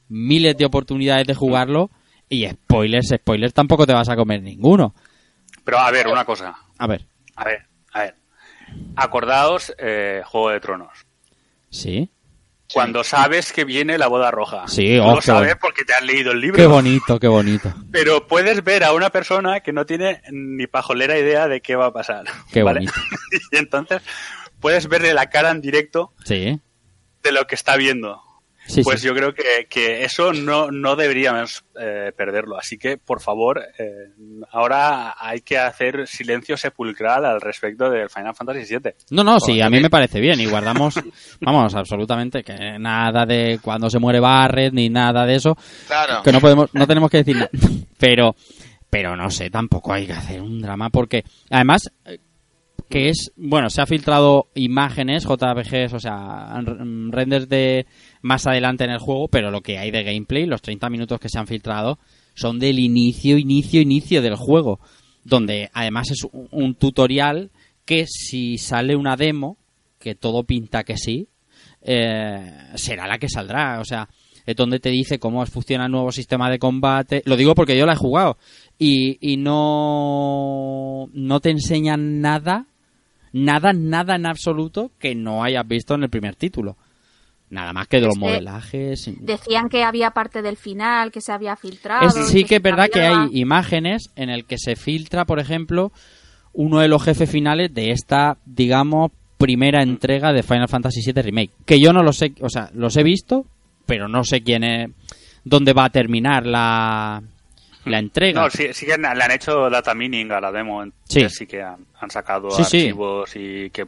miles 0.10 0.58
de 0.58 0.66
oportunidades 0.66 1.26
de 1.26 1.34
jugarlo 1.34 1.92
y 2.28 2.46
spoilers, 2.46 3.08
spoilers 3.08 3.54
tampoco 3.54 3.88
te 3.88 3.94
vas 3.94 4.10
a 4.10 4.18
comer 4.18 4.44
ninguno. 4.44 4.94
pero 5.64 5.80
a 5.80 5.90
ver, 5.92 6.10
una 6.10 6.26
cosa, 6.26 6.54
A 6.78 6.88
ver, 6.88 7.06
a 7.38 7.46
ver, 7.46 7.68
a 7.94 8.00
ver. 8.02 8.16
Acordaos, 8.98 9.74
eh, 9.78 10.24
Juego 10.26 10.50
de 10.50 10.60
Tronos. 10.60 11.06
Sí. 11.70 12.10
Cuando 12.74 13.04
sabes 13.04 13.52
que 13.54 13.66
viene 13.66 13.98
la 13.98 14.08
boda 14.08 14.32
roja. 14.32 14.68
Sí, 14.68 14.98
oh, 14.98 15.12
lo 15.12 15.16
qué 15.18 15.22
sabes 15.22 15.56
porque 15.62 15.86
te 15.86 15.94
has 15.94 16.04
leído 16.04 16.32
el 16.32 16.42
libro. 16.42 16.58
Qué 16.58 16.66
bonito, 16.66 17.20
qué 17.20 17.28
bonito. 17.28 17.74
Pero 17.92 18.28
puedes 18.28 18.64
ver 18.64 18.84
a 18.84 18.94
una 18.94 19.10
persona 19.12 19.60
que 19.62 19.72
no 19.74 19.86
tiene 19.86 20.22
ni 20.32 20.68
pajolera 20.68 21.18
idea 21.18 21.48
de 21.48 21.62
qué 21.62 21.76
va 21.76 21.88
a 21.88 21.94
pasar. 21.94 22.26
Qué 22.52 22.64
¿vale? 22.64 22.80
bonito. 22.82 22.94
y 23.52 23.58
entonces 23.58 24.02
puedes 24.60 24.88
verle 24.88 25.14
la 25.14 25.30
cara 25.30 25.52
en 25.52 25.62
directo 25.62 26.14
Sí. 26.26 26.60
de 27.22 27.32
lo 27.32 27.46
que 27.48 27.56
está 27.56 27.76
viendo. 27.76 28.22
Sí, 28.66 28.82
pues 28.84 29.02
sí. 29.02 29.08
yo 29.08 29.14
creo 29.14 29.34
que, 29.34 29.68
que 29.70 30.04
eso 30.04 30.32
no, 30.34 30.72
no 30.72 30.96
deberíamos 30.96 31.66
eh, 31.80 32.12
perderlo. 32.16 32.58
Así 32.58 32.78
que, 32.78 32.98
por 32.98 33.20
favor, 33.22 33.62
eh, 33.78 34.10
ahora 34.52 35.16
hay 35.20 35.42
que 35.42 35.58
hacer 35.58 36.08
silencio 36.08 36.56
sepulcral 36.56 37.26
al 37.26 37.42
respecto 37.42 37.90
del 37.90 38.10
Final 38.10 38.34
Fantasy 38.36 38.78
VII. 38.78 38.94
No, 39.12 39.24
no, 39.24 39.40
sí, 39.40 39.60
a 39.62 39.70
mí 39.70 39.80
me 39.82 39.90
parece 39.90 40.20
bien 40.22 40.40
y 40.40 40.46
guardamos, 40.46 40.96
vamos, 41.42 41.76
absolutamente 41.76 42.44
que 42.44 42.78
nada 42.80 43.26
de 43.26 43.60
cuando 43.62 43.90
se 43.90 44.00
muere 44.00 44.20
Barret 44.20 44.74
ni 44.74 44.90
nada 44.90 45.26
de 45.26 45.36
eso, 45.36 45.58
Claro. 45.88 46.24
que 46.24 46.32
no 46.32 46.40
podemos, 46.40 46.70
no 46.74 46.88
tenemos 46.88 47.10
que 47.12 47.18
decir 47.18 47.36
nada. 47.36 47.50
Pero, 47.98 48.36
pero 48.90 49.16
no 49.16 49.30
sé, 49.32 49.50
tampoco 49.50 49.94
hay 49.94 50.06
que 50.06 50.14
hacer 50.14 50.42
un 50.42 50.62
drama 50.62 50.90
porque, 50.90 51.24
además, 51.50 51.90
eh, 52.06 52.20
que 52.90 53.10
es, 53.10 53.32
bueno, 53.36 53.70
se 53.70 53.82
ha 53.82 53.86
filtrado 53.86 54.50
imágenes, 54.56 55.24
JPGs, 55.24 55.94
o 55.94 56.00
sea, 56.00 56.54
r- 56.60 56.76
renders 57.12 57.50
de 57.50 57.86
más 58.22 58.46
adelante 58.46 58.84
en 58.84 58.92
el 58.92 59.00
juego, 59.00 59.28
pero 59.30 59.52
lo 59.52 59.62
que 59.62 59.78
hay 59.80 59.90
de 59.92 60.04
gameplay, 60.04 60.46
los 60.46 60.62
30 60.62 60.90
minutos 60.90 61.20
que 61.20 61.30
se 61.30 61.40
han 61.40 61.48
filtrado, 61.48 61.98
son 62.36 62.60
del 62.60 62.80
inicio, 62.80 63.38
inicio, 63.38 63.82
inicio 63.82 64.22
del 64.22 64.36
juego, 64.36 64.80
donde 65.24 65.70
además 65.74 66.12
es 66.12 66.24
un, 66.32 66.48
un 66.52 66.76
tutorial 66.76 67.52
que 67.86 68.06
si 68.08 68.58
sale 68.58 68.96
una 68.96 69.16
demo, 69.18 69.58
que 70.00 70.16
todo 70.16 70.44
pinta 70.44 70.84
que 70.84 70.98
sí, 70.98 71.28
eh, 71.82 72.52
será 72.76 73.08
la 73.08 73.18
que 73.18 73.30
saldrá, 73.30 73.80
o 73.80 73.86
sea, 73.86 74.08
es 74.46 74.56
donde 74.56 74.80
te 74.80 74.90
dice 74.90 75.20
cómo 75.20 75.46
funciona 75.46 75.86
el 75.86 75.92
nuevo 75.92 76.12
sistema 76.12 76.50
de 76.50 76.60
combate. 76.60 77.22
Lo 77.26 77.36
digo 77.38 77.56
porque 77.56 77.78
yo 77.78 77.86
la 77.86 77.94
he 77.94 77.98
jugado 77.98 78.38
y, 78.78 79.18
y 79.22 79.38
no, 79.38 81.10
no 81.14 81.40
te 81.40 81.50
enseñan 81.50 82.22
nada, 82.22 82.66
nada, 83.32 83.74
nada 83.74 84.16
en 84.16 84.26
absoluto 84.26 84.92
que 85.00 85.16
no 85.16 85.44
hayas 85.44 85.68
visto 85.68 85.96
en 85.96 86.04
el 86.04 86.10
primer 86.10 86.36
título. 86.36 86.78
Nada 87.50 87.72
más 87.72 87.88
que 87.88 87.98
de 87.98 88.08
los 88.08 88.16
Es 88.16 88.20
que 88.20 88.26
modelajes. 88.26 89.12
Decían 89.20 89.70
que 89.70 89.84
había 89.84 90.10
parte 90.12 90.42
del 90.42 90.58
final 90.58 91.12
que 91.12 91.22
se 91.22 91.32
había 91.32 91.56
filtrado. 91.56 92.08
Es- 92.08 92.30
sí 92.30 92.46
que 92.46 92.56
es 92.56 92.62
verdad 92.64 92.90
que 92.92 93.02
hay 93.02 93.28
imágenes 93.34 94.10
en 94.16 94.30
el 94.30 94.46
que 94.46 94.58
se 94.58 94.76
filtra, 94.76 95.26
por 95.26 95.40
ejemplo, 95.40 95.92
uno 96.54 96.80
de 96.80 96.88
los 96.88 97.04
jefes 97.04 97.30
finales 97.30 97.72
de 97.74 97.92
esta, 97.92 98.38
digamos, 98.46 99.12
primera 99.38 99.84
entrega 99.84 100.34
de 100.34 100.42
Final 100.42 100.68
Fantasy 100.68 101.02
VII 101.06 101.22
Remake. 101.22 101.52
Que 101.66 101.80
yo 101.80 101.94
no 101.94 102.02
lo 102.02 102.12
sé, 102.12 102.34
o 102.42 102.50
sea, 102.50 102.72
los 102.74 102.98
he 102.98 103.04
visto, 103.04 103.46
pero 103.86 104.08
no 104.08 104.24
sé 104.24 104.42
quién 104.44 104.64
es, 104.64 104.90
dónde 105.44 105.74
va 105.74 105.86
a 105.86 105.90
terminar 105.90 106.46
la, 106.46 107.22
la 107.86 108.00
entrega. 108.00 108.42
No, 108.44 108.50
sí, 108.50 108.68
sí 108.74 108.86
que 108.86 108.98
le 108.98 109.08
han 109.08 109.32
hecho 109.32 109.70
data 109.70 109.94
mining 109.94 110.32
a 110.32 110.42
la 110.42 110.52
demo. 110.52 110.84
Sí. 111.06 111.20
entonces 111.20 111.38
Sí 111.38 111.48
que 111.48 111.62
han, 111.62 111.86
han 112.00 112.10
sacado 112.10 112.52
Sí, 112.52 112.64
sí. 112.64 112.78
archivos 112.82 113.36
y 113.36 113.70
que... 113.70 113.88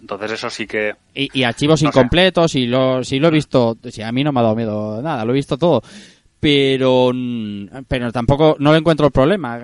Entonces 0.00 0.32
eso 0.32 0.50
sí 0.50 0.66
que... 0.66 0.94
Y, 1.14 1.30
y 1.40 1.42
archivos 1.44 1.82
No 1.82 1.90
sé. 1.90 1.98
incompletos, 1.98 2.54
y 2.54 2.66
lo, 2.66 3.02
sí 3.02 3.18
lo 3.18 3.28
he 3.28 3.30
visto, 3.30 3.78
sí, 3.90 4.02
a 4.02 4.12
mí 4.12 4.22
no 4.22 4.30
me 4.32 4.40
ha 4.40 4.42
dado 4.42 4.54
miedo 4.54 5.00
nada, 5.02 5.24
lo 5.24 5.32
he 5.32 5.34
visto 5.34 5.56
todo. 5.56 5.82
Pero, 6.38 7.10
pero 7.88 8.12
tampoco, 8.12 8.56
no 8.58 8.72
le 8.72 8.78
encuentro 8.78 9.06
el 9.06 9.12
problema. 9.12 9.58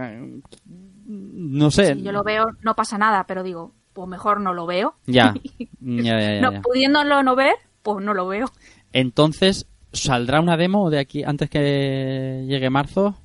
No 1.07 1.71
sé. 1.71 1.95
Si 1.95 2.03
yo 2.03 2.13
lo 2.13 2.23
veo, 2.25 2.47
no 2.63 2.75
pasa 2.75 2.97
nada, 2.97 3.25
pero 3.27 3.43
digo, 3.43 3.75
pues 3.93 4.09
mejor 4.09 4.41
no 4.41 4.55
lo 4.55 4.67
veo. 4.67 4.95
Ya. 5.07 5.35
Ya, 5.85 6.19
ya, 6.19 6.35
ya, 6.37 6.41
no, 6.41 6.53
ya. 6.53 6.61
pudiéndolo 6.63 7.23
no 7.25 7.35
ver, 7.37 7.55
pues 7.83 8.05
no 8.05 8.15
lo 8.15 8.27
veo. 8.29 8.51
Entonces, 8.93 9.67
¿saldrá 9.93 10.41
una 10.41 10.57
demo 10.57 10.91
de 10.91 10.99
aquí 10.99 11.23
antes 11.25 11.49
que 11.51 12.45
llegue 12.49 12.71
marzo? 12.71 13.17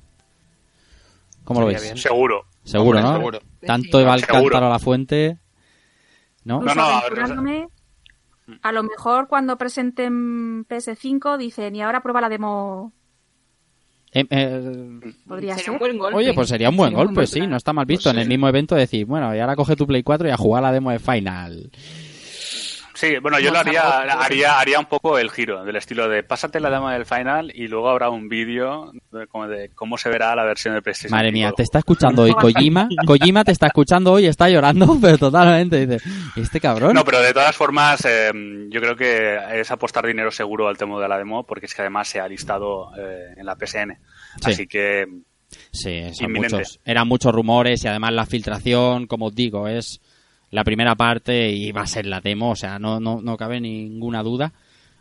¿Cómo 1.44 1.60
lo 1.60 1.66
veis? 1.66 1.82
bien. 1.82 1.96
Seguro. 1.96 2.44
Seguro, 2.64 3.00
¿no? 3.00 3.16
seguro. 3.16 3.38
Tanto 3.64 4.04
va 4.04 4.12
al 4.14 4.20
Seguro. 4.20 4.42
cántaro 4.44 4.66
a 4.66 4.70
la 4.70 4.78
fuente. 4.78 5.38
¿No? 6.44 6.60
No, 6.60 6.70
Incluso 6.70 6.76
no, 6.76 6.82
a 6.82 6.86
ver, 6.86 6.94
aventurándome, 7.12 7.68
a 8.62 8.72
lo 8.72 8.82
mejor 8.82 9.28
cuando 9.28 9.56
presenten 9.58 10.66
PS5 10.66 11.36
dicen, 11.38 11.76
y 11.76 11.82
ahora 11.82 12.02
prueba 12.02 12.20
la 12.20 12.28
demo. 12.28 12.92
Eh, 14.12 14.24
eh, 14.30 15.00
Podría 15.26 15.54
Sería 15.56 15.64
ser. 15.64 15.70
un 15.72 15.78
buen 15.78 15.98
golpe. 15.98 16.16
oye, 16.16 16.32
pues 16.34 16.48
sería 16.48 16.70
un 16.70 16.76
buen 16.78 16.90
Sería 16.90 17.04
golpe, 17.04 17.26
sí, 17.26 17.46
no 17.46 17.56
está 17.56 17.72
mal 17.74 17.84
visto. 17.86 18.04
Pues 18.04 18.14
en 18.16 18.22
el 18.22 18.28
mismo 18.28 18.48
evento 18.48 18.74
decir, 18.74 19.04
bueno, 19.04 19.34
y 19.34 19.38
ahora 19.38 19.56
coge 19.56 19.76
tu 19.76 19.86
Play 19.86 20.02
4 20.02 20.28
y 20.28 20.30
a 20.30 20.36
jugar 20.38 20.62
la 20.62 20.72
demo 20.72 20.90
de 20.90 20.98
Final. 20.98 21.70
Sí, 22.98 23.16
bueno, 23.22 23.38
yo 23.38 23.52
lo 23.52 23.60
haría, 23.60 24.00
haría, 24.00 24.58
haría 24.58 24.80
un 24.80 24.86
poco 24.86 25.20
el 25.20 25.30
giro, 25.30 25.64
del 25.64 25.76
estilo 25.76 26.08
de 26.08 26.24
pásate 26.24 26.58
la 26.58 26.68
demo 26.68 26.90
del 26.90 27.06
final 27.06 27.52
y 27.54 27.68
luego 27.68 27.90
habrá 27.90 28.10
un 28.10 28.28
vídeo 28.28 28.90
de, 29.12 29.28
como 29.28 29.46
de 29.46 29.70
cómo 29.72 29.96
se 29.96 30.08
verá 30.08 30.34
la 30.34 30.42
versión 30.42 30.74
de 30.74 30.82
PlayStation. 30.82 31.16
Madre 31.16 31.28
5 31.28 31.32
mía, 31.38 31.52
te 31.56 31.62
está 31.62 31.78
escuchando 31.78 32.22
hoy 32.22 32.32
Kojima. 32.40 32.88
Kojima 33.06 33.44
te 33.44 33.52
está 33.52 33.68
escuchando 33.68 34.14
hoy, 34.14 34.26
está 34.26 34.48
llorando, 34.48 34.98
pero 35.00 35.16
totalmente. 35.16 35.86
Dice, 35.86 36.04
este 36.34 36.58
cabrón. 36.60 36.94
No, 36.94 37.04
pero 37.04 37.20
de 37.20 37.32
todas 37.32 37.54
formas, 37.54 38.04
eh, 38.04 38.32
yo 38.68 38.80
creo 38.80 38.96
que 38.96 39.38
es 39.60 39.70
apostar 39.70 40.04
dinero 40.04 40.32
seguro 40.32 40.66
al 40.66 40.76
tema 40.76 41.00
de 41.00 41.06
la 41.06 41.18
demo, 41.18 41.46
porque 41.46 41.66
es 41.66 41.74
que 41.74 41.82
además 41.82 42.08
se 42.08 42.18
ha 42.18 42.26
listado 42.26 42.90
eh, 42.98 43.34
en 43.36 43.46
la 43.46 43.54
PSN. 43.54 43.96
Sí. 44.42 44.50
Así 44.50 44.66
que, 44.66 45.06
Sí, 45.70 46.02
son 46.14 46.26
Inminente. 46.26 46.56
muchos. 46.56 46.80
Eran 46.84 47.06
muchos 47.06 47.32
rumores 47.32 47.84
y 47.84 47.86
además 47.86 48.12
la 48.12 48.26
filtración, 48.26 49.06
como 49.06 49.26
os 49.26 49.36
digo, 49.36 49.68
es 49.68 50.00
la 50.50 50.64
primera 50.64 50.94
parte 50.94 51.50
y 51.50 51.72
va 51.72 51.82
a 51.82 51.86
ser 51.86 52.06
la 52.06 52.20
demo, 52.20 52.50
o 52.50 52.56
sea, 52.56 52.78
no, 52.78 53.00
no, 53.00 53.20
no 53.20 53.36
cabe 53.36 53.60
ninguna 53.60 54.22
duda 54.22 54.52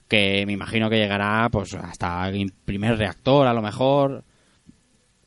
que 0.07 0.45
me 0.45 0.53
imagino 0.53 0.89
que 0.89 0.97
llegará 0.97 1.49
pues 1.51 1.73
hasta 1.73 2.29
el 2.29 2.51
primer 2.65 2.97
reactor 2.97 3.47
a 3.47 3.53
lo 3.53 3.61
mejor 3.61 4.23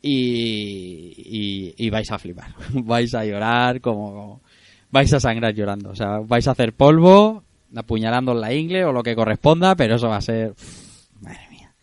y, 0.02 1.74
y, 1.76 1.90
vais 1.90 2.10
a 2.10 2.18
flipar, 2.18 2.54
vais 2.72 3.14
a 3.14 3.24
llorar 3.24 3.80
como 3.80 4.40
vais 4.90 5.12
a 5.12 5.20
sangrar 5.20 5.54
llorando, 5.54 5.90
o 5.90 5.94
sea, 5.94 6.20
vais 6.20 6.48
a 6.48 6.52
hacer 6.52 6.72
polvo 6.72 7.44
apuñalando 7.76 8.32
en 8.32 8.40
la 8.40 8.52
ingle 8.52 8.84
o 8.84 8.92
lo 8.92 9.02
que 9.02 9.14
corresponda, 9.14 9.76
pero 9.76 9.96
eso 9.96 10.08
va 10.08 10.16
a 10.16 10.22
ser 10.22 10.54
madre 11.20 11.46
mía. 11.50 11.74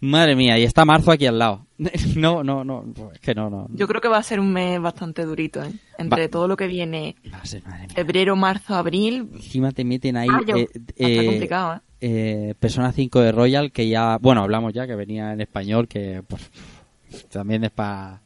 Madre 0.00 0.36
mía, 0.36 0.58
y 0.58 0.64
está 0.64 0.84
marzo 0.84 1.12
aquí 1.12 1.26
al 1.26 1.38
lado. 1.38 1.66
No, 2.16 2.44
no, 2.44 2.62
no, 2.64 2.84
es 3.12 3.20
que 3.20 3.34
no, 3.34 3.48
no. 3.48 3.66
Yo 3.72 3.88
creo 3.88 4.00
que 4.00 4.08
va 4.08 4.18
a 4.18 4.22
ser 4.22 4.38
un 4.40 4.52
mes 4.52 4.80
bastante 4.80 5.24
durito, 5.24 5.62
¿eh? 5.62 5.72
Entre 5.98 6.24
Va- 6.26 6.30
todo 6.30 6.46
lo 6.48 6.56
que 6.56 6.66
viene 6.66 7.16
Va 7.32 7.38
a 7.38 7.44
ser, 7.46 7.62
madre 7.64 7.86
mía. 7.86 7.94
febrero, 7.94 8.36
marzo, 8.36 8.74
abril, 8.74 9.28
Encima 9.34 9.72
te 9.72 9.84
meten 9.84 10.16
ahí 10.16 10.28
Mayo. 10.28 10.56
eh, 10.56 10.68
va 10.74 10.80
a 10.80 11.08
eh, 11.08 11.10
estar 11.12 11.24
complicado, 11.26 11.74
¿eh? 11.76 11.80
eh, 12.02 12.54
Persona 12.60 12.92
5 12.92 13.20
de 13.20 13.32
Royal 13.32 13.72
que 13.72 13.88
ya, 13.88 14.18
bueno, 14.18 14.42
hablamos 14.42 14.72
ya 14.74 14.86
que 14.86 14.94
venía 14.94 15.32
en 15.32 15.40
español 15.40 15.88
que 15.88 16.22
pues 16.28 16.50
también 17.30 17.64
es 17.64 17.70
para 17.70 18.20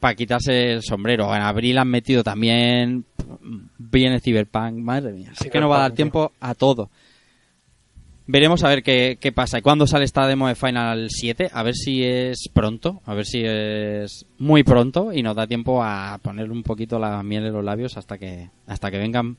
para 0.00 0.14
quitarse 0.14 0.74
el 0.74 0.82
sombrero. 0.82 1.34
En 1.34 1.42
abril 1.42 1.76
han 1.78 1.88
metido 1.88 2.22
también 2.22 3.04
viene 3.78 4.20
Cyberpunk, 4.20 4.74
madre 4.74 5.12
mía. 5.12 5.32
Es 5.40 5.50
que 5.50 5.60
no 5.60 5.68
va 5.68 5.76
a 5.78 5.80
dar 5.80 5.92
tiempo 5.92 6.32
a 6.40 6.54
todo. 6.54 6.90
Veremos 8.30 8.62
a 8.62 8.68
ver 8.68 8.82
qué, 8.82 9.16
qué 9.18 9.32
pasa. 9.32 9.58
¿Y 9.58 9.62
cuándo 9.62 9.86
sale 9.86 10.04
esta 10.04 10.26
demo 10.26 10.48
de 10.48 10.54
Final 10.54 11.08
7? 11.08 11.48
A 11.50 11.62
ver 11.62 11.74
si 11.74 12.04
es 12.04 12.50
pronto, 12.52 13.00
a 13.06 13.14
ver 13.14 13.24
si 13.24 13.40
es 13.42 14.26
muy 14.38 14.64
pronto 14.64 15.14
y 15.14 15.22
nos 15.22 15.34
da 15.34 15.46
tiempo 15.46 15.82
a 15.82 16.20
poner 16.22 16.50
un 16.50 16.62
poquito 16.62 16.98
la 16.98 17.22
miel 17.22 17.46
en 17.46 17.54
los 17.54 17.64
labios 17.64 17.96
hasta 17.96 18.18
que 18.18 18.50
hasta 18.66 18.90
que 18.90 18.98
vengan 18.98 19.38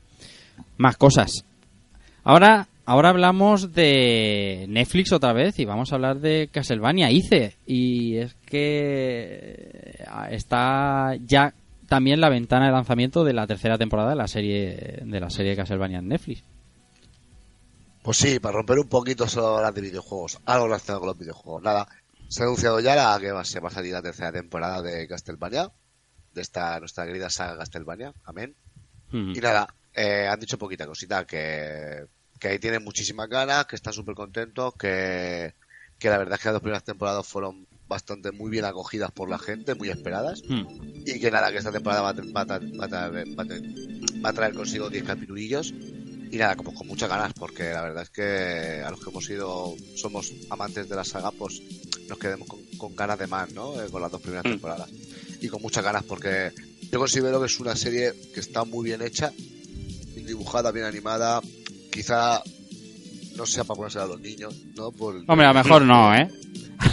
más 0.76 0.96
cosas. 0.96 1.44
Ahora, 2.24 2.66
ahora 2.84 3.10
hablamos 3.10 3.72
de 3.72 4.66
Netflix 4.68 5.12
otra 5.12 5.32
vez 5.32 5.60
y 5.60 5.64
vamos 5.64 5.92
a 5.92 5.94
hablar 5.94 6.18
de 6.18 6.48
Castlevania 6.50 7.12
ICE. 7.12 7.58
Y 7.66 8.16
es 8.16 8.34
que 8.44 10.02
está 10.32 11.14
ya 11.24 11.54
también 11.88 12.20
la 12.20 12.28
ventana 12.28 12.66
de 12.66 12.72
lanzamiento 12.72 13.22
de 13.22 13.34
la 13.34 13.46
tercera 13.46 13.78
temporada 13.78 14.10
de 14.10 14.16
la 14.16 14.26
serie 14.26 14.98
de 15.04 15.20
la 15.20 15.30
serie 15.30 15.52
de 15.52 15.56
Castlevania 15.58 16.00
en 16.00 16.08
Netflix. 16.08 16.42
Pues 18.02 18.16
sí, 18.16 18.38
para 18.40 18.56
romper 18.56 18.78
un 18.78 18.88
poquito 18.88 19.28
solo 19.28 19.56
hablar 19.58 19.74
de 19.74 19.82
videojuegos, 19.82 20.38
algo 20.46 20.66
relacionado 20.66 21.00
con 21.00 21.08
los 21.08 21.18
videojuegos. 21.18 21.62
Nada, 21.62 21.86
se 22.28 22.42
ha 22.42 22.46
anunciado 22.46 22.80
ya 22.80 22.94
la 22.96 23.18
que 23.20 23.30
va, 23.32 23.44
se 23.44 23.60
va 23.60 23.68
a 23.68 23.72
salir 23.72 23.92
la 23.92 24.02
tercera 24.02 24.32
temporada 24.32 24.80
de 24.82 25.06
Castlevania, 25.06 25.70
de 26.32 26.40
esta 26.40 26.78
nuestra 26.80 27.04
querida 27.06 27.28
saga 27.28 27.58
Castlevania, 27.58 28.14
amén. 28.24 28.54
Mm. 29.10 29.32
Y 29.36 29.40
nada, 29.40 29.74
eh, 29.92 30.26
han 30.30 30.40
dicho 30.40 30.56
poquita 30.58 30.86
cosita, 30.86 31.26
que, 31.26 32.06
que 32.38 32.48
ahí 32.48 32.58
tienen 32.58 32.82
muchísimas 32.84 33.28
ganas, 33.28 33.66
que 33.66 33.76
están 33.76 33.92
súper 33.92 34.14
contentos, 34.14 34.74
que, 34.78 35.54
que 35.98 36.08
la 36.08 36.16
verdad 36.18 36.34
es 36.34 36.40
que 36.40 36.48
las 36.48 36.54
dos 36.54 36.62
primeras 36.62 36.84
temporadas 36.84 37.26
fueron 37.26 37.66
bastante 37.86 38.30
muy 38.32 38.50
bien 38.50 38.64
acogidas 38.64 39.10
por 39.10 39.28
la 39.28 39.38
gente, 39.38 39.74
muy 39.74 39.90
esperadas. 39.90 40.42
Mm. 40.48 41.02
Y 41.04 41.20
que 41.20 41.30
nada, 41.30 41.50
que 41.50 41.58
esta 41.58 41.72
temporada 41.72 42.00
va 42.00 42.10
a, 42.10 42.14
tra- 42.14 42.34
va 42.34 42.40
a 42.42 42.46
tra- 42.46 42.80
va 42.80 42.84
a 42.84 42.88
traer, 42.88 43.38
va 43.38 43.42
a 43.42 43.46
traer- 43.46 44.24
va 44.24 44.30
a 44.30 44.32
traer 44.32 44.54
consigo 44.54 44.88
10 44.88 45.04
capitulillos. 45.04 45.74
Y 46.32 46.36
nada, 46.36 46.54
como 46.56 46.72
con 46.72 46.86
muchas 46.86 47.08
ganas, 47.08 47.32
porque 47.32 47.64
la 47.70 47.82
verdad 47.82 48.04
es 48.04 48.10
que 48.10 48.82
a 48.84 48.90
los 48.90 49.00
que 49.02 49.10
hemos 49.10 49.24
sido, 49.24 49.74
somos 49.96 50.32
amantes 50.50 50.88
de 50.88 50.94
la 50.96 51.04
saga, 51.04 51.30
pues 51.32 51.60
nos 52.08 52.18
quedemos 52.18 52.46
con, 52.48 52.60
con 52.78 52.94
ganas 52.94 53.18
de 53.18 53.26
más, 53.26 53.52
¿no? 53.52 53.80
Eh, 53.82 53.86
con 53.90 54.00
las 54.02 54.12
dos 54.12 54.20
primeras 54.20 54.44
Mm. 54.44 54.50
temporadas. 54.50 54.88
Y 55.40 55.48
con 55.48 55.60
muchas 55.62 55.82
ganas, 55.84 56.04
porque 56.04 56.50
Yo 56.92 56.98
considero 56.98 57.38
que 57.40 57.46
es 57.46 57.60
una 57.60 57.76
serie 57.76 58.12
que 58.34 58.40
está 58.40 58.64
muy 58.64 58.84
bien 58.86 59.00
hecha, 59.00 59.30
bien 60.14 60.26
dibujada, 60.26 60.72
bien 60.72 60.86
animada. 60.86 61.40
Quizá 61.92 62.42
no 63.36 63.46
sea 63.46 63.62
para 63.62 63.76
ponerse 63.76 64.00
a 64.00 64.06
los 64.06 64.20
niños, 64.20 64.54
¿no? 64.76 64.90
Por, 64.90 65.22
Hombre, 65.28 65.46
a 65.46 65.52
lo 65.52 65.62
mejor 65.62 65.82
no, 65.82 66.12
¿eh? 66.16 66.28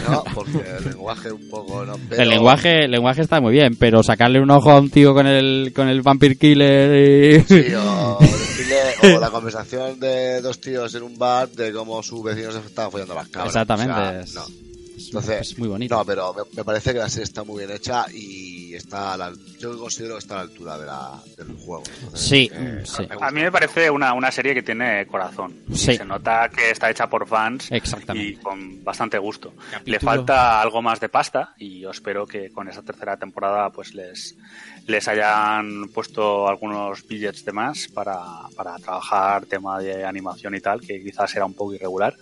No, 0.08 0.22
porque 0.34 0.58
el 0.78 0.84
lenguaje 0.84 1.32
un 1.32 1.48
poco, 1.50 1.84
¿no? 1.84 1.96
Pero- 2.08 2.22
El 2.22 2.28
lenguaje, 2.28 2.84
el 2.84 2.90
lenguaje 2.92 3.22
está 3.22 3.40
muy 3.40 3.52
bien, 3.54 3.74
pero 3.76 4.02
sacarle 4.04 4.40
un 4.40 4.50
ojo 4.52 4.70
a 4.70 4.78
un 4.78 4.88
tío 4.90 5.14
con 5.14 5.26
el, 5.26 5.72
con 5.74 5.88
el 5.88 6.00
Vampire 6.02 6.36
Killer 6.36 6.94
y... 6.94 7.40
Sí, 7.42 7.64
o, 7.76 8.18
o 9.02 9.06
la 9.20 9.30
conversación 9.30 9.98
de 10.00 10.40
dos 10.40 10.60
tíos 10.60 10.94
en 10.94 11.02
un 11.02 11.18
bar 11.18 11.48
de 11.50 11.72
cómo 11.72 12.02
su 12.02 12.22
vecino 12.22 12.52
se 12.52 12.58
estaba 12.58 12.90
follando 12.90 13.14
las 13.14 13.28
cabras. 13.28 13.54
Exactamente, 13.54 13.92
O 13.92 14.26
sea, 14.26 14.42
no. 14.42 14.68
Entonces, 14.98 15.40
es 15.52 15.58
muy 15.58 15.68
bonito. 15.68 15.94
No, 15.94 16.04
pero 16.04 16.34
me, 16.34 16.42
me 16.56 16.64
parece 16.64 16.92
que 16.92 16.98
la 16.98 17.08
serie 17.08 17.24
está 17.24 17.44
muy 17.44 17.58
bien 17.58 17.70
hecha 17.70 18.06
y 18.12 18.67
está 18.74 19.14
a 19.14 19.16
la, 19.16 19.32
yo 19.58 19.78
considero 19.78 20.14
que 20.14 20.18
está 20.20 20.34
a 20.34 20.36
la 20.38 20.42
altura 20.42 20.78
de 20.78 20.86
la, 20.86 21.22
del 21.36 21.56
juego. 21.56 21.82
Entonces, 22.02 22.20
Sí, 22.28 22.50
eh, 22.52 22.82
sí. 22.84 23.04
gusta. 23.06 23.26
A 23.26 23.30
mí 23.30 23.40
me 23.40 23.52
parece 23.52 23.90
una, 23.90 24.12
una 24.14 24.30
serie 24.30 24.54
que 24.54 24.62
tiene 24.62 25.06
corazón. 25.06 25.54
Sí. 25.72 25.96
Se 25.96 26.04
nota 26.04 26.48
que 26.48 26.70
está 26.70 26.90
hecha 26.90 27.08
por 27.08 27.26
fans 27.26 27.70
Exactamente. 27.70 28.28
y 28.28 28.36
con 28.36 28.82
bastante 28.84 29.18
gusto. 29.18 29.52
Capítulo. 29.70 29.92
Le 29.92 30.00
falta 30.00 30.60
algo 30.60 30.82
más 30.82 31.00
de 31.00 31.08
pasta 31.08 31.54
y 31.58 31.80
yo 31.80 31.90
espero 31.90 32.26
que 32.26 32.50
con 32.50 32.68
esa 32.68 32.82
tercera 32.82 33.16
temporada 33.16 33.70
pues 33.70 33.94
les, 33.94 34.36
les 34.86 35.06
hayan 35.08 35.88
puesto 35.94 36.48
algunos 36.48 37.06
billets 37.06 37.44
de 37.44 37.52
más 37.52 37.88
para, 37.88 38.18
para 38.56 38.76
trabajar 38.76 39.46
tema 39.46 39.78
de 39.78 40.04
animación 40.04 40.54
y 40.54 40.60
tal, 40.60 40.80
que 40.80 41.02
quizás 41.02 41.34
era 41.36 41.44
un 41.46 41.54
poco 41.54 41.74
irregular. 41.74 42.14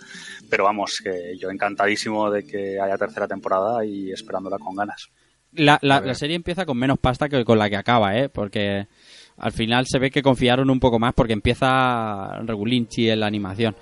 Pero 0.48 0.64
vamos, 0.64 1.00
que 1.02 1.36
yo 1.38 1.50
encantadísimo 1.50 2.30
de 2.30 2.44
que 2.46 2.80
haya 2.80 2.96
tercera 2.96 3.26
temporada 3.26 3.84
y 3.84 4.12
esperándola 4.12 4.58
con 4.58 4.76
ganas. 4.76 5.08
La, 5.56 5.78
la- 5.82 6.14
serie 6.14 6.36
empieza 6.36 6.64
con 6.66 6.76
menos 6.78 6.98
pasta 6.98 7.28
que 7.28 7.44
con 7.44 7.58
la 7.58 7.68
que 7.70 7.76
acaba, 7.76 8.16
¿eh? 8.16 8.28
Porque 8.28 8.86
al 9.38 9.52
final 9.52 9.84
se 9.86 9.98
ve 9.98 10.10
que 10.10 10.22
confiaron 10.22 10.70
un 10.70 10.80
poco 10.80 10.98
más 10.98 11.12
porque 11.14 11.32
empieza 11.32 12.38
regulinchi 12.44 13.10
en 13.10 13.20
la 13.20 13.26
animación. 13.26 13.74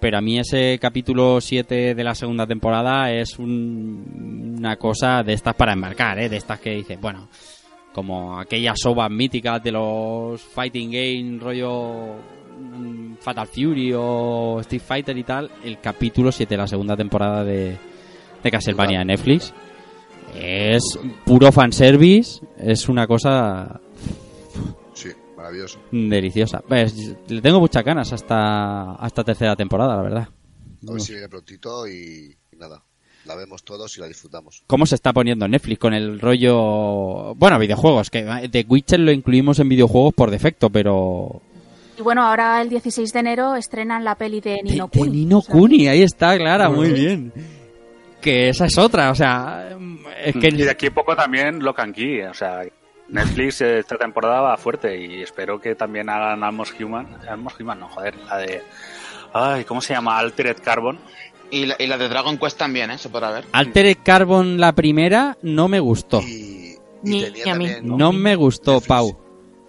Pero 0.00 0.18
a 0.18 0.20
mí 0.20 0.38
ese 0.38 0.78
capítulo 0.80 1.40
7 1.40 1.94
de 1.94 2.04
la 2.04 2.14
segunda 2.14 2.46
temporada 2.46 3.12
es 3.12 3.38
un- 3.38 4.54
una 4.58 4.76
cosa 4.76 5.22
de 5.22 5.32
estas 5.34 5.54
para 5.54 5.72
enmarcar, 5.74 6.18
¿eh? 6.18 6.28
De 6.28 6.36
estas 6.36 6.58
que 6.60 6.70
dices, 6.70 7.00
bueno, 7.00 7.28
como 7.92 8.38
aquellas 8.38 8.78
ovas 8.86 9.10
míticas 9.10 9.62
de 9.62 9.70
los 9.72 10.40
fighting 10.40 10.90
game 10.90 11.38
rollo 11.38 12.14
mm, 12.58 13.14
Fatal 13.20 13.46
Fury 13.46 13.92
o 13.94 14.58
Street 14.60 14.82
Fighter 14.82 15.16
y 15.18 15.22
tal, 15.24 15.50
el 15.64 15.78
capítulo 15.80 16.32
7 16.32 16.54
de 16.54 16.58
la 16.58 16.66
segunda 16.66 16.96
temporada 16.96 17.44
de, 17.44 17.76
de 18.42 18.50
Castlevania 18.50 19.00
de 19.00 19.04
Netflix 19.04 19.52
es 20.34 20.98
puro 21.24 21.50
fanservice, 21.52 22.40
es 22.58 22.88
una 22.88 23.06
cosa 23.06 23.80
Sí, 24.94 25.08
maravilloso. 25.36 25.78
deliciosa. 25.90 26.62
Pues, 26.66 26.94
le 27.28 27.40
tengo 27.40 27.60
muchas 27.60 27.84
ganas 27.84 28.12
hasta, 28.12 28.92
hasta 28.92 29.24
tercera 29.24 29.56
temporada, 29.56 29.96
la 29.96 30.02
verdad. 30.02 30.28
A 30.88 30.92
ver 30.92 31.00
si 31.00 31.12
viene 31.12 31.28
prontito 31.28 31.86
y, 31.86 32.36
y 32.52 32.56
nada. 32.56 32.82
La 33.24 33.36
vemos 33.36 33.62
todos 33.62 33.96
y 33.96 34.00
la 34.00 34.08
disfrutamos. 34.08 34.64
¿Cómo 34.66 34.84
se 34.84 34.96
está 34.96 35.12
poniendo 35.12 35.46
Netflix 35.46 35.78
con 35.78 35.94
el 35.94 36.18
rollo... 36.18 37.36
Bueno, 37.36 37.56
videojuegos, 37.60 38.10
que 38.10 38.48
The 38.50 38.66
Witcher 38.68 38.98
lo 38.98 39.12
incluimos 39.12 39.60
en 39.60 39.68
videojuegos 39.68 40.12
por 40.14 40.30
defecto, 40.32 40.70
pero... 40.70 41.40
Y 41.96 42.02
bueno, 42.02 42.22
ahora 42.26 42.60
el 42.60 42.68
16 42.68 43.12
de 43.12 43.18
enero 43.20 43.54
estrenan 43.54 44.02
la 44.02 44.16
peli 44.16 44.40
de 44.40 44.60
Nino 44.64 44.88
de, 44.88 44.98
de 44.98 45.04
Kuni. 45.06 45.18
Nino 45.18 45.38
O 45.38 45.42
sea, 45.42 45.52
Kuni, 45.54 45.86
ahí 45.86 46.02
está, 46.02 46.36
Clara, 46.36 46.68
muy 46.68 46.90
bien. 46.90 47.32
Que 48.22 48.48
esa 48.48 48.64
es 48.66 48.78
otra, 48.78 49.10
o 49.10 49.14
sea... 49.14 49.76
Es 50.24 50.34
que... 50.36 50.48
Y 50.48 50.52
de 50.62 50.70
aquí 50.70 50.86
a 50.86 50.94
poco 50.94 51.14
también 51.16 51.60
and 51.80 51.94
Key, 51.94 52.22
o 52.22 52.32
sea, 52.34 52.62
Netflix 53.08 53.60
eh, 53.60 53.80
esta 53.80 53.96
temporada 53.96 54.40
va 54.40 54.56
fuerte 54.56 54.96
y 54.98 55.20
espero 55.22 55.60
que 55.60 55.74
también 55.74 56.08
hagan 56.08 56.42
Almost 56.44 56.80
Human. 56.80 57.18
Almost 57.28 57.60
Human, 57.60 57.80
no, 57.80 57.88
joder, 57.88 58.14
la 58.28 58.38
de... 58.38 58.62
Ay, 59.34 59.64
¿cómo 59.64 59.80
se 59.80 59.94
llama? 59.94 60.18
Altered 60.18 60.58
Carbon. 60.62 60.98
Y 61.50 61.66
la, 61.66 61.74
y 61.78 61.86
la 61.86 61.98
de 61.98 62.08
Dragon 62.08 62.38
Quest 62.38 62.56
también, 62.58 62.90
¿eh? 62.90 62.98
Se 62.98 63.08
podrá 63.10 63.30
ver. 63.30 63.44
Altered 63.52 63.96
Carbon, 64.02 64.58
la 64.58 64.72
primera, 64.72 65.36
no 65.42 65.68
me 65.68 65.80
gustó. 65.80 66.20
Y, 66.22 66.76
y 66.76 66.78
Ni 67.02 67.22
tenía 67.24 67.52
a 67.52 67.56
mí. 67.56 67.66
también- 67.68 67.96
No 67.98 68.12
me 68.12 68.36
gustó, 68.36 68.72
Netflix. 68.74 68.88
Pau. 68.88 69.18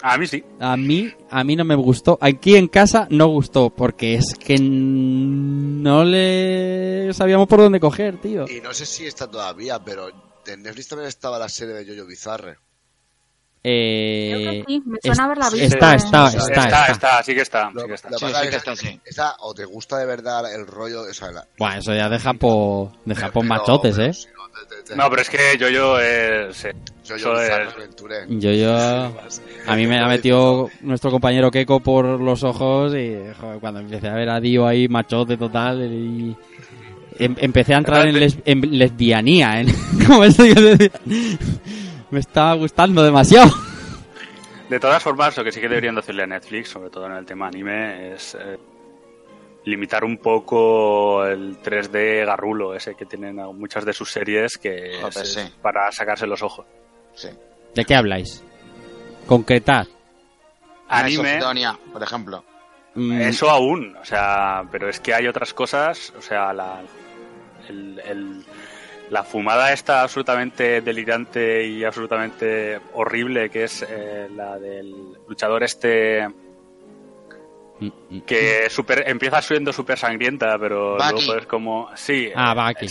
A 0.06 0.18
mí 0.18 0.28
sí. 0.28 0.44
A 0.60 0.76
mí, 0.76 1.14
a 1.30 1.44
mí 1.46 1.56
no 1.56 1.64
me 1.64 1.76
gustó. 1.76 2.18
Aquí 2.20 2.58
en 2.58 2.68
casa 2.68 3.08
no 3.10 3.28
gustó, 3.28 3.70
porque 3.70 4.16
es 4.16 4.36
que 4.36 4.58
no 4.60 6.04
le 6.04 7.14
sabíamos 7.14 7.48
por 7.48 7.60
dónde 7.60 7.80
coger, 7.80 8.20
tío. 8.20 8.46
Y 8.50 8.60
no 8.60 8.74
sé 8.74 8.86
si 8.86 9.06
está 9.06 9.32
todavía, 9.32 9.80
pero 9.80 10.10
en 10.46 10.62
Netflix 10.62 10.90
también 10.90 11.08
estaba 11.08 11.40
la 11.40 11.48
serie 11.48 11.74
de 11.76 11.86
Jojo 11.96 12.06
Bizarre. 12.06 12.58
Eh, 13.66 14.32
Creo 14.34 14.52
que 14.52 14.64
sí, 14.68 14.84
me 14.86 14.98
suena 15.02 15.24
haberla 15.24 15.50
visto, 15.50 15.66
Está, 15.68 15.96
está, 15.96 16.28
está, 16.28 16.38
está, 16.48 16.64
está. 16.66 16.86
está, 16.92 17.24
sí 17.24 17.34
que 17.34 17.42
está, 17.42 17.72
Lo- 17.72 17.82
sí 17.84 17.88
que 17.88 17.94
está. 17.94 18.10
lo 18.10 18.18
Sí, 18.18 18.26
pasa 18.26 18.40
sí 18.42 18.44
es 18.44 18.50
que 18.52 18.58
está, 18.58 18.76
sí. 18.76 19.02
esa, 19.06 19.36
o 19.40 19.54
te 19.54 19.64
gusta 19.64 19.98
de 20.00 20.06
verdad 20.06 20.54
el 20.54 20.68
rollo, 20.68 21.04
o 21.04 21.14
sea, 21.14 21.32
la- 21.32 21.48
Buah, 21.58 21.78
eso 21.78 21.94
ya 21.96 22.10
deja 22.10 22.34
por, 22.34 22.90
deja 23.06 23.32
por 23.32 23.46
machotes, 23.46 23.96
pero 23.96 24.10
eh. 24.12 24.14
No, 24.54 24.60
te- 24.68 24.76
te- 24.78 24.84
te- 24.84 24.96
No, 24.96 25.10
pero 25.10 25.22
es 25.22 25.30
que 25.30 25.58
yo, 25.60 25.70
yo, 25.70 26.00
eh, 26.00 26.50
es-. 26.50 26.68
Yo, 28.30 28.52
yo, 28.52 28.72
a 29.68 29.76
mí 29.76 29.88
me 29.88 30.00
ha 30.00 30.08
metido 30.08 30.70
nuestro 30.82 31.12
compañero 31.12 31.52
Keiko 31.52 31.82
por 31.82 32.06
los 32.06 32.44
ojos 32.44 32.94
y 32.96 33.18
joder, 33.40 33.60
cuando 33.60 33.82
empecé 33.82 34.08
a 34.08 34.14
ver 34.14 34.30
a 34.30 34.40
Dio 34.40 34.66
ahí 34.66 34.88
machote 34.88 35.36
total 35.36 35.82
y 35.84 36.36
em- 37.20 37.36
empecé 37.40 37.74
a 37.74 37.80
entrar 37.80 38.08
en, 38.08 38.20
les- 38.20 38.38
en 38.46 38.62
lesbianía, 38.78 39.60
en, 39.60 39.68
como 40.08 40.24
esto 40.24 40.44
que 40.44 40.54
decía. 40.54 40.92
Me 42.12 42.20
estaba 42.20 42.54
gustando 42.54 43.04
demasiado. 43.04 43.52
De 44.70 44.80
todas 44.80 45.04
formas, 45.04 45.36
lo 45.38 45.44
que 45.44 45.52
sí 45.52 45.60
que 45.60 45.68
deberían 45.68 45.96
de 45.96 46.00
hacerle 46.00 46.24
a 46.24 46.28
Netflix, 46.28 46.70
sobre 46.70 46.90
todo 46.90 47.06
en 47.08 47.14
el 47.14 47.26
tema 47.26 47.48
anime, 47.48 48.14
es 48.14 48.36
eh, 48.36 48.58
limitar 49.65 50.03
un 50.03 50.18
poco 50.18 51.26
el 51.26 51.61
3D 51.61 52.26
garrulo 52.26 52.73
ese 52.76 52.95
que 52.95 53.06
tienen 53.06 53.40
a 53.40 53.48
muchas 53.48 53.85
de 53.85 53.94
sus 53.94 54.11
series 54.11 54.57
que 54.57 54.98
Joder, 55.02 55.23
es, 55.23 55.34
sí. 55.34 55.41
para 55.61 55.91
sacarse 55.91 56.27
los 56.27 56.41
ojos. 56.44 56.65
Sí. 57.15 57.30
¿De 57.73 57.85
qué 57.85 57.95
habláis? 57.95 58.44
Concretar. 59.26 59.88
Anime, 60.88 61.40
por 61.91 62.03
ejemplo. 62.03 62.44
Mm, 62.95 63.22
eso 63.22 63.49
aún, 63.49 63.95
o 63.98 64.06
sea, 64.06 64.64
pero 64.72 64.90
es 64.90 64.99
que 64.99 65.14
hay 65.14 65.27
otras 65.27 65.53
cosas, 65.53 66.14
o 66.18 66.22
sea, 66.22 66.53
la, 66.53 66.81
el- 67.69 67.99
el- 68.06 68.45
la 69.10 69.23
fumada 69.23 69.73
esta 69.73 70.02
absolutamente 70.02 70.81
delirante 70.81 71.65
y 71.68 71.84
absolutamente 71.84 72.80
horrible 72.94 73.49
que 73.49 73.64
es 73.65 73.85
eh, 73.88 74.27
la 74.35 74.57
del 74.60 74.94
luchador 75.27 75.64
este. 75.64 76.27
Que 78.26 78.69
super, 78.69 79.03
empieza 79.07 79.41
siendo 79.41 79.73
súper 79.73 79.97
sangrienta, 79.97 80.57
pero 80.60 80.97
Baki. 80.97 81.26
luego 81.26 81.39
es 81.39 81.45
como... 81.47 81.89
Sí, 81.95 82.30
Ah, 82.35 82.51
eh, 82.51 82.55
va 82.55 82.68
aquí. 82.68 82.88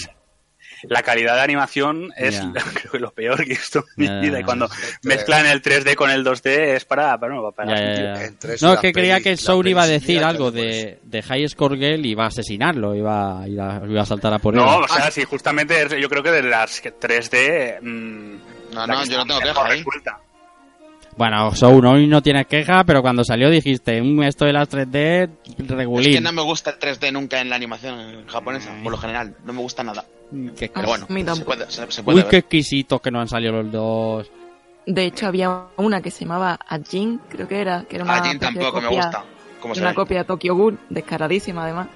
la 0.89 1.02
calidad 1.02 1.36
de 1.36 1.43
animación 1.43 2.10
es 2.16 2.35
Ya. 2.40 2.52
creo 2.74 2.93
que 2.93 2.98
lo 2.98 3.12
peor 3.12 3.36
que 3.44 3.52
he 3.52 3.56
visto 3.56 3.85
en 3.97 4.20
mi 4.20 4.20
vida. 4.28 4.40
Y 4.40 4.43
cuando 4.44 4.69
mezclan 5.05 5.47
el 5.47 5.62
3D 5.62 5.94
con 5.94 6.10
el 6.10 6.24
2D 6.24 6.74
es 6.74 6.85
para... 6.85 7.16
para, 7.19 7.35
no, 7.35 7.52
para 7.52 7.74
eso 7.74 8.66
No, 8.66 8.74
es 8.74 8.81
que 8.81 8.93
creía 8.93 9.20
que 9.20 9.36
Soul 9.36 9.69
iba 9.69 9.82
a 9.85 9.86
decir 9.86 10.24
algo 10.24 10.51
de, 10.51 10.98
de 11.02 11.23
High 11.23 11.48
Score 11.48 11.77
Girl 11.77 12.05
y 12.05 12.10
iba 12.10 12.24
a 12.24 12.28
asesinarlo, 12.28 12.94
iba, 12.97 13.44
iba, 13.47 13.81
iba 13.86 14.02
a 14.02 14.06
saltar 14.06 14.32
a 14.35 14.39
por 14.40 14.55
él. 14.55 14.60
No, 14.60 14.78
o 14.78 14.89
sea, 14.89 15.10
sí, 15.10 15.23
justamente 15.24 15.86
yo 16.01 16.09
creo 16.09 16.23
que 16.23 16.31
de 16.32 16.43
las 16.43 16.81
que 16.81 16.93
3D... 16.93 17.78
mm, 17.81 18.36
No, 18.74 18.86
la 18.86 18.94
no, 18.94 19.05
yo 19.05 19.19
no 19.19 19.27
tengo 19.27 19.40
queja 19.40 19.64
ahí. 19.66 19.78
resulta. 19.85 20.19
Bueno, 21.17 21.55
Soul 21.55 21.85
hoy 21.87 22.07
no 22.07 22.23
tienes 22.23 22.47
queja, 22.47 22.85
pero 22.85 23.03
cuando 23.03 23.23
salió 23.23 23.51
dijiste, 23.51 24.01
"Mm, 24.03 24.23
esto 24.23 24.45
de 24.47 24.53
las 24.55 24.69
3D, 24.69 25.25
Es 25.59 25.69
regulín. 25.69 26.13
que 26.15 26.21
no 26.21 26.33
me 26.33 26.43
gusta 26.43 26.71
el 26.71 26.79
3D 26.79 27.13
nunca 27.13 27.41
en 27.41 27.51
la 27.51 27.57
animación 27.57 28.27
japonesa, 28.27 28.73
por 28.83 28.93
lo 28.93 28.99
general. 28.99 29.37
No 29.45 29.53
me 29.53 29.61
gusta 29.61 29.83
nada. 29.85 30.05
Qué 30.57 30.71
Pero 30.75 30.89
bueno, 30.89 31.07
se 31.37 31.45
puede, 31.45 31.71
se, 31.71 31.91
se 31.93 32.03
puede 32.03 32.17
Uy, 32.17 32.23
ver. 32.23 32.31
qué 32.31 32.37
exquisitos 32.39 33.01
que 33.03 33.11
no 33.11 33.21
han 33.21 33.29
salido 33.29 33.53
los 33.63 33.71
dos. 33.71 34.31
De 34.87 35.05
hecho, 35.05 35.27
había 35.27 35.67
una 35.77 36.01
que 36.01 36.11
se 36.11 36.25
llamaba 36.25 36.59
Ajin, 36.67 37.21
creo 37.29 37.47
que 37.47 37.61
era, 37.61 37.85
que 37.85 37.97
era 37.97 38.05
una, 38.05 38.15
A 38.17 38.23
Jin 38.23 38.33
especie 38.33 38.49
de 38.59 38.65
tampoco 38.65 38.81
me 38.81 38.89
copia- 38.89 39.05
gusta. 39.05 39.25
¿Cómo 39.61 39.75
una 39.75 39.95
copia 39.95 40.19
de 40.19 40.25
Tokyo 40.25 40.57
Ghoul, 40.57 40.79
descaradísima 40.89 41.65
además. 41.65 41.89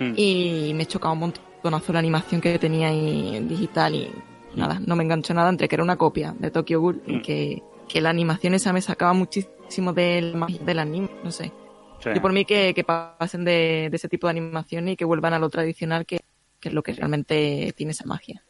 Hmm. 0.00 0.12
Y 0.16 0.72
me 0.74 0.84
chocaba 0.84 1.14
un 1.14 1.20
montonazo 1.20 1.92
la 1.92 2.00
animación 2.00 2.40
que 2.40 2.58
tenía 2.58 2.88
ahí 2.88 3.34
en 3.36 3.48
digital 3.48 3.94
y 3.94 4.10
nada, 4.56 4.78
no 4.84 4.94
me 4.96 5.04
enganchó 5.04 5.32
nada 5.32 5.48
entre 5.48 5.68
que 5.68 5.76
era 5.76 5.82
una 5.84 5.96
copia 5.96 6.34
de 6.38 6.50
Tokyo 6.50 6.80
Ghoul 6.80 7.02
y 7.06 7.12
Mm. 7.16 7.22
que, 7.22 7.62
que 7.88 8.00
la 8.00 8.10
animación 8.10 8.54
esa 8.54 8.72
me 8.72 8.82
sacaba 8.82 9.12
muchísimo 9.12 9.92
del, 9.92 10.36
magia 10.36 10.60
del 10.62 10.78
anime, 10.78 11.10
no 11.24 11.30
sé. 11.30 11.52
Sí. 12.00 12.10
Y 12.14 12.20
por 12.20 12.32
mí 12.32 12.44
que, 12.44 12.74
que 12.74 12.84
pasen 12.84 13.44
de, 13.44 13.88
de 13.90 13.96
ese 13.96 14.08
tipo 14.08 14.26
de 14.26 14.32
animación 14.32 14.88
y 14.88 14.96
que 14.96 15.04
vuelvan 15.04 15.32
a 15.34 15.38
lo 15.38 15.50
tradicional 15.50 16.06
que, 16.06 16.20
que 16.60 16.68
es 16.68 16.74
lo 16.74 16.82
que 16.82 16.92
realmente 16.92 17.72
tiene 17.76 17.92
esa 17.92 18.04
magia. 18.04 18.42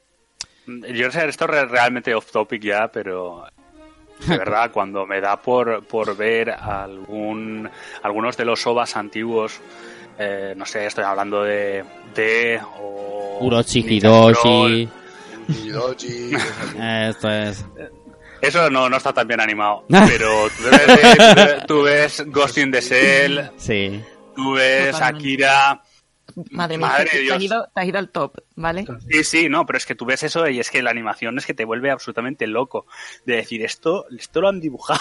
Yo 0.67 1.11
sé, 1.11 1.27
esto 1.27 1.47
es 1.47 1.71
realmente 1.71 2.15
off 2.15 2.31
topic 2.31 2.63
ya, 2.63 2.89
pero 2.89 3.45
de 4.27 4.37
verdad, 4.39 4.71
cuando 4.71 5.07
me 5.07 5.21
da 5.21 5.41
por, 5.41 5.85
por 5.85 6.17
ver 6.17 6.51
algún, 6.51 7.69
algunos 8.03 8.37
de 8.37 8.45
los 8.45 8.67
OVAs 8.67 8.97
antiguos, 8.97 9.61
eh, 10.19 10.55
no 10.57 10.67
sé, 10.67 10.87
estoy 10.87 11.05
hablando 11.05 11.43
de, 11.43 11.85
de 12.15 12.61
o 12.81 13.39
Urochi. 13.41 13.81
Hidochi, 15.49 16.35
Eh, 16.79 17.07
Esto 17.11 17.31
es. 17.31 17.65
Eso 18.41 18.71
no, 18.71 18.89
no 18.89 18.97
está 18.97 19.13
tan 19.13 19.27
bien 19.27 19.41
animado. 19.41 19.85
Pero 19.89 20.49
tú 20.49 20.63
ves, 20.71 21.67
tú 21.67 21.83
ves 21.83 22.25
Ghost 22.27 22.59
in 22.59 22.71
the 22.71 22.81
Shell, 22.81 23.51
Sí. 23.57 24.03
tú 24.37 24.53
ves. 24.55 24.95
Akira. 25.01 25.83
Madre 26.51 26.79
mía, 26.79 26.87
Madre 26.87 27.09
te, 27.11 27.19
de 27.19 27.27
te 27.27 27.33
has 27.33 27.39
Dios. 27.41 27.51
ido, 27.51 27.69
te 27.75 27.81
has 27.81 27.87
ido 27.89 27.99
al 27.99 28.11
top, 28.11 28.37
¿vale? 28.55 28.87
Sí, 29.11 29.25
sí, 29.25 29.49
no, 29.49 29.67
pero 29.67 29.79
es 29.79 29.87
que 29.87 29.97
tú 29.97 30.05
ves 30.05 30.23
eso 30.23 30.47
y 30.49 30.61
es 30.61 30.71
que 30.71 30.83
la 30.83 30.91
animación 30.91 31.37
es 31.39 31.47
que 31.47 31.55
te 31.55 31.65
vuelve 31.65 31.91
absolutamente 31.91 32.47
loco. 32.47 32.87
De 33.25 33.37
decir, 33.37 33.65
esto, 33.65 34.05
esto 34.17 34.41
lo 34.41 34.49
han 34.49 34.61
dibujado. 34.61 35.01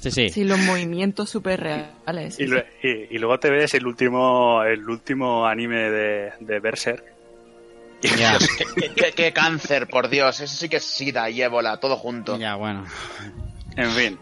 Sí, 0.00 0.10
sí. 0.12 0.28
Sí, 0.28 0.44
los 0.44 0.58
movimientos 0.60 1.28
súper 1.28 1.60
reales. 1.60 2.36
sí, 2.36 2.44
Y, 2.44 2.46
lue- 2.46 2.66
y- 2.82 3.16
y 3.16 3.18
luego 3.18 3.40
te 3.40 3.50
ves 3.50 3.74
el 3.74 3.86
último, 3.86 4.62
el 4.62 4.88
último 4.88 5.44
anime 5.46 5.90
de, 5.90 6.32
de 6.38 6.60
Berserk. 6.60 7.04
Ya, 8.02 8.38
¿Qué, 8.76 8.94
qué- 8.94 9.12
qué 9.12 9.32
cáncer, 9.32 9.86
por 9.88 10.08
Dios. 10.08 10.40
Eso 10.40 10.56
sí 10.56 10.68
que 10.68 10.76
es 10.76 10.84
sida 10.84 11.28
y 11.28 11.42
ébola, 11.42 11.76
todo 11.78 11.96
junto. 11.96 12.38
ya, 12.38 12.54
bueno. 12.54 12.84
En 13.76 13.90
fin. 13.90 14.18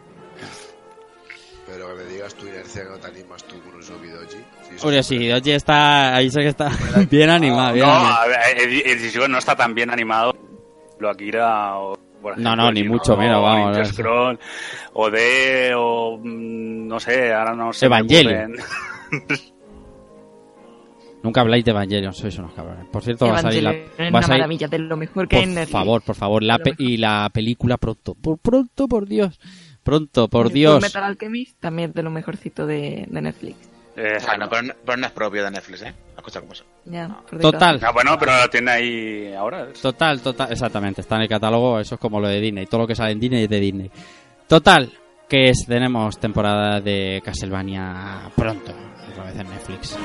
Pero 1.67 1.89
que 1.89 2.03
me 2.03 2.11
digas 2.11 2.35
tu 2.35 2.47
inercia 2.47 2.83
que 2.85 2.89
no 2.89 2.97
te 2.99 3.07
animas 3.09 3.45
tú 3.45 3.61
con 3.63 3.75
un 3.75 3.83
Sobidoji. 3.83 4.37
Sí, 4.69 4.75
eso 4.77 4.87
Oye, 4.89 4.99
es 5.01 5.07
sí, 5.07 5.31
oye, 5.31 5.55
está, 5.55 6.17
ahí 6.17 6.31
sé 6.31 6.41
que 6.41 6.49
está 6.49 6.71
bien 7.11 7.29
animado, 7.31 7.75
bien 7.75 7.87
No, 7.87 7.93
animado. 7.95 8.21
a 8.23 8.27
ver, 8.27 8.59
el, 8.59 8.81
el 8.87 9.05
Ichigo 9.07 9.29
no 9.29 9.39
está 9.39 9.55
tan 9.55 9.75
bien 9.75 9.91
animado. 9.91 10.35
Lo 10.99 11.11
Akira 11.11 11.77
o. 11.79 11.95
por 12.23 12.39
No, 12.39 12.51
ejemplo, 12.55 12.57
no, 12.65 12.73
ni 12.73 12.83
mucho 12.85 13.13
Hero, 13.13 13.23
menos, 13.23 13.43
vamos, 13.43 13.67
Ninja 13.67 13.79
no 13.81 13.85
sé. 13.85 13.93
Scroll, 13.93 14.41
o 14.95 15.11
de. 15.11 15.73
o. 15.77 16.19
mm, 16.19 16.89
no 16.89 16.99
sé, 16.99 17.33
ahora 17.35 17.55
no 17.55 17.73
sé. 17.73 17.87
Evangelion. 17.87 18.55
Nunca 21.23 21.41
habláis 21.41 21.65
de 21.65 21.73
Evangelion, 21.73 22.13
sois 22.13 22.39
unos 22.39 22.53
cabrones. 22.55 22.87
Por 22.93 23.03
cierto, 23.03 23.27
va 23.27 23.39
a 23.39 23.43
salir 23.43 23.63
la... 23.63 23.73
Es 23.73 23.89
una 23.99 24.21
maravilla, 24.21 24.69
de 24.69 24.79
lo 24.79 24.97
mejor 24.97 25.27
que 25.27 25.37
hay 25.37 25.43
en 25.43 25.49
Por 25.51 25.55
Netflix. 25.57 25.73
favor, 25.73 26.03
por 26.03 26.15
favor, 26.15 26.43
la 26.45 26.59
pe- 26.59 26.75
y 26.79 26.97
la 26.97 27.29
película 27.33 27.77
pronto. 27.77 28.15
Por 28.15 28.39
pronto, 28.39 28.87
por 28.87 29.07
Dios. 29.09 29.39
Pronto, 29.83 30.29
por 30.29 30.47
Y 30.51 30.55
Dios. 30.55 30.75
Fullmetal 30.77 31.05
Alchemist 31.05 31.59
también 31.61 31.91
es 31.91 31.95
de 31.97 32.03
lo 32.03 32.11
mejorcito 32.11 32.67
de, 32.67 33.07
de 33.09 33.23
Netflix. 33.23 33.57
Eh, 33.97 34.19
Bueno, 34.25 34.47
pero, 34.49 34.63
no- 34.63 34.75
pero 34.85 34.97
no 34.99 35.07
es 35.07 35.13
propio 35.13 35.43
de 35.45 35.51
Netflix, 35.51 35.83
¿eh? 35.83 35.95
Las 36.15 36.25
cosas 36.25 36.43
como 36.43 36.55
son. 36.55 36.67
Ya, 36.85 37.09
por 37.29 37.41
Total. 37.41 37.81
Ah, 37.83 37.91
bueno, 37.93 38.17
pero 38.19 38.41
lo 38.41 38.49
tiene 38.49 38.71
ahí 38.71 39.33
ahora. 39.35 39.67
Total, 39.73 40.21
total, 40.23 40.53
exactamente, 40.53 41.01
está 41.01 41.17
en 41.17 41.23
el 41.23 41.29
catálogo, 41.29 41.81
eso 41.81 41.97
es 41.97 42.01
como 42.01 42.21
lo 42.21 42.29
de 42.29 42.41
Disney, 42.41 42.67
todo 42.67 42.83
lo 42.83 42.87
que 42.87 42.95
sale 42.95 43.11
en 43.13 43.19
Disney 43.21 43.43
es 43.45 43.49
de 43.51 43.59
Disney. 43.61 43.91
Total, 44.47 44.89
que 45.29 45.49
es, 45.51 45.65
tenemos 45.67 46.17
temporada 46.19 46.81
de 46.81 47.21
Castlevania 47.25 48.31
pronto, 48.37 48.73
otra 49.11 49.25
vez 49.25 49.37
en 49.37 49.49
Netflix. 49.51 49.99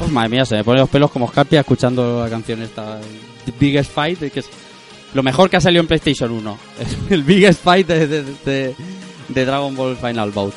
Pues 0.00 0.10
madre 0.10 0.30
mía, 0.30 0.44
se 0.44 0.56
me 0.56 0.64
ponen 0.64 0.80
los 0.80 0.88
pelos 0.90 1.10
como 1.10 1.26
escarpia 1.26 1.60
escuchando 1.60 2.24
la 2.24 2.28
canción 2.28 2.60
esta, 2.62 2.98
Biggest 3.60 3.92
Fight, 3.92 4.18
que 4.18 4.40
es 4.40 4.48
lo 5.14 5.22
mejor 5.22 5.48
que 5.48 5.58
ha 5.58 5.60
salido 5.60 5.82
en 5.82 5.86
PlayStation 5.86 6.32
1. 6.32 6.58
Es 6.80 6.96
el 7.10 7.22
Biggest 7.22 7.62
Fight 7.62 7.86
de 7.86 8.74
Dragon 9.28 9.76
Ball 9.76 9.96
Final 9.96 10.32
Bout. 10.32 10.54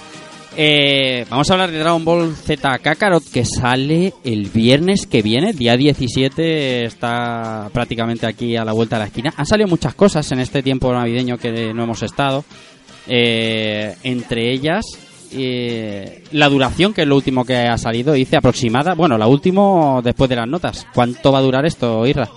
Eh, 0.55 1.25
vamos 1.29 1.49
a 1.49 1.53
hablar 1.53 1.71
de 1.71 1.79
Dragon 1.79 2.05
Ball 2.05 2.35
Z 2.35 2.77
Kakarot 2.77 3.23
que 3.31 3.43
sale 3.43 4.13
el 4.23 4.49
viernes 4.49 5.07
que 5.07 5.23
viene, 5.23 5.51
día 5.51 5.75
17, 5.75 6.85
está 6.85 7.71
prácticamente 7.73 8.27
aquí 8.27 8.55
a 8.55 8.63
la 8.63 8.71
vuelta 8.71 8.97
de 8.97 9.01
la 9.01 9.07
esquina. 9.07 9.33
Han 9.35 9.47
salido 9.47 9.67
muchas 9.67 9.95
cosas 9.95 10.31
en 10.31 10.39
este 10.39 10.61
tiempo 10.61 10.93
navideño 10.93 11.37
que 11.37 11.73
no 11.73 11.83
hemos 11.83 12.03
estado. 12.03 12.45
Eh, 13.07 13.95
entre 14.03 14.51
ellas, 14.51 14.85
eh, 15.35 16.23
la 16.31 16.49
duración, 16.49 16.93
que 16.93 17.01
es 17.01 17.07
lo 17.07 17.15
último 17.15 17.45
que 17.45 17.55
ha 17.55 17.77
salido, 17.77 18.13
dice 18.13 18.37
aproximada. 18.37 18.93
Bueno, 18.93 19.17
la 19.17 19.27
última 19.27 20.01
después 20.01 20.29
de 20.29 20.35
las 20.35 20.47
notas. 20.47 20.87
¿Cuánto 20.93 21.31
va 21.31 21.39
a 21.39 21.41
durar 21.41 21.65
esto, 21.65 22.05
Irra? 22.05 22.29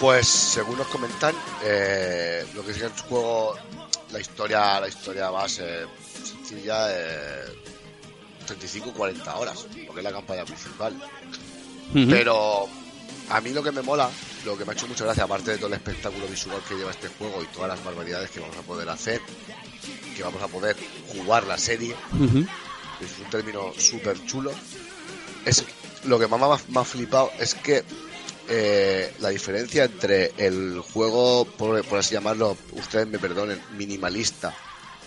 Pues 0.00 0.26
según 0.26 0.78
nos 0.78 0.86
comentan, 0.88 1.34
eh, 1.64 2.44
lo 2.54 2.64
que 2.64 2.72
es 2.72 2.82
el 2.82 2.90
juego, 3.08 3.54
la 4.12 4.20
historia, 4.20 4.80
la 4.80 4.88
historia 4.88 5.30
base 5.30 5.86
sencilla, 6.22 6.86
eh, 6.90 7.44
35-40 8.46 9.34
horas, 9.36 9.66
porque 9.86 10.00
es 10.00 10.04
la 10.04 10.12
campaña 10.12 10.44
principal. 10.44 10.94
Pero 11.92 12.68
a 13.28 13.40
mí 13.40 13.50
lo 13.50 13.62
que 13.62 13.72
me 13.72 13.82
mola, 13.82 14.10
lo 14.44 14.56
que 14.56 14.64
me 14.64 14.72
ha 14.72 14.74
hecho 14.74 14.86
mucha 14.88 15.04
gracia, 15.04 15.24
aparte 15.24 15.52
de 15.52 15.56
todo 15.58 15.68
el 15.68 15.74
espectáculo 15.74 16.26
visual 16.26 16.60
que 16.68 16.74
lleva 16.74 16.90
este 16.90 17.08
juego 17.08 17.42
y 17.42 17.46
todas 17.46 17.68
las 17.68 17.82
barbaridades 17.84 18.30
que 18.30 18.40
vamos 18.40 18.56
a 18.56 18.62
poder 18.62 18.88
hacer, 18.88 19.20
que 20.16 20.22
vamos 20.22 20.42
a 20.42 20.48
poder 20.48 20.76
jugar 21.08 21.46
la 21.46 21.56
serie, 21.58 21.94
es 23.00 23.18
un 23.18 23.30
término 23.30 23.72
súper 23.78 24.24
chulo. 24.26 24.52
Es 25.44 25.64
lo 26.04 26.18
que 26.18 26.26
más 26.28 26.38
me 26.40 26.46
ha- 26.46 26.60
me 26.68 26.80
ha 26.80 26.84
flipado 26.84 27.30
es 27.38 27.54
que 27.54 27.82
eh, 28.48 29.14
la 29.20 29.28
diferencia 29.30 29.84
entre 29.84 30.32
el 30.36 30.80
juego, 30.80 31.44
por, 31.46 31.82
por 31.84 31.98
así 32.00 32.14
llamarlo, 32.14 32.56
ustedes 32.72 33.06
me 33.06 33.18
perdonen, 33.18 33.60
minimalista 33.76 34.54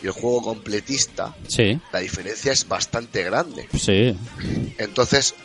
y 0.02 0.06
el 0.08 0.12
juego 0.14 0.42
completista, 0.42 1.36
Sí, 1.48 1.80
la 1.92 2.00
diferencia 2.00 2.52
es 2.54 2.68
bastante 2.68 3.24
grande. 3.24 3.68
sí. 3.78 4.18
Entonces, 4.78 5.36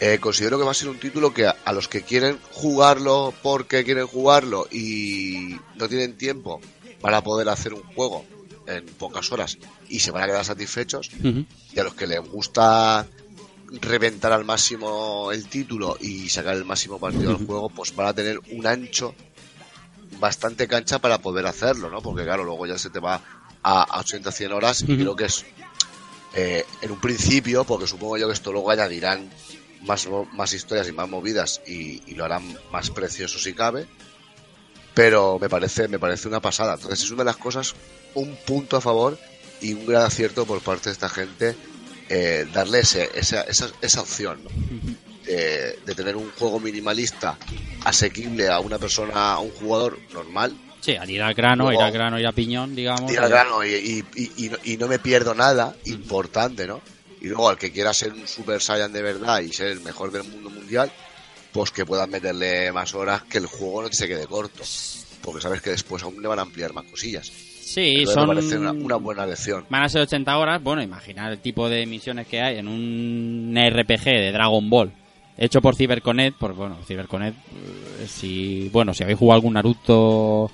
eh, 0.00 0.18
considero 0.20 0.58
que 0.58 0.64
va 0.64 0.70
a 0.70 0.74
ser 0.74 0.88
un 0.88 0.98
título 0.98 1.34
que 1.34 1.46
a, 1.46 1.56
a 1.64 1.72
los 1.72 1.88
que 1.88 2.02
quieren 2.02 2.38
jugarlo 2.52 3.34
porque 3.42 3.84
quieren 3.84 4.06
jugarlo 4.06 4.68
y 4.70 5.56
no 5.76 5.88
tienen 5.88 6.16
tiempo 6.16 6.60
para 7.00 7.22
poder 7.22 7.48
hacer 7.48 7.74
un 7.74 7.82
juego 7.94 8.24
en 8.66 8.84
pocas 8.84 9.32
horas 9.32 9.58
y 9.88 10.00
se 10.00 10.10
van 10.10 10.22
a 10.22 10.26
quedar 10.26 10.44
satisfechos, 10.44 11.10
y 11.22 11.78
a 11.78 11.84
los 11.84 11.94
que 11.94 12.06
les 12.06 12.20
gusta 12.20 13.06
reventar 13.80 14.32
al 14.32 14.44
máximo 14.44 15.32
el 15.32 15.48
título 15.48 15.96
y 16.00 16.28
sacar 16.28 16.54
el 16.54 16.64
máximo 16.64 16.98
partido 16.98 17.34
del 17.34 17.46
juego, 17.46 17.70
pues 17.70 17.94
van 17.96 18.08
a 18.08 18.14
tener 18.14 18.38
un 18.50 18.66
ancho 18.66 19.14
bastante 20.20 20.68
cancha 20.68 20.98
para 20.98 21.18
poder 21.18 21.46
hacerlo, 21.46 21.90
¿no? 21.90 22.02
Porque 22.02 22.24
claro, 22.24 22.44
luego 22.44 22.66
ya 22.66 22.78
se 22.78 22.90
te 22.90 22.98
va 22.98 23.22
a, 23.62 23.82
a 23.82 24.00
80, 24.00 24.30
100 24.32 24.52
horas 24.52 24.82
y 24.86 24.96
creo 24.96 25.16
que 25.16 25.24
es 25.24 25.44
eh, 26.34 26.64
en 26.82 26.90
un 26.90 27.00
principio, 27.00 27.64
porque 27.64 27.86
supongo 27.86 28.18
yo 28.18 28.26
que 28.26 28.34
esto 28.34 28.52
luego 28.52 28.70
añadirán 28.70 29.30
más, 29.82 30.08
más 30.32 30.52
historias 30.52 30.88
y 30.88 30.92
más 30.92 31.08
movidas 31.08 31.60
y, 31.66 32.02
y 32.06 32.14
lo 32.14 32.24
harán 32.24 32.44
más 32.72 32.90
precioso 32.90 33.38
si 33.38 33.54
cabe, 33.54 33.86
pero 34.94 35.38
me 35.40 35.48
parece, 35.48 35.88
me 35.88 35.98
parece 35.98 36.28
una 36.28 36.40
pasada. 36.40 36.74
Entonces 36.74 37.02
es 37.04 37.10
una 37.10 37.20
de 37.22 37.26
las 37.26 37.36
cosas, 37.36 37.74
un 38.14 38.34
punto 38.46 38.76
a 38.76 38.80
favor 38.80 39.18
y 39.60 39.72
un 39.74 39.86
gran 39.86 40.02
acierto 40.02 40.46
por 40.46 40.60
parte 40.60 40.88
de 40.88 40.92
esta 40.92 41.08
gente 41.08 41.54
eh, 42.08 42.46
darle 42.52 42.80
ese- 42.80 43.10
esa, 43.14 43.42
esa, 43.42 43.70
esa 43.82 44.00
opción 44.00 44.42
¿no? 44.44 44.50
de, 45.26 45.78
de 45.84 45.94
tener 45.94 46.16
un 46.16 46.30
juego 46.38 46.58
minimalista 46.58 47.36
asequible 47.84 48.48
a 48.48 48.60
una 48.60 48.78
persona, 48.78 49.32
a 49.34 49.38
un 49.40 49.50
jugador 49.50 49.98
normal, 50.12 50.56
Sí, 50.80 50.94
al 50.94 51.10
ir 51.10 51.20
al 51.20 51.34
grano, 51.34 51.64
Luego- 51.64 51.80
ir 51.80 51.86
al 51.86 51.92
grano, 51.92 52.20
ir 52.20 52.26
a 52.28 52.32
piñón, 52.32 52.74
digamos. 52.76 53.10
ir 53.12 53.18
al 53.18 53.28
grano 53.28 53.64
y, 53.64 53.74
y, 53.74 54.04
y- 54.14 54.46
y 54.46 54.48
no, 54.48 54.56
y 54.62 54.76
no 54.76 54.86
me 54.86 55.00
pierdo 55.00 55.34
nada 55.34 55.74
importante, 55.86 56.66
¿no? 56.68 56.80
Y 57.20 57.28
luego 57.28 57.48
al 57.48 57.58
que 57.58 57.72
quiera 57.72 57.92
ser 57.92 58.12
un 58.12 58.26
Super 58.26 58.60
Saiyan 58.60 58.92
de 58.92 59.02
verdad 59.02 59.40
y 59.40 59.52
ser 59.52 59.68
el 59.68 59.80
mejor 59.80 60.12
del 60.12 60.24
mundo 60.24 60.50
mundial, 60.50 60.90
pues 61.52 61.70
que 61.70 61.84
puedan 61.84 62.10
meterle 62.10 62.70
más 62.72 62.94
horas, 62.94 63.22
que 63.24 63.38
el 63.38 63.46
juego 63.46 63.82
no 63.82 63.88
te 63.88 63.96
se 63.96 64.08
quede 64.08 64.26
corto. 64.26 64.62
Porque 65.22 65.40
sabes 65.40 65.60
que 65.60 65.70
después 65.70 66.02
aún 66.02 66.22
le 66.22 66.28
van 66.28 66.38
a 66.38 66.42
ampliar 66.42 66.72
más 66.72 66.84
cosillas. 66.84 67.26
Sí, 67.26 67.96
Entonces 67.98 68.14
son... 68.14 68.28
me 68.28 68.34
parece 68.36 68.58
una, 68.58 68.72
una 68.72 68.96
buena 68.96 69.26
lección. 69.26 69.66
Van 69.68 69.82
a 69.82 69.88
ser 69.88 70.02
80 70.02 70.38
horas. 70.38 70.62
Bueno, 70.62 70.82
imaginar 70.82 71.32
el 71.32 71.38
tipo 71.38 71.68
de 71.68 71.84
misiones 71.86 72.26
que 72.26 72.40
hay 72.40 72.58
en 72.58 72.68
un 72.68 73.54
RPG 73.54 74.04
de 74.04 74.32
Dragon 74.32 74.70
Ball 74.70 74.92
hecho 75.38 75.62
por 75.62 75.76
CyberConnect. 75.76 76.36
Por, 76.36 76.54
bueno, 76.54 76.78
CyberConnect, 76.86 77.36
eh, 77.36 78.06
si, 78.06 78.68
bueno, 78.70 78.92
si 78.92 79.04
habéis 79.04 79.18
jugado 79.18 79.36
algún 79.36 79.54
Naruto, 79.54 80.50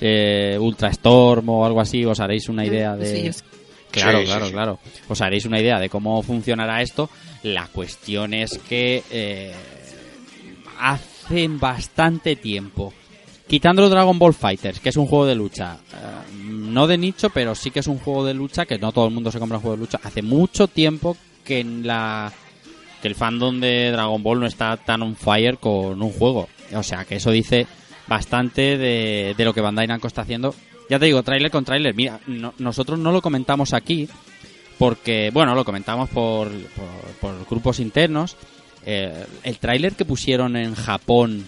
eh, 0.00 0.56
Ultra 0.58 0.88
Storm 0.90 1.48
o 1.48 1.66
algo 1.66 1.80
así, 1.80 2.04
os 2.04 2.20
haréis 2.20 2.48
una 2.48 2.64
idea 2.64 2.96
de... 2.96 3.06
Sí, 3.06 3.32
sé. 3.32 3.44
Claro, 3.90 4.20
Sí, 4.20 4.24
claro, 4.26 4.46
sí. 4.46 4.52
claro. 4.52 4.78
Os 5.08 5.20
haréis 5.20 5.44
una 5.46 5.60
idea 5.60 5.78
de 5.78 5.88
cómo 5.88 6.22
funcionará 6.22 6.82
esto. 6.82 7.10
La 7.42 7.66
cuestión 7.68 8.34
es 8.34 8.58
que 8.58 9.02
eh, 9.10 9.52
hacen 10.78 11.58
bastante 11.58 12.36
tiempo. 12.36 12.92
Quitando 13.48 13.88
Dragon 13.88 14.16
Ball 14.18 14.32
Fighters, 14.34 14.78
que 14.78 14.90
es 14.90 14.96
un 14.96 15.06
juego 15.06 15.26
de 15.26 15.34
lucha, 15.34 15.78
eh, 15.92 16.36
no 16.40 16.86
de 16.86 16.96
nicho, 16.96 17.30
pero 17.30 17.54
sí 17.56 17.72
que 17.72 17.80
es 17.80 17.88
un 17.88 17.98
juego 17.98 18.24
de 18.24 18.32
lucha, 18.34 18.64
que 18.64 18.78
no 18.78 18.92
todo 18.92 19.06
el 19.08 19.14
mundo 19.14 19.32
se 19.32 19.40
compra 19.40 19.56
un 19.58 19.62
juego 19.62 19.76
de 19.76 19.80
lucha. 19.82 20.00
Hace 20.04 20.22
mucho 20.22 20.68
tiempo 20.68 21.16
que 21.44 21.58
en 21.60 21.84
la 21.86 22.32
que 23.02 23.08
el 23.08 23.14
fandom 23.16 23.58
de 23.60 23.90
Dragon 23.90 24.22
Ball 24.22 24.40
no 24.40 24.46
está 24.46 24.76
tan 24.76 25.02
on 25.02 25.16
fire 25.16 25.56
con 25.58 26.00
un 26.00 26.12
juego. 26.12 26.48
O 26.74 26.82
sea, 26.84 27.04
que 27.04 27.16
eso 27.16 27.30
dice 27.32 27.66
bastante 28.06 28.76
de, 28.78 29.34
de 29.36 29.44
lo 29.44 29.52
que 29.52 29.60
Bandai 29.62 29.86
Namco 29.88 30.06
está 30.06 30.22
haciendo. 30.22 30.54
Ya 30.90 30.98
te 30.98 31.06
digo, 31.06 31.22
tráiler 31.22 31.50
con 31.50 31.64
tráiler. 31.64 31.94
Mira, 31.94 32.20
no- 32.26 32.52
nosotros 32.58 32.98
no 32.98 33.12
lo 33.12 33.22
comentamos 33.22 33.72
aquí 33.72 34.08
porque, 34.78 35.30
bueno, 35.32 35.54
lo 35.54 35.64
comentamos 35.64 36.10
por, 36.10 36.48
por, 36.50 36.88
por 37.20 37.46
grupos 37.48 37.80
internos, 37.80 38.36
eh, 38.84 39.24
el 39.44 39.58
tráiler 39.58 39.92
que 39.94 40.04
pusieron 40.04 40.56
en 40.56 40.74
Japón 40.74 41.46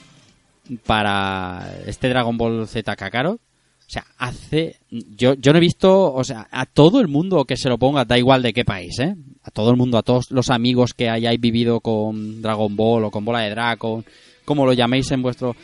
para 0.87 1.75
este 1.87 2.09
Dragon 2.09 2.37
Ball 2.37 2.67
Z 2.69 2.95
Kakarot, 2.97 3.37
o 3.41 3.91
sea, 3.93 4.05
hace. 4.19 4.77
Yo, 4.91 5.35
yo 5.35 5.53
no 5.53 5.59
he 5.59 5.61
visto, 5.61 6.13
o 6.15 6.25
sea, 6.25 6.49
a 6.51 6.65
todo 6.67 7.01
el 7.01 7.09
mundo 7.09 7.45
que 7.45 7.57
se 7.57 7.69
lo 7.69 7.79
ponga, 7.79 8.05
da 8.05 8.17
igual 8.19 8.43
de 8.43 8.53
qué 8.53 8.65
país, 8.65 8.99
¿eh? 9.01 9.15
A 9.43 9.51
todo 9.51 9.71
el 9.71 9.77
mundo, 9.77 9.99
a 9.99 10.03
todos 10.03 10.31
los 10.31 10.49
amigos 10.51 10.95
que 10.95 11.11
hayáis 11.11 11.41
vivido 11.41 11.81
con 11.81 12.41
Dragon 12.41 12.75
Ball 12.77 13.05
o 13.05 13.11
con 13.11 13.25
Bola 13.25 13.41
de 13.41 13.51
Dragon, 13.51 14.05
como 14.45 14.65
lo 14.67 14.73
llaméis 14.73 15.11
en 15.11 15.23
vuestro 15.23 15.57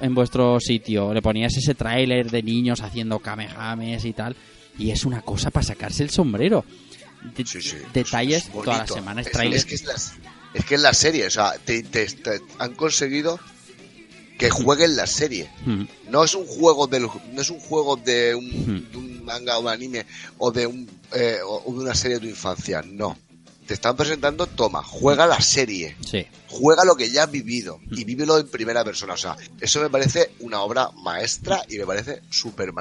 en 0.00 0.14
vuestro 0.14 0.58
sitio, 0.60 1.12
le 1.14 1.22
ponías 1.22 1.56
ese 1.56 1.74
tráiler 1.74 2.30
de 2.30 2.42
niños 2.42 2.80
haciendo 2.80 3.18
kamehames 3.18 4.04
y 4.04 4.12
tal, 4.12 4.36
y 4.78 4.90
es 4.90 5.04
una 5.04 5.22
cosa 5.22 5.50
para 5.50 5.64
sacarse 5.66 6.02
el 6.02 6.10
sombrero. 6.10 6.64
De- 7.36 7.44
Sí, 7.44 7.60
sí. 7.60 7.76
Detalles 7.92 8.46
Es 8.46 8.52
todas 8.52 8.78
las 8.78 8.90
semanas, 8.90 9.26
Es-. 9.26 9.54
Es, 9.54 9.64
que 9.66 9.74
es, 9.74 9.84
la, 9.84 9.94
es 10.54 10.64
que 10.64 10.74
es 10.76 10.80
la 10.80 10.94
serie, 10.94 11.26
o 11.26 11.30
sea, 11.30 11.52
te, 11.64 11.82
te- 11.82 12.06
te- 12.06 12.40
han 12.58 12.74
conseguido 12.74 13.38
que 14.38 14.48
jueguen 14.48 14.96
la 14.96 15.06
serie. 15.06 15.50
Mm. 15.66 15.82
No 16.10 16.24
es 16.24 16.34
un 16.34 16.46
juego 16.46 16.86
del, 16.86 17.02
no 17.34 17.40
es 17.42 17.50
un 17.50 17.60
juego 17.60 17.96
de 17.96 18.34
un, 18.34 18.46
Hmm. 18.46 18.90
de 18.90 18.96
un 18.96 19.24
manga 19.24 19.58
o 19.58 19.60
un 19.62 19.68
anime 19.68 20.06
o 20.38 20.50
de 20.50 20.66
un 20.66 20.88
eh, 21.14 21.38
o 21.46 21.70
de 21.74 21.78
una 21.80 21.94
serie 21.94 22.16
de 22.16 22.20
tu 22.22 22.28
infancia, 22.28 22.82
no. 22.86 23.18
Te 23.70 23.74
están 23.74 23.94
presentando, 23.94 24.48
toma, 24.48 24.82
juega 24.82 25.28
la 25.28 25.40
serie, 25.40 25.94
Sí. 26.04 26.26
juega 26.48 26.84
lo 26.84 26.96
que 26.96 27.08
ya 27.08 27.22
has 27.22 27.30
vivido 27.30 27.78
Hmm. 27.88 27.98
y 27.98 28.02
vívelo 28.02 28.36
en 28.36 28.48
primera 28.48 28.82
persona. 28.82 29.12
O 29.14 29.16
sea, 29.16 29.36
eso 29.60 29.80
me 29.80 29.88
parece 29.88 30.32
una 30.40 30.62
obra 30.62 30.90
maestra 31.04 31.62
y 31.68 31.78
me 31.78 31.86
parece 31.86 32.20
súper 32.30 32.72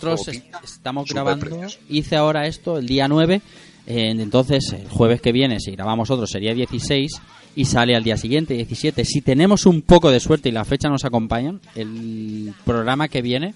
el 0.00 0.10
Nosotros 0.10 0.26
es- 0.26 0.42
estamos 0.64 1.08
grabando, 1.08 1.46
precioso. 1.46 1.78
hice 1.88 2.16
ahora 2.16 2.48
esto 2.48 2.76
el 2.76 2.88
día 2.88 3.06
9, 3.06 3.40
eh, 3.86 4.10
entonces 4.18 4.72
el 4.72 4.88
jueves 4.88 5.20
que 5.20 5.30
viene, 5.30 5.60
si 5.60 5.70
grabamos 5.70 6.10
otro, 6.10 6.26
sería 6.26 6.54
16 6.54 7.12
y 7.54 7.64
sale 7.66 7.94
al 7.94 8.02
día 8.02 8.16
siguiente, 8.16 8.54
17. 8.54 9.04
Si 9.04 9.20
tenemos 9.20 9.64
un 9.64 9.82
poco 9.82 10.10
de 10.10 10.18
suerte 10.18 10.48
y 10.48 10.52
la 10.52 10.64
fecha 10.64 10.88
nos 10.88 11.04
acompañan, 11.04 11.60
el 11.76 12.52
programa 12.64 13.06
que 13.06 13.22
viene, 13.22 13.54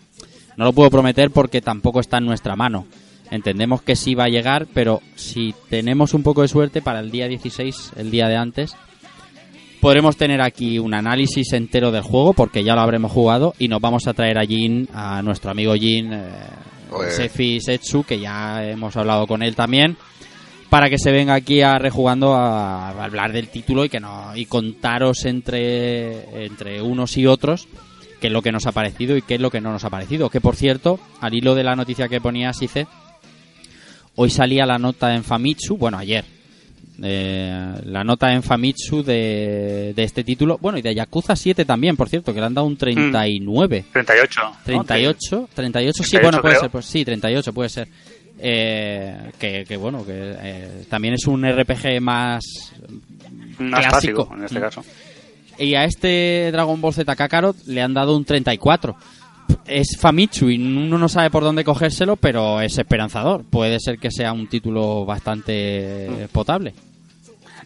no 0.56 0.66
lo 0.66 0.72
puedo 0.72 0.88
prometer 0.88 1.32
porque 1.32 1.60
tampoco 1.62 1.98
está 1.98 2.18
en 2.18 2.26
nuestra 2.26 2.54
mano. 2.54 2.86
Entendemos 3.30 3.82
que 3.82 3.96
sí 3.96 4.14
va 4.14 4.24
a 4.24 4.28
llegar, 4.28 4.66
pero 4.74 5.00
si 5.14 5.54
tenemos 5.68 6.14
un 6.14 6.22
poco 6.22 6.42
de 6.42 6.48
suerte 6.48 6.82
para 6.82 7.00
el 7.00 7.10
día 7.10 7.28
16, 7.28 7.92
el 7.96 8.10
día 8.10 8.28
de 8.28 8.36
antes, 8.36 8.74
podremos 9.80 10.16
tener 10.16 10.42
aquí 10.42 10.78
un 10.78 10.94
análisis 10.94 11.52
entero 11.52 11.92
del 11.92 12.02
juego 12.02 12.32
porque 12.32 12.64
ya 12.64 12.74
lo 12.74 12.80
habremos 12.80 13.12
jugado 13.12 13.54
y 13.58 13.68
nos 13.68 13.80
vamos 13.80 14.06
a 14.08 14.14
traer 14.14 14.38
a 14.38 14.44
Jin, 14.44 14.88
a 14.92 15.22
nuestro 15.22 15.50
amigo 15.50 15.74
Jin, 15.74 16.12
eh. 16.12 16.28
Sefi 17.10 17.60
Setsu, 17.60 18.02
que 18.02 18.18
ya 18.18 18.64
hemos 18.64 18.96
hablado 18.96 19.28
con 19.28 19.44
él 19.44 19.54
también, 19.54 19.96
para 20.68 20.90
que 20.90 20.98
se 20.98 21.12
venga 21.12 21.34
aquí 21.34 21.62
a 21.62 21.78
rejugando 21.78 22.34
a, 22.34 22.88
a 22.88 23.04
hablar 23.04 23.32
del 23.32 23.48
título 23.48 23.84
y 23.84 23.88
que 23.88 24.00
no 24.00 24.34
y 24.34 24.46
contaros 24.46 25.24
entre 25.24 26.44
entre 26.44 26.82
unos 26.82 27.16
y 27.16 27.26
otros 27.26 27.68
qué 28.20 28.26
es 28.28 28.32
lo 28.32 28.42
que 28.42 28.52
nos 28.52 28.66
ha 28.66 28.72
parecido 28.72 29.16
y 29.16 29.22
qué 29.22 29.36
es 29.36 29.40
lo 29.40 29.50
que 29.50 29.60
no 29.60 29.72
nos 29.72 29.84
ha 29.84 29.90
parecido. 29.90 30.30
Que 30.30 30.40
por 30.40 30.54
cierto, 30.54 31.00
al 31.20 31.34
hilo 31.34 31.54
de 31.54 31.64
la 31.64 31.74
noticia 31.74 32.08
que 32.08 32.20
ponía 32.20 32.52
Sice, 32.52 32.86
hoy 34.22 34.28
salía 34.28 34.66
la 34.66 34.78
nota 34.78 35.14
en 35.14 35.24
Famitsu, 35.24 35.78
bueno 35.78 35.96
ayer, 35.96 36.24
eh, 37.02 37.72
la 37.84 38.04
nota 38.04 38.32
en 38.34 38.42
Famitsu 38.42 39.02
de, 39.02 39.94
de 39.96 40.02
este 40.02 40.22
título, 40.24 40.58
bueno 40.60 40.76
y 40.76 40.82
de 40.82 40.94
Yakuza 40.94 41.34
7 41.34 41.64
también, 41.64 41.96
por 41.96 42.08
cierto, 42.10 42.34
que 42.34 42.40
le 42.40 42.44
han 42.46 42.52
dado 42.52 42.66
un 42.66 42.76
39. 42.76 43.86
38. 43.92 44.40
¿no? 44.42 44.56
38, 44.64 45.48
38, 45.54 46.02
sí, 46.04 46.10
38 46.10 46.22
bueno, 46.22 46.40
puede 46.42 46.52
creo. 46.54 46.60
ser, 46.60 46.70
pues 46.70 46.84
sí, 46.86 47.04
38 47.04 47.52
puede 47.54 47.68
ser. 47.70 47.88
Eh, 48.42 49.30
que, 49.38 49.64
que 49.66 49.76
bueno, 49.78 50.04
que 50.04 50.12
eh, 50.14 50.84
también 50.90 51.14
es 51.14 51.26
un 51.26 51.42
RPG 51.50 52.00
más 52.02 52.42
Más 53.58 53.86
clásico. 53.86 54.26
clásico, 54.28 54.34
en 54.36 54.44
este 54.44 54.58
Mm. 54.58 54.62
caso. 54.62 54.84
Y 55.58 55.74
a 55.74 55.84
este 55.84 56.50
Dragon 56.52 56.80
Ball 56.80 56.92
Z 56.94 57.16
Kakarot 57.16 57.56
le 57.66 57.80
han 57.82 57.92
dado 57.94 58.16
un 58.16 58.24
34. 58.24 58.96
Es 59.66 59.96
Famitsu 59.98 60.50
y 60.50 60.56
uno 60.56 60.98
no 60.98 61.08
sabe 61.08 61.30
por 61.30 61.42
dónde 61.42 61.64
cogérselo, 61.64 62.16
pero 62.16 62.60
es 62.60 62.76
esperanzador. 62.78 63.44
Puede 63.44 63.78
ser 63.80 63.98
que 63.98 64.10
sea 64.10 64.32
un 64.32 64.46
título 64.48 65.04
bastante 65.04 66.28
potable. 66.32 66.74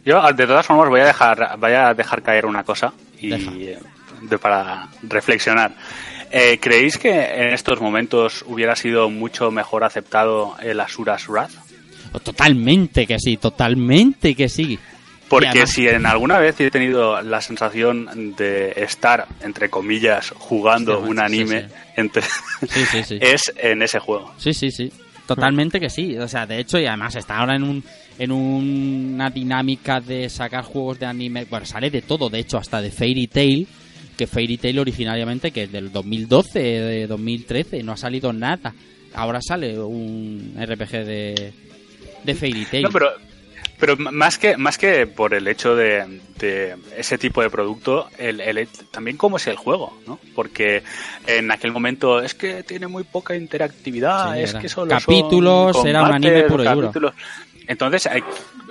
Yo, 0.04 0.20
de 0.32 0.46
todas 0.46 0.66
formas, 0.66 0.88
voy 0.90 1.00
a 1.00 1.06
dejar, 1.06 1.56
voy 1.58 1.72
a 1.72 1.94
dejar 1.94 2.22
caer 2.22 2.44
una 2.46 2.62
cosa 2.62 2.92
y 3.20 3.32
eh, 3.32 3.78
de- 4.22 4.38
para 4.38 4.88
reflexionar. 5.02 5.72
Eh, 6.30 6.58
¿Creéis 6.60 6.98
que 6.98 7.10
en 7.12 7.54
estos 7.54 7.80
momentos 7.80 8.44
hubiera 8.46 8.74
sido 8.76 9.08
mucho 9.08 9.50
mejor 9.50 9.84
aceptado 9.84 10.56
el 10.62 10.80
Asura's 10.80 11.26
Wrath? 11.28 11.52
Totalmente 12.22 13.06
que 13.06 13.18
sí, 13.18 13.36
totalmente 13.36 14.34
que 14.34 14.48
sí. 14.48 14.78
Porque 15.34 15.48
además- 15.48 15.70
si 15.70 15.86
en 15.88 16.06
alguna 16.06 16.38
vez 16.38 16.58
he 16.60 16.70
tenido 16.70 17.20
la 17.22 17.40
sensación 17.40 18.34
de 18.36 18.72
estar, 18.76 19.26
entre 19.42 19.68
comillas, 19.70 20.32
jugando 20.36 21.02
Sí, 21.02 21.10
un 21.10 21.18
anime, 21.20 21.68
sí. 21.96 23.16
es 23.20 23.52
en 23.56 23.82
ese 23.82 23.98
juego. 23.98 24.32
Sí, 24.38 24.54
sí, 24.54 24.70
sí. 24.70 24.92
Totalmente 25.26 25.80
que 25.80 25.88
sí. 25.90 26.16
O 26.18 26.28
sea, 26.28 26.46
de 26.46 26.58
hecho, 26.58 26.78
y 26.78 26.86
además 26.86 27.16
está 27.16 27.38
ahora 27.38 27.56
en 27.56 27.62
un 27.62 27.84
en 28.18 28.30
una 28.30 29.28
dinámica 29.30 30.00
de 30.00 30.28
sacar 30.28 30.64
juegos 30.64 30.98
de 31.00 31.06
anime. 31.06 31.46
Bueno, 31.46 31.66
sale 31.66 31.90
de 31.90 32.02
todo, 32.02 32.28
de 32.30 32.38
hecho, 32.40 32.58
hasta 32.58 32.80
de 32.80 32.90
Fairy 32.90 33.26
Tail. 33.26 33.66
Que 34.16 34.28
Fairy 34.28 34.58
Tail 34.58 34.78
originariamente, 34.78 35.50
que 35.50 35.64
es 35.64 35.72
del 35.72 35.90
2012, 35.90 36.58
de 36.60 37.06
2013, 37.08 37.82
no 37.82 37.92
ha 37.92 37.96
salido 37.96 38.32
nada. 38.32 38.72
Ahora 39.14 39.40
sale 39.42 39.76
un 39.80 40.54
RPG 40.56 40.90
de, 41.04 41.52
de 42.22 42.34
Fairy 42.34 42.64
Tail. 42.66 42.82
No, 42.84 42.90
pero, 42.90 43.10
pero 43.78 43.96
más 43.96 44.38
que 44.38 44.56
más 44.56 44.78
que 44.78 45.06
por 45.06 45.34
el 45.34 45.46
hecho 45.48 45.74
de, 45.76 46.20
de 46.38 46.76
ese 46.96 47.18
tipo 47.18 47.42
de 47.42 47.50
producto, 47.50 48.08
el, 48.18 48.40
el 48.40 48.68
también 48.90 49.16
cómo 49.16 49.36
es 49.36 49.46
el 49.46 49.56
juego, 49.56 49.98
¿no? 50.06 50.18
Porque 50.34 50.82
en 51.26 51.50
aquel 51.50 51.72
momento 51.72 52.20
es 52.20 52.34
que 52.34 52.62
tiene 52.62 52.86
muy 52.86 53.04
poca 53.04 53.34
interactividad, 53.36 54.34
Sí, 54.34 54.40
es 54.40 54.54
que 54.54 54.68
solo 54.68 54.90
capítulos, 54.90 55.76
son 55.76 55.86
era 55.88 56.00
un 56.02 56.06
combates, 56.12 56.30
anime 56.30 56.48
puro 56.48 56.64
y 56.64 56.68
duro. 56.68 56.80
capítulos. 56.86 57.14
Entonces, 57.66 58.08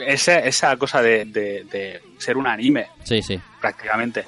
esa, 0.06 0.40
esa 0.40 0.78
cosa 0.78 1.02
de, 1.02 1.26
de- 1.26 1.64
de 1.66 2.02
ser 2.18 2.38
un 2.38 2.46
anime, 2.48 2.88
Sí, 3.04 3.22
sí. 3.22 3.40
prácticamente, 3.60 4.26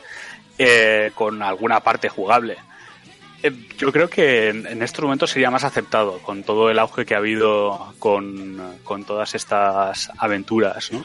eh, 0.58 1.12
con 1.14 1.42
alguna 1.44 1.80
parte 1.82 2.10
jugable. 2.10 2.58
Eh, 3.48 3.54
Yo 3.78 3.92
creo 3.92 4.10
que 4.10 4.50
en, 4.50 4.82
estos 4.82 5.04
momentos 5.04 5.30
sería 5.32 5.50
más 5.52 5.64
aceptado 5.64 6.20
con 6.20 6.44
todo 6.44 6.70
el 6.70 6.80
auge 6.80 7.06
que 7.06 7.14
ha 7.16 7.18
habido 7.20 7.94
con, 8.00 8.58
con 8.84 9.04
todas 9.06 9.36
estas 9.36 10.10
aventuras, 10.18 10.92
¿no? 10.92 11.04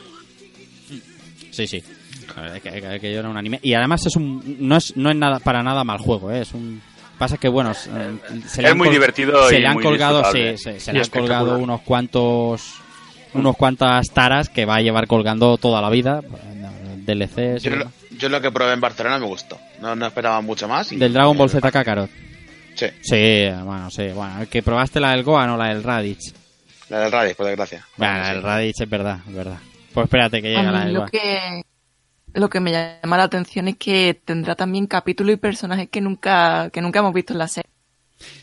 Sí, 1.50 1.66
sí. 1.66 1.76
Eh, 1.78 2.60
Que, 2.62 2.70
que- 2.80 3.00
que 3.00 3.12
yo 3.12 3.20
era 3.20 3.28
un 3.28 3.36
anime. 3.36 3.58
Y 3.62 3.74
además 3.74 4.06
es 4.06 4.16
un, 4.16 4.56
no 4.60 4.76
es, 4.76 4.96
no 4.96 5.10
es 5.10 5.16
nada, 5.16 5.40
para 5.40 5.62
nada 5.62 5.82
mal 5.84 5.98
juego, 5.98 6.30
¿eh? 6.30 6.40
Es 6.42 6.52
un. 6.52 6.80
Pasa 7.18 7.36
que, 7.36 7.48
bueno, 7.48 7.72
eh, 7.72 7.74
se 8.46 8.62
le 8.62 8.68
Es 8.68 8.72
han 8.72 8.78
muy 8.78 8.88
divertido 8.88 9.46
Se 9.48 9.58
y 9.58 9.60
le 9.60 9.66
han 9.66 9.74
muy 9.74 9.82
colgado, 9.82 10.22
sí, 10.32 10.56
se, 10.56 10.92
le 10.92 11.00
han 11.00 11.08
colgado 11.08 11.58
unos 11.58 11.80
cuantos. 11.82 12.74
Unos 13.32 13.56
cuantas 13.56 14.08
taras 14.12 14.48
que 14.48 14.64
va 14.64 14.76
a 14.76 14.80
llevar 14.80 15.06
colgando 15.06 15.56
toda 15.56 15.80
la 15.80 15.88
vida. 15.90 16.20
DLCs. 17.06 17.64
y 17.64 17.68
Yo 17.70 17.76
lo, 17.76 17.92
yo 18.18 18.28
lo 18.28 18.40
que 18.40 18.50
probé 18.50 18.72
en 18.72 18.80
Barcelona 18.80 19.18
me 19.18 19.26
gustó. 19.26 19.58
No, 19.80 19.94
no 19.96 20.06
esperaba 20.06 20.40
mucho 20.40 20.66
más. 20.68 20.90
y- 20.92 20.96
Del 20.96 21.12
Dragon 21.12 21.36
Ball 21.36 21.48
Z 21.50 21.70
Kakarot. 21.70 22.10
Sí, 22.80 22.86
Sí, 23.02 23.48
bueno, 23.64 23.90
sí. 23.90 24.08
Bueno, 24.08 24.34
que 24.50 24.62
probaste 24.62 25.00
la 25.00 25.10
del 25.12 25.22
Goa, 25.22 25.46
no 25.46 25.56
la 25.56 25.68
del 25.68 25.82
Raditz. 25.82 26.32
la 26.88 27.00
del 27.00 27.12
Raditz, 27.12 27.36
por 27.36 27.46
desgracia. 27.46 27.86
Bueno, 27.96 28.12
Bueno, 28.14 28.18
la 28.24 28.28
sí. 28.28 28.34
del 28.34 28.42
Raditz 28.42 28.80
es 28.80 28.88
verdad, 28.90 29.18
es 29.28 29.34
verdad. 29.34 29.58
Pues 29.92 30.04
espérate 30.04 30.40
que 30.42 30.48
llegue 30.48 30.60
A 30.60 30.70
la 30.72 30.84
del 30.84 30.94
lo 30.94 31.00
Goa. 31.00 31.08
que, 31.10 31.62
lo 32.34 32.48
que 32.48 32.60
me 32.60 32.70
llama 32.72 33.16
la 33.16 33.24
atención 33.24 33.68
es 33.68 33.76
que 33.76 34.20
tendrá 34.24 34.54
también 34.54 34.86
capítulos 34.86 35.34
y 35.34 35.36
personajes 35.36 35.88
que 35.90 36.00
nunca, 36.00 36.70
que 36.70 36.80
nunca 36.80 37.00
hemos 37.00 37.12
visto 37.12 37.32
en 37.32 37.38
la 37.40 37.48
serie. 37.48 37.70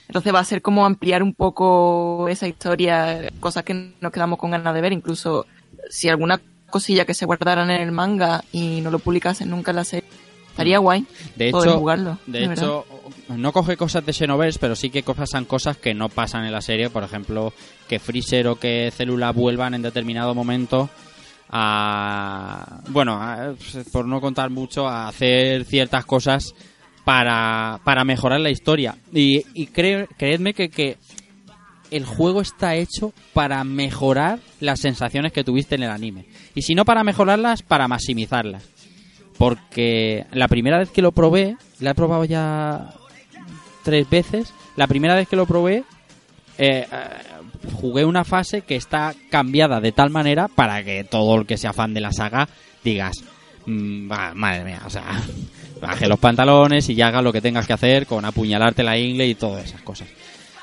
Entonces 0.07 0.33
va 0.33 0.39
a 0.39 0.43
ser 0.45 0.61
como 0.61 0.85
ampliar 0.85 1.21
un 1.23 1.33
poco 1.33 2.27
esa 2.29 2.47
historia, 2.47 3.29
cosas 3.39 3.63
que 3.63 3.93
nos 4.01 4.11
quedamos 4.11 4.39
con 4.39 4.51
ganas 4.51 4.73
de 4.73 4.81
ver. 4.81 4.91
Incluso 4.93 5.45
si 5.89 6.09
alguna 6.09 6.39
cosilla 6.69 7.05
que 7.05 7.13
se 7.13 7.25
guardaran 7.25 7.69
en 7.71 7.81
el 7.81 7.91
manga 7.91 8.43
y 8.51 8.81
no 8.81 8.91
lo 8.91 8.99
publicasen 8.99 9.49
nunca 9.49 9.71
en 9.71 9.75
la 9.77 9.83
serie, 9.83 10.09
estaría 10.57 10.79
guay 10.79 11.05
De 11.35 11.51
poder 11.51 11.69
hecho, 11.69 11.79
jugarlo. 11.79 12.17
de 12.25 12.39
de 12.39 12.47
verdad. 12.47 12.63
hecho 12.65 12.85
no 13.29 13.51
coge 13.53 13.77
cosas 13.77 14.05
de 14.05 14.13
Xenoverse, 14.13 14.57
pero 14.59 14.75
sí 14.75 14.89
que 14.89 15.03
pasan 15.03 15.45
cosas 15.45 15.77
que 15.77 15.93
no 15.93 16.09
pasan 16.09 16.45
en 16.45 16.51
la 16.51 16.61
serie. 16.61 16.89
Por 16.89 17.03
ejemplo, 17.03 17.53
que 17.87 17.99
Freezer 17.99 18.47
o 18.47 18.55
que 18.55 18.91
Célula 18.95 19.31
vuelvan 19.31 19.73
en 19.73 19.81
determinado 19.81 20.33
momento 20.33 20.89
a... 21.49 22.81
Bueno, 22.89 23.13
a- 23.21 23.53
por 23.91 24.05
no 24.05 24.21
contar 24.21 24.49
mucho, 24.49 24.87
a 24.87 25.07
hacer 25.07 25.65
ciertas 25.65 26.05
cosas 26.05 26.53
para, 27.03 27.79
para 27.83 28.03
mejorar 28.03 28.39
la 28.39 28.49
historia. 28.49 28.95
Y, 29.13 29.43
y 29.53 29.67
cre- 29.67 30.07
creedme 30.17 30.53
que, 30.53 30.69
que 30.69 30.97
el 31.91 32.05
juego 32.05 32.41
está 32.41 32.75
hecho 32.75 33.13
para 33.33 33.63
mejorar 33.63 34.39
las 34.59 34.79
sensaciones 34.79 35.31
que 35.31 35.43
tuviste 35.43 35.75
en 35.75 35.83
el 35.83 35.89
anime. 35.91 36.25
Y 36.55 36.61
si 36.63 36.75
no 36.75 36.85
para 36.85 37.03
mejorarlas, 37.03 37.61
para 37.61 37.87
maximizarlas. 37.87 38.63
Porque 39.37 40.25
la 40.31 40.47
primera 40.47 40.79
vez 40.79 40.89
que 40.89 41.01
lo 41.01 41.11
probé, 41.11 41.57
la 41.79 41.91
he 41.91 41.95
probado 41.95 42.25
ya 42.25 42.93
tres 43.83 44.09
veces. 44.09 44.53
La 44.75 44.87
primera 44.87 45.15
vez 45.15 45.27
que 45.27 45.35
lo 45.35 45.45
probé, 45.45 45.83
eh, 46.57 46.87
eh, 46.91 47.09
jugué 47.73 48.05
una 48.05 48.23
fase 48.23 48.61
que 48.61 48.75
está 48.75 49.13
cambiada 49.29 49.79
de 49.79 49.91
tal 49.91 50.09
manera 50.09 50.47
para 50.47 50.83
que 50.83 51.03
todo 51.03 51.35
el 51.35 51.45
que 51.45 51.57
sea 51.57 51.73
fan 51.73 51.93
de 51.93 52.01
la 52.01 52.11
saga 52.11 52.47
digas, 52.83 53.23
mm, 53.65 54.07
madre 54.35 54.63
mía, 54.63 54.81
o 54.85 54.89
sea, 54.89 55.21
baje 55.81 56.07
los 56.07 56.19
pantalones 56.19 56.89
y 56.89 56.95
ya 56.95 57.07
hagas 57.07 57.23
lo 57.23 57.31
que 57.31 57.41
tengas 57.41 57.67
que 57.67 57.73
hacer 57.73 58.07
con 58.07 58.25
apuñalarte 58.25 58.83
la 58.83 58.97
ingle 58.97 59.27
y 59.27 59.35
todas 59.35 59.65
esas 59.65 59.81
cosas. 59.81 60.07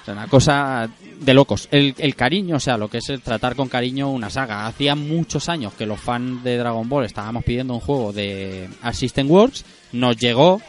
O 0.06 0.12
una 0.12 0.26
cosa 0.26 0.88
de 1.20 1.34
locos. 1.34 1.68
El, 1.70 1.94
el 1.98 2.14
cariño, 2.14 2.56
o 2.56 2.60
sea, 2.60 2.76
lo 2.76 2.88
que 2.88 2.98
es 2.98 3.08
el 3.08 3.20
tratar 3.20 3.56
con 3.56 3.68
cariño 3.68 4.10
una 4.10 4.30
saga. 4.30 4.66
Hacía 4.66 4.94
muchos 4.94 5.48
años 5.48 5.72
que 5.74 5.86
los 5.86 6.00
fans 6.00 6.42
de 6.44 6.56
Dragon 6.58 6.88
Ball 6.88 7.04
estábamos 7.04 7.44
pidiendo 7.44 7.74
un 7.74 7.80
juego 7.80 8.12
de 8.12 8.68
System 8.92 9.30
Works. 9.30 9.64
Nos 9.92 10.16
llegó, 10.16 10.60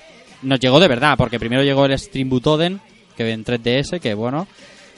nos 0.42 0.60
llegó 0.60 0.80
de 0.80 0.88
verdad, 0.88 1.16
porque 1.18 1.40
primero 1.40 1.64
llegó 1.64 1.86
el 1.86 1.98
Stream 1.98 2.30
Butoden, 2.30 2.80
que 3.18 3.30
en 3.32 3.44
3DS, 3.44 4.00
que 4.00 4.14
bueno, 4.14 4.48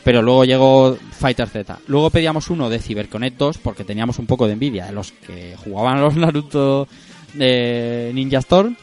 pero 0.04 0.22
luego 0.22 0.46
llegó 0.46 0.98
Fighter 1.12 1.50
Z. 1.50 1.80
Luego 1.88 2.10
pedíamos 2.10 2.50
uno 2.50 2.70
de 2.70 2.80
CyberConnect 2.80 3.38
2 3.38 3.58
porque 3.58 3.84
teníamos 3.84 4.20
un 4.20 4.26
poco 4.26 4.48
de 4.48 4.54
envidia 4.54 4.86
de 4.86 4.94
los 4.94 5.12
que 5.12 5.56
jugaban 5.58 5.98
a 5.98 6.02
los 6.02 6.16
Naruto 6.16 6.88
de 7.34 8.12
Ninja 8.14 8.40
Storm 8.40 8.78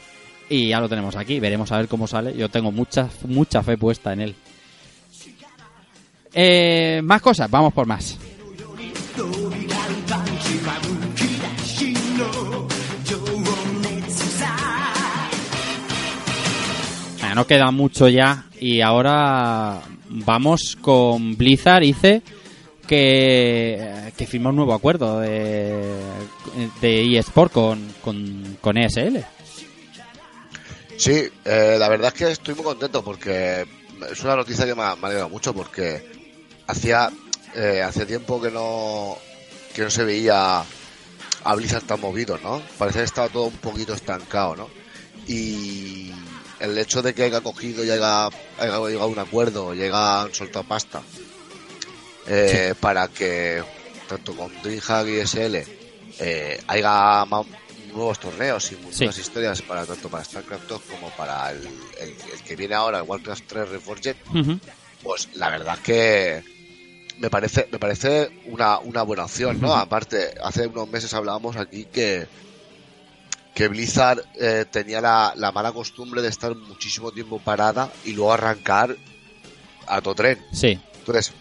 y 0.51 0.69
ya 0.69 0.81
lo 0.81 0.89
tenemos 0.89 1.17
aquí. 1.17 1.41
Veremos 1.41 1.73
a 1.73 1.79
ver 1.79 1.89
cómo 1.89 2.07
sale. 2.07 2.37
Yo 2.37 2.51
tengo 2.51 2.71
mucha 2.73 3.09
mucha 3.27 3.63
fe 3.63 3.79
puesta 3.79 4.13
en 4.13 4.21
él. 4.21 4.35
Eh, 6.35 7.01
más 7.05 7.23
cosas, 7.23 7.51
vamos 7.51 7.73
por 7.73 7.87
más. 7.87 8.19
No 17.35 17.49
queda 17.49 17.73
mucho 17.73 18.09
ya 18.09 18.45
y 18.61 18.81
ahora 18.81 19.83
vamos 20.09 20.79
con 20.81 21.37
Blizzard, 21.37 21.83
dice 21.83 22.23
que, 22.87 24.13
que 24.17 24.27
firma 24.29 24.51
un 24.51 24.57
nuevo 24.57 24.73
acuerdo 24.73 25.19
de, 25.19 25.83
de 26.81 27.19
eSport 27.19 27.53
con, 27.53 27.93
con, 28.03 28.57
con 28.61 28.77
ESL. 28.79 29.19
Sí, 30.97 31.25
eh, 31.45 31.77
la 31.77 31.89
verdad 31.89 32.13
es 32.15 32.15
que 32.15 32.31
estoy 32.31 32.55
muy 32.55 32.63
contento 32.63 33.03
porque 33.03 33.67
es 34.13 34.23
una 34.23 34.37
noticia 34.37 34.65
que 34.65 34.77
me 34.77 34.83
ha, 34.83 34.95
me 34.95 35.03
ha 35.03 35.07
alegrado 35.07 35.29
mucho 35.29 35.53
porque 35.53 36.14
hacía 36.67 37.11
eh, 37.55 37.83
hace 37.83 38.07
tiempo 38.07 38.41
que 38.41 38.51
no 38.51 39.17
que 39.75 39.83
no 39.83 39.91
se 39.91 40.05
veía 40.05 40.61
a 41.45 41.55
Blizzard 41.55 41.85
tan 41.85 42.01
movido, 42.01 42.39
¿no? 42.43 42.63
Parece 42.79 42.99
que 43.01 43.05
estaba 43.05 43.29
todo 43.29 43.45
un 43.45 43.57
poquito 43.57 43.93
estancado, 43.95 44.57
¿no? 44.57 44.71
Y 45.27 46.13
el 46.61 46.79
hecho 46.79 47.03
de 47.03 47.13
que 47.15 47.25
haya 47.25 47.41
cogido 47.41 47.85
y 47.85 47.91
haya, 47.91 48.27
haya 48.27 48.79
llegado 48.79 49.03
a 49.03 49.07
un 49.07 49.19
acuerdo, 49.19 49.75
llega 49.75 50.23
han 50.23 50.33
soltado 50.35 50.65
pasta 50.65 51.03
eh, 52.27 52.75
para 52.81 53.09
que 53.09 53.63
tanto 54.09 54.35
con 54.37 54.51
DreamHack 54.63 55.07
y 55.09 55.21
SL 55.21 55.57
eh, 56.21 56.61
haya 56.69 57.25
más 57.27 57.47
nuevos 57.93 58.19
torneos 58.19 58.65
y 58.73 58.77
Sí. 58.91 59.01
nuevas 59.01 59.19
historias 59.19 59.63
para 59.63 59.85
tanto 59.87 60.09
para 60.09 60.25
StarCraft 60.25 60.69
2 60.69 60.83
como 60.91 61.11
para 61.11 61.51
el, 61.51 61.59
el- 62.01 62.17
el 62.33 62.43
que 62.45 62.57
viene 62.57 62.75
ahora, 62.75 62.99
el 62.99 63.05
Warcraft 63.05 63.45
3 63.47 63.69
Reforged, 63.69 64.17
Ujú. 64.35 64.59
pues 65.03 65.29
la 65.35 65.51
verdad 65.51 65.75
es 65.75 65.81
que 65.81 66.54
me 67.19 67.31
parece 67.31 67.69
me 67.71 67.79
parece 67.79 68.31
una, 68.47 68.79
una 68.81 69.03
buena 69.03 69.25
opción, 69.25 69.61
¿no? 69.61 69.75
Aparte, 69.75 70.35
hace 70.43 70.67
unos 70.67 70.89
meses 70.89 71.13
hablábamos 71.15 71.57
aquí 71.57 71.85
que 71.87 72.27
que 73.55 73.69
Blizzard 73.69 74.21
eh, 74.41 74.65
tenía 74.71 75.01
la, 75.01 75.33
la 75.37 75.53
mala 75.53 75.71
costumbre 75.71 76.21
de 76.23 76.29
estar 76.29 76.57
muchísimo 76.57 77.13
tiempo 77.13 77.39
parada 77.39 77.93
y 78.05 78.13
luego 78.13 78.33
arrancar 78.33 78.97
a 79.87 80.01
todo 80.01 80.17
tren. 80.17 80.45
Sí, 80.53 80.77
Entonces, 80.99 81.33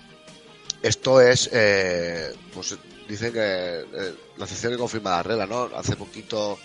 esto 0.84 1.20
es, 1.22 1.50
eh, 1.52 2.32
pues 2.54 2.76
dicen 3.10 3.34
que 3.34 3.40
eh, 3.40 4.14
la 4.38 4.46
sección 4.46 4.74
que 4.74 4.78
confirma 4.78 5.10
la 5.10 5.24
regla, 5.24 5.48
¿no? 5.48 5.72
Hace 5.76 5.96
poquito 5.96 6.60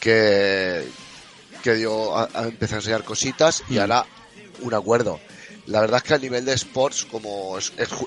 que, 0.00 0.88
que 1.62 1.74
dio, 1.74 2.16
a, 2.16 2.28
a 2.32 2.44
empezó 2.44 2.76
a 2.76 2.78
enseñar 2.78 3.04
cositas 3.04 3.62
y 3.68 3.74
Mm. 3.74 3.80
ahora 3.80 4.06
un 4.62 4.72
acuerdo. 4.74 5.20
La 5.66 5.80
verdad 5.80 5.98
es 5.98 6.02
que 6.04 6.14
a 6.14 6.18
nivel 6.18 6.44
de 6.44 6.54
sports, 6.54 7.04
como 7.04 7.58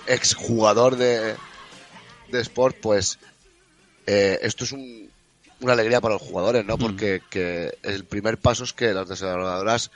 exjugador 0.07 0.95
de, 0.97 1.35
de 2.29 2.41
sport, 2.41 2.77
pues 2.81 3.19
eh, 4.05 4.39
esto 4.41 4.63
es 4.65 4.71
un, 4.71 5.09
una 5.61 5.73
alegría 5.73 6.01
para 6.01 6.15
los 6.15 6.21
jugadores, 6.21 6.65
¿no? 6.65 6.77
Porque 6.77 7.21
que 7.29 7.77
el 7.83 8.05
primer 8.05 8.37
paso 8.37 8.63
es 8.63 8.73
que 8.73 8.93
las 8.93 9.07
desarrolladoras 9.07 9.91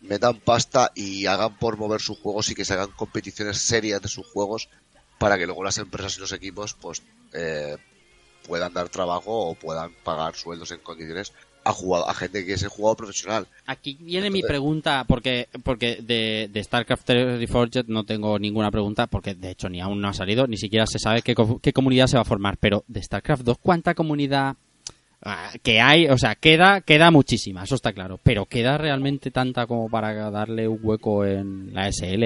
metan 0.00 0.38
pasta 0.40 0.92
y 0.94 1.26
hagan 1.26 1.56
por 1.56 1.76
mover 1.76 2.00
sus 2.00 2.18
juegos 2.18 2.50
y 2.50 2.54
que 2.54 2.64
se 2.64 2.74
hagan 2.74 2.90
competiciones 2.90 3.58
serias 3.58 4.02
de 4.02 4.08
sus 4.08 4.26
juegos 4.26 4.68
para 5.18 5.38
que 5.38 5.46
luego 5.46 5.64
las 5.64 5.78
empresas 5.78 6.16
y 6.16 6.20
los 6.20 6.32
equipos 6.32 6.74
pues 6.74 7.02
eh, 7.32 7.76
puedan 8.46 8.74
dar 8.74 8.88
trabajo 8.88 9.48
o 9.48 9.54
puedan 9.54 9.94
pagar 10.02 10.34
sueldos 10.34 10.70
en 10.72 10.80
condiciones 10.80 11.32
a 11.64 11.72
jugado- 11.72 12.08
a 12.08 12.14
gente 12.14 12.44
que 12.44 12.52
es 12.54 12.62
el 12.62 12.68
jugador 12.68 12.96
profesional. 12.98 13.46
Aquí 13.66 13.96
viene 14.00 14.30
mi 14.30 14.42
pregunta, 14.42 15.04
porque 15.08 15.48
porque 15.62 15.96
de, 16.02 16.48
de 16.52 16.62
StarCraft 16.64 17.04
3 17.04 17.38
Reforged 17.38 17.86
no 17.88 18.04
tengo 18.04 18.38
ninguna 18.38 18.70
pregunta, 18.70 19.06
porque 19.06 19.34
de 19.34 19.50
hecho 19.50 19.68
ni 19.68 19.80
aún 19.80 20.00
no 20.00 20.08
ha 20.08 20.12
salido, 20.14 20.46
ni 20.46 20.56
siquiera 20.58 20.86
se 20.86 20.98
sabe 20.98 21.22
qué, 21.22 21.34
co- 21.34 21.58
qué 21.60 21.72
comunidad 21.72 22.06
se 22.06 22.16
va 22.16 22.22
a 22.22 22.26
formar. 22.26 22.58
Pero 22.58 22.84
de 22.86 23.02
StarCraft 23.02 23.42
2, 23.44 23.56
¿cuánta 23.62 23.94
comunidad 23.94 24.56
ah, 25.22 25.50
que 25.62 25.80
hay? 25.80 26.06
O 26.08 26.18
sea, 26.18 26.34
queda 26.34 26.80
queda 26.82 27.10
muchísima, 27.10 27.64
eso 27.64 27.74
está 27.76 27.92
claro. 27.92 28.20
Pero 28.22 28.44
¿queda 28.46 28.76
realmente 28.78 29.30
tanta 29.30 29.66
como 29.66 29.88
para 29.88 30.30
darle 30.30 30.68
un 30.68 30.78
hueco 30.82 31.24
en 31.24 31.72
la 31.74 31.90
SL 31.90 32.24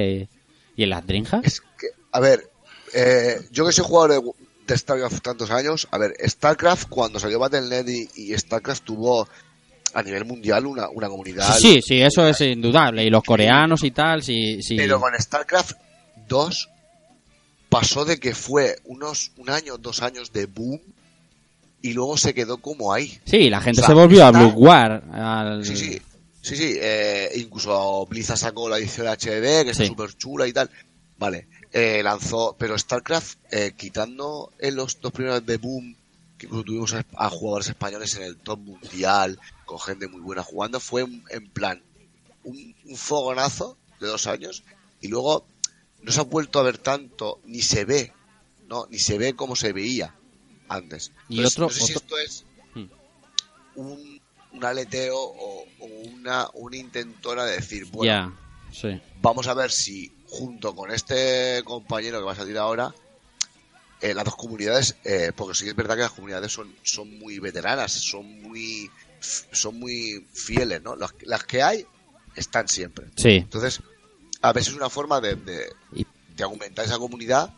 y 0.77 0.83
en 0.83 0.91
las 0.91 1.07
DreamHack? 1.07 1.47
Es 1.47 1.61
que, 1.61 1.87
a 2.13 2.21
ver, 2.21 2.51
eh, 2.95 3.37
yo 3.53 3.67
que 3.67 3.73
soy 3.73 3.85
jugador 3.85 4.13
de 4.13 4.33
StarCraft 4.77 5.23
tantos 5.23 5.51
años, 5.51 5.89
a 5.91 5.99
ver, 5.99 6.15
StarCraft 6.29 6.89
cuando 6.89 7.19
salió 7.19 7.39
Battle.net 7.39 7.87
y, 7.89 8.33
y 8.33 8.39
StarCraft 8.39 8.85
tuvo 8.85 9.29
a 9.95 10.03
nivel 10.03 10.25
mundial 10.25 10.67
una, 10.67 10.89
una 10.91 11.09
comunidad. 11.09 11.57
Sí, 11.59 11.81
sí, 11.83 12.01
eso 12.03 12.27
es 12.29 12.41
indudable. 12.43 13.05
Y 13.05 13.11
los 13.11 13.23
coreanos 13.25 13.83
y 13.85 13.91
tal, 13.91 14.23
sí, 14.23 14.63
sí. 14.63 14.77
Pero 14.77 15.01
con 15.01 15.13
StarCraft 15.19 15.73
2 16.29 16.69
pasó 17.69 18.05
de 18.05 18.19
que 18.19 18.35
fue 18.35 18.77
unos 18.85 19.33
un 19.37 19.51
año, 19.51 19.77
dos 19.79 20.03
años 20.03 20.33
de 20.33 20.47
boom 20.47 20.81
y 21.83 21.93
luego 21.93 22.17
se 22.17 22.35
quedó 22.35 22.59
como 22.59 22.93
ahí. 22.93 23.19
Sí, 23.25 23.49
la 23.51 23.61
gente 23.61 23.81
O 23.81 23.85
sea, 23.85 23.89
se 23.95 24.01
volvió 24.01 24.25
a 24.25 24.29
está- 24.29 24.39
Blue 24.41 24.53
War. 24.67 25.03
al- 25.13 25.65
Sí, 25.65 25.77
sí. 25.77 26.03
Sí, 26.41 26.57
sí. 26.57 26.77
eh, 26.81 27.31
incluso 27.37 28.07
Blizzard 28.07 28.39
sacó 28.39 28.69
la 28.69 28.79
edición 28.79 29.07
HD, 29.07 29.65
que 29.65 29.71
está 29.71 29.83
Sí. 29.83 29.89
súper 29.89 30.15
chula 30.15 30.47
y 30.47 30.53
tal. 30.53 30.71
Vale. 31.19 31.49
Eh, 31.73 32.03
lanzó, 32.03 32.57
pero 32.59 32.79
StarCraft, 32.79 33.39
eh, 33.53 33.73
quitando 33.77 34.53
en 34.59 34.77
los 34.77 35.01
dos 35.01 35.13
primeros 35.13 35.45
de 35.45 35.57
Boom, 35.59 35.97
que 36.39 36.47
incluso 36.47 36.65
tuvimos 36.65 36.95
a, 36.95 37.05
a 37.17 37.31
jugadores 37.31 37.69
españoles 37.69 38.15
en 38.17 38.23
el 38.23 38.37
top 38.39 38.59
mundial, 38.61 39.39
con 39.65 39.79
gente 39.81 40.09
muy 40.09 40.21
buena 40.21 40.43
jugando, 40.43 40.81
fue 40.81 41.03
un- 41.03 41.25
en 41.31 41.51
plan 41.51 41.83
un, 42.45 42.75
un 42.85 42.97
fogonazo 42.97 43.77
de 44.01 44.07
dos 44.07 44.27
años 44.27 44.63
y 45.01 45.09
luego 45.09 45.47
no 46.03 46.13
se 46.13 46.21
ha 46.21 46.25
vuelto 46.25 46.59
a 46.61 46.63
ver 46.63 46.79
tanto, 46.79 47.41
ni 47.45 47.61
se 47.61 47.85
ve, 47.85 48.13
no, 48.69 48.87
ni 48.91 48.99
se 48.99 49.19
ve 49.19 49.35
como 49.35 49.57
se 49.57 49.73
veía 49.73 50.15
antes. 50.69 51.11
Y 51.29 51.39
Entonces, 51.39 51.53
otro- 51.57 51.67
no 51.67 51.71
sé 51.73 51.81
si 51.87 51.93
otro- 51.95 52.19
esto 52.19 52.19
es 52.19 52.45
Hmm. 52.75 52.87
un, 53.75 54.21
un 54.53 54.65
aleteo 54.65 55.17
o, 55.19 55.67
o 55.79 55.87
una, 55.87 56.49
una 56.55 56.77
intentona 56.77 57.45
de 57.45 57.57
decir, 57.57 57.87
bueno, 57.91 58.37
sí. 58.73 58.89
vamos 59.21 59.47
a 59.49 59.55
ver 59.55 59.71
si 59.71 60.13
junto 60.29 60.75
con 60.75 60.91
este 60.91 61.63
compañero 61.65 62.19
que 62.19 62.25
va 62.27 62.33
a 62.33 62.37
salir 62.37 62.59
ahora, 62.59 62.95
eh, 64.01 64.15
las 64.15 64.25
dos 64.25 64.37
comunidades, 64.37 64.97
eh, 65.05 65.33
porque 65.35 65.55
sí 65.55 65.65
que 65.65 65.71
es 65.71 65.77
verdad 65.77 65.97
que 65.97 66.03
las 66.03 66.13
comunidades 66.13 66.53
son, 66.53 66.73
son 66.83 67.19
muy 67.19 67.39
veteranas, 67.39 67.93
son 67.93 68.41
muy 68.43 68.91
son 69.21 69.79
muy 69.81 70.25
fieles, 70.33 70.81
¿no? 70.83 70.95
Las, 70.95 71.13
las 71.23 71.43
que 71.43 71.61
hay 71.63 71.85
están 72.37 72.69
siempre. 72.69 73.07
Sí. 73.17 73.31
Entonces, 73.39 73.81
a 74.43 74.53
veces 74.53 74.69
es 74.71 74.77
una 74.77 74.89
forma 74.91 75.21
de, 75.21 75.35
de, 75.35 75.73
de 76.37 76.45
aumentar 76.45 76.85
esa 76.85 76.99
comunidad 76.99 77.53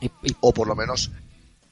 Y- 0.00 0.06
y- 0.22 0.34
o 0.40 0.52
por 0.54 0.66
lo 0.66 0.74
menos 0.74 1.10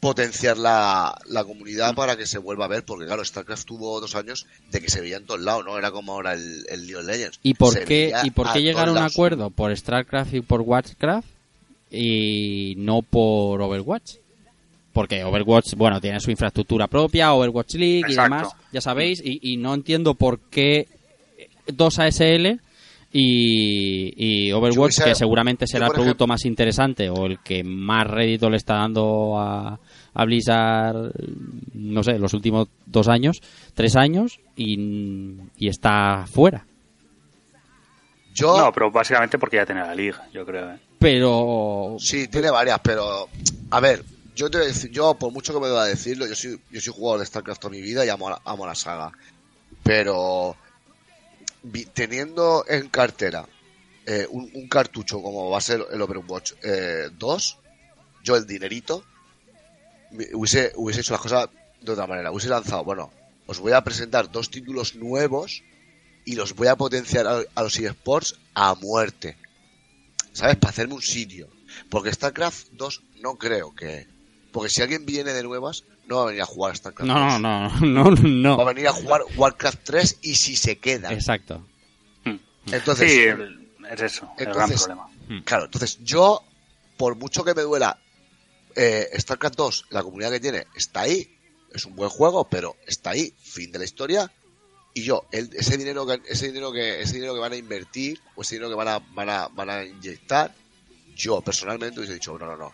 potenciar 0.00 0.56
la, 0.56 1.14
la 1.26 1.44
comunidad 1.44 1.94
para 1.94 2.16
que 2.16 2.26
se 2.26 2.38
vuelva 2.38 2.64
a 2.64 2.68
ver, 2.68 2.84
porque 2.84 3.04
claro, 3.06 3.22
StarCraft 3.24 3.66
tuvo 3.66 4.00
dos 4.00 4.14
años 4.14 4.46
de 4.70 4.80
que 4.80 4.90
se 4.90 5.02
veía 5.02 5.18
en 5.18 5.26
todos 5.26 5.40
lados, 5.40 5.64
¿no? 5.64 5.78
Era 5.78 5.90
como 5.90 6.12
ahora 6.12 6.32
el, 6.32 6.64
el 6.68 6.86
League 6.86 6.96
of 6.96 7.04
Legends. 7.04 7.38
¿Y 7.42 7.54
por 7.54 7.74
Se 7.74 7.84
qué, 7.84 8.12
¿y 8.24 8.30
por 8.30 8.48
a 8.48 8.54
qué 8.54 8.62
llegar 8.62 8.88
a 8.88 8.92
un 8.92 8.96
lados. 8.96 9.12
acuerdo 9.12 9.50
por 9.50 9.76
StarCraft 9.76 10.34
y 10.34 10.40
por 10.40 10.62
Watchcraft 10.62 11.28
y 11.90 12.74
no 12.78 13.02
por 13.02 13.60
Overwatch? 13.60 14.14
Porque 14.94 15.22
Overwatch, 15.22 15.74
bueno, 15.74 16.00
tiene 16.00 16.18
su 16.18 16.30
infraestructura 16.30 16.88
propia, 16.88 17.32
Overwatch 17.34 17.74
League 17.74 18.10
y 18.10 18.16
demás, 18.16 18.48
ya 18.72 18.80
sabéis, 18.80 19.22
y, 19.22 19.52
y 19.52 19.56
no 19.58 19.74
entiendo 19.74 20.14
por 20.14 20.40
qué 20.40 20.88
dos 21.66 21.98
ASL 21.98 22.58
y, 23.12 24.12
y 24.48 24.52
Overwatch, 24.52 25.02
que 25.02 25.14
seguramente 25.14 25.66
será 25.66 25.86
el 25.86 25.92
producto 25.92 26.24
ejemplo- 26.24 26.26
más 26.28 26.44
interesante 26.44 27.10
o 27.10 27.26
el 27.26 27.38
que 27.40 27.64
más 27.64 28.06
rédito 28.06 28.48
le 28.48 28.56
está 28.56 28.74
dando 28.74 29.38
a, 29.38 29.78
a 30.14 30.24
Blizzard, 30.24 31.12
no 31.74 32.02
sé, 32.04 32.18
los 32.18 32.34
últimos 32.34 32.68
dos 32.86 33.08
años, 33.08 33.40
tres 33.74 33.96
años, 33.96 34.38
y, 34.56 35.36
y 35.56 35.68
está 35.68 36.24
fuera. 36.30 36.64
Yo, 38.32 38.56
No, 38.58 38.72
pero 38.72 38.90
básicamente 38.90 39.38
porque 39.38 39.56
ya 39.56 39.66
tiene 39.66 39.80
la 39.80 39.94
liga, 39.94 40.28
yo 40.32 40.46
creo. 40.46 40.70
¿eh? 40.70 40.78
Pero 40.98 41.96
Sí, 41.98 42.28
tiene 42.28 42.50
varias, 42.50 42.78
pero 42.80 43.28
a 43.70 43.80
ver, 43.80 44.04
yo 44.36 44.48
te 44.48 44.58
voy 44.58 44.66
a 44.66 44.68
decir, 44.68 44.90
yo 44.92 45.14
por 45.14 45.32
mucho 45.32 45.52
que 45.52 45.58
me 45.60 45.66
duela 45.66 45.84
decirlo, 45.84 46.26
yo 46.28 46.34
soy, 46.36 46.60
yo 46.70 46.80
soy 46.80 46.92
jugador 46.94 47.20
de 47.20 47.26
StarCraft 47.26 47.60
toda 47.60 47.72
mi 47.72 47.80
vida 47.80 48.06
y 48.06 48.08
amo, 48.08 48.28
amo 48.44 48.66
la 48.66 48.74
saga. 48.76 49.10
Pero 49.82 50.54
teniendo 51.92 52.64
en 52.68 52.88
cartera 52.88 53.46
eh, 54.06 54.26
un, 54.30 54.68
cartucho 54.68 55.22
como 55.22 55.50
va 55.50 55.58
a 55.58 55.60
ser 55.60 55.84
el 55.92 56.00
Overwatch 56.00 56.52
eh, 56.62 57.10
2, 57.16 57.58
yo 58.24 58.36
el 58.36 58.46
dinerito 58.46 59.04
hubiese, 60.32 60.72
hubiese 60.76 61.00
hecho 61.00 61.12
las 61.12 61.22
cosas 61.22 61.48
de 61.80 61.92
otra 61.92 62.06
manera. 62.06 62.30
Hubiese 62.30 62.48
lanzado, 62.48 62.84
bueno, 62.84 63.12
os 63.46 63.58
voy 63.60 63.72
a 63.72 63.84
presentar 63.84 64.30
dos 64.30 64.50
títulos 64.50 64.94
nuevos 64.96 65.62
y 66.24 66.34
los 66.34 66.54
voy 66.54 66.68
a 66.68 66.76
potenciar 66.76 67.26
a, 67.26 67.42
a 67.54 67.62
los 67.62 67.78
eSports 67.78 68.38
a 68.54 68.74
muerte. 68.74 69.36
¿Sabes? 70.32 70.56
Para 70.56 70.70
hacerme 70.70 70.94
un 70.94 71.02
sitio. 71.02 71.48
Porque 71.88 72.12
StarCraft 72.12 72.68
2 72.72 73.02
no 73.20 73.36
creo 73.36 73.74
que... 73.74 74.06
Porque 74.52 74.70
si 74.70 74.82
alguien 74.82 75.06
viene 75.06 75.32
de 75.32 75.42
nuevas, 75.42 75.84
no 76.10 76.16
va 76.16 76.22
a 76.24 76.26
venir 76.26 76.42
a 76.42 76.46
jugar 76.46 76.76
StarCraft 76.76 77.08
No, 77.08 77.14
2. 77.32 77.40
no, 77.40 77.80
no, 77.80 78.10
no, 78.10 78.28
no. 78.28 78.56
Va 78.58 78.64
a 78.64 78.74
venir 78.74 78.88
a 78.88 78.92
jugar 78.92 79.22
Warcraft 79.36 79.78
3 79.84 80.18
y 80.22 80.34
si 80.34 80.56
se 80.56 80.76
queda. 80.78 81.12
Exacto. 81.12 81.64
Entonces, 82.72 83.10
sí, 83.10 83.20
es 83.90 84.00
eso, 84.02 84.30
el 84.38 84.44
gran 84.46 84.70
entonces, 84.70 84.82
problema. 84.86 85.08
Claro, 85.44 85.64
entonces 85.64 85.98
yo, 86.02 86.44
por 86.96 87.16
mucho 87.16 87.42
que 87.44 87.54
me 87.54 87.62
duela, 87.62 87.98
eh, 88.76 89.08
StarCraft 89.18 89.56
2, 89.56 89.84
la 89.90 90.02
comunidad 90.02 90.30
que 90.30 90.40
tiene, 90.40 90.66
está 90.74 91.00
ahí. 91.00 91.36
Es 91.72 91.84
un 91.86 91.96
buen 91.96 92.10
juego, 92.10 92.44
pero 92.48 92.76
está 92.86 93.10
ahí. 93.10 93.32
Fin 93.40 93.72
de 93.72 93.78
la 93.78 93.84
historia. 93.84 94.30
Y 94.92 95.02
yo, 95.04 95.24
el- 95.32 95.50
ese 95.54 95.78
dinero 95.78 96.04
que 96.06 96.20
ese 96.28 96.48
dinero 96.48 96.72
que 96.72 97.00
ese 97.00 97.14
dinero 97.14 97.32
que 97.34 97.40
van 97.40 97.52
a 97.52 97.56
invertir 97.56 98.20
o 98.34 98.42
ese 98.42 98.56
dinero 98.56 98.68
que 98.70 98.74
van 98.76 98.88
a 98.88 98.98
van 99.14 99.30
a, 99.30 99.48
van 99.48 99.70
a 99.70 99.84
inyectar, 99.84 100.52
yo 101.16 101.40
personalmente 101.40 101.98
hubiese 102.00 102.14
dicho, 102.14 102.36
no, 102.38 102.46
no, 102.46 102.56
no. 102.56 102.72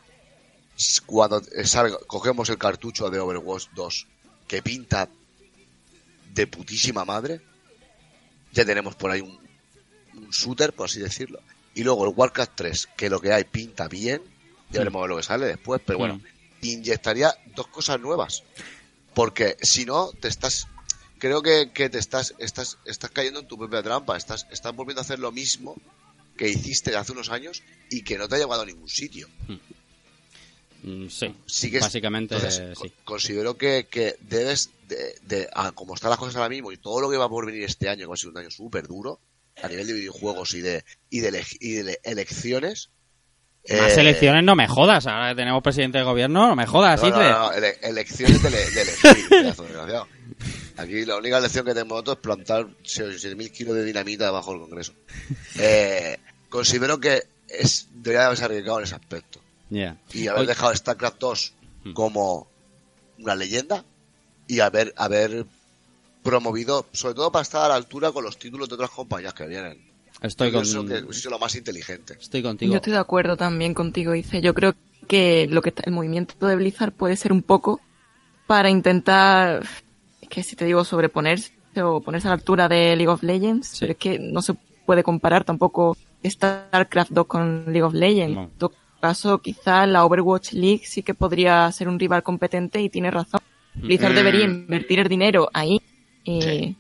Cuando 1.07 1.43
sabe, 1.65 1.93
cogemos 2.07 2.49
el 2.51 2.59
cartucho 2.59 3.11
de 3.11 3.19
Overwatch 3.19 3.69
2 3.75 4.07
que 4.47 4.63
pinta 4.63 5.09
de 6.35 6.47
putísima 6.47 7.05
madre, 7.05 7.41
ya 8.53 8.65
tenemos 8.65 8.95
por 8.95 9.11
ahí 9.11 9.21
un, 9.21 9.39
un 10.15 10.31
shooter, 10.31 10.73
por 10.73 10.87
así 10.87 11.01
decirlo. 11.01 11.41
Y 11.75 11.83
luego 11.83 12.07
el 12.07 12.15
Warcraft 12.15 12.53
3, 12.55 12.89
que 12.97 13.11
lo 13.11 13.21
que 13.21 13.33
hay 13.33 13.45
pinta 13.45 13.89
bien, 13.89 14.23
ya 14.71 14.81
veremos 14.81 15.01
a 15.01 15.03
ver 15.03 15.11
lo 15.11 15.17
que 15.17 15.23
sale 15.23 15.47
después, 15.47 15.81
pero 15.85 15.99
bueno, 15.99 16.21
inyectaría 16.63 17.35
dos 17.55 17.69
cosas 17.69 18.01
nuevas. 18.01 18.43
Porque 19.15 19.57
si 19.63 19.85
no, 19.85 20.11
te 20.13 20.29
estás. 20.29 20.69
Creo 21.19 21.43
que, 21.43 21.71
que 21.73 21.89
te 21.89 21.99
estás, 21.99 22.35
estás, 22.39 22.79
estás 22.85 23.11
cayendo 23.11 23.41
en 23.41 23.47
tu 23.47 23.57
propia 23.57 23.83
trampa. 23.83 24.17
Estás, 24.17 24.47
estás 24.51 24.75
volviendo 24.75 25.01
a 25.01 25.05
hacer 25.05 25.19
lo 25.19 25.33
mismo 25.33 25.77
que 26.37 26.49
hiciste 26.49 26.95
hace 26.97 27.13
unos 27.13 27.31
años 27.31 27.63
y 27.89 28.03
que 28.03 28.19
no 28.19 28.29
te 28.29 28.35
ha 28.35 28.39
llevado 28.39 28.63
a 28.63 28.67
ningún 28.67 28.89
sitio. 28.89 29.29
Mm, 29.49 29.55
Sí, 31.09 31.35
Sigues- 31.47 31.81
básicamente 31.83 32.35
entonces, 32.37 32.63
sí. 32.71 32.89
co- 32.89 32.95
Considero 33.05 33.57
que, 33.57 33.87
que 33.91 34.17
debes, 34.21 34.71
de, 34.89 35.15
de- 35.23 35.49
a 35.53 35.73
como 35.73 35.95
están 35.95 36.11
las 36.11 36.19
cosas 36.19 36.37
ahora 36.37 36.49
mismo 36.49 36.71
y 36.73 36.77
todo 36.77 37.01
lo 37.01 37.11
que 37.11 37.17
va 37.17 37.29
por 37.29 37.47
venir 37.47 37.63
este 37.65 37.89
año, 37.89 38.01
que 38.01 38.07
va 38.07 38.15
a 38.15 38.17
ser 38.17 38.31
un 38.31 38.39
año 38.39 38.51
súper 38.51 38.87
duro, 38.87 39.19
a 39.63 39.69
nivel 39.69 39.87
de 39.87 39.93
videojuegos 39.95 40.55
y 40.55 40.61
de, 40.61 40.85
y 41.11 41.21
de, 41.21 41.45
y 41.61 41.73
de 41.75 41.99
elecciones. 42.05 42.91
Más 43.69 43.97
eh, 43.97 44.01
elecciones 44.01 44.45
no 44.45 44.55
me 44.55 44.69
jodas. 44.69 45.07
Ahora 45.09 45.31
que 45.31 45.37
tenemos 45.37 45.63
presidente 45.63 45.99
de 45.99 46.05
gobierno, 46.05 46.47
no 46.47 46.55
me 46.55 46.67
jodas, 46.67 47.03
No, 47.03 47.11
no, 47.11 47.53
ele- 47.53 47.79
elecciones 47.83 48.41
de, 48.43 48.49
ele- 48.49 48.71
de 48.71 48.83
elegir, 48.83 49.29
pedazo 49.29 49.63
de 49.63 49.69
desgraciado. 49.71 50.09
Aquí 50.77 51.05
la 51.07 51.17
única 51.17 51.39
elección 51.39 51.65
que 51.65 51.73
tenemos 51.73 51.93
nosotros 52.05 52.17
es 52.19 52.23
plantar 52.23 52.67
7.000 52.85 53.51
kilos 53.51 53.75
de 53.75 53.83
dinamita 53.85 54.27
debajo 54.27 54.53
del 54.53 54.61
Congreso. 54.61 54.93
Eh, 55.59 56.19
considero 56.51 57.01
que 57.01 57.23
es, 57.49 57.89
debería 57.93 58.27
haberse 58.27 58.45
arriesgado 58.45 58.79
en 58.81 58.85
ese 58.85 58.95
aspecto. 58.95 59.41
Y 59.71 60.29
haber 60.29 60.47
dejado 60.47 60.75
StarCraft 60.75 61.19
2 61.21 61.53
Hmm. 61.85 61.93
como 61.93 62.49
una 63.19 63.35
leyenda 63.35 63.85
y 64.49 64.61
haber, 64.61 64.93
haber 64.97 65.47
promovido, 66.23 66.87
sobre 66.93 67.15
todo 67.15 67.31
para 67.31 67.43
estar 67.43 67.65
a 67.65 67.69
la 67.69 67.75
altura 67.77 68.11
con 68.13 68.25
los 68.25 68.39
títulos 68.39 68.69
de 68.69 68.75
otras 68.75 68.91
compañías 68.91 69.35
que 69.35 69.47
vienen. 69.47 69.81
Estoy 70.23 70.49
Yo 70.51 70.55
con- 70.59 70.63
pienso 70.63 71.07
que 71.07 71.13
sido 71.15 71.31
lo 71.31 71.39
más 71.39 71.55
inteligente. 71.55 72.17
Estoy 72.21 72.43
contigo. 72.43 72.73
Yo 72.73 72.77
estoy 72.77 72.93
de 72.95 72.99
acuerdo 72.99 73.37
también 73.37 73.75
contigo, 73.75 74.13
dice. 74.13 74.41
Yo 74.41 74.55
creo 74.55 74.75
que 75.07 75.47
lo 75.51 75.63
que 75.63 75.69
está- 75.69 75.83
el 75.87 75.93
movimiento 75.93 76.47
de 76.47 76.57
Blizzard 76.57 76.93
puede 76.93 77.17
ser 77.17 77.33
un 77.33 77.43
poco 77.43 77.81
para 78.47 78.71
intentar, 78.71 79.65
es 80.21 80.29
que 80.29 80.43
si 80.43 80.57
te 80.57 80.65
digo 80.65 80.85
sobreponerse 80.85 81.53
o 81.83 82.01
ponerse 82.01 82.27
a 82.29 82.31
la 82.31 82.35
altura 82.37 82.69
de 82.69 82.97
League 82.97 83.09
of 83.09 83.23
Legends, 83.23 83.77
pero 83.79 83.93
es 83.93 83.99
que 83.99 84.19
no 84.19 84.43
se 84.43 84.55
puede 84.87 85.03
comparar 85.05 85.45
tampoco 85.45 85.97
StarCraft 86.25 87.11
2 87.13 87.27
con 87.27 87.65
League 87.67 87.83
of 87.83 87.95
Legends. 87.95 88.39
En 88.39 88.51
todo 88.59 88.73
caso, 89.01 89.39
quizá 89.39 89.87
la 89.87 90.05
Overwatch 90.05 90.53
League 90.53 90.83
sí 90.85 91.03
que 91.03 91.15
podría 91.15 91.71
ser 91.73 91.89
un 91.89 91.99
rival 91.99 92.23
competente 92.23 92.81
y 92.81 92.89
tiene 92.91 93.11
razón. 93.11 93.41
Blizzard 93.75 94.13
Mm. 94.13 94.17
debería 94.17 94.45
invertir 94.45 94.99
el 95.01 95.09
dinero 95.09 95.49
ahí. 95.53 95.81
eh, 96.29 96.75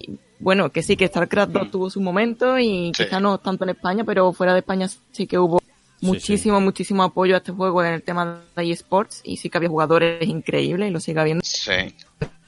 y 0.00 0.18
bueno, 0.40 0.70
que 0.70 0.82
sí, 0.82 0.96
que 0.96 1.06
StarCraft 1.06 1.52
2 1.52 1.70
tuvo 1.70 1.90
su 1.90 2.00
momento 2.00 2.58
y 2.58 2.90
Sí. 2.96 3.04
quizá 3.04 3.20
no 3.20 3.38
tanto 3.38 3.62
en 3.64 3.70
España, 3.70 4.02
pero 4.04 4.32
fuera 4.32 4.52
de 4.52 4.58
España 4.58 4.88
sí 5.12 5.26
que 5.28 5.38
hubo 5.38 5.60
muchísimo, 6.00 6.60
muchísimo 6.60 7.04
apoyo 7.04 7.34
a 7.36 7.38
este 7.38 7.52
juego 7.52 7.84
en 7.84 7.92
el 7.94 8.02
tema 8.02 8.40
de 8.56 8.70
eSports 8.72 9.20
y 9.22 9.36
sí 9.36 9.48
que 9.48 9.58
había 9.58 9.68
jugadores 9.68 10.26
increíbles 10.26 10.88
y 10.88 10.92
lo 10.92 10.98
sigue 10.98 11.20
habiendo. 11.20 11.44
Sí. 11.44 11.94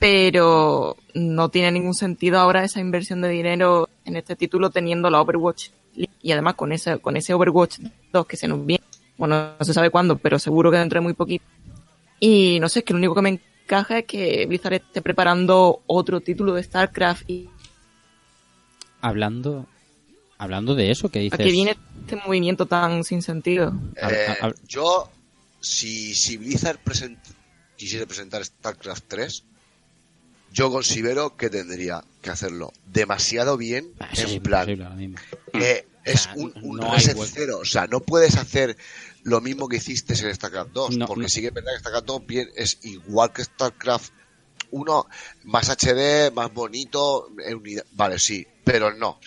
Pero 0.01 0.97
no 1.15 1.49
tiene 1.51 1.71
ningún 1.71 1.95
sentido 1.95 2.39
ahora 2.41 2.65
esa 2.65 2.81
inversión 2.81 3.21
de 3.21 3.29
dinero 3.29 3.89
en 4.05 4.17
este 4.17 4.35
título 4.35 4.71
teniendo 4.71 5.09
la 5.11 5.21
Overwatch 5.21 5.69
y 5.97 6.33
además 6.33 6.55
con 6.55 6.73
ese, 6.73 6.99
con 6.99 7.17
ese 7.17 7.35
Overwatch 7.35 7.79
2 8.13 8.27
que 8.27 8.37
se 8.37 8.49
nos 8.49 8.65
viene. 8.65 8.83
Bueno, 9.17 9.55
no 9.59 9.65
se 9.65 9.73
sabe 9.75 9.91
cuándo, 9.91 10.19
pero 10.19 10.39
seguro 10.39 10.71
que 10.71 10.79
dentro 10.79 10.99
de 10.99 11.03
muy 11.05 11.13
poquito. 11.15 11.45
Y 12.21 12.59
no 12.61 12.69
sé, 12.69 12.81
es 12.81 12.85
que 12.85 12.93
lo 12.95 12.99
único 12.99 13.15
que 13.15 13.23
me 13.23 13.41
encaja 13.65 13.99
es 13.99 14.05
que 14.07 14.47
Blizzard 14.47 14.75
esté 14.75 15.03
preparando 15.03 15.83
otro 15.87 16.21
título 16.21 16.55
de 16.55 16.63
StarCraft 16.63 17.29
y 17.31 17.49
Hablando, 19.01 19.67
hablando 20.39 20.75
de 20.75 20.91
eso, 20.91 21.11
¿qué 21.11 21.19
dices? 21.21 21.39
a 21.39 21.43
que 21.43 21.51
viene 21.53 21.77
este 22.01 22.17
movimiento 22.27 22.67
tan 22.67 23.05
sin 23.05 23.21
sentido. 23.23 23.75
Eh, 23.97 24.35
yo, 24.67 25.11
si, 25.61 26.15
si 26.15 26.39
Blizzard 26.39 26.79
present- 26.83 27.19
quisiera 27.77 28.07
presentar 28.07 28.43
StarCraft 28.45 29.05
3, 29.09 29.45
yo 30.55 30.71
considero 30.71 31.37
que 31.37 31.51
tendría 31.51 32.05
que 32.23 32.31
hacerlo 32.31 32.73
demasiado 32.87 33.57
bien. 33.57 33.93
es 34.13 34.21
en 34.33 34.43
plan, 34.43 34.67
mismo. 34.97 35.17
eh, 35.55 35.87
O 35.87 36.01
es 36.05 36.21
sea, 36.23 36.35
un, 36.37 36.53
un 36.63 36.77
no 36.77 36.95
reset 36.95 37.17
cero. 37.33 37.59
O 37.61 37.65
sea, 37.65 37.87
no 37.89 38.01
puedes 38.01 38.37
hacer 38.37 38.77
lo 39.25 39.41
mismo 39.41 39.69
que 39.69 39.77
hiciste 39.79 40.15
en 40.15 40.33
StarCraft 40.35 40.71
2. 40.73 40.97
No, 40.99 41.07
porque 41.07 41.25
no. 41.25 41.29
sí 41.29 41.41
que 41.41 41.49
es 41.49 41.55
verdad 41.55 41.73
que 41.73 41.81
StarCraft 41.81 42.07
2 42.07 42.27
bien, 42.27 42.51
es 42.57 42.79
igual 42.83 43.33
que 43.33 43.43
StarCraft 43.45 44.13
1, 44.71 45.07
más 45.45 45.69
HD, 45.71 46.31
más 46.33 46.53
bonito. 46.55 47.29
en 47.45 47.57
unidad- 47.59 47.85
Vale, 47.93 48.19
sí, 48.19 48.47
pero 48.65 48.93
no. 48.95 49.19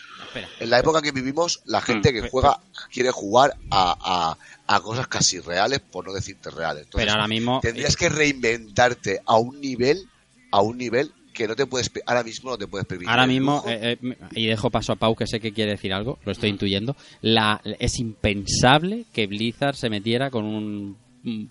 En 0.60 0.70
la 0.70 0.80
época 0.80 1.02
que 1.02 1.12
vivimos, 1.12 1.62
la 1.66 1.82
gente 1.82 2.14
que 2.14 2.30
juega 2.30 2.60
quiere 2.92 3.12
jugar 3.12 3.56
a, 3.72 4.38
a, 4.68 4.76
a 4.76 4.80
cosas 4.82 5.08
casi 5.08 5.40
reales, 5.40 5.80
por 5.80 6.06
no 6.06 6.14
decirte 6.14 6.50
reales. 6.52 6.84
Entonces, 6.86 7.06
Pero 7.06 7.12
ahora 7.14 7.28
mismo- 7.28 7.60
tendrías 7.62 7.96
que 7.98 8.08
reinventarte 8.10 9.22
a 9.26 9.38
un 9.38 9.60
nivel, 9.60 10.08
a 10.52 10.62
un 10.62 10.78
nivel 10.78 11.12
que 11.38 11.48
no 11.48 11.56
te 11.56 11.68
puedes, 11.68 11.92
ahora 12.08 12.24
mismo 12.24 12.50
no 12.50 12.58
te 12.58 12.68
puedes 12.68 12.88
permitir. 12.88 13.10
Ahora 13.10 13.28
mismo, 13.28 13.64
eh, 13.68 13.98
eh, 14.02 14.18
y 14.32 14.48
dejo 14.48 14.72
paso 14.72 14.94
a 14.94 14.96
Pau, 14.96 15.16
que 15.16 15.28
sé 15.28 15.40
que 15.40 15.54
quiere 15.54 15.72
decir 15.72 15.94
algo, 15.94 16.18
lo 16.26 16.32
estoy 16.32 16.50
intuyendo, 16.50 16.96
la, 17.22 17.62
es 17.80 18.00
impensable 18.00 19.06
que 19.14 19.28
Blizzard 19.28 19.76
se 19.76 19.90
metiera 19.90 20.32
con 20.32 20.44
un, 20.46 20.98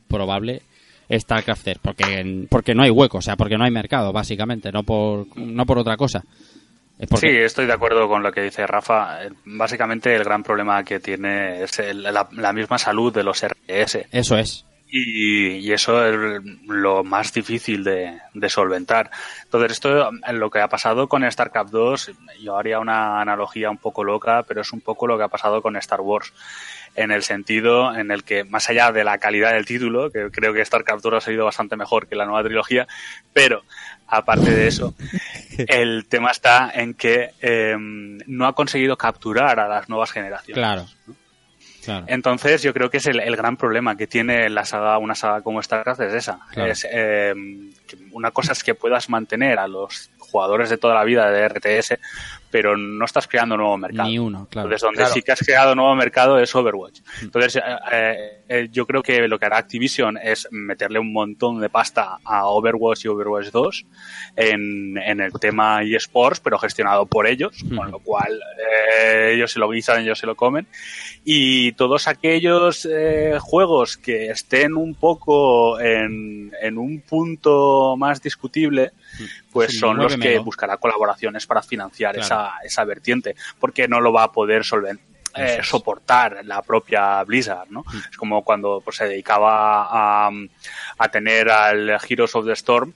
probable 0.08 0.62
StarCraft 1.10 1.62
3, 1.62 1.78
porque, 1.80 2.46
porque 2.50 2.74
no 2.74 2.82
hay 2.82 2.90
hueco, 2.90 3.18
o 3.18 3.22
sea, 3.22 3.36
porque 3.36 3.56
no 3.56 3.64
hay 3.64 3.70
mercado, 3.70 4.12
básicamente, 4.12 4.72
no 4.72 4.82
por, 4.82 5.26
no 5.38 5.64
por 5.64 5.78
otra 5.78 5.96
cosa. 5.96 6.24
Es 6.98 7.08
porque, 7.08 7.28
Sí, 7.28 7.36
estoy 7.36 7.66
de 7.66 7.74
acuerdo 7.74 8.08
con 8.08 8.22
lo 8.22 8.32
que 8.32 8.40
dice 8.40 8.66
Rafa. 8.66 9.22
Eh, 9.24 9.30
Básicamente 9.44 10.14
el 10.14 10.24
gran 10.24 10.42
problema 10.42 10.82
que 10.82 10.98
tiene 10.98 11.62
es 11.62 11.78
el- 11.78 12.02
la, 12.02 12.26
la 12.32 12.52
misma 12.54 12.78
salud 12.78 13.12
de 13.12 13.22
los 13.22 13.42
RTS. 13.44 14.06
Eso 14.10 14.38
es. 14.38 14.64
Y, 14.98 15.58
y 15.58 15.72
eso 15.72 16.06
es 16.06 16.42
lo 16.66 17.04
más 17.04 17.32
difícil 17.32 17.84
de, 17.84 18.18
de 18.32 18.48
solventar. 18.48 19.10
Entonces, 19.44 19.72
esto 19.72 20.10
lo 20.32 20.50
que 20.50 20.60
ha 20.60 20.68
pasado 20.68 21.08
con 21.08 21.30
StarCraft 21.30 21.70
2, 21.70 22.10
yo 22.40 22.56
haría 22.56 22.78
una 22.78 23.20
analogía 23.20 23.68
un 23.68 23.76
poco 23.76 24.04
loca, 24.04 24.44
pero 24.44 24.62
es 24.62 24.72
un 24.72 24.80
poco 24.80 25.06
lo 25.06 25.18
que 25.18 25.24
ha 25.24 25.28
pasado 25.28 25.60
con 25.60 25.76
Star 25.76 26.00
Wars. 26.00 26.32
En 26.94 27.10
el 27.10 27.22
sentido 27.22 27.94
en 27.94 28.10
el 28.10 28.24
que, 28.24 28.44
más 28.44 28.70
allá 28.70 28.90
de 28.90 29.04
la 29.04 29.18
calidad 29.18 29.52
del 29.52 29.66
título, 29.66 30.10
que 30.10 30.30
creo 30.30 30.54
que 30.54 30.64
StarCraft 30.64 31.02
2 31.02 31.14
ha 31.14 31.20
salido 31.20 31.44
bastante 31.44 31.76
mejor 31.76 32.06
que 32.08 32.16
la 32.16 32.24
nueva 32.24 32.42
trilogía, 32.42 32.86
pero 33.34 33.64
aparte 34.06 34.50
de 34.50 34.68
eso, 34.68 34.94
el 35.58 36.06
tema 36.08 36.30
está 36.30 36.70
en 36.74 36.94
que 36.94 37.32
eh, 37.42 37.76
no 37.78 38.46
ha 38.46 38.54
conseguido 38.54 38.96
capturar 38.96 39.60
a 39.60 39.68
las 39.68 39.90
nuevas 39.90 40.10
generaciones. 40.10 40.58
Claro. 40.58 40.86
Claro. 41.86 42.04
Entonces, 42.08 42.62
yo 42.62 42.74
creo 42.74 42.90
que 42.90 42.96
es 42.96 43.06
el, 43.06 43.20
el 43.20 43.36
gran 43.36 43.56
problema 43.56 43.96
que 43.96 44.08
tiene 44.08 44.50
la 44.50 44.64
saga, 44.64 44.98
una 44.98 45.14
saga 45.14 45.40
como 45.40 45.62
StarCraft 45.62 46.00
es 46.00 46.14
esa. 46.14 46.40
Claro. 46.50 46.72
Es, 46.72 46.86
eh, 46.90 47.32
una 48.10 48.32
cosa 48.32 48.52
es 48.52 48.64
que 48.64 48.74
puedas 48.74 49.08
mantener 49.08 49.60
a 49.60 49.68
los 49.68 50.10
jugadores 50.18 50.68
de 50.68 50.78
toda 50.78 50.94
la 50.94 51.04
vida 51.04 51.30
de 51.30 51.48
RTS, 51.48 51.98
pero 52.56 52.74
no 52.74 53.04
estás 53.04 53.28
creando 53.28 53.54
nuevo 53.54 53.76
mercado. 53.76 54.08
Ni 54.08 54.18
uno, 54.18 54.46
claro. 54.50 54.68
Entonces, 54.68 54.80
donde 54.82 54.96
Claro. 54.96 55.12
sí 55.12 55.20
que 55.20 55.32
has 55.32 55.40
creado 55.40 55.74
nuevo 55.74 55.94
mercado 55.94 56.38
es 56.38 56.54
Overwatch. 56.54 57.00
Entonces, 57.20 57.56
eh, 57.56 57.60
eh, 57.92 58.16
eh, 58.48 58.68
yo 58.72 58.86
creo 58.86 59.02
que 59.02 59.28
lo 59.28 59.38
que 59.38 59.44
hará 59.44 59.58
Activision 59.58 60.16
es 60.16 60.48
meterle 60.50 60.98
un 60.98 61.12
montón 61.12 61.60
de 61.60 61.68
pasta 61.68 62.16
a 62.24 62.46
Overwatch 62.46 63.04
y 63.04 63.08
Overwatch 63.08 63.48
2 63.50 63.84
en, 64.36 64.96
en 64.96 65.20
el 65.20 65.32
tema 65.34 65.82
eSports, 65.82 66.40
pero 66.40 66.58
gestionado 66.58 67.04
por 67.04 67.26
ellos, 67.26 67.62
con 67.76 67.90
lo 67.90 67.98
cual 67.98 68.40
eh, 69.12 69.32
ellos 69.34 69.52
se 69.52 69.58
lo 69.58 69.68
guisan, 69.68 70.00
ellos 70.00 70.18
se 70.18 70.26
lo 70.26 70.34
comen. 70.34 70.66
Y 71.24 71.72
todos 71.72 72.08
aquellos 72.08 72.88
eh, 72.90 73.36
juegos 73.38 73.98
que 73.98 74.30
estén 74.30 74.76
un 74.76 74.94
poco 74.94 75.78
en, 75.78 76.52
en 76.62 76.78
un 76.78 77.00
punto 77.02 77.96
más 77.98 78.22
discutible, 78.22 78.92
pues 79.52 79.78
son 79.78 79.98
los 79.98 80.16
que 80.16 80.38
buscará 80.38 80.76
colaboraciones 80.76 81.46
para 81.46 81.62
financiar 81.62 82.14
Claro. 82.14 82.24
esa, 82.26 82.52
esa 82.64 82.84
vertiente, 82.84 83.34
porque 83.58 83.88
no 83.88 84.00
lo 84.00 84.12
va 84.12 84.24
a 84.24 84.32
poder 84.32 84.64
solventar. 84.64 85.04
Es. 85.38 85.66
soportar 85.66 86.38
la 86.46 86.62
propia 86.62 87.22
Blizzard, 87.24 87.68
¿no? 87.68 87.84
Es 88.10 88.16
como 88.16 88.42
cuando 88.42 88.80
pues, 88.82 88.96
se 88.96 89.06
dedicaba 89.06 89.86
a, 90.26 90.30
a 90.96 91.08
tener 91.10 91.50
al 91.50 91.90
Heroes 92.08 92.34
of 92.34 92.46
the 92.46 92.52
Storm, 92.54 92.94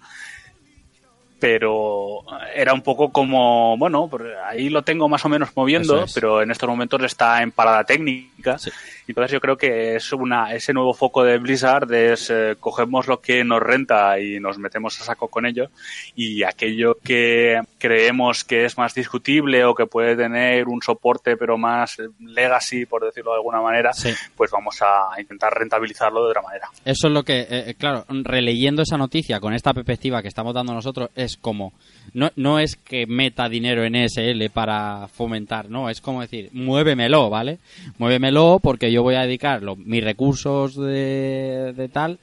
pero 1.38 2.20
era 2.54 2.74
un 2.74 2.82
poco 2.82 3.10
como, 3.12 3.76
bueno, 3.78 4.10
ahí 4.46 4.68
lo 4.68 4.82
tengo 4.82 5.08
más 5.08 5.24
o 5.24 5.28
menos 5.28 5.50
moviendo, 5.54 6.04
es. 6.04 6.12
pero 6.12 6.42
en 6.42 6.50
estos 6.50 6.68
momentos 6.68 7.02
está 7.02 7.42
en 7.42 7.50
parada 7.50 7.84
técnica. 7.84 8.30
Sí. 8.58 8.70
Entonces 9.08 9.32
yo 9.32 9.40
creo 9.40 9.56
que 9.56 9.96
es 9.96 10.12
una 10.12 10.54
ese 10.54 10.72
nuevo 10.72 10.94
foco 10.94 11.24
de 11.24 11.38
Blizzard 11.38 11.92
es 11.92 12.30
eh, 12.30 12.56
cogemos 12.60 13.06
lo 13.06 13.20
que 13.20 13.42
nos 13.44 13.60
renta 13.60 14.18
y 14.20 14.38
nos 14.40 14.58
metemos 14.58 15.00
a 15.00 15.04
saco 15.04 15.28
con 15.28 15.46
ello 15.46 15.70
y 16.14 16.42
aquello 16.42 16.96
que 17.02 17.60
creemos 17.78 18.44
que 18.44 18.64
es 18.64 18.78
más 18.78 18.94
discutible 18.94 19.64
o 19.64 19.74
que 19.74 19.86
puede 19.86 20.16
tener 20.16 20.68
un 20.68 20.80
soporte 20.82 21.36
pero 21.36 21.58
más 21.58 21.98
eh, 21.98 22.08
legacy 22.20 22.86
por 22.86 23.04
decirlo 23.04 23.32
de 23.32 23.36
alguna 23.38 23.60
manera, 23.60 23.92
Sí. 23.92 24.10
pues 24.36 24.50
vamos 24.50 24.78
a 24.82 25.20
intentar 25.20 25.52
rentabilizarlo 25.52 26.22
de 26.24 26.30
otra 26.30 26.42
manera. 26.42 26.68
Eso 26.84 27.08
es 27.08 27.12
lo 27.12 27.22
que, 27.24 27.40
eh, 27.40 27.46
eh, 27.70 27.74
claro, 27.78 28.04
releyendo 28.08 28.82
esa 28.82 28.96
noticia 28.96 29.40
con 29.40 29.52
esta 29.54 29.72
perspectiva 29.74 30.22
que 30.22 30.28
estamos 30.28 30.54
dando 30.54 30.72
nosotros, 30.72 31.10
es 31.14 31.36
como, 31.36 31.72
no, 32.14 32.30
no 32.36 32.58
es 32.58 32.76
que 32.76 33.06
meta 33.06 33.48
dinero 33.48 33.84
en 33.84 33.94
SL 34.08 34.48
para 34.52 35.08
fomentar, 35.12 35.70
no, 35.70 35.88
es 35.90 36.00
como 36.00 36.20
decir, 36.20 36.48
muévemelo, 36.52 37.30
¿vale? 37.30 37.58
Muévemelo 37.98 38.58
porque 38.62 38.90
yo 38.92 39.02
voy 39.02 39.14
a 39.16 39.22
dedicar 39.22 39.62
los- 39.62 39.78
mis 39.78 40.02
recursos 40.04 40.74
de, 40.76 41.72
de 41.76 41.88
tal 41.88 42.18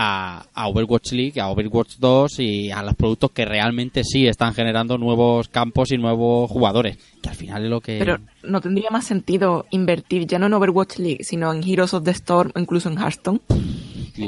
a, 0.00 0.44
a 0.54 0.68
Overwatch 0.68 1.10
League, 1.12 1.40
a 1.40 1.48
Overwatch 1.50 1.96
2 1.98 2.38
y 2.38 2.70
a 2.70 2.82
los 2.84 2.94
productos 2.94 3.32
que 3.32 3.44
realmente 3.44 4.04
sí 4.04 4.28
están 4.28 4.54
generando 4.54 4.96
nuevos 4.96 5.48
campos 5.48 5.90
y 5.90 5.98
nuevos 5.98 6.48
jugadores, 6.50 6.98
que 7.20 7.28
al 7.28 7.34
final 7.34 7.64
es 7.64 7.70
lo 7.70 7.80
que... 7.80 7.98
Pero 7.98 8.18
no 8.44 8.60
tendría 8.60 8.90
más 8.90 9.06
sentido 9.06 9.66
invertir 9.70 10.26
ya 10.26 10.38
no 10.38 10.46
en 10.46 10.54
Overwatch 10.54 10.98
League, 10.98 11.24
sino 11.24 11.52
en 11.52 11.68
Heroes 11.68 11.94
of 11.94 12.04
the 12.04 12.12
Storm 12.12 12.52
o 12.54 12.60
incluso 12.60 12.88
en 12.88 12.96
Hearthstone. 12.98 13.40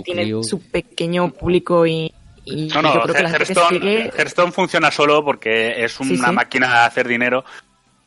Tiene 0.04 0.42
su 0.44 0.60
pequeño 0.60 1.30
público 1.32 1.86
y, 1.86 2.12
y 2.50 2.66
No, 2.68 2.82
no, 2.82 2.94
yo 2.94 3.02
creo 3.02 3.14
que 3.14 3.22
la 3.22 3.30
gente 3.30 3.44
que 3.46 3.52
Hearthstone, 3.52 3.78
sigue... 3.80 4.12
Hearthstone 4.16 4.52
funciona 4.52 4.90
solo 4.90 5.24
porque 5.24 5.84
es 5.84 5.98
una 6.00 6.08
Sí, 6.10 6.16
sí. 6.18 6.32
máquina 6.32 6.68
de 6.80 6.86
hacer 6.86 7.08
dinero, 7.08 7.44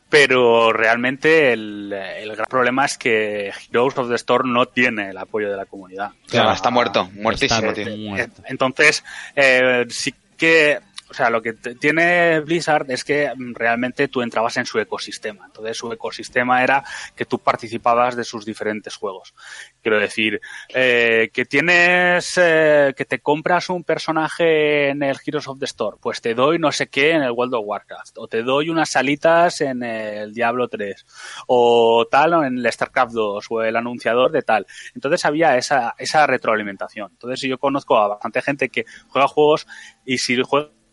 pero 0.08 0.72
realmente 0.72 1.52
el, 1.52 1.92
el 1.92 2.32
gran 2.36 2.46
problema 2.48 2.84
es 2.84 2.96
que 2.98 3.50
Heroes 3.70 3.98
of 3.98 4.08
the 4.08 4.14
Storm 4.14 4.52
no 4.52 4.66
tiene 4.66 5.10
el 5.10 5.18
apoyo 5.18 5.50
de 5.50 5.56
la 5.56 5.66
comunidad. 5.66 6.10
Claro, 6.28 6.52
está 6.52 6.70
muerto, 6.70 7.08
muertísimo, 7.14 7.70
Está 7.70 7.84
tío. 7.84 7.96
muerto. 7.96 8.42
Entonces, 8.46 9.02
eh, 9.34 9.86
sí 9.88 10.14
que, 10.36 10.78
o 11.14 11.16
sea, 11.16 11.30
lo 11.30 11.40
que 11.40 11.52
tiene 11.52 12.40
Blizzard 12.40 12.90
es 12.90 13.04
que 13.04 13.32
mm, 13.32 13.54
realmente 13.54 14.08
tú 14.08 14.20
entrabas 14.20 14.56
en 14.56 14.66
su 14.66 14.80
ecosistema. 14.80 15.46
Entonces, 15.46 15.76
su 15.76 15.92
ecosistema 15.92 16.64
era 16.64 16.82
que 17.14 17.24
tú 17.24 17.38
participabas 17.38 18.16
de 18.16 18.24
sus 18.24 18.44
diferentes 18.44 18.96
juegos. 18.96 19.32
Quiero 19.80 20.00
decir, 20.00 20.40
eh, 20.70 21.30
que 21.32 21.44
tienes, 21.44 22.36
eh, 22.36 22.94
que 22.96 23.04
te 23.04 23.20
compras 23.20 23.70
un 23.70 23.84
personaje 23.84 24.88
en 24.88 25.04
el 25.04 25.16
Heroes 25.24 25.46
of 25.46 25.60
the 25.60 25.66
Storm, 25.66 25.98
pues 26.00 26.20
te 26.20 26.34
doy 26.34 26.58
no 26.58 26.72
sé 26.72 26.88
qué 26.88 27.12
en 27.12 27.22
el 27.22 27.30
World 27.30 27.54
of 27.54 27.64
Warcraft, 27.64 28.18
o 28.18 28.26
te 28.26 28.42
doy 28.42 28.68
unas 28.68 28.90
salitas 28.90 29.60
en 29.60 29.84
el 29.84 30.34
Diablo 30.34 30.66
3, 30.66 31.06
o 31.46 32.08
tal, 32.10 32.34
o 32.34 32.44
en 32.44 32.58
el 32.58 32.72
StarCraft 32.72 33.12
2, 33.12 33.46
o 33.50 33.62
el 33.62 33.76
anunciador 33.76 34.32
de 34.32 34.42
tal. 34.42 34.66
Entonces 34.96 35.24
había 35.24 35.56
esa, 35.56 35.94
esa 35.96 36.26
retroalimentación. 36.26 37.12
Entonces 37.12 37.40
yo 37.48 37.58
conozco 37.58 37.96
a 37.98 38.08
bastante 38.08 38.42
gente 38.42 38.68
que 38.68 38.84
juega 39.06 39.28
juegos 39.28 39.68
y 40.04 40.18
si 40.18 40.34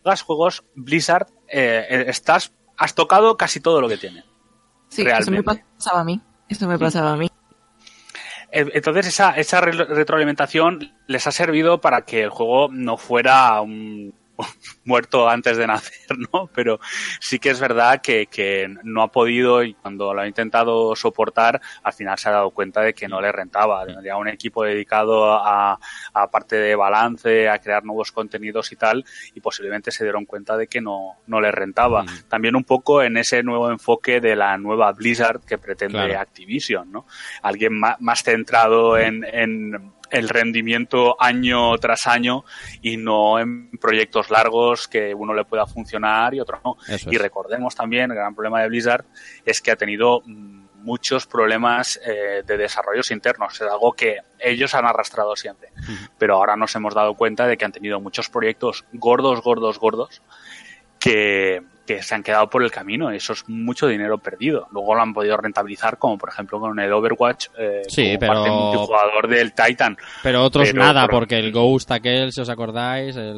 juegas 0.02 0.22
juegos 0.22 0.64
Blizzard, 0.74 1.26
eh, 1.48 2.04
estás, 2.08 2.52
has 2.76 2.94
tocado 2.94 3.36
casi 3.36 3.60
todo 3.60 3.80
lo 3.80 3.88
que 3.88 3.96
tiene. 3.98 4.24
Sí, 4.88 5.02
eso 5.02 5.30
me 5.30 5.38
realmente. 5.40 5.64
pasaba 5.76 6.00
a 6.00 6.04
mí. 6.04 6.20
Eso 6.48 6.68
me 6.68 6.78
pasaba 6.78 7.12
a 7.12 7.16
mí. 7.16 7.28
Eh, 8.50 8.66
Entonces 8.74 9.06
esa, 9.06 9.30
esa 9.36 9.60
re- 9.60 9.72
retroalimentación 9.72 10.92
les 11.06 11.26
ha 11.26 11.32
servido 11.32 11.80
para 11.80 12.02
que 12.04 12.22
el 12.22 12.30
juego 12.30 12.68
no 12.70 12.96
fuera 12.98 13.60
un 13.62 14.14
muerto 14.84 15.28
antes 15.28 15.56
de 15.56 15.66
nacer, 15.66 16.16
¿no? 16.32 16.48
Pero 16.54 16.80
sí 17.20 17.38
que 17.38 17.50
es 17.50 17.60
verdad 17.60 18.00
que, 18.02 18.26
que 18.26 18.68
no 18.84 19.02
ha 19.02 19.10
podido 19.10 19.62
y 19.62 19.74
cuando 19.74 20.12
lo 20.14 20.20
ha 20.22 20.26
intentado 20.26 20.94
soportar, 20.96 21.60
al 21.82 21.92
final 21.92 22.18
se 22.18 22.28
ha 22.28 22.32
dado 22.32 22.50
cuenta 22.50 22.80
de 22.82 22.94
que 22.94 23.08
no 23.08 23.20
le 23.20 23.30
rentaba. 23.32 23.84
Tendría 23.86 24.16
un 24.16 24.28
equipo 24.28 24.64
dedicado 24.64 25.32
a, 25.34 25.78
a 26.14 26.30
parte 26.30 26.56
de 26.56 26.74
balance, 26.74 27.48
a 27.48 27.58
crear 27.58 27.84
nuevos 27.84 28.12
contenidos 28.12 28.72
y 28.72 28.76
tal, 28.76 29.04
y 29.34 29.40
posiblemente 29.40 29.90
se 29.90 30.04
dieron 30.04 30.24
cuenta 30.24 30.56
de 30.56 30.66
que 30.66 30.80
no, 30.80 31.18
no 31.26 31.40
le 31.40 31.50
rentaba. 31.52 32.04
También 32.28 32.56
un 32.56 32.64
poco 32.64 33.02
en 33.02 33.16
ese 33.16 33.42
nuevo 33.42 33.70
enfoque 33.70 34.20
de 34.20 34.36
la 34.36 34.56
nueva 34.58 34.92
Blizzard 34.92 35.40
que 35.44 35.58
pretende 35.58 35.92
Claro. 35.92 36.20
Activision, 36.20 36.90
¿no? 36.90 37.06
Alguien 37.42 37.78
ma- 37.78 37.96
más, 38.00 38.22
centrado 38.22 38.96
en, 38.98 39.24
en 39.24 39.92
el 40.12 40.28
rendimiento 40.28 41.16
año 41.18 41.76
tras 41.78 42.06
año 42.06 42.44
y 42.82 42.96
no 42.98 43.40
en 43.40 43.70
proyectos 43.80 44.30
largos 44.30 44.86
que 44.86 45.14
uno 45.14 45.34
le 45.34 45.44
pueda 45.44 45.66
funcionar 45.66 46.34
y 46.34 46.40
otro 46.40 46.60
no. 46.64 46.76
Y 47.10 47.16
recordemos 47.16 47.74
también, 47.74 48.10
el 48.10 48.16
gran 48.16 48.34
problema 48.34 48.60
de 48.60 48.68
Blizzard 48.68 49.06
es 49.44 49.60
que 49.60 49.70
ha 49.70 49.76
tenido 49.76 50.22
mm, 50.24 50.66
muchos 50.82 51.26
problemas 51.26 51.98
eh, 52.04 52.42
de 52.46 52.56
desarrollos 52.56 53.10
internos. 53.10 53.54
Es 53.54 53.62
algo 53.62 53.92
que 53.92 54.18
ellos 54.38 54.74
han 54.74 54.84
arrastrado 54.84 55.34
siempre. 55.34 55.70
Pero 56.18 56.36
ahora 56.36 56.56
nos 56.56 56.74
hemos 56.76 56.94
dado 56.94 57.14
cuenta 57.14 57.46
de 57.46 57.56
que 57.56 57.64
han 57.64 57.72
tenido 57.72 58.00
muchos 58.00 58.28
proyectos 58.28 58.84
gordos, 58.92 59.40
gordos, 59.42 59.78
gordos 59.78 60.22
que, 60.98 61.62
que 61.86 62.02
se 62.02 62.14
han 62.14 62.22
quedado 62.22 62.48
por 62.48 62.62
el 62.62 62.70
camino. 62.70 63.10
Eso 63.10 63.32
es 63.32 63.48
mucho 63.48 63.86
dinero 63.88 64.18
perdido. 64.18 64.68
Luego 64.70 64.94
lo 64.94 65.02
han 65.02 65.12
podido 65.12 65.36
rentabilizar, 65.36 65.98
como 65.98 66.16
por 66.16 66.28
ejemplo 66.28 66.60
con 66.60 66.78
el 66.78 66.92
Overwatch, 66.92 67.46
eh, 67.58 67.82
Sí, 67.88 68.06
como 68.06 68.18
pero- 68.20 68.32
parte 68.34 68.50
multijugador 68.50 69.28
del 69.28 69.52
Titan. 69.52 69.96
Pero 70.22 70.42
otros 70.44 70.68
Pero 70.70 70.82
nada, 70.82 71.02
por- 71.02 71.10
porque 71.20 71.38
el 71.38 71.50
Ghost 71.52 71.90
aquel, 71.90 72.32
si 72.32 72.40
os 72.40 72.48
acordáis, 72.48 73.16
el 73.16 73.34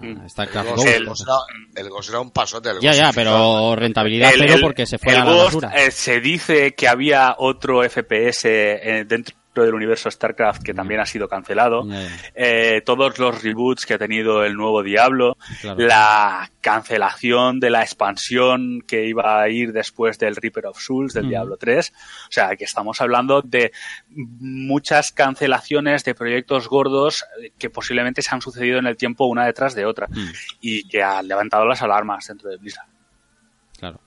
Mm. 0.00 0.28
StarCraft 0.28 0.68
El 0.68 0.74
Ghost. 0.74 0.84
Ghost, 0.86 0.96
El- 0.98 1.06
Ghost 1.06 1.22
era, 1.26 1.82
el 1.82 1.88
Ghost 1.90 2.08
era 2.10 2.20
un 2.20 2.30
pasote. 2.30 2.70
el 2.70 2.80
Ya, 2.80 2.90
Ghost 2.90 2.98
ya, 2.98 3.04
era- 3.04 3.12
pero 3.14 3.76
rentabilidad 3.76 4.32
El- 4.34 4.40
cero 4.40 4.54
el- 4.56 4.60
porque 4.60 4.86
se 4.86 4.98
fue 4.98 5.12
el 5.12 5.18
a 5.20 5.24
la 5.24 5.30
Ghost, 5.32 5.44
basura. 5.54 5.70
eh, 5.86 5.90
se 5.90 6.20
dice 6.20 6.74
que 6.74 6.88
había 6.88 7.34
otro 7.38 7.82
FPS 7.82 8.44
eh, 8.46 9.04
dentro 9.06 9.34
del 9.62 9.74
universo 9.74 10.10
StarCraft 10.10 10.62
que 10.62 10.74
también 10.74 11.00
ha 11.00 11.06
sido 11.06 11.28
cancelado. 11.28 11.86
Eh, 12.34 12.82
todos 12.84 13.18
los 13.18 13.42
reboots 13.42 13.86
que 13.86 13.94
ha 13.94 13.98
tenido 13.98 14.44
el 14.44 14.54
nuevo 14.54 14.82
Diablo, 14.82 15.36
claro. 15.60 15.78
la 15.80 16.50
cancelación 16.60 17.60
de 17.60 17.70
la 17.70 17.82
expansión 17.82 18.82
que 18.86 19.06
iba 19.06 19.40
a 19.40 19.48
ir 19.48 19.72
después 19.72 20.18
del 20.18 20.36
Reaper 20.36 20.66
of 20.66 20.80
Souls 20.80 21.12
del. 21.12 21.26
Diablo 21.28 21.56
3. 21.56 21.92
O 21.92 22.32
sea, 22.32 22.56
que 22.56 22.64
estamos 22.64 23.00
hablando 23.00 23.42
de 23.42 23.72
muchas 24.08 25.12
cancelaciones 25.12 26.04
de 26.04 26.14
proyectos 26.14 26.68
gordos 26.68 27.24
eh, 27.42 27.52
que 27.58 27.70
posiblemente 27.70 28.22
se 28.22 28.34
han 28.34 28.40
sucedido 28.40 28.78
en 28.78 28.86
el 28.86 28.96
tiempo 28.96 29.26
una 29.26 29.44
detrás 29.44 29.74
de 29.74 29.84
otra 29.84 30.08
y 30.60 30.88
que 30.88 31.02
han 31.02 31.28
levantado 31.28 31.66
las 31.66 31.82
alarmas 31.82 32.26
dentro 32.26 32.50
de 32.50 32.56
Blizzard. 32.56 32.88
claro. 33.78 34.00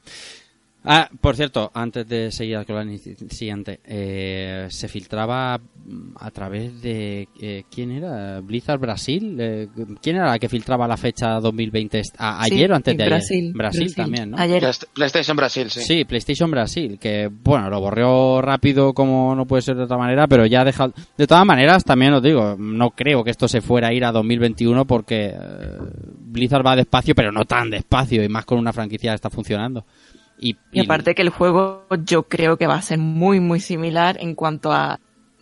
Ah, 0.85 1.09
por 1.19 1.35
cierto, 1.35 1.69
antes 1.73 2.07
de 2.07 2.31
seguir 2.31 2.65
con 2.65 2.75
la 2.75 2.97
siguiente, 3.29 3.81
eh, 3.83 4.67
se 4.69 4.87
filtraba 4.87 5.57
mm, 5.57 6.11
a 6.17 6.31
través 6.31 6.81
de... 6.81 7.27
eh, 7.41 7.63
¿Quién 7.69 7.91
era? 7.91 8.39
¿Blizzard 8.39 8.79
Brasil? 8.79 9.35
Eh, 9.39 9.67
¿Quién 10.01 10.15
era 10.15 10.27
la 10.27 10.39
que 10.39 10.47
filtraba 10.47 10.87
la 10.87 10.95
fecha 10.95 11.31
2020? 11.41 11.99
est- 11.99 12.15
a- 12.17 12.45
Sí, 12.45 12.53
¿Ayer 12.55 12.71
o 12.71 12.75
antes 12.75 12.95
de 12.95 13.03
ayer? 13.03 13.13
Brasil, 13.13 13.51
Brasil, 13.53 13.93
también, 13.93 14.31
¿no? 14.31 14.37
Ayer. 14.39 14.63
Playst- 14.63 14.87
PlayStation 14.93 15.35
Brasil, 15.35 15.69
sí. 15.69 15.81
Sí, 15.81 16.05
PlayStation 16.05 16.49
Brasil, 16.49 16.97
que 16.97 17.29
bueno, 17.29 17.69
lo 17.69 17.81
borrió 17.81 18.41
rápido 18.41 18.93
como 18.93 19.35
no 19.35 19.45
puede 19.45 19.61
ser 19.63 19.75
de 19.75 19.83
otra 19.83 19.97
manera, 19.97 20.27
pero 20.27 20.45
ya 20.45 20.61
ha 20.61 20.65
dejado... 20.65 20.93
De 21.17 21.27
todas 21.27 21.45
maneras, 21.45 21.83
también 21.83 22.13
os 22.13 22.23
digo, 22.23 22.55
no 22.57 22.91
creo 22.91 23.25
que 23.25 23.31
esto 23.31 23.49
se 23.49 23.59
fuera 23.59 23.89
a 23.89 23.93
ir 23.93 24.05
a 24.05 24.13
2021 24.13 24.85
porque 24.85 25.33
eh, 25.35 25.37
Blizzard 26.19 26.65
va 26.65 26.77
despacio, 26.77 27.13
pero 27.15 27.33
no 27.33 27.43
tan 27.43 27.69
despacio, 27.69 28.23
y 28.23 28.29
más 28.29 28.45
con 28.45 28.57
una 28.59 28.71
franquicia 28.71 29.11
que 29.11 29.15
está 29.15 29.29
funcionando. 29.29 29.83
Y, 30.39 30.55
Y 30.71 30.79
aparte 30.79 31.15
que 31.15 31.21
el 31.21 31.29
juego 31.29 31.85
yo 32.05 32.23
creo 32.23 32.57
que 32.57 32.67
va 32.67 32.75
a 32.75 32.81
ser 32.81 32.97
muy, 32.97 33.39
muy 33.39 33.59
similar 33.59 34.17
en 34.19 34.35
cuanto 34.35 34.71
a, 34.71 34.99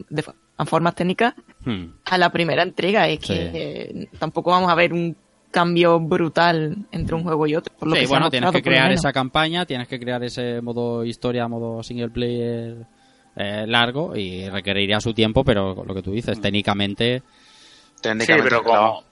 de 0.09 0.23
a 0.57 0.65
formas 0.65 0.95
técnicas 0.95 1.35
Hmm, 1.63 1.85
a 2.05 2.17
la 2.17 2.31
primera 2.31 2.63
entrega. 2.63 3.07
Es 3.07 3.19
que 3.19 3.51
eh, 3.53 4.07
tampoco 4.17 4.51
vamos 4.51 4.71
a 4.71 4.75
ver 4.75 4.93
un 4.93 5.17
cambio 5.51 5.99
brutal 5.99 6.77
entre 6.91 7.15
un 7.15 7.23
juego 7.23 7.45
y 7.47 7.55
otro. 7.55 7.73
Por 7.77 7.89
lo 7.89 7.95
Sí, 7.95 8.01
que 8.01 8.07
se 8.07 8.15
ha 8.15 8.19
bueno, 8.19 8.29
tienes 8.29 8.51
que 8.51 8.61
crear 8.61 8.91
esa 8.91 9.11
campaña, 9.13 9.65
tienes 9.65 9.87
que 9.87 9.99
crear 9.99 10.23
ese 10.23 10.61
modo 10.61 11.03
historia, 11.03 11.47
modo 11.47 11.83
single 11.83 12.09
player 12.09 12.85
eh, 13.35 13.65
largo 13.67 14.15
y 14.15 14.49
requeriría 14.49 14.99
su 14.99 15.13
tiempo, 15.13 15.43
pero 15.43 15.83
lo 15.85 15.93
que 15.93 16.01
tú 16.01 16.11
dices, 16.11 16.39
técnicamente 16.41 17.23
Sí, 18.01 18.09
pero 18.43 18.63
como, 18.63 19.03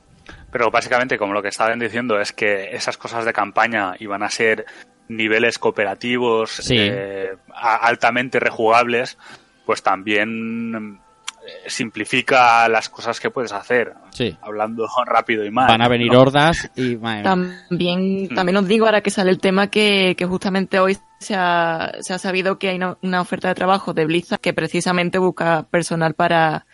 pero 0.52 0.72
básicamente 0.72 1.18
como 1.18 1.34
lo 1.34 1.42
que 1.42 1.50
estaban 1.50 1.80
diciendo 1.80 2.20
es 2.20 2.32
que 2.32 2.76
esas 2.76 2.98
cosas 2.98 3.26
de 3.26 3.34
campaña 3.34 3.96
iban 4.00 4.24
a 4.24 4.30
ser 4.30 4.66
niveles 5.08 5.58
cooperativos 5.60 6.52
Sí. 6.52 6.76
eh, 6.80 7.36
altamente 7.54 8.40
rejugables, 8.40 9.18
pues 9.66 9.82
también 9.84 11.00
eh, 11.46 11.70
simplifica 11.70 12.68
las 12.70 12.90
cosas 12.90 13.20
que 13.20 13.30
puedes 13.30 13.52
hacer. 13.52 13.94
Sí. 14.12 14.36
Hablando 14.42 14.88
rápido 15.06 15.46
y 15.46 15.52
mal. 15.52 15.68
van 15.68 15.82
a 15.82 15.88
venir 15.88 16.12
¿no? 16.12 16.22
hordas 16.22 16.70
y... 16.76 16.96
madre 16.98 17.22
mía. 17.22 17.24
También, 17.70 18.30
también 18.30 18.58
os 18.58 18.68
digo 18.68 18.86
ahora 18.86 19.02
que 19.02 19.10
sale 19.12 19.30
el 19.32 19.40
tema 19.40 19.68
que, 19.70 20.16
que 20.18 20.26
justamente 20.26 20.80
hoy 20.80 20.98
se 21.20 21.36
ha, 21.36 21.94
se 22.02 22.14
ha 22.14 22.18
sabido 22.20 22.58
que 22.60 22.70
hay 22.70 22.78
una, 22.78 22.98
una 23.02 23.22
oferta 23.22 23.48
de 23.48 23.56
trabajo 23.56 23.94
de 23.94 24.06
Blizzard 24.06 24.40
que 24.40 24.54
precisamente 24.54 25.18
busca 25.18 25.64
personal 25.70 26.14
para, 26.14 26.66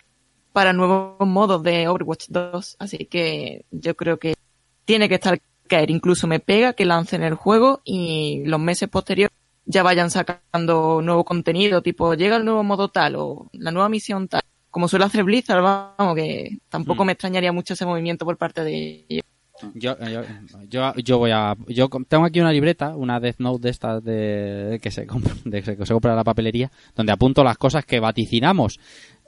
para 0.53 0.73
nuevos 0.73 1.27
modos 1.27 1.63
de 1.63 1.87
Overwatch 1.87 2.25
2. 2.29 2.77
Así 2.79 3.05
que 3.05 3.65
yo 3.71 3.95
creo 3.95 4.17
que 4.19 4.35
tiene 4.85 5.07
que 5.07 5.15
estar 5.15 5.39
caer. 5.71 5.89
Incluso 5.89 6.27
me 6.27 6.39
pega 6.39 6.73
que 6.73 6.85
lancen 6.85 7.23
el 7.23 7.35
juego 7.35 7.81
y 7.85 8.43
los 8.45 8.59
meses 8.59 8.89
posteriores 8.89 9.35
ya 9.65 9.83
vayan 9.83 10.09
sacando 10.11 11.01
nuevo 11.01 11.23
contenido, 11.23 11.81
tipo 11.81 12.13
llega 12.15 12.35
el 12.37 12.45
nuevo 12.45 12.63
modo 12.63 12.89
tal 12.89 13.15
o 13.15 13.49
la 13.53 13.71
nueva 13.71 13.89
misión 13.89 14.27
tal. 14.27 14.41
Como 14.69 14.87
suele 14.87 15.05
hacer 15.05 15.23
Blizzard, 15.23 15.61
vamos, 15.61 16.15
que 16.15 16.57
tampoco 16.69 17.03
Mm. 17.03 17.07
me 17.07 17.11
extrañaría 17.13 17.51
mucho 17.51 17.73
ese 17.73 17.85
movimiento 17.85 18.25
por 18.25 18.37
parte 18.37 18.63
de 18.63 19.05
ellos. 19.09 19.25
Yo, 19.75 19.95
yo, 19.99 20.21
yo, 20.67 20.93
yo 20.95 21.17
voy 21.19 21.31
a. 21.31 21.55
Yo 21.67 21.87
tengo 22.07 22.25
aquí 22.25 22.39
una 22.41 22.51
libreta, 22.51 22.95
una 22.95 23.19
Death 23.19 23.39
Note 23.39 23.61
de 23.61 23.69
estas 23.69 24.03
de, 24.03 24.79
que, 24.81 24.89
se 24.91 25.05
compra, 25.05 25.33
de 25.45 25.61
que 25.61 25.85
se 25.85 25.93
compra 25.93 26.11
en 26.11 26.17
la 26.17 26.23
papelería, 26.23 26.71
donde 26.95 27.11
apunto 27.13 27.43
las 27.43 27.57
cosas 27.57 27.85
que 27.85 27.99
vaticinamos. 27.99 28.79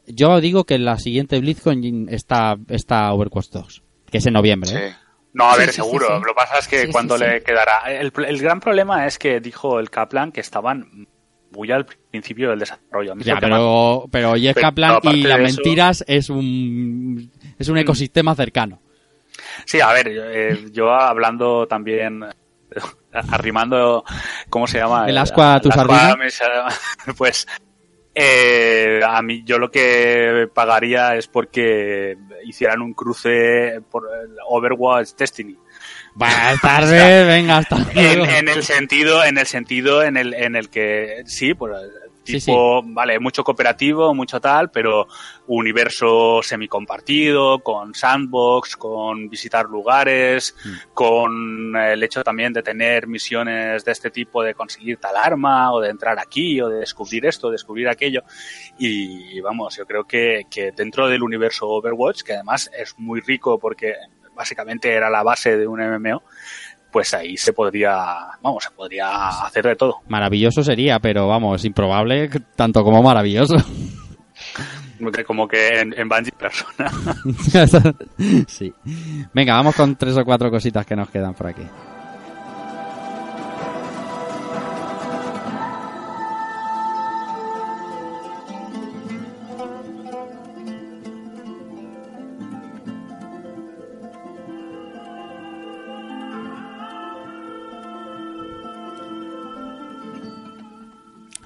Yo 0.08 0.42
digo 0.42 0.64
que 0.64 0.76
en 0.76 0.86
la 0.86 0.98
siguiente 0.98 1.40
BlizzCon 1.40 2.08
está, 2.10 2.58
está 2.70 3.14
Overwatch 3.14 3.50
2, 3.52 3.84
que 4.10 4.18
es 4.18 4.26
en 4.26 4.34
noviembre. 4.34 4.72
¿eh? 4.74 4.94
No, 5.34 5.50
a 5.50 5.58
ver, 5.58 5.70
sí, 5.70 5.76
seguro. 5.78 6.06
sí. 6.08 6.14
Lo 6.14 6.22
que 6.28 6.34
pasa 6.36 6.60
es 6.60 6.68
que 6.68 6.90
cuando 6.90 7.18
le 7.18 7.42
quedará. 7.44 7.92
El, 7.92 8.12
el 8.28 8.40
gran 8.42 8.60
problema 8.60 9.06
es 9.08 9.18
que 9.18 9.40
dijo 9.40 9.80
el 9.80 9.90
Kaplan 9.90 10.32
que 10.32 10.42
estaban 10.42 11.08
muy 11.52 11.72
al 11.72 11.86
principio 11.86 12.50
del 12.52 12.60
desarrollo. 12.60 13.14
Ya, 13.18 13.40
pero, 13.40 14.06
pero 14.12 14.34
Jeff 14.36 14.56
Pero 14.56 14.68
Kaplan 14.68 15.00
y 15.04 15.24
las 15.24 15.40
eso- 15.40 15.46
mentiras 15.62 16.04
es 16.08 16.30
un, 16.30 17.32
es 17.60 17.68
un 17.68 17.76
Mm. 17.76 17.80
ecosistema 17.80 18.36
cercano. 18.36 18.80
Sí, 19.66 19.80
a 19.82 19.92
ver, 19.94 20.12
yo, 20.14 20.24
eh, 20.26 20.66
yo 20.72 20.92
hablando 20.92 21.68
también, 21.68 22.24
arrimando, 23.12 24.04
¿cómo 24.50 24.68
se 24.68 24.80
llama? 24.80 25.08
El 25.08 25.18
ascua 25.18 25.56
a 25.56 25.62
tu 25.62 25.70
sardina. 25.72 26.16
pues 27.18 27.48
eh, 28.16 29.00
a 29.06 29.22
mí 29.22 29.44
yo 29.44 29.58
lo 29.58 29.72
que 29.72 30.48
pagaría 30.54 31.16
es 31.16 31.28
porque 31.28 32.18
hicieran 32.46 32.82
un 32.82 32.94
cruce 32.94 33.82
por 33.90 34.08
Overwatch 34.48 35.14
Destiny. 35.18 35.58
Buenas 36.16 36.60
tardes, 36.62 37.28
venga, 37.28 37.58
hasta 37.58 37.78
En, 37.96 38.20
luego. 38.20 38.26
en 38.26 38.50
el 38.50 38.64
sentido, 38.64 39.24
en 39.24 39.38
el 39.38 39.48
sentido 39.48 40.04
en 40.04 40.18
el, 40.18 40.34
en 40.36 40.56
el 40.56 40.70
que 40.70 41.24
sí, 41.26 41.54
pues 41.56 41.74
Sí, 42.24 42.40
tipo, 42.40 42.82
vale, 42.84 43.20
mucho 43.20 43.44
cooperativo, 43.44 44.14
mucho 44.14 44.40
tal, 44.40 44.72
pero 44.72 45.08
universo 45.48 46.42
semicompartido, 46.42 47.60
con 47.60 47.94
sandbox, 47.94 48.76
con 48.78 49.30
visitar 49.30 49.66
lugares, 49.66 50.56
Mm. 50.64 50.70
con 50.94 51.76
el 51.76 52.02
hecho 52.02 52.24
también 52.24 52.54
de 52.54 52.64
tener 52.64 53.08
misiones 53.08 53.84
de 53.84 53.92
este 53.92 54.10
tipo, 54.10 54.42
de 54.42 54.54
conseguir 54.54 54.98
tal 54.98 55.18
arma, 55.18 55.74
o 55.74 55.82
de 55.82 55.90
entrar 55.90 56.18
aquí, 56.20 56.62
o 56.62 56.70
de 56.70 56.80
descubrir 56.80 57.26
esto, 57.26 57.52
descubrir 57.52 57.90
aquello. 57.90 58.24
Y 58.78 59.40
vamos, 59.42 59.76
yo 59.78 59.86
creo 59.86 60.06
que, 60.06 60.44
que 60.50 60.72
dentro 60.72 61.08
del 61.10 61.24
universo 61.24 61.68
Overwatch, 61.68 62.24
que 62.24 62.34
además 62.34 62.70
es 62.78 62.96
muy 62.98 63.20
rico 63.22 63.60
porque 63.60 63.96
básicamente 64.36 64.92
era 64.92 65.10
la 65.10 65.22
base 65.24 65.58
de 65.58 65.68
un 65.68 65.80
MMO, 65.80 66.24
pues 66.94 67.14
ahí 67.16 67.36
se 67.36 67.52
podría, 67.52 67.96
vamos, 68.42 68.64
se 68.64 68.70
podría 68.70 69.28
hacer 69.28 69.66
de 69.66 69.76
todo. 69.76 70.02
Maravilloso 70.08 70.64
sería, 70.64 71.00
pero 71.00 71.28
vamos, 71.28 71.66
improbable 71.66 72.30
tanto 72.56 72.84
como 72.84 73.02
maravilloso. 73.02 73.58
Como 75.26 75.48
que 75.48 75.80
en, 75.80 75.94
en 76.00 76.08
Bungie 76.08 76.32
persona. 76.32 76.90
sí. 78.48 78.72
Venga, 79.34 79.56
vamos 79.56 79.76
con 79.76 79.96
tres 79.98 80.16
o 80.16 80.24
cuatro 80.24 80.50
cositas 80.50 80.86
que 80.86 80.96
nos 80.96 81.10
quedan 81.10 81.34
por 81.34 81.48
aquí. 81.48 81.64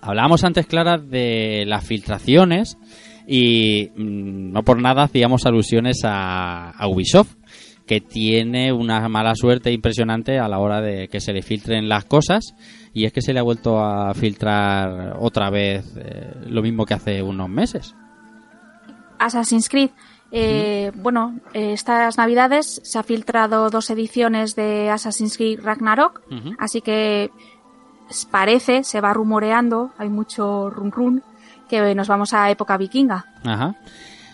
Hablábamos 0.07 0.43
antes, 0.43 0.65
Clara, 0.65 0.97
de 0.97 1.65
las 1.67 1.85
filtraciones 1.85 2.77
y 3.27 3.89
mm, 3.95 4.53
no 4.53 4.63
por 4.63 4.81
nada 4.81 5.03
hacíamos 5.03 5.45
alusiones 5.45 6.01
a, 6.05 6.71
a 6.71 6.87
Ubisoft, 6.87 7.35
que 7.85 8.01
tiene 8.01 8.71
una 8.71 9.07
mala 9.09 9.35
suerte 9.35 9.71
impresionante 9.71 10.39
a 10.39 10.47
la 10.47 10.59
hora 10.59 10.81
de 10.81 11.07
que 11.07 11.19
se 11.19 11.33
le 11.33 11.41
filtren 11.41 11.89
las 11.89 12.05
cosas 12.05 12.53
y 12.93 13.05
es 13.05 13.13
que 13.13 13.21
se 13.21 13.33
le 13.33 13.39
ha 13.39 13.43
vuelto 13.43 13.79
a 13.79 14.13
filtrar 14.13 15.17
otra 15.19 15.49
vez 15.49 15.93
eh, 15.97 16.33
lo 16.47 16.61
mismo 16.61 16.85
que 16.85 16.93
hace 16.93 17.21
unos 17.21 17.49
meses. 17.49 17.93
Assassin's 19.19 19.69
Creed. 19.69 19.89
Eh, 20.31 20.91
Bueno, 20.95 21.39
eh, 21.53 21.71
estas 21.73 22.17
navidades 22.17 22.81
se 22.83 22.99
ha 22.99 23.03
filtrado 23.03 23.69
dos 23.69 23.89
ediciones 23.89 24.55
de 24.55 24.89
Assassin's 24.89 25.37
Creed 25.37 25.61
Ragnarok, 25.61 26.21
así 26.59 26.81
que 26.81 27.31
parece, 28.31 28.83
se 28.83 29.01
va 29.01 29.13
rumoreando, 29.13 29.91
hay 29.97 30.09
mucho 30.09 30.69
run 30.69 30.91
run, 30.91 31.23
que 31.69 31.95
nos 31.95 32.07
vamos 32.07 32.33
a 32.33 32.49
época 32.49 32.77
vikinga. 32.77 33.25
Ajá. 33.43 33.75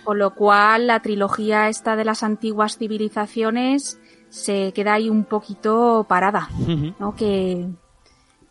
Con 0.04 0.20
lo 0.20 0.34
cual 0.36 0.88
la 0.88 1.00
trilogía 1.00 1.70
esta 1.70 1.96
de 1.96 2.06
las 2.06 2.24
antiguas 2.24 2.78
civilizaciones 2.78 4.00
se 4.30 4.74
queda 4.74 4.94
ahí 4.94 5.10
un 5.10 5.24
poquito 5.24 6.06
parada. 6.08 6.50
¿no? 7.00 7.16
Que, 7.16 7.68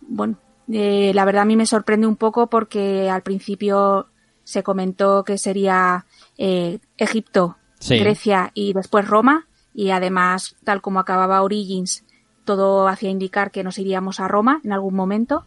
bueno, 0.00 0.36
eh, 0.72 1.12
la 1.14 1.24
verdad 1.24 1.42
a 1.42 1.46
mí 1.46 1.56
me 1.56 1.66
sorprende 1.66 2.06
un 2.06 2.16
poco 2.16 2.46
porque 2.46 3.10
al 3.10 3.22
principio 3.22 4.06
se 4.44 4.62
comentó 4.62 5.24
que 5.24 5.38
sería 5.38 6.06
eh, 6.38 6.78
Egipto, 6.96 7.56
Sí. 7.78 7.98
Grecia 7.98 8.52
y 8.54 8.72
después 8.74 9.08
Roma 9.08 9.48
y 9.74 9.90
además, 9.90 10.54
tal 10.62 10.80
como 10.80 11.00
acababa 11.00 11.42
Origins, 11.42 12.04
todo 12.44 12.88
hacía 12.88 13.10
indicar 13.10 13.50
que 13.50 13.62
nos 13.64 13.78
iríamos 13.78 14.20
a 14.20 14.28
Roma 14.28 14.60
en 14.64 14.72
algún 14.72 14.94
momento. 14.94 15.44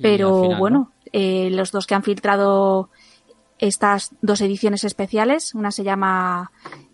Pero 0.00 0.42
final, 0.42 0.58
bueno, 0.58 0.92
eh, 1.12 1.50
los 1.50 1.72
dos 1.72 1.86
que 1.86 1.94
han 1.94 2.02
filtrado 2.02 2.90
estas 3.58 4.12
dos 4.22 4.40
ediciones 4.40 4.84
especiales, 4.84 5.54
una 5.54 5.70
se 5.70 5.84
llama 5.84 6.50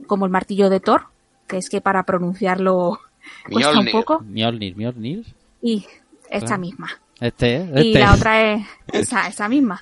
como 0.07 0.25
el 0.25 0.33
martillo 0.33 0.69
de 0.71 0.81
Thor, 0.81 1.07
que 1.47 1.59
es 1.59 1.69
que 1.71 1.81
para 1.81 2.03
pronunciarlo 2.05 2.99
cuesta 3.51 3.79
un 3.79 3.91
poco. 3.93 4.21
Mjolnir, 4.21 4.77
Mjolnir. 4.77 5.27
y 5.63 5.87
esta 6.31 6.55
Ah. 6.55 6.59
misma. 6.59 6.89
Este. 7.21 7.69
Y 7.77 7.89
este. 7.89 7.99
la 8.01 8.15
otra 8.15 8.53
es 8.53 8.67
esa, 8.93 9.29
esa 9.29 9.49
misma. 9.49 9.81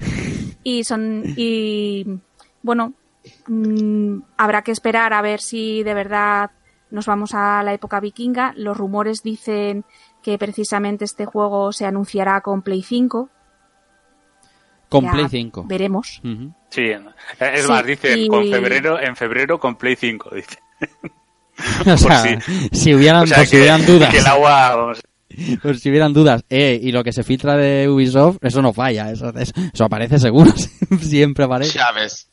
Y 0.62 0.84
son, 0.84 1.22
y 1.36 2.04
bueno, 2.62 2.92
mm, 3.48 4.18
habrá 4.36 4.62
que 4.62 4.72
esperar 4.72 5.12
a 5.12 5.22
ver 5.22 5.40
si 5.40 5.82
de 5.82 5.94
verdad 5.94 6.50
nos 6.94 7.06
vamos 7.06 7.34
a 7.34 7.62
la 7.62 7.74
época 7.74 8.00
vikinga. 8.00 8.54
Los 8.56 8.76
rumores 8.76 9.22
dicen 9.22 9.84
que 10.22 10.38
precisamente 10.38 11.04
este 11.04 11.26
juego 11.26 11.72
se 11.72 11.84
anunciará 11.86 12.40
con 12.40 12.62
Play 12.62 12.82
5. 12.82 13.28
Con 14.88 15.04
Ya 15.04 15.10
Play 15.12 15.26
5. 15.28 15.64
Veremos. 15.66 16.20
Sí, 16.70 16.82
es 16.86 17.00
Sí, 17.62 17.68
más, 17.68 17.84
dicen 17.84 18.18
y- 18.18 18.28
con 18.28 18.44
febrero, 18.48 19.00
en 19.00 19.16
febrero 19.16 19.58
con 19.58 19.76
Play 19.76 19.96
5, 19.96 20.30
dice. 20.34 20.58
o 21.92 21.96
sea, 21.96 22.18
sí. 22.22 22.36
si 22.72 22.94
hubieran, 22.94 23.22
O 23.24 23.26
sea, 23.26 23.38
por 23.38 23.46
si 23.46 23.50
que- 23.52 23.56
hubieran 23.58 23.86
dudas. 23.86 24.10
que 24.10 24.18
el 24.18 24.26
agua, 24.26 24.76
vamos, 24.76 25.00
Por 25.62 25.76
si 25.78 25.90
hubieran 25.90 26.12
dudas, 26.12 26.44
eh, 26.48 26.78
y 26.80 26.92
lo 26.92 27.02
que 27.02 27.12
se 27.12 27.24
filtra 27.24 27.56
de 27.56 27.88
Ubisoft, 27.88 28.36
eso 28.40 28.62
no 28.62 28.72
falla, 28.72 29.10
eso, 29.10 29.30
eso, 29.36 29.52
eso 29.72 29.84
aparece 29.84 30.20
seguro, 30.20 30.52
siempre 31.00 31.44
aparece. 31.44 31.76
Ya 31.76 31.90
ves. 31.90 32.30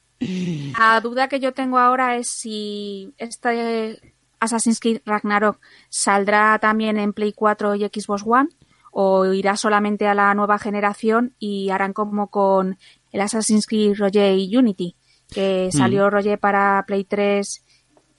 La 0.77 1.01
duda 1.01 1.27
que 1.27 1.39
yo 1.39 1.51
tengo 1.51 1.79
ahora 1.79 2.15
es 2.17 2.27
si 2.29 3.11
este 3.17 3.99
Assassin's 4.41 4.79
Creed 4.81 4.99
Ragnarok 5.05 5.59
saldrá 5.89 6.59
también 6.59 6.97
en 6.97 7.13
Play 7.13 7.31
4 7.33 7.75
y 7.75 7.85
Xbox 7.85 8.23
One 8.25 8.49
o 8.91 9.25
irá 9.33 9.55
solamente 9.55 10.07
a 10.07 10.13
la 10.13 10.33
nueva 10.33 10.59
generación 10.59 11.33
y 11.39 11.69
harán 11.69 11.93
como 11.93 12.29
con 12.29 12.77
el 13.13 13.21
Assassin's 13.21 13.65
Creed 13.65 13.95
Roger 13.97 14.37
y 14.37 14.53
Unity, 14.57 14.95
que 15.29 15.69
salió 15.71 16.09
Roger 16.09 16.37
para 16.39 16.83
Play 16.85 17.05
3 17.05 17.63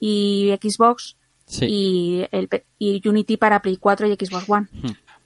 y 0.01 0.59
Xbox, 0.63 1.17
Sí. 1.45 1.67
y, 1.69 2.27
el, 2.31 2.49
P- 2.49 2.65
y 2.79 3.07
Unity 3.07 3.37
para 3.37 3.61
Play 3.61 3.77
4 3.77 4.07
y 4.07 4.15
Xbox 4.15 4.49
One. 4.49 4.69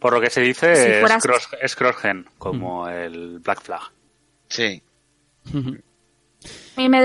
Por 0.01 0.12
lo 0.14 0.20
que 0.20 0.31
se 0.31 0.40
dice, 0.40 0.74
Si 0.74 0.90
es, 0.90 1.01
fueras- 1.01 1.23
cross, 1.23 1.48
es 1.62 1.77
cross-gen, 1.77 2.27
como 2.39 2.89
el 2.89 3.39
Black 3.39 3.60
Flag. 3.62 3.82
Sí. 4.48 4.82
A 5.52 6.81
mí 6.81 6.89
me 6.89 7.01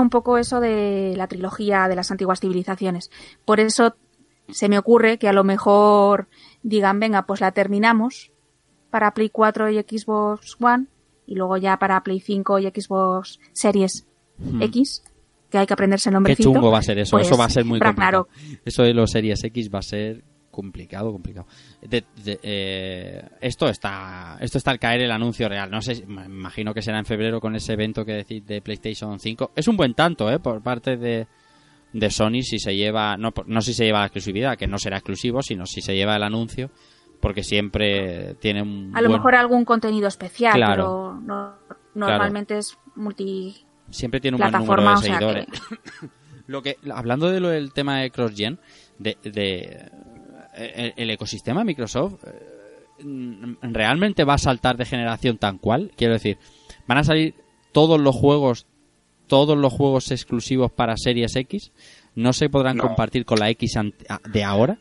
un 0.00 0.10
poco 0.10 0.38
eso 0.38 0.60
de 0.60 1.14
la 1.16 1.26
trilogía 1.26 1.88
de 1.88 1.96
las 1.96 2.10
antiguas 2.10 2.40
civilizaciones. 2.40 3.10
Por 3.44 3.60
eso 3.60 3.94
se 4.48 4.68
me 4.68 4.78
ocurre 4.78 5.18
que 5.18 5.28
a 5.28 5.32
lo 5.32 5.44
mejor 5.44 6.28
digan, 6.62 6.98
venga, 7.00 7.26
pues 7.26 7.40
la 7.40 7.52
terminamos 7.52 8.32
para 8.90 9.12
Play 9.14 9.30
4 9.30 9.70
y 9.70 9.78
Xbox 9.80 10.56
One 10.60 10.86
y 11.26 11.34
luego 11.34 11.56
ya 11.56 11.78
para 11.78 12.02
Play 12.02 12.20
5 12.20 12.58
y 12.58 12.66
Xbox 12.68 13.38
Series 13.52 14.06
X, 14.60 15.04
que 15.50 15.58
hay 15.58 15.66
que 15.66 15.74
aprenderse 15.74 16.08
el 16.08 16.12
Qué 16.12 16.14
nombrecito. 16.14 16.52
chungo 16.52 16.70
va 16.70 16.78
a 16.78 16.82
ser 16.82 16.98
eso. 16.98 17.16
pues, 17.16 17.26
eso 17.26 17.36
va 17.36 17.44
a 17.44 17.50
ser 17.50 17.64
muy 17.64 17.78
complicado. 17.78 18.28
Eso 18.64 18.82
de 18.82 18.92
los 18.94 19.10
Series 19.10 19.42
X 19.44 19.70
va 19.72 19.78
a 19.78 19.82
ser 19.82 20.24
complicado, 20.52 21.10
complicado. 21.10 21.46
De- 21.80 22.04
de- 22.22 22.38
eh, 22.44 23.28
esto 23.40 23.68
está 23.68 24.36
esto 24.40 24.58
está 24.58 24.70
al 24.70 24.78
caer 24.78 25.00
el 25.02 25.10
anuncio 25.10 25.48
real. 25.48 25.68
No 25.70 25.82
sé, 25.82 26.04
me 26.06 26.26
imagino 26.26 26.72
que 26.72 26.82
será 26.82 26.98
en 27.00 27.04
febrero 27.06 27.40
con 27.40 27.56
ese 27.56 27.72
evento 27.72 28.04
que 28.04 28.12
decís 28.12 28.46
de 28.46 28.62
PlayStation 28.62 29.18
5. 29.18 29.50
Es 29.56 29.66
un 29.66 29.76
buen 29.76 29.94
tanto, 29.94 30.30
¿eh? 30.30 30.38
Por 30.38 30.62
parte 30.62 30.96
de, 30.96 31.26
de 31.92 32.10
Sony 32.10 32.42
si 32.42 32.58
se 32.60 32.76
lleva, 32.76 33.16
no, 33.16 33.32
no 33.46 33.60
si 33.62 33.74
se 33.74 33.84
lleva 33.86 33.98
la 34.00 34.06
exclusividad, 34.06 34.56
que 34.56 34.68
no 34.68 34.78
será 34.78 34.98
exclusivo, 34.98 35.42
sino 35.42 35.66
si 35.66 35.80
se 35.80 35.94
lleva 35.96 36.14
el 36.16 36.22
anuncio, 36.22 36.70
porque 37.20 37.42
siempre 37.42 38.34
tiene 38.34 38.62
un 38.62 38.92
A 38.94 39.00
lo 39.00 39.08
buen- 39.08 39.18
mejor 39.20 39.34
algún 39.34 39.64
contenido 39.64 40.06
especial, 40.06 40.54
Claro. 40.54 40.74
pero 40.74 41.20
no- 41.24 41.54
normalmente 41.94 42.58
es 42.58 42.78
multi 42.94 43.64
siempre 43.90 44.20
tiene 44.20 44.36
un 44.36 44.40
buen 44.40 44.52
número 44.52 44.82
de 44.82 44.88
o 44.88 44.96
sea 44.98 45.14
seguidores. 45.18 45.46
que 45.46 46.08
Lo 46.48 46.60
que, 46.60 46.76
hablando 46.92 47.30
de 47.30 47.38
lo 47.40 47.48
del 47.48 47.72
tema 47.72 47.98
de 48.00 48.10
cross-gen, 48.10 48.58
de, 48.98 49.16
de- 49.22 49.90
el, 50.54 50.94
el 50.96 51.10
ecosistema 51.10 51.64
Microsoft, 51.64 52.24
eh, 52.26 53.56
¿realmente 53.62 54.24
va 54.24 54.34
a 54.34 54.38
saltar 54.38 54.76
de 54.76 54.84
generación 54.84 55.38
tan 55.38 55.58
cual? 55.58 55.90
Quiero 55.96 56.12
decir, 56.14 56.38
¿van 56.86 56.98
a 56.98 57.04
salir 57.04 57.34
todos 57.72 58.00
los 58.00 58.14
juegos, 58.14 58.66
todos 59.26 59.56
los 59.56 59.72
juegos 59.72 60.10
exclusivos 60.10 60.70
para 60.70 60.96
Series 60.96 61.34
X? 61.36 61.72
¿No 62.14 62.32
se 62.32 62.48
podrán 62.50 62.76
No. 62.76 62.84
compartir 62.84 63.24
con 63.24 63.38
la 63.38 63.48
X 63.50 63.74
de 64.30 64.44
ahora? 64.44 64.78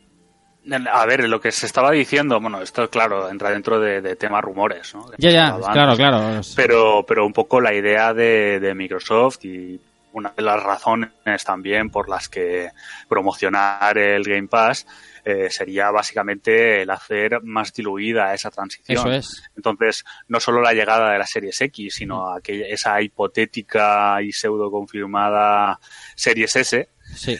A 0.92 1.06
ver, 1.08 1.28
lo 1.28 1.42
que 1.42 1.52
se 1.52 1.66
estaba 1.66 1.90
diciendo, 1.92 2.40
bueno, 2.40 2.62
esto 2.62 2.88
claro, 2.90 3.30
entra 3.30 3.50
dentro 3.50 3.80
de, 3.80 4.00
de 4.02 4.16
temas 4.16 4.44
rumores, 4.44 4.94
Ya, 5.18 5.32
ya, 5.32 5.58
claro, 5.74 5.96
claro. 5.96 6.42
Pero, 6.56 7.04
pero 7.08 7.26
un 7.26 7.34
poco 7.34 7.60
la 7.60 7.74
idea 7.74 8.14
de, 8.14 8.60
de 8.60 8.76
Microsoft 8.76 9.44
y 9.46 9.80
una 10.14 10.32
de 10.36 10.44
las 10.44 10.62
razones 10.62 11.10
también 11.44 11.90
por 11.90 12.10
las 12.10 12.30
que 12.30 12.70
promocionar 13.10 13.98
el 13.98 14.24
Game 14.24 14.48
Pass 14.50 14.86
eh, 15.26 15.50
sería 15.50 15.92
básicamente 15.92 16.82
el 16.82 16.90
hacer 16.90 17.42
más 17.44 17.74
diluida 17.74 18.34
esa 18.34 18.50
transición. 18.50 18.98
Eso 18.98 19.12
es. 19.12 19.44
Entonces, 19.56 20.04
no 20.28 20.40
solo 20.40 20.62
la 20.62 20.74
llegada 20.74 21.12
de 21.12 21.20
la 21.20 21.26
Series 21.26 21.60
X, 21.62 21.96
sino 21.96 22.34
aquella, 22.34 22.66
esa 22.68 23.02
hipotética 23.02 24.22
y 24.22 24.32
pseudo 24.32 24.72
confirmada 24.72 25.80
Series 26.16 26.56
S, 26.56 26.90
Sí. 27.16 27.38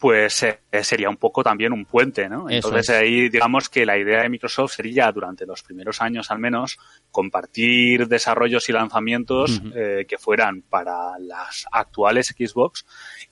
Pues 0.00 0.42
eh, 0.42 0.58
sería 0.82 1.08
un 1.08 1.16
poco 1.16 1.42
también 1.42 1.72
un 1.72 1.84
puente, 1.84 2.28
¿no? 2.28 2.48
Eso 2.48 2.68
Entonces 2.68 2.90
es. 2.90 2.96
ahí 2.96 3.28
digamos 3.28 3.68
que 3.68 3.86
la 3.86 3.96
idea 3.96 4.22
de 4.22 4.28
Microsoft 4.28 4.74
sería 4.74 5.10
durante 5.12 5.46
los 5.46 5.62
primeros 5.62 6.00
años 6.02 6.30
al 6.30 6.38
menos 6.38 6.78
compartir 7.10 8.08
desarrollos 8.08 8.68
y 8.68 8.72
lanzamientos 8.72 9.62
eh, 9.74 10.04
que 10.08 10.18
fueran 10.18 10.62
para 10.62 11.18
las 11.18 11.66
actuales 11.72 12.34
Xbox 12.36 12.84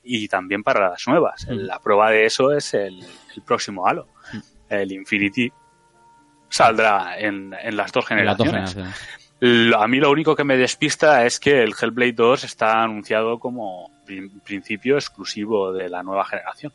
y 0.03 0.29
también 0.29 0.63
para 0.63 0.91
las 0.91 1.07
nuevas. 1.07 1.47
La 1.49 1.79
prueba 1.79 2.11
de 2.11 2.27
eso 2.27 2.53
es 2.53 2.75
el, 2.75 3.01
el 3.35 3.43
próximo 3.43 3.87
Halo. 3.87 4.09
El 4.69 4.93
Infinity 4.93 5.53
saldrá 6.49 7.19
en, 7.19 7.55
en 7.61 7.77
las 7.77 7.93
dos 7.93 8.11
En 8.11 8.25
las 8.25 8.37
dos 8.37 8.49
generaciones. 8.49 8.95
A 9.41 9.87
mí 9.87 9.99
lo 9.99 10.11
único 10.11 10.35
que 10.35 10.45
me 10.45 10.57
despista 10.57 11.27
es 11.27 11.39
que 11.39 11.63
el 11.63 11.75
Hellblade 11.81 12.13
2 12.13 12.45
está 12.45 12.83
anunciado 12.83 13.39
como 13.39 13.91
prin- 14.07 14.41
principio 14.45 14.95
exclusivo 14.97 15.73
de 15.73 15.89
la 15.91 16.03
nueva 16.03 16.25
generación. 16.25 16.73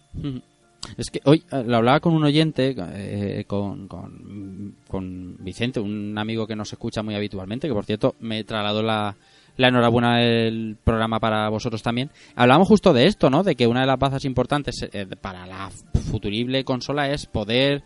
Es 0.98 1.10
que 1.10 1.22
hoy 1.26 1.44
eh, 1.52 1.64
lo 1.66 1.78
hablaba 1.78 2.00
con 2.00 2.14
un 2.14 2.24
oyente, 2.24 2.76
eh, 2.78 3.46
con, 3.48 3.88
con, 3.88 5.36
Vicente, 5.40 5.80
un 5.80 6.18
amigo 6.18 6.46
que 6.48 6.56
nos 6.56 6.72
escucha 6.72 7.02
muy 7.04 7.16
habitualmente, 7.16 7.68
que 7.68 7.74
por 7.74 7.86
cierto 7.86 8.16
me 8.20 8.44
trasladó 8.44 8.82
la, 8.84 9.16
la 9.58 9.68
enhorabuena 9.68 10.18
del 10.18 10.78
programa 10.84 11.20
para 11.20 11.50
vosotros 11.50 11.82
también. 11.84 12.10
Hablamos 12.36 12.68
justo 12.68 12.94
de 12.94 13.06
esto, 13.08 13.30
¿no? 13.30 13.44
De 13.44 13.56
que 13.56 13.68
una 13.68 13.82
de 13.82 13.88
las 13.88 14.00
bazas 14.00 14.26
importantes 14.26 14.88
eh, 14.92 15.08
para 15.20 15.46
la 15.48 15.70
futurible 16.12 16.64
consola 16.64 17.10
es 17.12 17.26
poder 17.26 17.84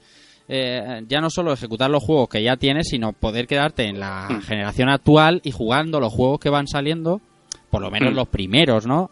eh, 0.47 1.03
ya 1.07 1.21
no 1.21 1.29
solo 1.29 1.53
ejecutar 1.53 1.89
los 1.89 2.03
juegos 2.03 2.29
que 2.29 2.43
ya 2.43 2.55
tienes, 2.57 2.87
sino 2.89 3.13
poder 3.13 3.47
quedarte 3.47 3.83
en 3.85 3.99
la 3.99 4.27
Hmm. 4.29 4.41
generación 4.41 4.89
actual 4.89 5.41
y 5.43 5.51
jugando 5.51 5.99
los 5.99 6.13
juegos 6.13 6.39
que 6.39 6.49
van 6.49 6.67
saliendo, 6.67 7.21
por 7.69 7.81
lo 7.81 7.89
menos 7.91 8.11
Hmm. 8.11 8.15
los 8.15 8.27
primeros, 8.27 8.85
¿no? 8.85 9.09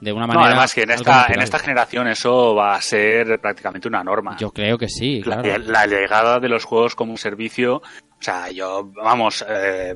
De 0.00 0.12
una 0.12 0.26
No, 0.26 0.34
manera. 0.34 0.46
además 0.48 0.74
que 0.74 0.82
en 0.82 0.90
esta, 0.90 1.26
en 1.32 1.40
esta 1.40 1.58
generación 1.58 2.08
eso 2.08 2.54
va 2.54 2.74
a 2.74 2.80
ser 2.82 3.38
prácticamente 3.40 3.88
una 3.88 4.04
norma. 4.04 4.36
Yo 4.38 4.50
creo 4.50 4.76
que 4.76 4.88
sí, 4.88 5.22
la, 5.22 5.40
claro. 5.40 5.64
la 5.66 5.86
llegada 5.86 6.40
de 6.40 6.48
los 6.48 6.64
juegos 6.64 6.94
como 6.94 7.16
servicio, 7.16 7.76
o 7.76 8.22
sea, 8.22 8.50
yo, 8.50 8.90
vamos, 8.94 9.44
eh, 9.48 9.94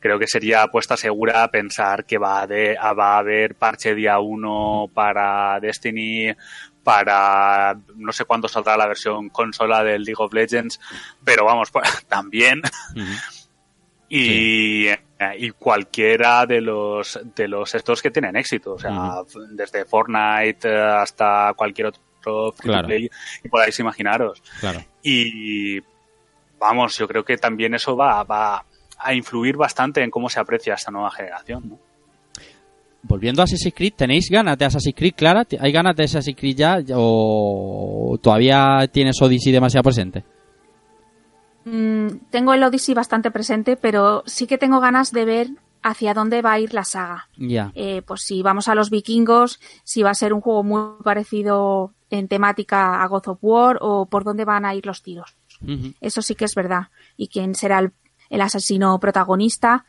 creo 0.00 0.18
que 0.18 0.26
sería 0.26 0.62
apuesta 0.62 0.96
segura 0.96 1.46
pensar 1.48 2.04
que 2.06 2.18
va, 2.18 2.40
a 2.42 2.46
de, 2.46 2.76
va 2.98 3.14
a 3.14 3.18
haber 3.18 3.54
parche 3.56 3.94
día 3.94 4.18
1 4.18 4.90
para 4.92 5.60
Destiny, 5.60 6.32
para 6.86 7.76
no 7.96 8.12
sé 8.12 8.24
cuándo 8.24 8.46
saldrá 8.46 8.76
la 8.76 8.86
versión 8.86 9.28
consola 9.30 9.82
del 9.82 10.04
League 10.04 10.22
of 10.22 10.32
Legends, 10.32 10.78
pero 11.24 11.44
vamos, 11.44 11.72
pues, 11.72 12.06
también 12.08 12.62
y, 14.08 14.86
eh, 14.86 14.98
y 15.38 15.50
cualquiera 15.50 16.46
de 16.46 16.60
los 16.60 17.18
de 17.34 17.48
los 17.48 17.74
estos 17.74 18.00
que 18.00 18.12
tienen 18.12 18.36
éxito, 18.36 18.74
o 18.74 18.78
sea, 18.78 19.22
desde 19.50 19.84
Fortnite 19.84 20.68
eh, 20.68 20.80
hasta 20.80 21.52
cualquier 21.56 21.88
otro 21.88 22.52
free 22.52 22.70
Claro. 22.70 22.86
play 22.86 23.10
que 23.42 23.48
podáis 23.48 23.78
imaginaros. 23.80 24.40
Claro. 24.60 24.84
Y 25.02 25.80
vamos, 26.60 26.96
yo 26.98 27.08
creo 27.08 27.24
que 27.24 27.36
también 27.36 27.74
eso 27.74 27.96
va, 27.96 28.22
va 28.22 28.64
a 28.98 29.12
influir 29.12 29.56
bastante 29.56 30.02
en 30.04 30.10
cómo 30.10 30.28
se 30.28 30.38
aprecia 30.38 30.74
esta 30.74 30.92
nueva 30.92 31.10
generación. 31.10 31.68
¿no? 31.68 31.78
Volviendo 33.08 33.40
a 33.40 33.44
Assassin's 33.44 33.74
Creed, 33.74 33.94
¿tenéis 33.94 34.28
ganas 34.28 34.58
de 34.58 34.64
Assassin's 34.64 34.96
Creed, 34.96 35.14
Clara? 35.16 35.46
¿Hay 35.60 35.70
ganas 35.70 35.94
de 35.94 36.04
Assassin's 36.04 36.36
Creed 36.36 36.56
ya 36.56 36.78
o 36.94 38.18
todavía 38.20 38.88
tienes 38.92 39.20
Odyssey 39.22 39.52
demasiado 39.52 39.84
presente? 39.84 40.24
Mm, 41.64 42.08
tengo 42.30 42.52
el 42.52 42.62
Odyssey 42.64 42.94
bastante 42.94 43.30
presente, 43.30 43.76
pero 43.76 44.24
sí 44.26 44.46
que 44.46 44.58
tengo 44.58 44.80
ganas 44.80 45.12
de 45.12 45.24
ver 45.24 45.48
hacia 45.82 46.14
dónde 46.14 46.42
va 46.42 46.54
a 46.54 46.60
ir 46.60 46.74
la 46.74 46.82
saga. 46.82 47.28
Ya. 47.36 47.70
Eh, 47.76 48.02
pues 48.04 48.22
si 48.22 48.42
vamos 48.42 48.66
a 48.66 48.74
los 48.74 48.90
vikingos, 48.90 49.60
si 49.84 50.02
va 50.02 50.10
a 50.10 50.14
ser 50.14 50.32
un 50.32 50.40
juego 50.40 50.64
muy 50.64 51.02
parecido 51.04 51.94
en 52.10 52.26
temática 52.26 53.02
a 53.02 53.06
God 53.06 53.28
of 53.28 53.38
War 53.40 53.78
o 53.80 54.06
por 54.06 54.24
dónde 54.24 54.44
van 54.44 54.64
a 54.64 54.74
ir 54.74 54.84
los 54.84 55.02
tiros. 55.02 55.36
Eso 56.00 56.22
sí 56.22 56.34
que 56.34 56.44
es 56.44 56.54
verdad. 56.54 56.88
Y 57.16 57.28
quién 57.28 57.54
será 57.54 57.78
el, 57.78 57.92
el 58.30 58.40
asesino 58.40 58.98
protagonista, 59.00 59.86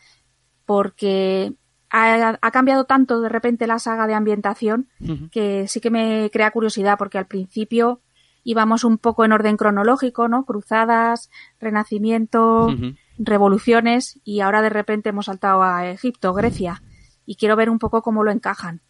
porque 0.66 1.54
ha, 1.98 2.40
ha 2.42 2.52
cambiado 2.52 2.86
tanto 2.86 3.22
de 3.22 3.30
repente 3.30 3.68
la 3.68 3.80
saga 3.80 4.08
de 4.08 4.14
ambientación 4.14 4.88
que 5.32 5.68
sí 5.68 5.80
que 5.80 5.90
me 5.90 6.30
crea 6.32 6.52
curiosidad, 6.52 6.98
porque 6.98 7.18
al 7.18 7.26
principio 7.26 8.02
íbamos 8.44 8.84
un 8.84 8.98
poco 8.98 9.26
en 9.26 9.34
orden 9.34 9.58
cronológico, 9.58 10.30
¿no? 10.30 10.46
Cruzadas, 10.46 11.30
renacimiento, 11.60 12.74
revoluciones, 13.18 14.22
y 14.24 14.40
ahora 14.40 14.62
de 14.62 14.70
repente 14.70 15.10
hemos 15.10 15.26
saltado 15.26 15.64
a 15.64 15.88
Egipto, 15.90 16.34
Grecia, 16.34 16.82
y 17.26 17.36
quiero 17.36 17.58
ver 17.58 17.70
un 17.70 17.80
poco 17.80 18.02
cómo 18.02 18.24
lo 18.24 18.32
encajan. 18.32 18.82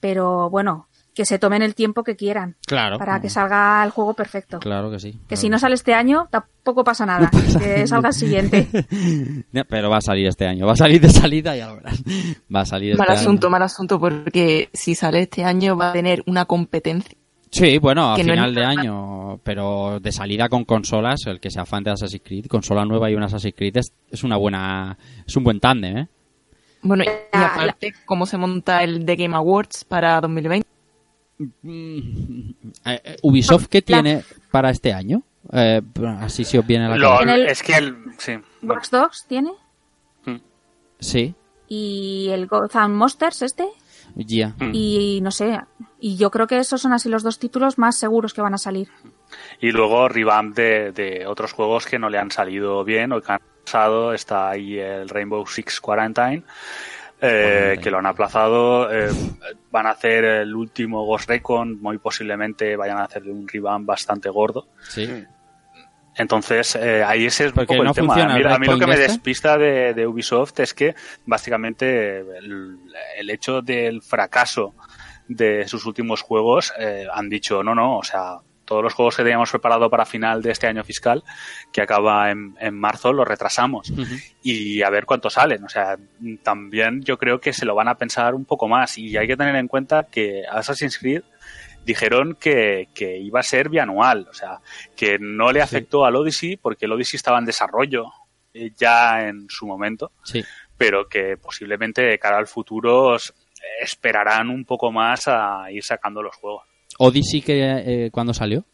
Pero 0.00 0.50
bueno, 0.50 0.88
que 1.14 1.24
se 1.24 1.38
tomen 1.38 1.62
el 1.62 1.74
tiempo 1.74 2.02
que 2.04 2.16
quieran 2.16 2.56
Claro. 2.66 2.98
para 2.98 3.20
que 3.20 3.28
salga 3.28 3.82
el 3.84 3.90
juego 3.90 4.14
perfecto. 4.14 4.58
Claro 4.60 4.90
que 4.90 4.98
sí. 5.00 5.18
Que 5.28 5.36
si 5.36 5.48
no 5.48 5.58
sale 5.58 5.74
este 5.74 5.92
año, 5.94 6.28
tampoco 6.30 6.84
pasa 6.84 7.04
nada. 7.06 7.30
que 7.58 7.86
salga 7.86 8.08
el 8.10 8.14
siguiente. 8.14 8.68
Pero 9.68 9.90
va 9.90 9.98
a 9.98 10.00
salir 10.00 10.26
este 10.26 10.46
año. 10.46 10.66
Va 10.66 10.72
a 10.72 10.76
salir 10.76 11.00
de 11.00 11.10
salida, 11.10 11.56
ya 11.56 11.68
lo 11.68 11.76
verás. 11.76 12.02
Va 12.54 12.60
a 12.60 12.66
salir 12.66 12.92
este 12.92 12.98
Mal 12.98 13.10
año. 13.10 13.20
asunto, 13.20 13.50
mal 13.50 13.62
asunto, 13.62 13.98
porque 14.00 14.68
si 14.72 14.94
sale 14.94 15.20
este 15.22 15.44
año 15.44 15.76
va 15.76 15.90
a 15.90 15.92
tener 15.92 16.22
una 16.26 16.44
competencia. 16.44 17.16
Sí, 17.52 17.78
bueno, 17.78 18.12
a 18.12 18.16
final 18.16 18.54
de 18.54 18.64
año, 18.64 19.38
pero 19.42 19.98
de 19.98 20.12
salida 20.12 20.48
con 20.48 20.64
consolas, 20.64 21.26
el 21.26 21.40
que 21.40 21.50
sea 21.50 21.66
fan 21.66 21.82
de 21.82 21.90
Assassin's 21.90 22.22
Creed, 22.24 22.46
consola 22.46 22.84
nueva 22.84 23.10
y 23.10 23.16
un 23.16 23.24
Assassin's 23.24 23.54
Creed 23.56 23.76
es, 23.78 23.92
es 24.08 24.22
una 24.22 24.36
buena, 24.36 24.96
es 25.26 25.36
un 25.36 25.42
buen 25.42 25.58
tándem, 25.58 25.96
¿eh? 25.98 26.08
Bueno, 26.82 27.02
y 27.04 27.08
aparte, 27.36 27.92
cómo 28.06 28.24
se 28.24 28.38
monta 28.38 28.84
el 28.84 29.04
The 29.04 29.16
Game 29.16 29.34
Awards 29.36 29.84
para 29.84 30.20
2020. 30.20 30.64
Mm, 31.62 32.50
eh, 32.84 33.00
eh, 33.04 33.16
Ubisoft, 33.22 33.66
¿qué 33.68 33.78
La- 33.78 33.84
tiene 33.86 34.24
para 34.50 34.70
este 34.70 34.92
año? 34.92 35.22
Eh, 35.52 35.80
así 36.20 36.44
si 36.44 36.58
os 36.58 36.66
viene 36.66 36.84
a 36.84 36.88
la 36.90 36.96
Lo- 36.96 37.08
cabeza. 37.10 37.22
En 37.22 37.28
el- 37.40 37.46
Es 37.48 37.62
que 37.62 37.74
el, 37.74 37.96
sí, 38.18 38.32
bueno, 38.60 38.74
Watch 38.80 38.90
Dogs 38.90 39.24
tiene. 39.26 39.50
Sí, 40.98 41.34
Y 41.66 42.28
el 42.30 42.46
Gotham 42.46 42.92
Monsters 42.94 43.40
este. 43.42 43.66
ya. 44.16 44.48
Mm. 44.58 44.70
Y 44.74 45.20
no 45.22 45.30
sé, 45.30 45.58
Y 45.98 46.16
yo 46.16 46.30
creo 46.30 46.46
que 46.46 46.58
esos 46.58 46.80
son 46.82 46.92
así 46.92 47.08
los 47.08 47.22
dos 47.22 47.38
títulos 47.38 47.78
más 47.78 47.96
seguros 47.96 48.34
que 48.34 48.40
van 48.42 48.52
a 48.54 48.58
salir. 48.58 48.88
Y 49.60 49.70
luego 49.70 50.08
revamp 50.08 50.54
de, 50.56 50.92
de 50.92 51.26
otros 51.26 51.52
juegos 51.52 51.86
que 51.86 51.98
no 51.98 52.10
le 52.10 52.18
han 52.18 52.30
salido 52.30 52.84
bien 52.84 53.12
o 53.12 53.20
que 53.22 53.32
han 53.32 53.40
pasado. 53.64 54.12
Está 54.12 54.50
ahí 54.50 54.78
el 54.78 55.08
Rainbow 55.08 55.46
Six 55.46 55.80
Quarantine, 55.80 56.42
eh, 57.20 57.78
que 57.82 57.90
lo 57.90 57.98
han 57.98 58.06
aplazado. 58.06 58.92
eh, 58.92 59.10
van 59.70 59.86
a 59.86 59.90
hacer 59.90 60.24
el 60.24 60.54
último 60.54 61.04
Ghost 61.04 61.28
Recon, 61.28 61.80
muy 61.80 61.98
posiblemente 61.98 62.76
vayan 62.76 62.98
a 62.98 63.04
hacer 63.04 63.22
un 63.28 63.46
revamp 63.46 63.86
bastante 63.86 64.28
gordo. 64.28 64.68
Sí. 64.88 65.24
Entonces, 66.16 66.74
eh, 66.76 67.02
ahí 67.04 67.26
ese 67.26 67.46
es 67.46 67.52
un 67.52 67.64
poco 67.64 67.82
no 67.82 67.90
el 67.90 67.94
tema. 67.94 68.14
A 68.14 68.34
mí, 68.34 68.40
el 68.40 68.46
a 68.46 68.58
mí 68.58 68.66
lo 68.66 68.78
que 68.78 68.86
me 68.86 68.94
este. 68.94 69.06
despista 69.08 69.56
de, 69.56 69.94
de 69.94 70.06
Ubisoft 70.06 70.58
es 70.60 70.74
que 70.74 70.94
básicamente 71.24 72.18
el, 72.18 72.78
el 73.16 73.30
hecho 73.30 73.62
del 73.62 74.02
fracaso 74.02 74.74
de 75.28 75.68
sus 75.68 75.86
últimos 75.86 76.22
juegos 76.22 76.72
eh, 76.78 77.06
han 77.12 77.28
dicho, 77.28 77.62
no, 77.62 77.74
no, 77.74 77.98
o 77.98 78.02
sea, 78.02 78.38
todos 78.70 78.84
los 78.84 78.94
juegos 78.94 79.16
que 79.16 79.24
teníamos 79.24 79.50
preparado 79.50 79.90
para 79.90 80.06
final 80.06 80.42
de 80.42 80.52
este 80.52 80.68
año 80.68 80.84
fiscal, 80.84 81.24
que 81.72 81.82
acaba 81.82 82.30
en, 82.30 82.54
en 82.60 82.78
marzo, 82.78 83.12
los 83.12 83.26
retrasamos. 83.26 83.92
Y 84.44 84.80
a 84.82 84.90
ver 84.90 85.06
cuánto 85.06 85.28
salen. 85.28 85.64
O 85.64 85.68
sea, 85.68 85.96
también 86.44 87.02
yo 87.02 87.18
creo 87.18 87.40
que 87.40 87.52
se 87.52 87.66
lo 87.66 87.74
van 87.74 87.88
a 87.88 87.96
pensar 87.98 88.36
un 88.36 88.44
poco 88.44 88.68
más. 88.68 88.96
Y 88.96 89.16
hay 89.16 89.26
que 89.26 89.36
tener 89.36 89.56
en 89.56 89.66
cuenta 89.66 90.04
que 90.04 90.44
Assassin's 90.48 90.98
Creed 90.98 91.22
dijeron 91.84 92.36
que, 92.40 92.88
que 92.94 93.18
iba 93.18 93.40
a 93.40 93.42
ser 93.42 93.70
bianual, 93.70 94.28
o 94.30 94.34
sea, 94.34 94.60
que 94.94 95.18
no 95.18 95.50
le 95.50 95.62
afectó 95.62 96.04
al 96.04 96.14
Odyssey 96.14 96.56
porque 96.56 96.84
el 96.84 96.92
Odyssey 96.92 97.16
estaba 97.16 97.38
en 97.40 97.46
desarrollo 97.46 98.04
eh, 98.54 98.70
ya 98.76 99.26
en 99.26 99.46
su 99.48 99.66
momento, 99.66 100.12
Sí. 100.22 100.44
pero 100.78 101.08
que 101.08 101.36
posiblemente 101.38 102.02
de 102.02 102.18
cara 102.20 102.36
al 102.38 102.46
futuro 102.46 103.16
esperarán 103.80 104.48
un 104.50 104.64
poco 104.64 104.92
más 104.92 105.26
a 105.26 105.70
ir 105.70 105.82
sacando 105.82 106.22
los 106.22 106.36
juegos. 106.36 106.64
Odyssey, 107.02 107.40
que, 107.40 108.04
eh, 108.06 108.10
¿cuándo 108.10 108.34
salió? 108.34 108.64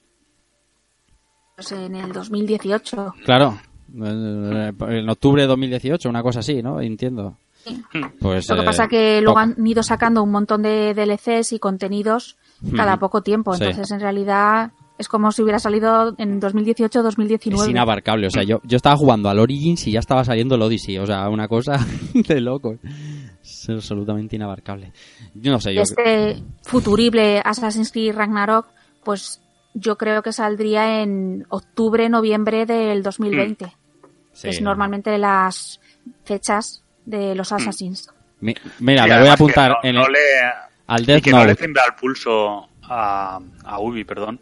Pues 1.54 1.70
en 1.72 1.94
el 1.94 2.12
2018. 2.12 3.14
Claro. 3.24 3.58
En 3.94 5.08
octubre 5.08 5.42
de 5.42 5.48
2018, 5.48 6.08
una 6.08 6.22
cosa 6.22 6.40
así, 6.40 6.60
¿no? 6.62 6.80
Entiendo. 6.80 7.38
Pues, 8.20 8.48
Lo 8.48 8.56
que 8.56 8.62
eh, 8.62 8.64
pasa 8.64 8.88
que 8.88 9.20
luego 9.20 9.34
poco. 9.40 9.40
han 9.40 9.66
ido 9.66 9.82
sacando 9.82 10.22
un 10.22 10.30
montón 10.30 10.62
de 10.62 10.92
DLCs 10.94 11.52
y 11.52 11.58
contenidos 11.58 12.36
cada 12.74 12.98
poco 12.98 13.22
tiempo. 13.22 13.54
Sí. 13.54 13.62
Entonces, 13.64 13.90
en 13.92 14.00
realidad, 14.00 14.72
es 14.98 15.08
como 15.08 15.30
si 15.32 15.42
hubiera 15.42 15.58
salido 15.58 16.14
en 16.18 16.40
2018 16.40 17.00
o 17.00 17.02
2019. 17.02 17.64
Es 17.64 17.70
inabarcable. 17.70 18.26
O 18.26 18.30
sea, 18.30 18.42
yo, 18.42 18.60
yo 18.64 18.76
estaba 18.76 18.96
jugando 18.96 19.28
al 19.28 19.38
Origins 19.38 19.86
y 19.86 19.92
ya 19.92 20.00
estaba 20.00 20.24
saliendo 20.24 20.54
el 20.54 20.62
Odyssey. 20.62 20.98
O 20.98 21.06
sea, 21.06 21.28
una 21.28 21.48
cosa 21.48 21.84
de 22.14 22.40
loco. 22.40 22.76
Es 23.42 23.68
absolutamente 23.68 24.36
inabarcable. 24.36 24.92
Yo 25.34 25.52
no 25.52 25.60
sé, 25.60 25.74
yo... 25.74 25.82
Este 25.82 26.42
futurible 26.62 27.40
Assassin's 27.44 27.92
Creed 27.92 28.14
Ragnarok, 28.14 28.66
pues 29.04 29.40
yo 29.74 29.96
creo 29.96 30.22
que 30.22 30.32
saldría 30.32 31.02
en 31.02 31.44
octubre, 31.50 32.08
noviembre 32.08 32.64
del 32.66 33.02
2020. 33.02 33.66
Sí, 34.32 34.42
que 34.42 34.48
es 34.48 34.60
no. 34.60 34.70
normalmente 34.70 35.16
las 35.18 35.80
fechas 36.24 36.82
de 37.04 37.34
los 37.34 37.52
Assassins. 37.52 38.08
Mi- 38.40 38.54
Mira, 38.80 39.06
Y 39.06 39.10
me 39.10 39.18
voy 39.20 39.28
a 39.28 39.32
apuntar 39.34 39.70
no- 39.70 39.76
en 39.82 39.94
no 39.96 40.06
el- 40.06 40.12
le- 40.12 40.18
al 40.88 41.02
y 41.02 41.06
Death 41.06 41.22
que 41.24 41.30
no 41.30 41.38
le 41.40 41.46
Note. 41.46 41.56
tiembla 41.56 41.82
el 41.88 41.94
pulso 41.94 42.68
a, 42.82 43.40
a 43.64 43.80
Ubi, 43.80 44.04
perdón, 44.04 44.40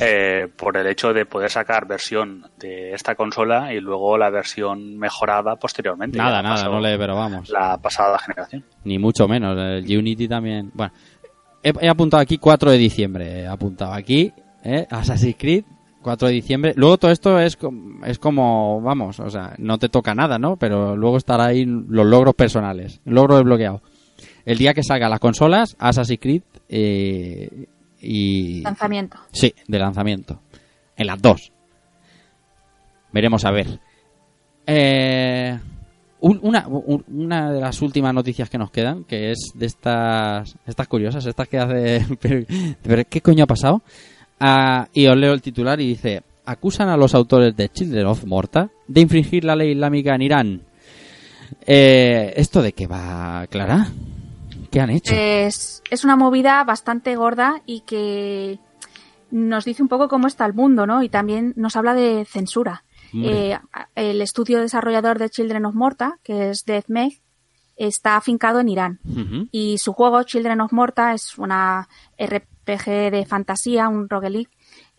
eh, 0.00 0.48
por 0.56 0.76
el 0.76 0.86
hecho 0.86 1.12
de 1.12 1.26
poder 1.26 1.50
sacar 1.50 1.86
versión 1.86 2.46
de 2.58 2.92
esta 2.92 3.14
consola 3.14 3.72
y 3.72 3.80
luego 3.80 4.16
la 4.18 4.30
versión 4.30 4.96
mejorada 4.96 5.56
posteriormente. 5.56 6.18
Nada, 6.18 6.42
nada, 6.42 6.64
no 6.64 6.80
le... 6.80 6.98
Pero 6.98 7.14
vamos. 7.14 7.48
La 7.50 7.78
pasada 7.78 8.18
generación. 8.18 8.64
Ni 8.84 8.98
mucho 8.98 9.28
menos. 9.28 9.56
El 9.58 9.98
Unity 9.98 10.28
también. 10.28 10.70
Bueno, 10.74 10.92
he, 11.62 11.72
he 11.80 11.88
apuntado 11.88 12.22
aquí 12.22 12.38
4 12.38 12.70
de 12.70 12.78
diciembre. 12.78 13.40
He 13.40 13.46
apuntado 13.46 13.92
aquí, 13.92 14.32
¿eh? 14.62 14.86
Assassin's 14.90 15.36
Creed, 15.38 15.64
4 16.02 16.28
de 16.28 16.34
diciembre. 16.34 16.72
Luego 16.76 16.98
todo 16.98 17.10
esto 17.10 17.38
es, 17.38 17.58
es 18.04 18.18
como, 18.18 18.80
vamos, 18.80 19.20
o 19.20 19.30
sea, 19.30 19.54
no 19.58 19.78
te 19.78 19.88
toca 19.88 20.14
nada, 20.14 20.38
¿no? 20.38 20.56
Pero 20.56 20.96
luego 20.96 21.16
estará 21.16 21.46
ahí 21.46 21.64
los 21.64 22.06
logros 22.06 22.34
personales. 22.34 23.00
Logro 23.04 23.36
desbloqueado. 23.36 23.82
El 24.44 24.58
día 24.58 24.74
que 24.74 24.84
salgan 24.84 25.10
las 25.10 25.20
consolas, 25.20 25.76
Assassin's 25.78 26.20
Creed 26.20 26.42
eh, 26.68 27.66
y... 28.00 28.62
Lanzamiento. 28.62 29.18
Sí, 29.32 29.54
de 29.66 29.78
lanzamiento. 29.78 30.40
En 30.96 31.06
las 31.06 31.20
dos. 31.20 31.52
Veremos 33.12 33.44
a 33.44 33.50
ver. 33.50 33.78
Eh, 34.66 35.58
un- 36.20 36.40
una, 36.42 36.66
un- 36.68 37.04
una 37.08 37.50
de 37.52 37.60
las 37.60 37.80
últimas 37.82 38.12
noticias 38.12 38.50
que 38.50 38.58
nos 38.58 38.70
quedan, 38.70 39.04
que 39.04 39.30
es 39.30 39.50
de 39.54 39.66
estas, 39.66 40.56
estas 40.66 40.88
curiosas, 40.88 41.24
estas 41.26 41.48
que 41.48 41.58
hace... 41.58 42.04
Pero, 42.20 42.44
pero 42.82 43.02
¿qué 43.08 43.20
coño 43.20 43.44
ha 43.44 43.46
pasado? 43.46 43.82
Ah, 44.40 44.88
y 44.92 45.06
os 45.06 45.16
leo 45.16 45.32
el 45.32 45.40
titular 45.42 45.80
y 45.80 45.88
dice, 45.88 46.22
acusan 46.44 46.88
a 46.88 46.96
los 46.96 47.14
autores 47.14 47.56
de 47.56 47.68
Children 47.70 48.06
of 48.06 48.24
Morta 48.24 48.68
de 48.86 49.00
infringir 49.00 49.44
la 49.44 49.56
ley 49.56 49.70
islámica 49.72 50.14
en 50.14 50.22
Irán. 50.22 50.60
Eh, 51.64 52.34
¿Esto 52.36 52.60
de 52.60 52.72
qué 52.72 52.86
va, 52.86 53.46
Clara? 53.48 53.86
¿Qué 54.76 54.82
han 54.82 54.90
hecho? 54.90 55.14
Es, 55.14 55.82
es 55.90 56.04
una 56.04 56.16
movida 56.16 56.62
bastante 56.62 57.16
gorda 57.16 57.62
y 57.64 57.80
que 57.86 58.58
nos 59.30 59.64
dice 59.64 59.82
un 59.82 59.88
poco 59.88 60.06
cómo 60.06 60.26
está 60.26 60.44
el 60.44 60.52
mundo, 60.52 60.86
¿no? 60.86 61.02
Y 61.02 61.08
también 61.08 61.54
nos 61.56 61.76
habla 61.76 61.94
de 61.94 62.26
censura. 62.26 62.84
Eh, 63.14 63.58
el 63.94 64.20
estudio 64.20 64.60
desarrollador 64.60 65.18
de 65.18 65.30
Children 65.30 65.64
of 65.64 65.74
Morta, 65.74 66.18
que 66.22 66.50
es 66.50 66.66
DeathMeg, 66.66 67.22
está 67.76 68.18
afincado 68.18 68.60
en 68.60 68.68
Irán. 68.68 69.00
Y 69.50 69.78
su 69.78 69.94
juego, 69.94 70.22
Children 70.24 70.60
of 70.60 70.74
Morta, 70.74 71.14
es 71.14 71.38
una 71.38 71.88
RPG 72.22 73.10
de 73.12 73.24
fantasía, 73.26 73.88
un 73.88 74.10
roguelike, 74.10 74.50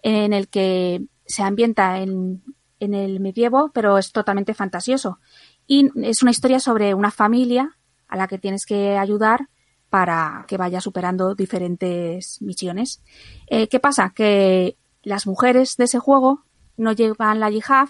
en 0.01 0.33
el 0.33 0.47
que 0.47 1.03
se 1.27 1.43
ambienta 1.43 1.99
en, 1.99 2.41
en 2.79 2.95
el 2.95 3.19
medievo, 3.19 3.69
pero 3.75 3.99
es 3.99 4.11
totalmente 4.11 4.55
fantasioso. 4.55 5.19
Y 5.67 5.91
es 6.01 6.23
una 6.23 6.31
historia 6.31 6.59
sobre 6.59 6.95
una 6.95 7.11
familia 7.11 7.77
a 8.07 8.17
la 8.17 8.27
que 8.27 8.39
tienes 8.39 8.65
que 8.65 8.97
ayudar 8.97 9.49
para 9.89 10.45
que 10.47 10.57
vaya 10.57 10.81
superando 10.81 11.35
diferentes 11.35 12.41
misiones. 12.41 13.01
Eh, 13.47 13.67
¿Qué 13.67 13.79
pasa? 13.79 14.11
Que 14.15 14.77
las 15.03 15.27
mujeres 15.27 15.77
de 15.77 15.85
ese 15.85 15.99
juego 15.99 16.43
no 16.75 16.91
llevan 16.91 17.39
la 17.39 17.49
yihad, 17.49 17.87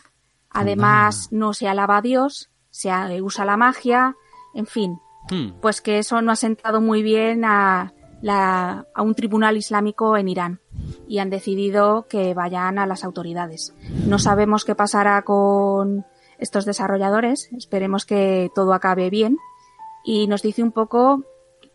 además 0.49 1.29
no 1.31 1.53
se 1.53 1.67
alaba 1.67 1.97
a 1.97 2.01
Dios, 2.01 2.49
se 2.69 2.89
usa 3.21 3.45
la 3.45 3.57
magia, 3.57 4.15
en 4.53 4.65
fin, 4.67 4.99
Hmm. 5.29 5.59
pues 5.61 5.81
que 5.81 5.97
eso 5.99 6.21
no 6.21 6.31
ha 6.31 6.35
sentado 6.37 6.79
muy 6.79 7.03
bien 7.03 7.43
a, 7.43 7.91
la- 8.21 8.85
a 8.95 9.01
un 9.01 9.13
tribunal 9.13 9.57
islámico 9.57 10.15
en 10.15 10.29
Irán 10.29 10.59
y 11.07 11.17
han 11.19 11.29
decidido 11.29 12.07
que 12.07 12.33
vayan 12.33 12.79
a 12.79 12.85
las 12.85 13.03
autoridades. 13.03 13.73
No 14.05 14.19
sabemos 14.19 14.63
qué 14.63 14.73
pasará 14.73 15.21
con 15.23 16.05
estos 16.37 16.63
desarrolladores, 16.65 17.49
esperemos 17.57 18.05
que 18.05 18.49
todo 18.55 18.73
acabe 18.73 19.09
bien 19.09 19.37
y 20.05 20.27
nos 20.27 20.41
dice 20.43 20.63
un 20.63 20.71
poco 20.71 21.23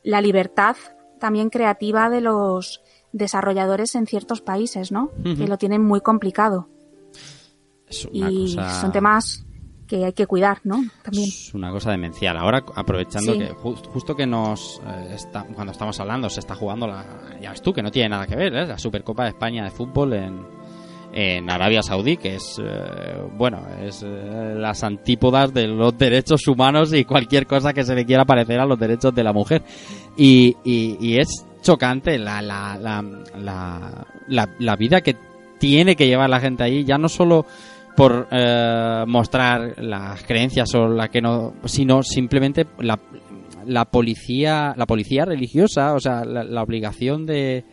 la 0.03 0.21
libertad 0.21 0.77
también 1.21 1.51
creativa 1.51 2.11
de 2.11 2.21
los 2.21 2.83
desarrolladores 3.13 3.95
en 3.95 4.07
ciertos 4.07 4.41
países, 4.41 4.91
¿no? 4.93 5.11
Que 5.23 5.47
lo 5.47 5.59
tienen 5.59 5.83
muy 5.85 6.01
complicado 6.01 6.69
Es 7.87 8.07
una 8.07 8.31
y 8.31 8.57
cosa- 8.57 8.81
son 8.81 8.93
temas 8.93 9.45
que 9.87 10.07
hay 10.07 10.13
que 10.15 10.27
cuidar, 10.27 10.61
¿no? 10.65 10.83
También. 11.03 11.29
Es 11.29 11.53
una 11.55 11.71
cosa 11.71 11.91
demencial. 11.91 12.37
Ahora, 12.39 12.65
aprovechando 12.75 13.35
Sí. 13.35 13.39
que 13.39 13.53
ju- 13.53 13.77
justo 13.89 14.17
que 14.17 14.27
nos 14.27 14.81
eh, 14.87 15.11
está, 15.15 15.45
cuando 15.55 15.73
estamos 15.73 16.01
hablando 16.01 16.31
se 16.31 16.41
está 16.41 16.55
jugando 16.55 16.87
la, 16.87 17.05
ya 17.41 17.51
ves 17.51 17.61
tú 17.61 17.75
que 17.75 17.83
no 17.83 17.91
tiene 17.91 18.09
nada 18.09 18.27
que 18.27 18.35
ver, 18.35 18.55
¿eh? 18.55 18.67
la 18.67 18.79
Supercopa 18.79 19.25
de 19.25 19.31
España 19.31 19.65
de 19.65 19.71
fútbol 19.71 20.15
en, 20.15 20.47
en 21.13 21.51
Arabia 21.51 21.83
Saudí, 21.83 22.17
que 22.17 22.37
es 22.37 22.59
eh, 22.59 23.23
bueno, 23.37 23.67
es 23.83 24.03
eh, 24.03 24.55
las 24.57 24.83
antípodas 24.83 25.53
de 25.53 25.67
los 25.67 25.97
derechos 25.97 26.47
humanos 26.49 26.93
y 26.95 27.05
cualquier 27.05 27.47
cosa 27.47 27.75
que 27.75 27.85
se 27.85 27.95
le 27.95 28.07
quiera 28.07 28.25
parecer 28.25 28.59
a 28.59 28.67
los 28.67 28.79
derechos 28.79 29.15
de 29.15 29.23
la 29.23 29.33
mujer. 29.33 29.63
Y, 30.17 30.57
y, 30.65 30.97
y 31.01 31.19
es 31.19 31.47
chocante 31.61 32.19
la, 32.19 32.41
la, 32.41 32.79
la, 32.79 33.05
la, 34.29 34.49
la, 34.59 34.77
vida 34.77 35.01
que 35.03 35.17
tiene 35.59 35.97
que 35.97 36.07
llevar 36.07 36.31
la 36.31 36.41
gente 36.41 36.65
ahí, 36.65 36.85
ya 36.85 36.97
no 36.97 37.09
solo 37.09 37.47
por 37.95 38.29
eh, 38.31 39.05
mostrar 39.07 39.75
las 39.83 40.23
creencias 40.25 40.75
o 40.75 40.89
la 40.89 41.09
que 41.09 41.21
no, 41.21 41.55
sino 41.67 42.03
simplemente 42.03 42.67
la, 42.79 43.85
policía, 43.85 44.75
la 44.77 44.87
policía 44.87 45.27
religiosa, 45.27 45.95
o 45.95 46.01
sea, 46.01 46.25
la 46.25 46.63
obligación 46.63 47.27
de, 47.27 47.65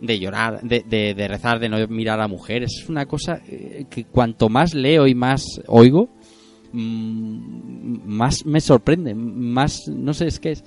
de 0.00 0.18
llorar, 0.18 0.60
de, 0.62 0.84
de, 0.88 1.14
de 1.14 1.28
rezar, 1.28 1.58
de 1.58 1.68
no 1.68 1.86
mirar 1.88 2.20
a 2.20 2.28
mujeres. 2.28 2.70
Es 2.82 2.88
una 2.88 3.06
cosa 3.06 3.40
eh, 3.48 3.86
que 3.90 4.04
cuanto 4.04 4.48
más 4.48 4.74
leo 4.74 5.06
y 5.06 5.14
más 5.14 5.44
oigo, 5.66 6.08
mm, 6.72 8.06
más 8.06 8.44
me 8.46 8.60
sorprende, 8.60 9.14
más, 9.14 9.88
no 9.88 10.12
sé, 10.14 10.26
es 10.26 10.38
que 10.40 10.52
es 10.52 10.64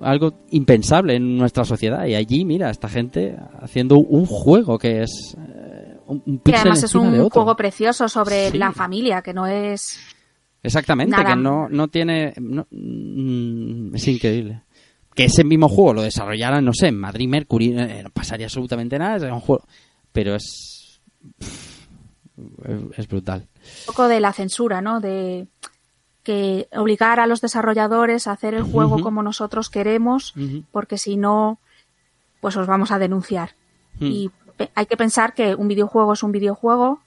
algo 0.00 0.34
impensable 0.50 1.14
en 1.16 1.36
nuestra 1.36 1.64
sociedad. 1.64 2.06
Y 2.06 2.14
allí, 2.14 2.44
mira, 2.44 2.70
esta 2.70 2.88
gente 2.88 3.36
haciendo 3.60 3.98
un 3.98 4.26
juego 4.26 4.78
que 4.78 5.02
es 5.02 5.36
eh, 5.38 5.96
un, 6.06 6.20
píxel 6.38 6.60
además 6.62 6.82
es 6.82 6.92
de 6.92 6.98
un 6.98 7.14
otro. 7.14 7.30
juego 7.30 7.56
precioso 7.56 8.08
sobre 8.08 8.50
Sí. 8.50 8.58
la 8.58 8.72
familia, 8.72 9.22
que 9.22 9.32
no 9.32 9.46
es 9.46 9.98
Exactamente, 10.64 11.10
Nada. 11.16 11.30
que 11.30 11.36
no, 11.40 11.68
no 11.68 11.88
tiene... 11.88 12.34
no- 12.40 12.66
mm, 12.70 13.94
es 13.96 14.06
increíble. 14.08 14.62
Que 15.14 15.24
ese 15.24 15.44
mismo 15.44 15.68
juego 15.68 15.94
lo 15.94 16.02
desarrollaran, 16.02 16.64
no 16.64 16.72
sé, 16.72 16.88
en 16.88 16.98
Madrid 16.98 17.28
Mercury, 17.28 17.78
eh, 17.78 18.00
no 18.04 18.10
pasaría 18.10 18.46
absolutamente 18.46 18.98
nada, 18.98 19.16
es 19.16 19.22
un 19.32 19.40
juego, 19.40 19.64
pero 20.12 20.34
es 20.34 21.00
es- 22.96 23.08
brutal. 23.08 23.46
Un 23.80 23.86
poco 23.86 24.08
de 24.08 24.20
la 24.20 24.32
censura, 24.32 24.80
¿no? 24.80 25.00
De 25.00 25.46
que 26.22 26.68
obligar 26.72 27.20
a 27.20 27.26
los 27.26 27.40
desarrolladores 27.40 28.26
a 28.26 28.32
hacer 28.32 28.54
el 28.54 28.62
juego 28.62 29.00
como 29.00 29.22
nosotros 29.22 29.70
queremos, 29.70 30.34
porque 30.70 30.96
si 30.96 31.16
no, 31.16 31.58
pues 32.40 32.56
os 32.56 32.66
vamos 32.66 32.92
a 32.92 32.98
denunciar. 32.98 33.56
Mm. 33.98 34.06
Y 34.06 34.30
hay 34.74 34.86
que 34.86 34.96
pensar 34.96 35.34
que 35.34 35.54
un 35.56 35.66
videojuego 35.68 36.12
es 36.12 36.22
un 36.22 36.30
videojuego 36.32 37.00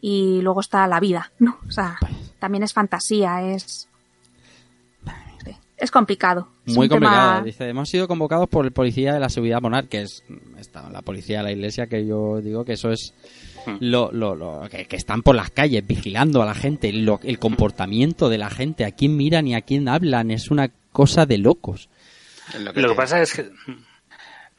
y 0.00 0.40
luego 0.42 0.60
está 0.60 0.86
la 0.86 0.98
vida, 0.98 1.30
¿no? 1.38 1.58
O 1.68 1.70
sea, 1.70 1.98
también 2.38 2.62
es 2.64 2.72
fantasía, 2.72 3.42
es... 3.42 3.88
Es 5.82 5.90
complicado. 5.90 6.46
Es 6.64 6.74
Muy 6.76 6.88
tema- 6.88 7.00
complicado. 7.08 7.44
Dice, 7.44 7.68
hemos 7.68 7.88
sido 7.88 8.06
convocados 8.06 8.48
por 8.48 8.64
el 8.64 8.70
policía 8.72 9.12
de 9.14 9.20
la 9.20 9.28
seguridad 9.28 9.60
monar, 9.60 9.88
que 9.88 10.02
es 10.02 10.22
esta, 10.58 10.88
la 10.90 11.02
policía 11.02 11.38
de 11.38 11.42
la 11.42 11.52
iglesia, 11.52 11.88
que 11.88 12.06
yo 12.06 12.40
digo 12.40 12.64
que 12.64 12.74
eso 12.74 12.90
es 12.92 13.12
Hmm. 13.66 13.76
lo, 13.80 14.10
lo, 14.12 14.34
lo- 14.36 14.68
que, 14.70 14.86
que 14.86 14.96
están 14.96 15.22
por 15.22 15.34
las 15.36 15.50
calles 15.50 15.84
vigilando 15.86 16.40
a 16.42 16.46
la 16.46 16.54
gente, 16.54 16.92
lo- 16.92 17.18
el 17.24 17.38
comportamiento 17.40 18.28
de 18.28 18.38
la 18.38 18.48
gente, 18.50 18.84
a 18.84 18.92
quién 18.92 19.16
miran 19.16 19.46
y 19.48 19.54
a 19.56 19.60
quién 19.62 19.88
hablan, 19.88 20.30
es 20.30 20.50
una 20.52 20.70
cosa 20.92 21.26
de 21.26 21.38
locos. 21.38 21.88
Lo 22.58 22.72
Lo 22.72 22.88
que 22.90 22.94
pasa 22.94 23.20
es 23.22 23.32
que 23.34 23.50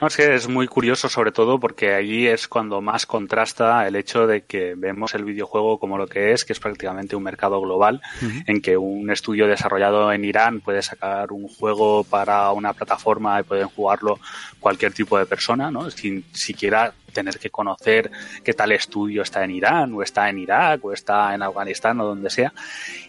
no 0.03 0.07
es 0.07 0.17
que 0.17 0.35
es 0.35 0.49
muy 0.49 0.67
curioso 0.67 1.07
sobre 1.07 1.31
todo 1.31 1.61
porque 1.61 1.93
allí 1.93 2.27
es 2.27 2.49
cuando 2.49 2.81
más 2.81 3.05
contrasta 3.05 3.87
el 3.87 3.95
hecho 3.95 4.27
de 4.27 4.41
que 4.41 4.75
vemos 4.75 5.15
el 5.15 5.23
videojuego 5.23 5.79
como 5.79 5.97
lo 5.97 6.07
que 6.07 6.33
es, 6.33 6.43
que 6.43 6.51
es 6.51 6.59
prácticamente 6.59 7.15
un 7.15 7.23
mercado 7.23 7.61
global, 7.61 8.01
en 8.45 8.61
que 8.61 8.75
un 8.75 9.09
estudio 9.11 9.47
desarrollado 9.47 10.11
en 10.11 10.25
Irán 10.25 10.59
puede 10.59 10.81
sacar 10.81 11.31
un 11.31 11.47
juego 11.47 12.03
para 12.03 12.51
una 12.51 12.73
plataforma 12.73 13.39
y 13.39 13.43
pueden 13.43 13.69
jugarlo 13.69 14.19
cualquier 14.59 14.91
tipo 14.91 15.17
de 15.17 15.25
persona, 15.25 15.71
¿no? 15.71 15.89
Sin 15.89 16.25
siquiera 16.33 16.93
tener 17.13 17.39
que 17.39 17.49
conocer 17.49 18.11
que 18.43 18.53
tal 18.53 18.73
estudio 18.73 19.21
está 19.21 19.45
en 19.45 19.51
Irán 19.51 19.93
o 19.93 20.03
está 20.03 20.27
en 20.27 20.39
Irak 20.39 20.83
o 20.83 20.91
está 20.91 21.33
en 21.33 21.43
Afganistán 21.43 22.01
o 22.01 22.07
donde 22.07 22.29
sea. 22.29 22.51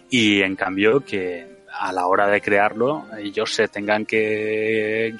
Y 0.09 0.43
en 0.43 0.55
cambio 0.55 1.03
que 1.03 1.45
a 1.77 1.91
la 1.91 2.07
hora 2.07 2.27
de 2.27 2.39
crearlo 2.39 3.05
ellos 3.19 3.53
se 3.53 3.67
tengan 3.67 4.05
que 4.05 5.13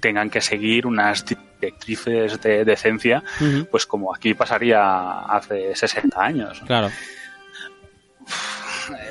tengan 0.00 0.30
que 0.30 0.40
seguir 0.40 0.86
unas 0.86 1.24
directrices 1.24 2.40
de 2.40 2.64
decencia, 2.64 3.22
pues 3.70 3.86
como 3.86 4.14
aquí 4.14 4.34
pasaría 4.34 5.20
hace 5.20 5.74
60 5.74 6.20
años. 6.20 6.60
Claro. 6.66 6.90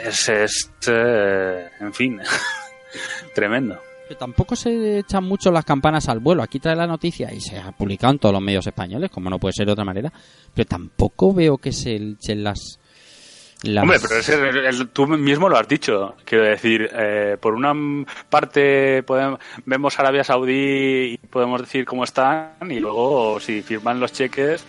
Es, 0.04 0.30
es, 0.30 0.72
eh, 0.88 1.70
en 1.80 1.94
fin, 1.94 2.20
tremendo. 3.36 3.80
Pero 4.08 4.20
tampoco 4.20 4.56
se 4.56 5.00
echan 5.00 5.26
mucho 5.26 5.52
las 5.52 5.66
campanas 5.66 6.08
al 6.08 6.20
vuelo. 6.20 6.42
Aquí 6.42 6.60
trae 6.60 6.76
la 6.76 6.88
noticia 6.88 7.34
y 7.34 7.42
se 7.42 7.60
ha 7.60 7.72
publicado 7.74 8.14
en 8.14 8.20
todos 8.20 8.34
los 8.34 8.42
medios 8.42 8.66
españoles, 8.66 9.12
como 9.12 9.30
no 9.30 9.38
puede 9.38 9.54
ser 9.54 9.66
de 9.66 9.74
otra 9.74 9.84
manera. 9.84 10.12
Pero 10.54 10.66
tampoco 10.66 11.34
veo 11.34 11.58
que 11.58 11.72
se 11.74 11.96
echen 11.96 12.44
las... 12.44 12.80
Hombre, 13.64 13.98
pero 14.00 14.88
tú 14.90 15.08
mismo 15.08 15.50
lo 15.50 15.58
has 15.58 15.68
dicho. 15.68 16.16
Quiero 16.26 16.44
decir, 16.44 16.90
eh, 16.94 17.38
por 17.40 17.56
una 17.56 17.74
parte 18.30 19.02
podemos, 19.04 19.40
vemos 19.66 19.98
Arabia 19.98 20.24
Saudí 20.24 21.14
y 21.14 21.18
podemos 21.18 21.62
decir 21.62 21.86
cómo 21.86 22.04
están, 22.04 22.52
y 22.70 22.80
luego 22.80 23.40
si 23.40 23.64
firman 23.64 24.00
los 24.00 24.14
cheques. 24.14 24.64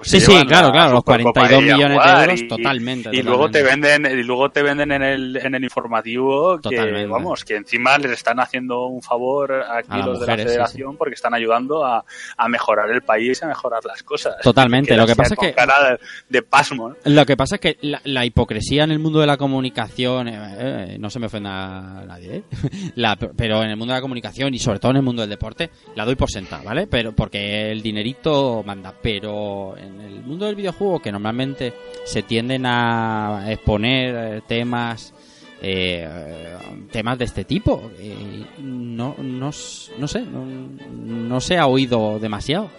Pues 0.00 0.10
Sí, 0.10 0.20
sí, 0.20 0.32
claro, 0.46 0.68
la 0.68 0.72
claro, 0.72 0.90
los 0.92 1.00
Supercopa 1.00 1.40
42 1.40 1.62
ahí 1.62 1.70
a 1.70 1.74
millones 1.76 2.04
de 2.04 2.20
euros, 2.22 2.40
y- 2.40 2.48
totalmente, 2.48 3.10
Y 3.12 3.22
luego 3.22 3.50
te 3.50 3.62
venden, 3.62 4.06
y 4.06 4.22
luego 4.22 4.50
te 4.50 4.62
venden 4.62 4.92
en 4.92 5.02
el, 5.02 5.36
en 5.36 5.54
el 5.54 5.62
informativo 5.64 6.56
que, 6.56 6.70
Totalmente. 6.70 7.06
vamos, 7.06 7.44
que 7.44 7.56
encima 7.56 7.98
les 7.98 8.12
están 8.12 8.40
haciendo 8.40 8.86
un 8.86 9.02
favor 9.02 9.52
aquí 9.70 9.88
A 9.90 9.98
los 10.06 10.20
de 10.20 10.26
la 10.26 10.36
sí, 10.36 10.42
federación 10.44 10.96
porque 10.96 11.14
están 11.14 11.34
ayudando 11.34 11.84
a, 11.84 12.02
a 12.36 12.48
mejorar 12.48 12.90
el 12.90 13.02
país, 13.02 13.42
a 13.42 13.46
mejorar 13.48 13.84
las 13.84 14.02
cosas. 14.02 14.36
Totalmente, 14.42 14.94
Y 14.94 14.96
lo 14.96 15.06
que 15.06 15.14
pasa 15.16 15.34
es 15.34 15.40
que- 15.40 15.52
cara 15.52 15.74
de, 15.90 15.98
de 16.30 16.42
pasmo, 16.42 16.88
¿no? 16.90 16.96
Lo 17.04 17.26
que 17.26 17.36
pasa 17.36 17.56
es 17.56 17.60
que 17.60 17.76
la, 17.82 18.00
la 18.04 18.24
hipocresía 18.24 18.84
en 18.84 18.92
el 18.92 18.98
mundo 19.00 19.20
de 19.20 19.26
la 19.26 19.36
comunicación, 19.36 20.28
eh, 20.28 20.38
eh, 20.58 20.96
no 20.98 21.10
se 21.10 21.18
me 21.18 21.26
ofenda 21.26 22.00
a 22.00 22.04
nadie, 22.06 22.36
¿eh? 22.36 22.42
La- 22.96 23.16
pero 23.16 23.62
en 23.62 23.70
el 23.70 23.76
mundo 23.76 23.92
de 23.92 23.98
la 23.98 24.02
comunicación 24.02 24.54
y 24.54 24.58
sobre 24.58 24.78
todo 24.78 24.92
en 24.92 24.96
el 24.98 25.02
mundo 25.02 25.20
del 25.22 25.30
deporte, 25.30 25.70
la 25.94 26.04
doy 26.04 26.14
por 26.16 26.30
sentada, 26.30 26.62
¿vale? 26.62 26.86
Pero 26.86 27.12
porque 27.12 27.70
el 27.70 27.82
dinerito 27.82 28.62
manda. 28.64 28.94
Pero 29.02 29.76
en 29.76 29.89
el 30.00 30.22
mundo 30.22 30.46
del 30.46 30.54
videojuego, 30.56 31.00
que 31.00 31.10
normalmente 31.10 31.72
se 32.04 32.22
tienden 32.22 32.66
a 32.66 33.44
exponer 33.48 34.14
eh, 34.36 34.42
temas 34.46 35.14
eh, 35.62 36.06
eh, 36.08 36.56
temas 36.90 37.18
de 37.18 37.24
este 37.26 37.44
tipo, 37.44 37.90
eh, 37.98 38.44
no, 38.58 39.14
no, 39.18 39.50
no 39.98 40.08
sé, 40.08 40.20
no, 40.22 40.46
no 40.94 41.40
se 41.40 41.58
ha 41.58 41.66
oído 41.66 42.18
demasiado. 42.18 42.70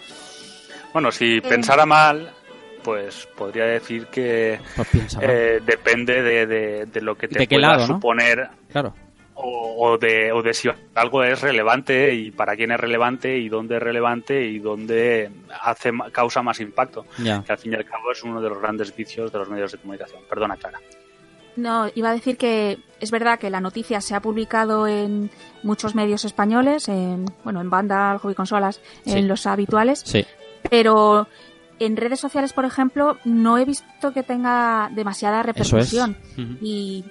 Bueno, 0.93 1.11
si 1.11 1.39
pensara 1.41 1.85
mal, 1.85 2.31
pues 2.83 3.27
podría 3.37 3.65
decir 3.65 4.07
que 4.07 4.59
Pues 4.75 5.17
eh, 5.21 5.59
depende 5.65 6.21
de, 6.21 6.45
de- 6.47 6.85
de 6.87 7.01
lo 7.01 7.15
que 7.15 7.27
te 7.27 7.39
¿De 7.39 7.47
pueda 7.47 7.67
lado, 7.67 7.87
no? 7.87 7.93
suponer 7.95 8.49
Claro. 8.71 8.93
O, 9.35 9.87
o 9.89 9.97
de, 9.97 10.31
o 10.31 10.41
de 10.41 10.53
si 10.53 10.69
algo 10.95 11.23
es 11.23 11.41
relevante 11.41 12.13
y 12.13 12.31
para 12.31 12.55
quién 12.55 12.71
es 12.71 12.79
relevante 12.79 13.37
y 13.37 13.49
dónde 13.49 13.77
es 13.77 13.83
relevante 13.83 14.43
y 14.45 14.59
dónde 14.59 15.31
hace 15.61 15.91
ma- 15.91 16.09
causa 16.11 16.41
más 16.41 16.59
impacto. 16.59 17.05
Que 17.17 17.31
al 17.51 17.57
fin 17.57 17.73
y 17.73 17.75
al 17.75 17.85
cabo 17.85 18.11
es 18.11 18.21
uno 18.23 18.41
de 18.41 18.49
los 18.49 18.59
grandes 18.59 18.95
vicios 18.95 19.31
de 19.31 19.39
los 19.39 19.49
medios 19.49 19.71
de 19.71 19.77
comunicación. 19.79 20.21
Perdona, 20.29 20.57
Clara. 20.57 20.79
No, 21.57 21.89
iba 21.95 22.09
a 22.09 22.13
decir 22.13 22.37
que 22.37 22.77
es 23.01 23.11
verdad 23.11 23.37
que 23.37 23.49
la 23.49 23.59
noticia 23.59 23.99
se 23.99 24.15
ha 24.15 24.21
publicado 24.21 24.87
en 24.87 25.29
muchos 25.63 25.95
medios 25.95 26.23
españoles, 26.23 26.87
en, 26.87 27.25
bueno, 27.43 27.59
en 27.59 27.69
banda, 27.69 28.17
hobby 28.19 28.35
consolas, 28.35 28.79
Sí. 29.03 29.17
en 29.17 29.27
los 29.27 29.45
habituales, 29.45 29.99
Sí. 30.05 30.25
pero 30.69 31.27
en 31.79 31.97
redes 31.97 32.19
sociales, 32.21 32.53
por 32.53 32.63
ejemplo, 32.63 33.17
no 33.25 33.57
he 33.57 33.65
visto 33.65 34.13
que 34.13 34.23
tenga 34.23 34.89
demasiada 34.93 35.41
Eso 35.41 35.49
es. 35.49 35.55
repercusión. 35.91 36.17
Ujú. 36.37 36.57
Y 36.61 37.03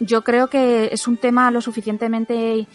yo 0.00 0.22
creo 0.22 0.48
que 0.48 0.88
es 0.92 1.06
un 1.08 1.16
tema 1.16 1.50
lo 1.50 1.60
suficientemente 1.60 2.66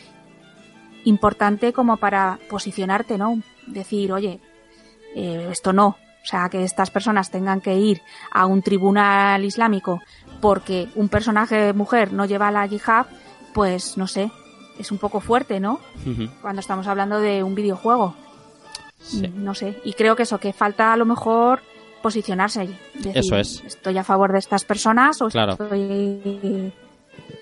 importante 1.05 1.73
como 1.73 1.97
para 1.97 2.39
posicionarte, 2.49 3.17
¿no? 3.17 3.41
Decir, 3.67 4.11
oye, 4.11 4.39
eh, 5.15 5.47
esto 5.51 5.73
no. 5.73 5.87
O 6.21 6.25
sea, 6.25 6.49
que 6.49 6.63
estas 6.63 6.91
personas 6.91 7.31
tengan 7.31 7.61
que 7.61 7.75
ir 7.75 8.01
a 8.31 8.45
un 8.45 8.61
tribunal 8.61 9.43
islámico 9.45 10.01
porque 10.41 10.89
un 10.95 11.09
personaje 11.09 11.73
mujer 11.73 12.13
no 12.13 12.25
lleva 12.25 12.51
la 12.51 12.65
yihad, 12.65 13.05
pues 13.53 13.97
no 13.97 14.05
sé, 14.05 14.29
es 14.77 14.91
un 14.91 14.97
poco 14.97 15.21
fuerte, 15.21 15.59
¿no? 15.59 15.79
Cuando 16.41 16.59
estamos 16.59 16.87
hablando 16.87 17.19
de 17.19 17.43
un 17.43 17.55
videojuego. 17.55 18.15
Sí. 19.01 19.27
No 19.33 19.55
sé. 19.55 19.79
Y 19.85 19.93
creo 19.93 20.15
que 20.15 20.23
eso, 20.23 20.39
que 20.39 20.51
falta 20.53 20.91
a 20.93 20.97
lo 20.97 21.05
mejor 21.05 21.61
posicionarse. 22.01 22.69
Decir, 22.93 23.17
Eso 23.17 23.37
es. 23.37 23.63
Estoy 23.65 23.97
a 23.97 24.03
favor 24.03 24.31
de 24.33 24.39
estas 24.39 24.65
personas 24.65 25.21
o 25.21 25.29
Claro. 25.29 25.53
estoy. 25.53 26.73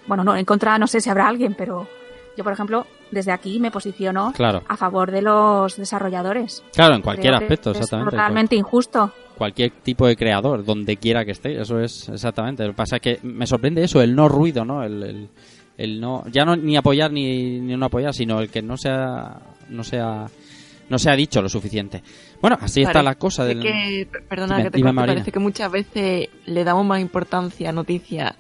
Bueno, 0.08 0.24
no, 0.24 0.36
en 0.36 0.46
contra 0.46 0.78
no 0.78 0.88
sé 0.88 1.02
si 1.02 1.10
habrá 1.10 1.28
alguien, 1.28 1.54
pero 1.58 1.88
yo, 2.38 2.44
por 2.44 2.54
ejemplo, 2.54 2.86
desde 3.12 3.32
aquí 3.32 3.60
me 3.60 3.72
posiciono 3.72 4.32
Claro. 4.36 4.64
a 4.68 4.78
favor 4.78 5.12
de 5.12 5.22
los 5.22 5.76
desarrolladores. 5.78 6.64
Claro, 6.74 6.96
en 6.96 7.02
cualquier 7.02 7.34
Creo 7.34 7.40
que 7.40 7.46
aspecto, 7.46 7.72
es 7.72 7.78
exactamente. 7.78 8.12
totalmente 8.12 8.56
injusto. 8.56 9.12
Cualquier 9.38 9.72
tipo 9.72 10.08
de 10.08 10.16
creador, 10.16 10.64
donde 10.66 10.98
quiera 10.98 11.24
que 11.26 11.32
esté, 11.32 11.62
eso 11.62 11.80
es 11.80 12.10
exactamente. 12.10 12.64
Lo 12.64 12.70
que 12.72 12.76
pasa 12.78 12.96
es 12.98 13.02
que 13.02 13.20
me 13.24 13.46
sorprende 13.46 13.84
eso, 13.84 14.02
el 14.02 14.16
no 14.16 14.28
ruido, 14.30 14.66
¿no? 14.66 14.84
El, 14.84 15.04
el, 15.04 15.30
el 15.78 16.02
no, 16.02 16.24
ya 16.32 16.44
no 16.44 16.56
ni 16.56 16.76
apoyar 16.76 17.12
ni, 17.12 17.60
ni 17.60 17.76
no 17.78 17.86
apoyar, 17.86 18.14
sino 18.14 18.40
el 18.40 18.50
que 18.50 18.62
no 18.64 18.78
sea, 18.78 19.40
no 19.70 19.84
sea, 19.84 20.26
no 20.90 20.98
se 20.98 21.10
ha 21.12 21.16
dicho 21.16 21.42
lo 21.42 21.50
suficiente. 21.50 22.02
Bueno, 22.42 22.58
así 22.62 22.82
está 22.82 23.04
la 23.04 23.16
cosa 23.16 23.46
del. 23.46 23.62
que, 23.62 24.08
perdona 24.28 24.58
Dime, 24.58 24.72
que 24.72 24.78
te 24.78 24.82
corte, 24.82 24.96
parece 24.96 25.32
que 25.32 25.40
muchas 25.40 25.72
veces 25.72 26.30
le 26.46 26.64
damos 26.64 26.86
más 26.86 27.00
importancia 27.00 27.70
a 27.70 27.74
noticias 27.74 28.34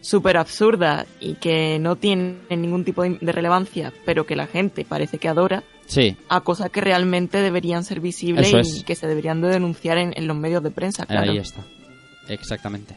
súper 0.00 0.36
absurdas 0.36 1.06
y 1.20 1.34
que 1.34 1.78
no 1.78 1.96
tienen 1.96 2.38
ningún 2.50 2.84
tipo 2.84 3.02
de 3.02 3.18
de 3.20 3.32
relevancia, 3.32 3.92
pero 4.04 4.26
que 4.26 4.36
la 4.36 4.46
gente 4.46 4.84
parece 4.84 5.18
que 5.18 5.28
adora, 5.28 5.64
Sí, 5.86 6.16
a 6.28 6.42
cosas 6.42 6.68
que 6.70 6.82
realmente 6.82 7.40
deberían 7.40 7.82
ser 7.82 8.00
visibles 8.00 8.48
Eso 8.48 8.58
y 8.58 8.60
es. 8.60 8.84
que 8.84 8.94
se 8.94 9.06
deberían 9.06 9.40
de 9.40 9.48
denunciar 9.48 9.96
en, 9.96 10.12
en 10.16 10.26
los 10.26 10.36
medios 10.36 10.62
de 10.62 10.70
prensa, 10.70 11.06
claro. 11.06 11.30
ahí 11.32 11.38
está. 11.38 11.62
Exactamente. 12.28 12.94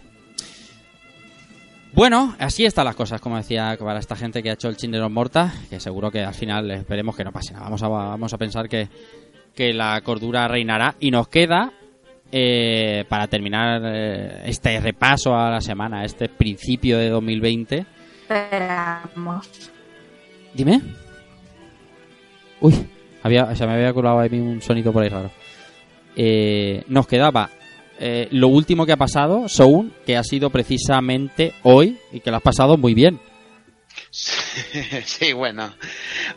Bueno, 1.94 2.36
así 2.40 2.66
están 2.66 2.86
las 2.86 2.96
cosas, 2.96 3.20
como 3.20 3.36
decía, 3.38 3.78
para 3.80 4.00
esta 4.00 4.16
gente 4.16 4.42
que 4.42 4.50
ha 4.50 4.54
hecho 4.54 4.70
el 4.70 4.78
Chindero 4.78 5.10
Morta, 5.10 5.54
que 5.70 5.80
seguro 5.80 6.10
que 6.10 6.22
al 6.22 6.34
final 6.34 6.72
esperemos 6.72 7.16
que 7.16 7.24
no 7.26 7.32
pase 7.34 7.52
nada. 7.54 7.66
Vamos 7.66 7.84
a, 7.84 7.88
vamos 7.90 8.34
a 8.34 8.38
pensar 8.38 8.70
que, 8.70 8.88
que 9.54 9.74
la 9.74 10.00
cordura 10.02 10.48
reinará. 10.48 10.96
Y 11.02 11.12
nos 11.12 11.28
queda, 11.28 11.74
eh, 12.32 13.06
para 13.10 13.28
terminar 13.28 13.82
eh, 13.86 14.44
este 14.46 14.80
repaso 14.80 15.36
a 15.36 15.50
la 15.50 15.62
semana, 15.62 16.06
este 16.06 16.30
principio 16.30 16.98
de 16.98 17.10
2020. 17.10 17.86
Esperamos. 18.22 19.72
Dime. 20.54 20.82
Uy, 22.60 22.74
había, 23.24 23.56
se 23.56 23.66
me 23.66 23.74
había 23.74 23.94
colado 23.94 24.20
ahí 24.20 24.40
un 24.40 24.62
sonido 24.62 24.94
por 24.94 25.04
ahí 25.04 25.10
raro. 25.10 25.32
Eh, 26.16 26.84
nos 26.88 27.08
quedaba 27.08 27.50
eh, 28.00 28.28
lo 28.32 28.48
último 28.48 28.86
que 28.86 28.94
ha 28.94 28.98
pasado, 28.98 29.48
Soun, 29.48 29.94
que 30.06 30.18
ha 30.18 30.24
sido 30.24 30.50
precisamente 30.50 31.54
hoy 31.62 32.00
y 32.12 32.20
que 32.20 32.32
lo 32.32 32.38
has 32.38 32.44
pasado 32.44 32.78
muy 32.78 32.94
bien. 32.94 33.20
Sí, 35.06 35.34
bueno. 35.34 35.74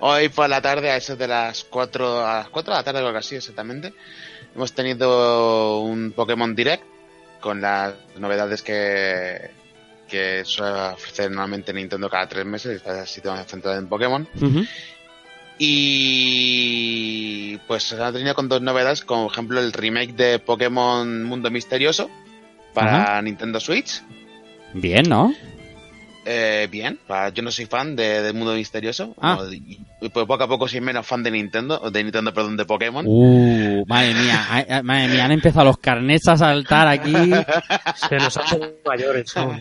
Hoy 0.00 0.28
por 0.28 0.48
la 0.48 0.60
tarde, 0.60 0.90
a 0.90 0.96
eso 0.96 1.16
de 1.16 1.26
las 1.26 1.64
4, 1.64 2.26
a 2.26 2.34
las 2.38 2.48
4 2.48 2.72
de 2.72 2.78
la 2.78 2.84
tarde, 2.84 2.98
algo 3.00 3.18
así 3.18 3.34
exactamente, 3.36 3.92
hemos 4.54 4.72
tenido 4.72 5.80
un 5.80 6.12
Pokémon 6.12 6.54
Direct 6.54 6.84
con 7.40 7.60
las 7.60 7.94
novedades 8.18 8.62
que, 8.62 9.50
que 10.08 10.44
suele 10.44 10.94
ofrecer 10.94 11.30
normalmente 11.30 11.72
Nintendo 11.72 12.08
cada 12.08 12.28
tres 12.28 12.46
meses, 12.46 12.76
esta 12.76 13.02
ha 13.02 13.06
sido 13.06 13.36
centrada 13.44 13.78
en 13.78 13.88
Pokémon. 13.88 14.26
Y 15.58 17.58
pues 17.66 17.84
se 17.84 18.02
ha 18.02 18.12
tenido 18.12 18.34
con 18.34 18.48
dos 18.48 18.62
novedades, 18.62 19.04
como 19.04 19.24
por 19.24 19.32
ejemplo 19.32 19.60
el 19.60 19.72
remake 19.72 20.14
de 20.14 20.38
Pokémon 20.38 21.22
Mundo 21.22 21.50
Misterioso 21.50 22.10
para 22.72 23.20
Nintendo 23.22 23.60
Switch. 23.60 24.02
Bien, 24.72 25.08
¿no? 25.08 25.32
Eh, 26.26 26.68
bien, 26.70 26.98
yo 27.34 27.42
no 27.42 27.50
soy 27.50 27.66
fan 27.66 27.94
de, 27.94 28.22
de 28.22 28.32
Mundo 28.32 28.54
Misterioso. 28.54 29.14
Ah. 29.20 29.38
no, 29.38 30.10
pues 30.10 30.26
poco 30.26 30.44
a 30.44 30.48
poco 30.48 30.66
soy 30.66 30.80
menos 30.80 31.06
fan 31.06 31.22
de 31.22 31.30
Nintendo, 31.30 31.90
de 31.90 32.02
Nintendo, 32.02 32.32
perdón, 32.32 32.56
de 32.56 32.64
Pokémon. 32.64 33.04
Uh, 33.06 33.84
madre 33.86 34.14
mía, 34.14 34.66
madre 34.84 35.08
mía, 35.08 35.26
han 35.26 35.32
empezado 35.32 35.66
los 35.66 35.78
carnets 35.78 36.26
a 36.28 36.36
saltar 36.36 36.88
aquí. 36.88 37.12
Se 38.08 38.16
nos 38.16 38.36
hacen 38.36 38.74
mayores. 38.86 39.34
¿no? 39.36 39.60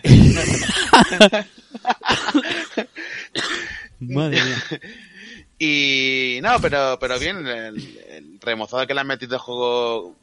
Madre 4.00 4.42
mía. 4.42 4.80
Y 5.58 6.38
no, 6.42 6.60
pero, 6.60 6.98
pero 7.00 7.18
bien, 7.18 7.46
el, 7.46 7.98
el 8.10 8.38
remozado 8.40 8.86
que 8.86 8.94
le 8.94 9.00
han 9.00 9.06
metido 9.06 9.36
al 9.36 9.40
juego 9.40 10.16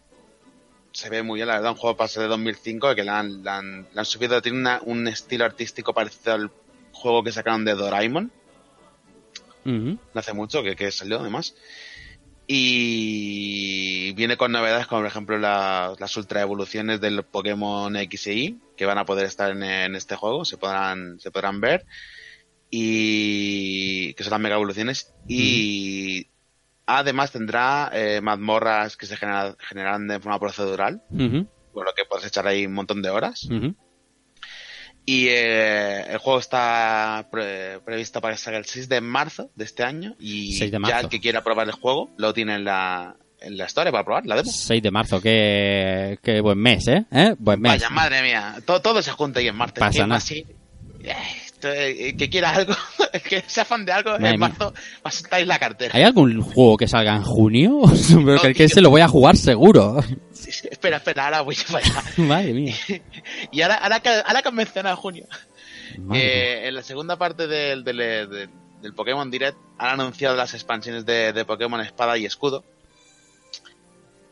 se 0.93 1.09
ve 1.09 1.23
muy 1.23 1.37
bien, 1.37 1.47
la 1.47 1.55
verdad, 1.55 1.71
un 1.71 1.77
juego 1.77 1.97
pase 1.97 2.19
de 2.21 2.27
2005 2.27 2.95
que 2.95 3.03
le 3.03 3.09
han, 3.11 3.43
le 3.43 3.49
han, 3.49 3.87
le 3.93 3.99
han 3.99 4.05
subido, 4.05 4.41
tiene 4.41 4.59
una- 4.59 4.81
un 4.83 5.07
estilo 5.07 5.45
artístico 5.45 5.93
parecido 5.93 6.33
al 6.33 6.51
juego 6.91 7.23
que 7.23 7.31
sacaron 7.31 7.63
de 7.65 7.73
Doraemon, 7.75 8.31
no 10.13 10.19
hace 10.19 10.33
mucho 10.33 10.63
que, 10.63 10.75
que 10.75 10.91
salió 10.91 11.19
además. 11.19 11.55
Y 12.47 14.11
viene 14.13 14.35
con 14.35 14.51
novedades 14.51 14.87
como 14.87 15.01
por 15.01 15.07
ejemplo 15.07 15.37
la- 15.37 15.95
las 15.99 16.17
ultra 16.17 16.41
evoluciones 16.41 16.99
del 16.99 17.23
Pokémon 17.23 17.95
X 17.95 18.27
y 18.27 18.31
Y 18.31 18.59
que 18.75 18.85
van 18.85 18.97
a 18.97 19.05
poder 19.05 19.25
estar 19.25 19.51
en, 19.51 19.63
en 19.63 19.95
este 19.95 20.15
juego, 20.15 20.43
se 20.45 20.57
podrán, 20.57 21.19
se 21.19 21.31
podrán 21.31 21.61
ver. 21.61 21.85
Y 22.69 24.13
que 24.15 24.23
son 24.23 24.31
las 24.31 24.39
mega 24.39 24.55
evoluciones. 24.55 25.13
Y 25.27 26.27
además 26.85 27.31
tendrá 27.31 27.89
eh, 27.93 28.19
mazmorras 28.21 28.97
que 28.97 29.05
se 29.05 29.17
genera- 29.17 29.55
generarán 29.59 30.07
de 30.07 30.19
forma 30.19 30.39
procedural, 30.39 31.01
Ujú. 31.09 31.47
por 31.73 31.85
lo 31.85 31.93
que 31.93 32.05
puedes 32.05 32.25
echar 32.27 32.47
ahí 32.47 32.65
un 32.65 32.73
montón 32.73 33.01
de 33.01 33.09
horas. 33.09 33.47
Y 35.03 35.27
eh, 35.29 36.01
el 36.11 36.17
juego 36.19 36.39
está 36.39 37.27
pre- 37.31 37.79
previsto 37.79 38.21
para 38.21 38.37
salga 38.37 38.59
el 38.59 38.65
6 38.65 38.87
de 38.87 39.01
marzo 39.01 39.49
de 39.55 39.63
este 39.65 39.83
año. 39.83 40.15
Y 40.19 40.53
6 40.57 40.71
de 40.71 40.79
ya 40.87 40.99
el 40.99 41.09
que 41.09 41.19
quiera 41.19 41.43
probar 41.43 41.67
el 41.67 41.73
juego 41.73 42.11
lo 42.17 42.33
tiene 42.33 42.53
en 42.55 42.65
la, 42.65 43.15
en 43.39 43.57
la 43.57 43.65
historia 43.65 43.91
para 43.91 44.03
probar 44.05 44.25
la 44.27 44.35
demo. 44.35 44.51
6 44.51 44.83
de 44.83 44.91
marzo, 44.91 45.19
qué, 45.19 46.19
qué 46.21 46.39
buen 46.41 46.59
mes, 46.59 46.87
¿eh? 46.87 47.05
¿Eh? 47.11 47.35
Buen 47.39 47.59
mes. 47.61 47.71
Vaya, 47.71 47.89
madre 47.89 48.21
mía, 48.21 48.57
todo, 48.63 48.79
todo 48.81 49.01
se 49.01 49.11
junta 49.11 49.39
ahí 49.39 49.47
en 49.47 49.55
marzo. 49.55 49.75
Pasa 49.79 49.91
¿Qué 49.91 49.99
nada. 50.01 50.07
más 50.15 50.23
Eh, 51.63 52.09
eh, 52.09 52.17
que 52.17 52.29
quiera 52.29 52.51
algo, 52.51 52.73
que 53.29 53.43
sea 53.47 53.65
fan 53.65 53.85
de 53.85 53.91
algo, 53.91 54.15
en 54.15 54.21
mía. 54.21 54.37
marzo 54.37 54.73
va 55.05 55.11
a 55.37 55.39
la 55.45 55.59
cartera. 55.59 55.95
¿Hay 55.95 56.03
algún 56.03 56.41
juego 56.41 56.77
que 56.77 56.87
salga 56.87 57.15
en 57.15 57.23
junio? 57.23 57.81
Pero 58.09 58.41
que, 58.41 58.47
No, 58.49 58.53
que 58.53 58.67
yo- 58.67 58.69
se 58.69 58.81
lo 58.81 58.89
voy 58.89 59.01
a 59.01 59.07
jugar 59.07 59.35
seguro. 59.37 60.01
Sí, 60.33 60.51
sí, 60.51 60.67
espera, 60.71 60.97
espera, 60.97 61.25
ahora 61.25 61.41
voy 61.41 61.55
para 61.71 61.85
allá. 61.85 62.03
Madre 62.17 62.53
mía. 62.53 62.75
Y 63.51 63.61
ahora, 63.61 63.75
ahora, 63.75 63.99
que, 63.99 64.09
ahora 64.09 64.41
que 64.41 64.47
has 64.47 64.53
mencionado 64.53 64.97
junio. 64.97 65.25
Eh, 66.13 66.61
en 66.67 66.75
la 66.75 66.83
segunda 66.83 67.17
parte 67.17 67.47
del, 67.47 67.83
del, 67.83 67.97
del- 67.97 68.49
del 68.81 68.93
Pokémon 68.95 69.29
Direct 69.29 69.57
han 69.77 69.99
anunciado 69.99 70.35
las 70.35 70.55
expansiones 70.55 71.05
de, 71.05 71.33
de 71.33 71.45
Pokémon 71.45 71.79
Espada 71.81 72.17
y 72.17 72.25
Escudo. 72.25 72.63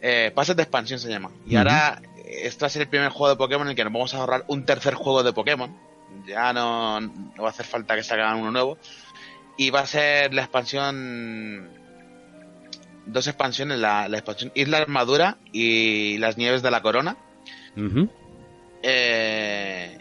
Eh, 0.02 0.32
pases 0.34 0.56
de 0.56 0.64
expansión 0.64 1.00
se 1.00 1.10
llama. 1.10 1.30
Y 1.48 1.56
ahora 1.56 2.02
eh, 2.18 2.42
este 2.46 2.62
va 2.62 2.68
a 2.68 2.70
ser 2.70 2.84
el 2.84 2.88
primer 2.88 3.10
juego 3.10 3.30
de 3.30 3.36
Pokémon 3.36 3.68
en 3.68 3.72
el 3.72 3.76
que 3.76 3.84
nos 3.84 3.94
vamos 3.94 4.14
a 4.14 4.18
ahorrar 4.18 4.46
un 4.48 4.66
tercer 4.66 4.94
juego 4.96 5.22
de 5.24 5.34
Pokémon. 5.34 5.76
Ya 6.28 6.54
no, 6.54 7.00
no 7.02 7.42
va 7.44 7.48
a 7.48 7.52
hacer 7.52 7.66
falta 7.66 7.96
que 7.96 8.04
salgan 8.04 8.38
uno 8.38 8.52
nuevo. 8.52 8.78
Y 9.58 9.70
va 9.72 9.82
a 9.82 9.86
ser 9.86 10.34
la 10.34 10.42
expansión... 10.44 11.70
Dos 13.06 13.26
expansiones, 13.28 13.80
la, 13.80 14.08
la 14.08 14.18
expansión 14.20 14.52
Isla 14.54 14.78
Armadura 14.78 15.38
y 15.52 16.18
las 16.20 16.38
Nieves 16.38 16.62
de 16.62 16.70
la 16.72 16.82
Corona. 16.82 17.18
Eh, 18.84 19.98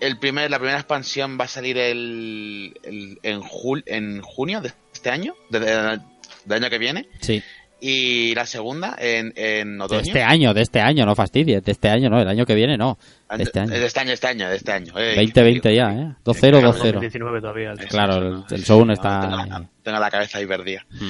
el 0.00 0.18
primer, 0.18 0.50
la 0.50 0.58
primera 0.58 0.78
expansión 0.78 1.38
va 1.40 1.44
a 1.44 1.48
salir 1.48 1.78
el, 1.78 2.78
el- 2.82 3.18
en, 3.22 3.40
jul- 3.40 3.82
en 3.86 4.20
junio 4.20 4.60
de 4.60 4.72
este 4.92 5.10
año, 5.10 5.34
de- 5.50 5.60
de- 5.60 6.00
del 6.44 6.62
año 6.64 6.70
que 6.70 6.78
viene, 6.78 7.08
Sí. 7.20 7.42
Y 7.80 8.34
la 8.34 8.46
segunda 8.46 8.96
en, 8.98 9.32
en 9.36 9.76
De 9.78 9.84
otoño. 9.84 10.00
este 10.00 10.22
año, 10.22 10.54
de 10.54 10.62
este 10.62 10.80
año, 10.80 11.04
no 11.04 11.14
fastidies. 11.14 11.62
De 11.62 11.72
este 11.72 11.88
año, 11.88 12.08
no. 12.08 12.20
El 12.20 12.28
año 12.28 12.46
que 12.46 12.54
viene, 12.54 12.76
no. 12.78 12.98
De 13.36 13.42
este 13.42 13.60
año. 13.60 13.70
De 13.70 13.84
este 13.86 14.00
año, 14.00 14.12
este 14.12 14.26
año, 14.28 14.48
de 14.48 14.56
este 14.56 14.72
año. 14.72 14.92
eh, 14.98 15.14
2020 15.16 15.74
ya, 15.74 15.92
¿eh? 15.92 16.14
2-0, 16.24 16.50
Claro, 16.50 16.72
2-0. 16.72 16.82
2019 16.94 17.40
todavía. 17.40 17.72
el- 17.72 17.78
Claro, 17.88 18.16
el, 18.16 18.24
el 18.50 18.64
No, 18.86 18.92
está... 18.92 19.20
tengo, 19.20 19.36
la, 19.36 19.68
tengo 19.82 19.98
la 19.98 20.10
cabeza 20.10 20.38
ahí 20.38 20.46
perdida. 20.46 20.86
Mm. 20.90 21.08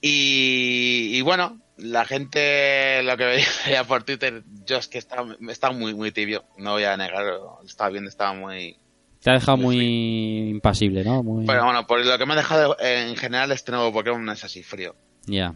Y, 0.00 1.16
y 1.16 1.20
bueno, 1.22 1.60
la 1.78 2.04
gente, 2.04 3.02
lo 3.02 3.16
que 3.16 3.24
veía 3.24 3.84
por 3.88 4.02
Twitter, 4.04 4.42
yo 4.66 4.76
es 4.76 4.88
que 4.88 4.98
estaba, 4.98 5.34
estaba 5.48 5.74
muy, 5.74 5.94
muy 5.94 6.12
tibio, 6.12 6.44
no 6.58 6.72
voy 6.72 6.84
a 6.84 6.96
negar, 6.96 7.24
estaba 7.66 7.90
viendo, 7.90 8.10
estaba 8.10 8.34
muy, 8.34 8.76
Te 9.22 9.30
ha 9.30 9.34
dejado 9.34 9.56
muy 9.56 10.50
impasible, 10.50 11.04
¿no? 11.04 11.22
Muy... 11.22 11.46
Pero 11.46 11.64
bueno, 11.64 11.86
por 11.86 12.04
lo 12.04 12.18
que 12.18 12.26
me 12.26 12.34
ha 12.34 12.36
dejado 12.36 12.76
en 12.80 13.16
general 13.16 13.50
este 13.52 13.72
nuevo 13.72 13.92
Pokémon 13.94 14.28
es 14.28 14.44
así, 14.44 14.62
frío. 14.62 14.94
Ya. 15.26 15.54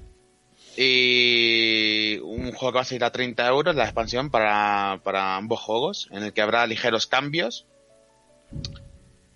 Y 0.77 2.19
un 2.19 2.53
juego 2.53 2.73
que 2.73 2.77
va 2.77 2.81
a 2.83 2.85
salir 2.85 3.03
a 3.05 3.11
30 3.11 3.47
euros, 3.49 3.75
la 3.75 3.85
expansión 3.85 4.31
para, 4.31 5.01
para 5.03 5.37
ambos 5.37 5.61
juegos, 5.61 6.09
en 6.13 6.23
el 6.23 6.33
que 6.33 6.41
habrá 6.41 6.67
ligeros 6.67 7.07
cambios. 7.07 7.67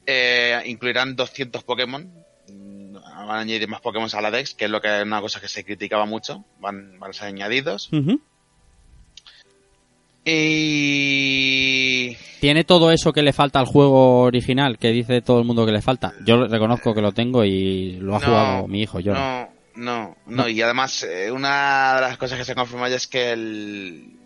Eh, 0.07 0.61
incluirán 0.67 1.17
200 1.17 1.65
Pokémon. 1.65 2.11
Mm, 2.49 2.93
Van 2.95 3.31
a 3.31 3.41
añadir 3.41 3.69
más 3.69 3.81
Pokémon 3.81 4.09
a 4.13 4.21
la 4.21 4.31
Dex, 4.31 4.55
que 4.55 4.65
es 4.67 4.71
lo 4.71 4.81
que 4.81 4.99
es 4.99 5.03
una 5.05 5.21
cosa 5.21 5.41
que 5.41 5.49
se 5.49 5.65
criticaba 5.65 6.07
mucho. 6.07 6.45
Van, 6.61 6.99
van 6.99 7.11
a 7.11 7.13
ser 7.13 7.29
añadidos. 7.29 7.89
Y... 10.25 12.17
Tiene 12.41 12.65
todo 12.65 12.91
eso 12.91 13.13
que 13.13 13.23
le 13.23 13.33
falta 13.33 13.59
al 13.61 13.67
juego 13.67 14.21
original, 14.23 14.79
que 14.79 14.89
dice 14.91 15.21
todo 15.23 15.39
el 15.39 15.45
mundo 15.45 15.65
que 15.67 15.73
le 15.73 15.83
falta. 15.83 16.13
Yo 16.25 16.47
reconozco 16.47 16.95
que 16.95 17.01
lo 17.03 17.13
tengo 17.13 17.45
y 17.45 17.93
lo 18.01 18.17
ha 18.17 18.19
No, 18.21 18.25
jugado 18.27 18.69
mi 18.69 18.83
hijo, 18.83 19.01
yo. 19.01 19.15
no. 19.15 19.52
No, 19.75 20.17
no. 20.27 20.49
Y 20.49 20.61
además, 20.63 21.03
eh, 21.05 21.31
una 21.31 21.95
de 21.97 22.01
las 22.03 22.19
cosas 22.19 22.39
que 22.39 22.45
se 22.45 22.55
confirma 22.55 22.89
ya 22.89 22.97
es 22.97 23.07
que 23.07 23.33
el, 23.33 24.17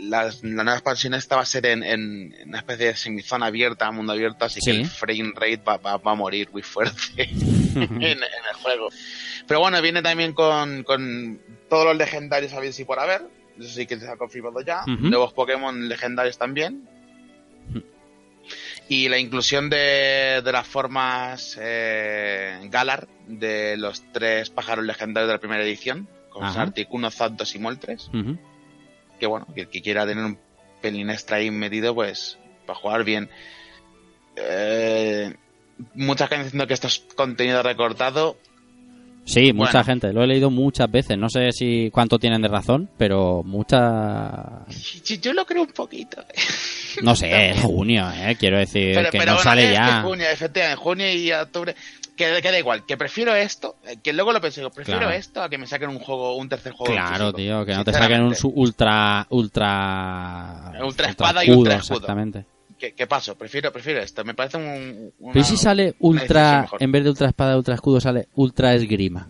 la, 0.00 0.24
la 0.42 0.64
nueva 0.64 0.74
expansión 0.74 1.14
esta 1.14 1.36
va 1.36 1.42
a 1.42 1.46
ser 1.46 1.66
en, 1.66 1.82
en 1.82 2.34
una 2.46 2.58
especie 2.58 2.86
de 2.86 2.96
semizona 2.96 3.46
abierta, 3.46 3.90
mundo 3.90 4.12
abierto, 4.12 4.44
así 4.44 4.60
Sí. 4.60 4.70
que 4.72 4.80
el 4.82 4.86
frame 4.86 5.32
rate 5.34 5.62
va, 5.66 5.78
va- 5.78 5.96
va 5.96 6.12
a 6.12 6.14
morir 6.14 6.50
muy 6.52 6.62
fuerte 6.62 7.22
en, 7.74 8.02
en 8.02 8.18
el 8.22 8.56
juego. 8.62 8.88
Pero 9.46 9.60
bueno, 9.60 9.80
viene 9.80 10.02
también 10.02 10.32
con, 10.34 10.82
con 10.84 11.40
todos 11.70 11.84
los 11.86 11.96
legendarios 11.96 12.52
a 12.52 12.60
ver 12.60 12.72
si 12.72 12.84
por 12.84 12.98
haber. 12.98 13.22
Eso 13.58 13.70
sí 13.70 13.86
que 13.86 13.98
se 13.98 14.06
ha 14.08 14.16
confirmado 14.16 14.60
ya. 14.60 14.82
Nuevos 14.86 15.32
Pokémon 15.32 15.88
legendarios 15.88 16.36
también. 16.36 16.86
Y 18.88 19.08
la 19.08 19.18
inclusión 19.18 19.68
de, 19.68 20.42
de 20.44 20.52
las 20.52 20.66
formas 20.66 21.58
eh, 21.60 22.60
Galar 22.70 23.08
de 23.26 23.76
los 23.76 24.04
tres 24.12 24.50
pájaros 24.50 24.84
legendarios 24.84 25.28
de 25.28 25.34
la 25.34 25.40
primera 25.40 25.64
edición, 25.64 26.08
como 26.30 26.46
Ajá. 26.46 26.54
son 26.54 26.62
Articuno, 26.62 27.10
Zapdos 27.10 27.54
y 27.54 27.58
Moltres. 27.58 28.10
Que 29.18 29.26
bueno, 29.26 29.46
que 29.54 29.66
que 29.66 29.82
quiera 29.82 30.06
tener 30.06 30.24
un 30.24 30.38
pelín 30.80 31.10
extra 31.10 31.38
ahí 31.38 31.50
metido, 31.50 31.94
pues 31.94 32.38
para 32.66 32.78
jugar 32.78 33.04
bien. 33.04 33.28
Eh, 34.36 35.34
mucha 35.94 36.28
gente 36.28 36.44
diciendo 36.44 36.66
que 36.66 36.74
esto 36.74 36.86
es 36.86 37.00
contenido 37.16 37.62
recortado. 37.62 38.36
Sí, 39.26 39.50
Bueno. 39.52 39.66
mucha 39.66 39.84
gente. 39.84 40.12
Lo 40.12 40.22
he 40.22 40.26
leído 40.26 40.50
muchas 40.50 40.90
veces. 40.90 41.18
No 41.18 41.28
sé 41.28 41.50
si 41.52 41.90
cuánto 41.92 42.18
tienen 42.18 42.40
de 42.42 42.48
razón, 42.48 42.88
pero 42.96 43.42
mucha... 43.44 44.64
Yo, 45.20 45.32
lo 45.32 45.44
creo 45.44 45.62
un 45.62 45.72
poquito. 45.72 46.24
No 47.02 47.14
sé, 47.14 47.50
es 47.50 47.60
junio, 47.60 48.10
¿eh? 48.10 48.36
Quiero 48.40 48.56
decir 48.58 48.94
Pero, 48.94 49.10
que 49.10 49.18
pero 49.18 49.32
no 49.32 49.36
bueno, 49.36 49.50
sale 49.50 49.64
es 49.66 49.72
ya. 49.74 50.00
junio, 50.00 50.24
efectivamente, 50.32 50.82
junio 50.82 51.12
y 51.12 51.30
octubre. 51.30 51.74
Que, 52.16 52.40
que 52.40 52.50
da 52.50 52.58
igual, 52.58 52.86
que 52.86 52.96
prefiero 52.96 53.34
esto, 53.34 53.76
eh, 53.86 53.98
que 54.02 54.14
luego 54.14 54.32
lo 54.32 54.40
pensé, 54.40 54.62
prefiero 54.70 55.00
Claro. 55.00 55.14
esto 55.14 55.42
a 55.42 55.50
que 55.50 55.58
me 55.58 55.66
saquen 55.66 55.90
un 55.90 55.98
juego, 55.98 56.34
un 56.36 56.48
tercer 56.48 56.72
juego. 56.72 56.90
Claro, 56.94 57.34
tío, 57.34 57.66
que 57.66 57.74
no 57.74 57.84
te 57.84 57.92
saquen 57.92 58.22
un 58.22 58.34
ultra... 58.54 59.26
Ultra... 59.28 60.72
Ultra 60.82 61.08
espada 61.10 61.44
y 61.44 61.50
ultra 61.50 61.74
escudo. 61.74 61.98
Exactamente. 61.98 62.46
¿Qué, 62.78 62.92
qué 62.92 63.06
paso? 63.06 63.36
Prefiero, 63.36 63.72
prefiero 63.72 64.00
esto. 64.00 64.24
Me 64.24 64.34
parece 64.34 64.56
un. 64.58 65.12
una- 65.18 65.32
Pero 65.32 65.44
¿y 65.44 65.48
si 65.48 65.56
sale 65.56 65.94
ultra... 66.00 66.68
En 66.78 66.92
vez 66.92 67.04
de 67.04 67.10
ultra 67.10 67.28
espada, 67.28 67.56
ultra 67.56 67.74
escudo, 67.74 68.00
sale 68.00 68.28
ultra 68.34 68.74
esgrima. 68.74 69.28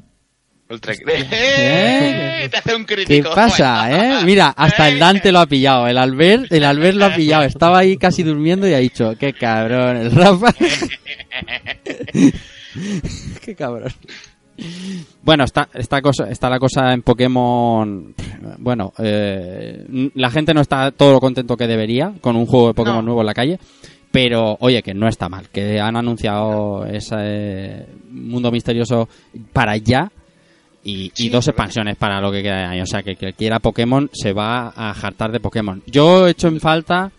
Ultra 0.69 0.95
¿Eh? 1.31 2.49
Te 2.51 2.57
hace 2.57 2.75
un 2.75 2.85
¿Qué 2.85 2.95
crítico. 2.97 3.33
pasa, 3.33 3.89
eh? 4.21 4.21
Mira, 4.25 4.49
hasta 4.49 4.89
el 4.89 4.99
Dante 4.99 5.31
lo 5.31 5.39
ha 5.39 5.47
pillado. 5.47 5.87
El 5.87 5.97
Albert, 5.97 6.51
el 6.53 6.65
Albert 6.65 6.97
lo 6.97 7.05
ha 7.05 7.15
pillado. 7.15 7.45
Estaba 7.45 7.79
ahí 7.79 7.97
casi 7.97 8.25
durmiendo 8.25 8.67
y 8.69 8.75
ha 8.75 8.79
dicho, 8.79 9.15
qué 9.19 9.33
cabrón, 9.33 9.97
el 9.97 10.11
Rafa. 10.11 10.53
qué 13.45 13.55
cabrón. 13.55 13.93
Bueno, 15.23 15.45
está, 15.45 15.69
está, 15.75 16.01
cosa, 16.01 16.31
está 16.31 16.49
la 16.49 16.59
cosa 16.59 16.93
en 16.93 17.03
Pokémon. 17.03 18.15
Bueno, 18.59 18.93
eh, 18.99 20.11
la 20.15 20.31
gente 20.31 20.55
no 20.55 20.61
está 20.61 20.91
todo 20.93 21.13
lo 21.13 21.21
contento 21.21 21.57
que 21.57 21.67
debería 21.67 22.13
con 22.21 22.37
un 22.37 22.47
juego 22.47 22.69
de 22.69 22.75
Pokémon 22.75 22.99
No. 22.99 23.07
nuevo 23.07 23.21
en 23.21 23.27
la 23.27 23.35
calle. 23.35 23.59
Pero, 24.11 24.57
oye, 24.61 24.83
que 24.83 24.95
no 24.95 25.09
está 25.09 25.29
mal. 25.29 25.49
Que 25.51 25.81
han 25.81 25.97
anunciado 25.97 26.87
ese 26.87 27.87
mundo 28.11 28.51
misterioso 28.51 29.09
para 29.53 29.77
ya. 29.77 30.11
Y, 30.89 31.29
dos 31.31 31.49
expansiones 31.49 31.97
para 31.97 32.21
lo 32.21 32.31
que 32.31 32.43
queda 32.43 32.59
de 32.59 32.65
año. 32.65 32.85
O 32.85 32.87
sea, 32.87 33.03
que 33.03 33.11
el 33.11 33.17
que 33.17 33.33
quiera 33.33 33.59
Pokémon 33.59 34.09
se 34.13 34.33
va 34.33 34.69
a 34.69 34.95
jartar 34.95 35.33
de 35.33 35.41
Pokémon. 35.41 35.83
Yo 35.87 36.27
he 36.27 36.31
hecho 36.31 36.47
en 36.47 36.61
falta 36.61 37.11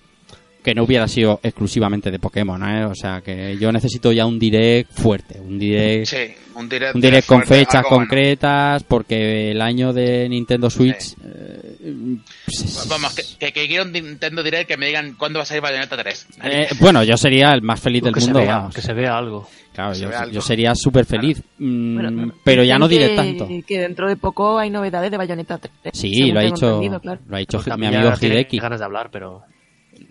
que 0.67 0.75
no 0.75 0.83
hubiera 0.83 1.07
sido 1.07 1.39
exclusivamente 1.41 2.11
de 2.11 2.19
Pokémon, 2.19 2.61
¿eh? 2.69 2.83
O 2.83 2.93
sea, 2.93 3.21
que 3.21 3.57
yo 3.57 3.71
necesito 3.71 4.11
ya 4.11 4.25
un 4.25 4.37
direct 4.37 4.91
fuerte. 4.91 5.39
Un 5.39 5.57
direct 5.57 6.07
Sí, 6.07 6.17
un 6.55 6.67
direct, 6.67 6.93
un 6.95 6.99
direct 6.99 7.25
con 7.25 7.37
fuerte, 7.43 7.65
fechas 7.65 7.83
bueno. 7.83 7.97
concretas 7.99 8.83
porque 8.83 9.51
el 9.51 9.61
año 9.61 9.93
de 9.93 10.27
Nintendo 10.27 10.69
Switch 10.69 10.99
Sí. 10.99 11.15
eh, 11.23 12.17
pues, 12.45 12.85
Vamos, 12.89 13.15
que, 13.15 13.23
que, 13.39 13.53
que 13.53 13.65
quiero 13.67 13.85
un 13.85 13.93
Nintendo 13.93 14.43
Direct 14.43 14.67
que 14.67 14.75
me 14.75 14.87
digan 14.87 15.13
cuándo 15.17 15.39
va 15.39 15.43
a 15.43 15.45
salir 15.45 15.61
Bayonetta 15.63 15.95
3. 15.95 16.27
eh, 16.43 16.67
bueno 16.81 17.01
yo 17.05 17.15
sería 17.15 17.53
el 17.53 17.61
más 17.61 17.79
feliz 17.79 18.03
del 18.03 18.13
que, 18.13 18.19
se 18.19 18.25
mundo 18.27 18.39
vea, 18.41 18.57
vamos. 18.57 18.75
que 18.75 18.81
se 18.81 18.91
vea 18.93 19.17
algo. 19.17 19.47
claro 19.73 19.95
se 19.95 20.01
yo, 20.01 20.09
vea 20.09 20.19
algo. 20.19 20.33
yo 20.33 20.41
sería 20.41 20.75
súper 20.75 21.05
feliz 21.05 21.41
Mm, 21.59 21.95
Bueno, 21.95 22.33
pero 22.43 22.63
ya 22.65 22.77
no 22.77 22.87
diré 22.89 23.09
que- 23.11 23.15
tanto 23.15 23.47
Que 23.65 23.79
dentro 23.79 24.09
de 24.09 24.17
poco 24.17 24.59
hay 24.59 24.69
novedades 24.69 25.11
de 25.11 25.17
Bayonetta 25.17 25.57
3. 25.59 25.71
sí 25.93 26.31
lo 26.33 26.41
ha 26.41 26.43
dicho 26.43 26.67
entendido, 26.67 26.99
claro. 26.99 27.21
lo 27.25 27.35
ha 27.37 27.39
dicho 27.39 27.57
Porque 27.63 27.77
mi 27.77 27.85
amigo 27.87 28.11
Hideki 28.19 28.59
ganas 28.59 28.79
de 28.79 28.85
hablar, 28.85 29.09
pero 29.11 29.43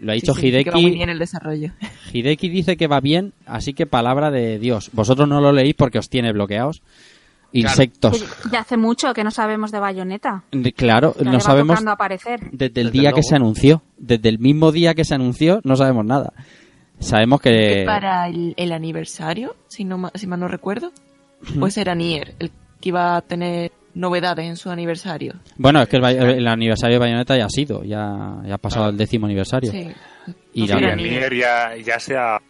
lo 0.00 0.12
ha 0.12 0.14
dicho 0.14 0.34
Sí, 0.34 0.50
sí, 0.52 0.64
que 0.64 0.70
va 0.70 0.74
muy 0.76 0.82
Hideki. 0.82 0.96
bien 0.96 1.08
el 1.10 1.18
desarrollo. 1.18 1.72
Hideki 2.12 2.48
dice 2.48 2.76
que 2.76 2.86
va 2.86 3.00
bien 3.00 3.32
así 3.46 3.72
que 3.74 3.86
palabra 3.86 4.30
de 4.30 4.58
Dios. 4.58 4.90
Vosotros 4.92 5.28
no 5.28 5.40
lo 5.40 5.52
leéis 5.52 5.74
porque 5.74 5.98
os 5.98 6.08
tiene 6.08 6.32
bloqueados. 6.32 6.82
Insectos. 7.52 8.22
Que 8.42 8.50
Ya 8.50 8.60
hace 8.60 8.76
mucho 8.76 9.14
que 9.14 9.24
no 9.24 9.30
sabemos 9.30 9.70
de 9.72 9.78
Bayonetta. 9.78 10.42
De- 10.52 10.72
claro 10.72 11.14
Ya 11.18 11.30
no 11.30 11.40
sabemos 11.40 11.84
aparecer. 11.86 12.40
desde 12.52 12.80
el 12.80 12.86
Desde 12.88 12.90
día 12.90 13.12
que 13.12 13.22
se 13.22 13.34
anunció. 13.36 13.82
Desde 13.96 14.28
el 14.28 14.38
mismo 14.38 14.72
día 14.72 14.94
que 14.94 15.04
se 15.04 15.14
anunció 15.14 15.60
no 15.64 15.76
sabemos 15.76 16.04
nada. 16.04 16.32
Sabemos 16.98 17.40
que 17.40 17.50
Que 17.50 17.82
para 17.86 18.28
el, 18.28 18.54
el 18.56 18.72
aniversario, 18.72 19.54
si, 19.68 19.84
no, 19.84 19.98
ma- 19.98 20.12
si 20.14 20.26
mal 20.26 20.40
no 20.40 20.48
recuerdo, 20.48 20.92
pues 21.58 21.76
era 21.76 21.94
Nier, 21.94 22.34
el 22.38 22.50
que 22.80 22.88
iba 22.90 23.16
a 23.16 23.20
tener 23.22 23.72
novedades 23.96 24.46
en 24.46 24.56
su 24.56 24.70
aniversario. 24.70 25.34
Bueno, 25.56 25.82
es 25.82 25.88
que 25.88 25.96
el, 25.96 26.04
el 26.04 26.46
aniversario 26.48 26.94
de 26.96 26.98
Bayonetta 27.00 27.36
ya 27.36 27.46
ha 27.46 27.50
sido, 27.50 27.82
ya, 27.82 28.36
ya 28.46 28.54
ha 28.54 28.58
pasado 28.58 28.90
el 28.90 28.96
décimo 28.96 29.26
aniversario. 29.26 29.72
Sí. 29.72 29.88
Y 30.54 30.66
No 30.66 30.78
la- 30.80 30.96
ya, 31.34 31.76
ya 31.76 31.98
sea 32.00 32.40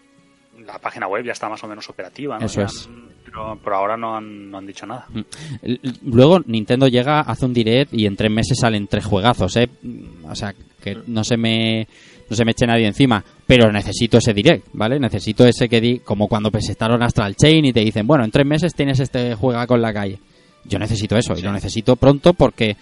la 0.66 0.78
página 0.78 1.06
web 1.09 1.24
ya 1.24 1.32
está 1.32 1.48
más 1.48 1.62
o 1.62 1.66
menos 1.68 1.89
operativa, 1.89 2.39
¿no? 2.39 2.47
Eso 2.47 2.60
Ya 2.60 2.66
es. 2.66 2.86
han- 2.86 3.06
Pero 3.24 3.59
por 3.62 3.74
ahora 3.74 3.97
no 3.97 4.16
han, 4.16 4.51
no 4.51 4.59
han 4.59 4.66
dicho 4.66 4.86
nada. 4.86 5.06
L- 5.62 5.78
Luego 6.05 6.40
Nintendo 6.47 6.89
llega, 6.89 7.20
hace 7.20 7.44
un 7.44 7.52
direct 7.52 7.93
y 7.93 8.06
en 8.06 8.16
tres 8.16 8.31
meses 8.31 8.59
salen 8.59 8.86
tres 8.86 9.05
juegazos, 9.05 9.55
¿eh? 9.56 9.68
O 10.24 10.35
sea, 10.35 10.55
que 10.82 10.98
no 11.06 11.23
se 11.24 11.36
me 11.36 11.86
no 12.28 12.35
se 12.35 12.44
me 12.44 12.51
eche 12.52 12.66
nadie 12.66 12.86
encima, 12.86 13.23
pero 13.47 13.70
necesito 13.70 14.18
ese 14.18 14.32
direct, 14.35 14.66
¿vale? 14.73 14.98
Necesito 14.98 15.47
ese 15.47 15.68
que 15.68 15.81
di, 15.81 15.98
como 16.01 16.27
cuando 16.27 16.51
presentaron 16.51 17.01
Astral 17.02 17.36
Chain 17.36 17.66
y 17.66 17.73
te 17.73 17.81
dicen, 17.81 18.05
bueno, 18.06 18.24
en 18.24 18.31
tres 18.32 18.44
meses 18.47 18.74
tienes 18.74 18.98
este 18.98 19.35
juega 19.36 19.64
con 19.66 19.81
la 19.82 19.93
calle. 19.93 20.18
Yo 20.68 20.78
necesito 20.78 21.16
eso 21.16 21.34
y 21.36 21.43
lo 21.43 21.52
necesito 21.52 21.97
pronto 21.97 22.34
porque 22.34 22.76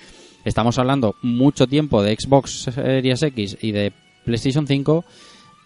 estamos 0.45 0.79
hablando 0.79 1.17
mucho 1.23 1.67
tiempo 1.67 2.03
de 2.03 2.17
Xbox 2.19 2.71
Series 2.75 3.23
X 3.23 3.59
y 3.61 3.73
de 3.73 3.93
PlayStation 4.25 4.67
5 4.67 5.05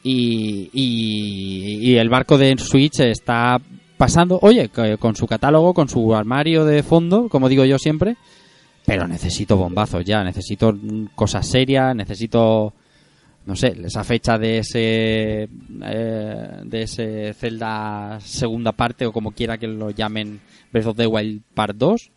y, 0.03 0.71
y, 0.73 1.91
y 1.91 1.97
el 1.97 2.09
barco 2.09 2.39
de 2.39 2.57
Switch 2.59 3.01
está 3.01 3.61
pasando, 3.99 4.39
oye, 4.41 4.71
con 4.99 5.17
su 5.17 5.27
catálogo, 5.27 5.75
con 5.75 5.89
su 5.89 6.15
armario 6.15 6.65
de 6.65 6.83
fondo, 6.83 7.29
como 7.29 7.49
digo 7.49 7.65
yo 7.65 7.79
siempre, 7.79 8.17
pero 8.87 9.07
necesito 9.07 9.57
bombazos 9.57 10.05
ya, 10.05 10.25
necesito 10.25 10.75
cosas 11.15 11.47
serias, 11.47 11.95
necesito, 11.95 12.73
no 13.49 13.57
sé, 13.57 13.75
esa 13.83 14.05
fecha 14.05 14.37
de 14.37 14.59
ese, 14.59 15.49
eh, 15.83 16.61
de 16.65 16.83
ese 16.83 17.33
Zelda 17.33 18.19
segunda 18.21 18.73
parte 18.73 19.07
o 19.07 19.13
como 19.13 19.33
quiera 19.33 19.57
que 19.57 19.67
lo 19.67 19.91
llamen 19.91 20.39
Breath 20.71 20.87
of 20.89 20.97
the 20.99 21.07
Wild 21.07 21.41
Part 21.55 21.75
2. 21.77 22.11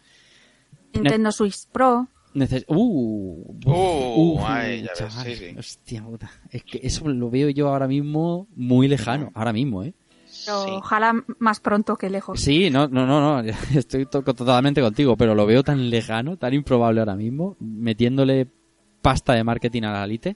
Nintendo 0.93 1.31
Switch 1.31 1.55
Pro. 1.71 2.07
Neces- 2.35 2.65
uh, 2.67 3.55
Uh, 3.65 4.39
ay, 4.45 4.81
ya 4.83 4.89
ves, 4.89 4.97
chaval, 4.99 5.25
sí, 5.25 5.35
sí. 5.35 5.55
Hostia 5.57 6.03
puta. 6.03 6.29
Es 6.49 6.63
que 6.63 6.81
eso 6.83 7.07
lo 7.07 7.29
veo 7.29 7.49
yo 7.49 7.69
ahora 7.69 7.87
mismo 7.87 8.47
muy 8.55 8.89
lejano, 8.89 9.31
ahora 9.33 9.53
mismo, 9.53 9.83
¿eh? 9.83 9.93
Pero 10.45 10.63
Sí. 10.65 10.71
ojalá 10.73 11.13
más 11.39 11.59
pronto 11.61 11.95
que 11.95 12.09
lejos. 12.09 12.39
Sí, 12.41 12.69
no, 12.69 12.87
no, 12.89 13.05
no, 13.05 13.41
no, 13.41 13.49
estoy 13.75 14.05
to- 14.05 14.21
totalmente 14.23 14.81
contigo, 14.81 15.15
pero 15.15 15.33
lo 15.33 15.45
veo 15.45 15.63
tan 15.63 15.89
lejano, 15.89 16.35
tan 16.37 16.53
improbable 16.53 16.99
ahora 16.99 17.15
mismo, 17.15 17.55
metiéndole 17.59 18.47
pasta 19.01 19.33
de 19.33 19.43
marketing 19.43 19.83
a 19.83 19.91
la 19.93 20.07
Lite. 20.07 20.35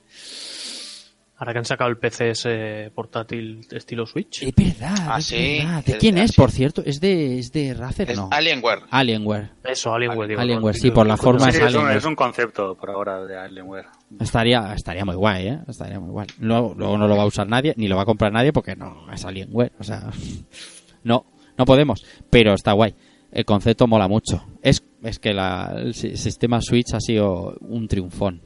Ahora 1.37 1.53
que 1.53 1.59
han 1.59 1.65
sacado 1.65 1.89
el 1.89 1.97
PC 1.97 2.29
ese 2.31 2.91
portátil 2.95 3.65
estilo 3.71 4.05
Switch. 4.05 4.43
Es 4.43 4.55
verdad, 4.55 4.95
Ah, 5.09 5.15
es 5.19 5.25
sí, 5.25 5.57
verdad. 5.59 5.83
¿De 5.85 5.91
es 5.93 5.97
quién 5.97 6.15
verdad, 6.15 6.25
es, 6.25 6.31
sí. 6.31 6.41
por 6.41 6.51
cierto? 6.51 6.81
¿Es 6.85 6.99
de, 7.01 7.39
es 7.39 7.51
de 7.51 7.73
Razer? 7.73 8.11
Es 8.11 8.17
No. 8.17 8.29
Alienware. 8.31 8.79
Alienware. 8.89 9.49
Eso, 9.63 9.93
Alienware, 9.93 10.29
digo. 10.29 10.41
Alienware, 10.41 10.75
sí, 10.75 10.91
por 10.91 11.05
la 11.07 11.17
forma 11.17 11.41
Sí, 11.45 11.49
es 11.49 11.55
es, 11.55 11.61
un, 11.61 11.67
Alienware. 11.67 11.97
es 11.97 12.05
un 12.05 12.15
concepto 12.15 12.75
por 12.75 12.89
ahora 12.89 13.25
de 13.25 13.37
Alienware. 13.37 13.85
Estaría, 14.19 14.73
estaría 14.73 15.03
muy 15.05 15.15
guay, 15.15 15.47
¿eh? 15.47 15.59
Estaría 15.67 15.99
muy 15.99 16.11
guay. 16.11 16.27
Luego, 16.39 16.73
luego 16.77 16.97
no 16.97 17.07
lo 17.07 17.17
va 17.17 17.23
a 17.23 17.27
usar 17.27 17.47
nadie, 17.47 17.73
ni 17.77 17.87
lo 17.87 17.95
va 17.97 18.03
a 18.03 18.05
comprar 18.05 18.31
nadie 18.31 18.53
porque 18.53 18.75
no 18.75 19.11
es 19.11 19.25
Alienware. 19.25 19.73
O 19.79 19.83
sea, 19.83 20.09
no, 21.03 21.25
no 21.57 21.65
podemos. 21.65 22.05
Pero 22.29 22.53
está 22.53 22.71
guay. 22.73 22.95
El 23.31 23.43
concepto 23.43 23.85
mola 23.87 24.07
mucho. 24.07 24.45
Es, 24.61 24.83
es 25.03 25.19
que 25.19 25.33
la, 25.33 25.73
el 25.75 25.93
si- 25.93 26.15
sistema 26.15 26.61
Switch 26.61 26.93
ha 26.93 27.01
sido 27.01 27.57
un 27.61 27.87
triunfón. 27.89 28.41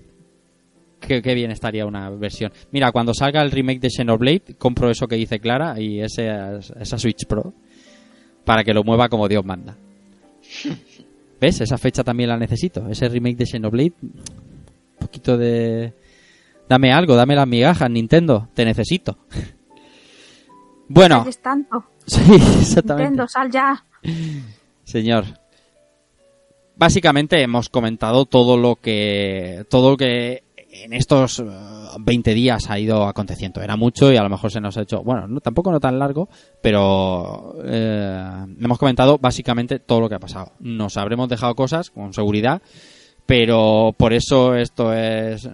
Qué, 0.99 1.21
qué 1.21 1.33
bien 1.33 1.51
estaría 1.51 1.85
una 1.85 2.09
versión. 2.09 2.51
Mira, 2.71 2.91
cuando 2.91 3.13
salga 3.13 3.41
el 3.41 3.51
remake 3.51 3.79
de 3.79 3.89
Xenoblade, 3.89 4.55
compro 4.57 4.89
eso 4.89 5.07
que 5.07 5.15
dice 5.15 5.39
Clara 5.39 5.79
y 5.79 6.01
ese, 6.01 6.29
esa 6.79 6.97
Switch 6.97 7.25
Pro 7.25 7.53
para 8.43 8.63
que 8.63 8.73
lo 8.73 8.83
mueva 8.83 9.09
como 9.09 9.27
Dios 9.27 9.45
manda. 9.45 9.75
¿Ves? 11.39 11.61
Esa 11.61 11.77
fecha 11.77 12.03
también 12.03 12.29
la 12.29 12.37
necesito. 12.37 12.87
Ese 12.89 13.07
remake 13.07 13.37
de 13.37 13.45
Xenoblade. 13.45 13.93
Un 14.01 14.13
poquito 14.99 15.37
de... 15.37 15.93
Dame 16.67 16.91
algo, 16.91 17.15
dame 17.15 17.35
las 17.35 17.47
migajas, 17.47 17.89
Nintendo. 17.89 18.49
Te 18.53 18.65
necesito. 18.65 19.17
Bueno, 20.87 21.25
tanto. 21.41 21.85
sí, 22.05 22.21
exactamente. 22.59 23.09
Nintendo, 23.09 23.27
sal 23.27 23.49
ya. 23.51 23.85
Señor. 24.83 25.25
Básicamente 26.75 27.41
hemos 27.41 27.69
comentado 27.69 28.25
todo 28.25 28.57
lo 28.57 28.75
que 28.77 29.65
todo 29.69 29.91
lo 29.91 29.97
que 29.97 30.43
en 30.71 30.93
estos 30.93 31.39
eh, 31.39 31.43
20 31.99 32.33
días 32.33 32.69
ha 32.69 32.79
ido 32.79 33.05
aconteciendo. 33.05 33.61
Era 33.61 33.75
mucho 33.75 34.11
y 34.11 34.17
a 34.17 34.23
lo 34.23 34.29
mejor 34.29 34.51
se 34.51 34.61
nos 34.61 34.77
ha 34.77 34.81
hecho, 34.81 35.03
bueno, 35.03 35.27
no, 35.27 35.41
tampoco 35.41 35.71
no 35.71 35.79
tan 35.79 35.99
largo, 35.99 36.29
pero 36.61 37.55
eh, 37.63 38.45
hemos 38.59 38.77
comentado 38.77 39.17
básicamente 39.17 39.79
todo 39.79 40.01
lo 40.01 40.09
que 40.09 40.15
ha 40.15 40.19
pasado. 40.19 40.53
Nos 40.59 40.97
habremos 40.97 41.29
dejado 41.29 41.55
cosas 41.55 41.89
con 41.89 42.13
seguridad, 42.13 42.61
pero 43.25 43.93
por 43.97 44.13
eso 44.13 44.55
esto 44.55 44.93
es 44.93 45.49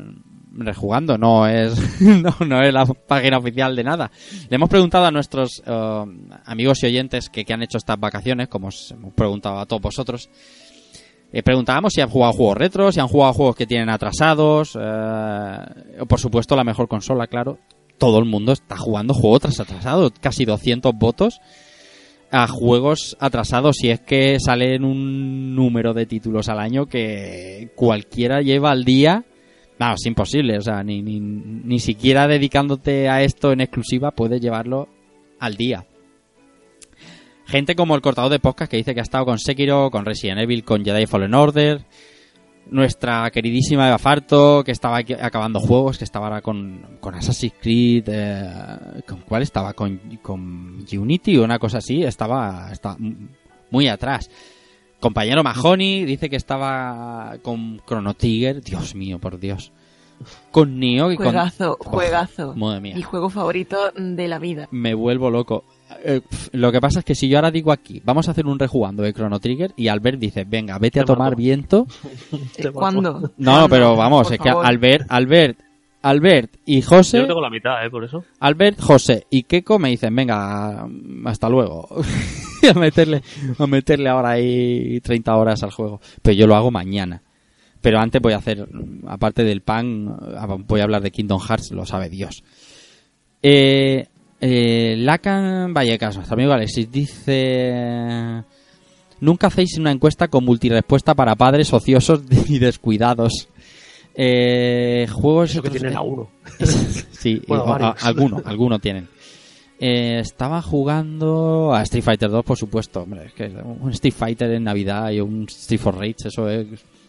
rejugando, 0.57 1.17
no 1.17 1.47
es 1.47 2.01
no, 2.01 2.33
no 2.45 2.61
es 2.61 2.73
la 2.73 2.85
página 2.85 3.37
oficial 3.37 3.75
de 3.75 3.83
nada. 3.83 4.11
Le 4.49 4.55
hemos 4.55 4.69
preguntado 4.69 5.05
a 5.05 5.11
nuestros 5.11 5.61
eh, 5.65 6.05
amigos 6.45 6.83
y 6.83 6.87
oyentes 6.87 7.29
que, 7.29 7.45
que 7.45 7.53
han 7.53 7.63
hecho 7.63 7.77
estas 7.77 7.99
vacaciones, 7.99 8.47
como 8.47 8.67
os 8.67 8.91
hemos 8.91 9.13
preguntado 9.13 9.59
a 9.59 9.65
todos 9.65 9.81
vosotros, 9.81 10.29
eh, 11.37 11.43
preguntábamos 11.43 11.91
si 11.91 11.99
han 11.99 12.07
jugado 12.07 12.31
juegos 12.31 12.57
retros, 12.57 12.93
si 12.95 13.01
han 13.01 13.09
jugado 13.09 13.33
juegos 13.33 13.57
que 13.57 13.67
tienen 13.67 13.89
atrasados, 13.89 14.77
eh, 14.79 15.57
por 16.07 16.17
supuesto 16.17 16.55
la 16.55 16.63
mejor 16.63 16.87
consola, 16.87 17.27
claro. 17.27 17.59
Todo 17.97 18.19
el 18.19 18.25
mundo 18.25 18.53
está 18.53 18.77
jugando 18.77 19.13
juego 19.13 19.41
tras 19.41 19.59
atrasado, 19.59 20.13
casi 20.21 20.45
200 20.45 20.93
votos 20.95 21.41
a 22.31 22.47
juegos 22.47 23.17
atrasados 23.19 23.75
si 23.75 23.89
es 23.89 23.99
que 23.99 24.39
salen 24.39 24.85
un 24.85 25.53
número 25.57 25.93
de 25.93 26.05
títulos 26.05 26.47
al 26.47 26.59
año 26.59 26.85
que 26.85 27.69
cualquiera 27.75 28.39
lleva 28.41 28.71
al 28.71 28.85
día. 28.85 29.25
No, 29.77 29.93
es 29.93 30.05
imposible, 30.05 30.57
o 30.57 30.61
sea, 30.61 30.83
ni, 30.83 31.01
ni, 31.01 31.19
ni 31.19 31.79
siquiera 31.79 32.29
dedicándote 32.29 33.09
a 33.09 33.23
esto 33.23 33.51
en 33.51 33.59
exclusiva 33.59 34.11
puedes 34.11 34.39
llevarlo 34.39 34.87
al 35.41 35.55
día. 35.55 35.85
Gente 37.47 37.75
como 37.75 37.95
el 37.95 38.01
cortador 38.01 38.31
de 38.31 38.39
podcast 38.39 38.71
que 38.71 38.77
dice 38.77 38.93
que 38.93 38.99
ha 39.01 39.03
estado 39.03 39.25
con 39.25 39.37
Sekiro, 39.39 39.91
con 39.91 40.05
Resident 40.05 40.39
Evil, 40.41 40.63
con 40.63 40.83
Jedi 40.83 41.05
Fallen 41.05 41.33
Order. 41.33 41.81
Nuestra 42.67 43.29
queridísima 43.29 43.87
Eva 43.87 43.99
Farto, 43.99 44.63
que 44.63 44.71
estaba 44.71 44.97
aquí 44.97 45.13
acabando 45.13 45.59
juegos, 45.59 45.99
que 45.99 46.03
estaba 46.03 46.25
ahora 46.27 46.41
con, 46.41 46.97
con 46.99 47.13
Assassin's 47.13 47.53
Creed. 47.61 48.05
eh, 48.07 49.03
¿Con 49.07 49.19
cuál 49.21 49.43
estaba? 49.43 49.73
¿Con, 49.73 49.99
con 50.23 50.83
Unity 50.91 51.37
o 51.37 51.43
una 51.43 51.59
cosa 51.59 51.77
así? 51.77 52.03
Estaba, 52.03 52.69
estaba 52.71 52.97
muy 53.69 53.87
atrás. 53.87 54.31
Compañero 54.99 55.43
Mahoney 55.43 56.05
dice 56.05 56.27
que 56.27 56.37
estaba 56.37 57.37
con 57.43 57.79
Chrono 57.85 58.15
Trigger. 58.15 58.61
Dios 58.63 58.95
mío, 58.95 59.19
por 59.19 59.37
Dios. 59.39 59.71
Con 60.49 60.79
Nioh 60.79 61.11
y 61.11 61.17
con... 61.17 61.27
Juegazo, 61.27 61.77
juegazo. 61.79 62.55
madre 62.55 62.81
mía. 62.81 62.95
Mi 62.95 63.03
juego 63.03 63.29
favorito 63.29 63.91
de 63.95 64.27
la 64.27 64.39
vida. 64.39 64.67
Me 64.71 64.95
vuelvo 64.95 65.29
loco. 65.29 65.63
Eh, 66.03 66.21
lo 66.53 66.71
que 66.71 66.79
pasa 66.79 66.99
es 66.99 67.05
que 67.05 67.15
si 67.15 67.27
yo 67.27 67.37
ahora 67.37 67.51
digo 67.51 67.71
aquí, 67.71 68.01
vamos 68.03 68.27
a 68.27 68.31
hacer 68.31 68.45
un 68.45 68.59
rejugando 68.59 69.03
de 69.03 69.13
Chrono 69.13 69.39
Trigger 69.39 69.73
y 69.75 69.87
Albert 69.87 70.19
dice, 70.19 70.45
venga, 70.45 70.77
vete 70.79 70.99
a 70.99 71.05
tomar 71.05 71.35
viento. 71.35 71.87
¿Cuándo? 72.73 73.31
No, 73.37 73.67
pero 73.69 73.95
vamos, 73.95 74.31
es 74.31 74.39
que. 74.39 74.49
Albert, 74.49 75.05
Albert, 75.09 75.59
Albert 76.01 76.57
y 76.65 76.81
José, 76.81 77.19
Yo 77.19 77.27
tengo 77.27 77.41
la 77.41 77.49
mitad, 77.49 77.83
¿eh? 77.83 77.89
Por 77.89 78.03
eso. 78.03 78.23
Albert, 78.39 78.79
José 78.79 79.25
y 79.29 79.43
Keiko 79.43 79.79
me 79.79 79.89
dicen, 79.89 80.15
venga, 80.15 80.87
hasta 81.25 81.49
luego. 81.49 81.87
a 82.69 82.79
meterle, 82.79 83.21
a 83.57 83.67
meterle 83.67 84.09
ahora 84.09 84.31
ahí 84.31 84.99
30 85.01 85.35
horas 85.35 85.63
al 85.63 85.71
juego. 85.71 85.99
Pero 86.21 86.37
yo 86.37 86.47
lo 86.47 86.55
hago 86.55 86.71
mañana. 86.71 87.21
Pero 87.81 87.99
antes 87.99 88.21
voy 88.21 88.33
a 88.33 88.37
hacer, 88.37 88.67
aparte 89.07 89.43
del 89.43 89.61
pan, 89.61 90.15
voy 90.67 90.79
a 90.79 90.83
hablar 90.83 91.01
de 91.01 91.11
Kingdom 91.11 91.39
Hearts, 91.39 91.71
lo 91.71 91.85
sabe 91.85 92.09
Dios. 92.09 92.43
Eh, 93.43 94.07
eh, 94.41 94.95
Lacan 94.97 95.73
Vallecas, 95.73 96.15
nuestro 96.15 96.35
amigo 96.35 96.53
Alexis, 96.53 96.91
dice... 96.91 98.43
Nunca 99.21 99.47
hacéis 99.47 99.77
una 99.77 99.91
encuesta 99.91 100.27
con 100.27 100.43
multirespuesta 100.43 101.15
para 101.15 101.35
padres 101.35 101.71
ociosos 101.73 102.21
y 102.49 102.59
descuidados. 102.59 103.47
Eh, 104.13 105.07
juegos... 105.11 105.51
Eso 105.51 105.61
que 105.61 105.69
tienen 105.69 105.95
a 105.95 106.01
uno. 106.01 106.29
sí, 107.11 107.41
Bueno, 107.47 107.63
o- 107.63 107.67
a- 107.73 107.77
varios. 107.79 108.03
algunos, 108.05 108.45
algunos 108.45 108.81
tienen. 108.81 109.07
Eh, 109.79 110.19
estaba 110.19 110.61
jugando 110.61 111.73
a 111.73 111.81
Street 111.83 112.03
Fighter 112.03 112.29
2, 112.29 112.45
por 112.45 112.57
supuesto. 112.57 113.01
Hombre, 113.01 113.25
es 113.27 113.33
que 113.33 113.45
un 113.47 113.91
Street 113.91 114.13
Fighter 114.13 114.51
en 114.51 114.63
Navidad 114.63 115.11
y 115.11 115.19
un 115.21 115.43
Street 115.49 115.79
for 115.81 115.95
Rage, 115.97 116.15
eso 116.27 116.49
es 116.49 116.67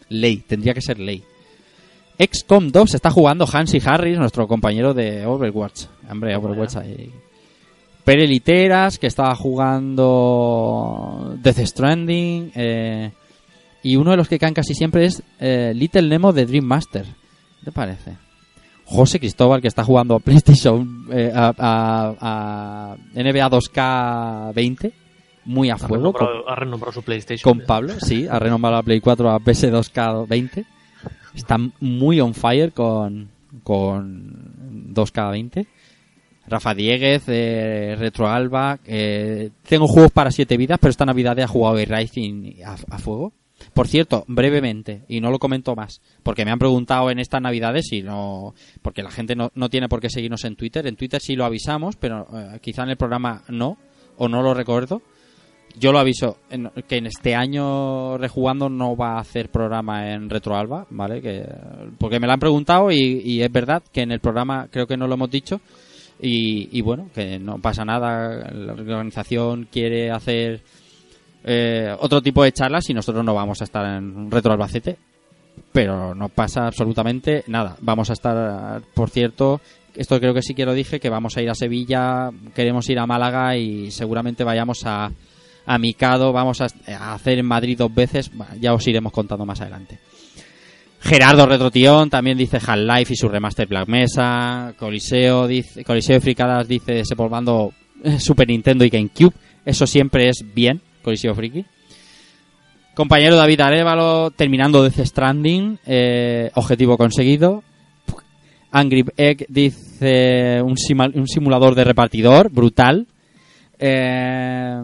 ley, 0.09 0.37
tendría 0.47 0.73
que 0.73 0.81
ser 0.81 0.99
ley. 0.99 1.23
XCOM 2.19 2.71
2 2.71 2.95
está 2.95 3.11
jugando 3.11 3.45
Hansi 3.51 3.79
Harris, 3.85 4.17
nuestro 4.17 4.47
compañero 4.47 4.93
de 4.93 5.25
Overwatch. 5.25 5.83
Hombre, 6.09 6.35
Overwatch 6.35 6.75
ahí. 6.77 7.11
Pere 8.03 8.27
Literas, 8.27 8.97
que 8.99 9.07
estaba 9.07 9.35
jugando 9.35 11.35
Death 11.41 11.59
Stranding. 11.65 12.51
eh, 12.55 13.11
y 13.83 13.95
uno 13.95 14.11
de 14.11 14.17
los 14.17 14.27
que 14.27 14.39
caen 14.39 14.53
casi 14.53 14.73
siempre 14.73 15.05
es 15.05 15.21
eh, 15.39 15.71
Little 15.75 16.07
Nemo 16.09 16.33
de 16.33 16.45
Dream 16.45 16.65
Master. 16.65 17.05
¿Qué 17.05 17.65
te 17.65 17.71
parece? 17.71 18.17
José 18.85 19.19
Cristóbal, 19.19 19.61
que 19.61 19.67
está 19.67 19.83
jugando 19.83 20.15
a 20.15 20.19
PlayStation, 20.19 21.05
eh, 21.11 21.31
a, 21.33 21.53
a- 21.57 22.15
a 22.19 22.95
NBA 23.13 23.49
2K20, 23.49 24.91
muy 25.45 25.69
a 25.69 25.75
Ha 25.75 25.77
fuego. 25.77 26.13
con- 26.13 26.27
ha 26.47 26.55
renombrado 26.55 26.93
su 26.93 27.03
PlayStation. 27.03 27.57
con 27.57 27.65
Pablo, 27.65 27.93
sí, 27.99 28.27
ha 28.29 28.39
renombrado 28.39 28.77
la 28.77 28.83
Play 28.83 28.99
4 29.01 29.29
a 29.29 29.39
PS2K20. 29.39 30.65
Está 31.35 31.57
muy 31.81 32.19
on 32.19 32.33
fire 32.33 32.71
con, 32.71 33.29
con 33.63 34.93
2K20. 34.93 35.67
Rafa 36.47 36.73
Dieguez, 36.73 37.23
eh, 37.27 37.95
Retro 37.97 38.27
Alba. 38.27 38.79
eh, 38.85 39.49
tengo 39.67 39.87
juegos 39.87 40.11
para 40.11 40.31
7 40.31 40.55
vidas, 40.57 40.79
pero 40.79 40.91
esta 40.91 41.05
Navidad 41.05 41.37
he 41.39 41.45
jugado 41.47 41.77
Rising 41.77 42.63
a, 42.65 42.73
a 42.95 42.97
fuego. 42.97 43.33
Por 43.73 43.87
cierto, 43.87 44.23
brevemente, 44.27 45.01
y 45.07 45.19
no 45.19 45.31
lo 45.31 45.39
comento 45.39 45.75
más, 45.75 45.99
porque 46.23 46.45
me 46.45 46.51
han 46.51 46.59
preguntado 46.59 47.09
en 47.09 47.17
estas 47.19 47.41
Navidades 47.41 47.87
si 47.89 48.01
no. 48.03 48.53
Porque 48.81 49.01
la 49.03 49.09
gente 49.11 49.35
no, 49.35 49.51
no 49.55 49.69
tiene 49.69 49.89
por 49.89 49.99
qué 49.99 50.09
seguirnos 50.09 50.45
en 50.45 50.55
Twitter. 50.55 50.85
En 50.87 50.95
Twitter 50.95 51.19
sí 51.21 51.35
lo 51.35 51.43
avisamos, 51.43 51.95
pero 51.95 52.27
eh, 52.33 52.59
quizá 52.61 52.83
en 52.83 52.89
el 52.89 52.97
programa 52.97 53.41
no, 53.49 53.77
o 54.17 54.27
no 54.29 54.41
lo 54.41 54.53
recuerdo 54.53 55.01
yo 55.79 55.91
lo 55.91 55.99
aviso 55.99 56.37
en- 56.49 56.71
que 56.87 56.97
en 56.97 57.05
este 57.05 57.35
año 57.35 58.17
rejugando 58.17 58.67
no 58.67 58.95
va 58.95 59.17
a 59.17 59.19
hacer 59.19 59.49
programa 59.51 60.11
en 60.11 60.27
Retroalba, 60.27 60.87
¿vale? 60.89 61.21
Que, 61.21 61.45
porque 61.99 62.19
me 62.19 62.25
lo 62.25 62.33
han 62.33 62.39
preguntado 62.39 62.89
y, 62.91 63.21
y 63.23 63.43
es 63.43 63.51
verdad 63.51 63.83
que 63.91 64.01
en 64.01 64.11
el 64.11 64.19
programa 64.19 64.69
creo 64.71 64.87
que 64.87 64.97
no 64.97 65.05
lo 65.07 65.13
hemos 65.13 65.29
dicho 65.29 65.61
y, 66.19 66.77
y 66.77 66.81
bueno, 66.81 67.09
que 67.13 67.39
no 67.39 67.59
pasa 67.59 67.85
nada, 67.85 68.51
la 68.51 68.73
organización 68.73 69.67
quiere 69.71 70.11
hacer 70.11 70.61
eh, 71.43 71.95
otro 71.99 72.21
tipo 72.21 72.43
de 72.43 72.51
charlas 72.51 72.89
y 72.89 72.93
nosotros 72.93 73.23
no 73.23 73.33
vamos 73.33 73.61
a 73.61 73.63
estar 73.63 73.85
en 73.85 74.29
Retro 74.29 74.51
Albacete, 74.51 74.97
pero 75.71 76.13
no 76.13 76.29
pasa 76.29 76.67
absolutamente 76.67 77.43
nada. 77.47 77.77
Vamos 77.81 78.09
a 78.09 78.13
estar, 78.13 78.81
por 78.93 79.09
cierto, 79.09 79.61
esto 79.95 80.19
creo 80.19 80.33
que 80.33 80.41
sí 80.41 80.53
que 80.53 80.65
lo 80.65 80.73
dije, 80.73 80.99
que 80.99 81.09
vamos 81.09 81.37
a 81.37 81.41
ir 81.41 81.49
a 81.49 81.55
Sevilla, 81.55 82.31
queremos 82.53 82.89
ir 82.89 82.99
a 82.99 83.07
Málaga 83.07 83.55
y 83.55 83.91
seguramente 83.91 84.43
vayamos 84.43 84.85
a, 84.85 85.11
a 85.65 85.77
Mikado, 85.77 86.33
vamos 86.33 86.61
a, 86.61 86.67
hacer 87.13 87.39
en 87.39 87.45
Madrid 87.45 87.77
dos 87.77 87.93
veces, 87.93 88.31
ya 88.59 88.73
os 88.73 88.87
iremos 88.87 89.13
contando 89.13 89.45
más 89.45 89.61
adelante. 89.61 89.99
Gerardo 90.99 91.45
Retrotión 91.45 92.09
también 92.09 92.37
dice 92.37 92.57
Half-Life 92.57 93.13
y 93.13 93.15
su 93.15 93.29
remaster 93.29 93.67
Black 93.67 93.87
Mesa. 93.87 94.73
Coliseo 94.77 95.47
dice, 95.47 95.83
Coliseo 95.83 96.19
Fricadas 96.19 96.67
dice 96.67 96.93
desempolvando 96.93 97.71
eh, 98.03 98.19
Super 98.19 98.47
Nintendo 98.47 98.83
y 98.83 98.89
GameCube. 98.89 99.33
Eso 99.65 99.85
siempre 99.85 100.29
es 100.29 100.43
bien, 100.53 100.81
Coliseo 101.03 101.35
Friki. 101.35 101.65
Compañero 102.95 103.35
David 103.35 103.61
Arevalo 103.61 104.31
terminando 104.31 104.81
Death 104.81 105.05
Stranding. 105.05 105.79
eh, 105.85 106.49
objetivo 106.55 106.97
conseguido. 106.97 107.63
Angry 108.71 109.05
Egg 109.15 109.45
dice 109.49 110.61
un 110.63 111.27
simulador 111.27 111.75
de 111.75 111.83
repartidor, 111.83 112.49
brutal. 112.51 113.07
Eh, 113.79 114.81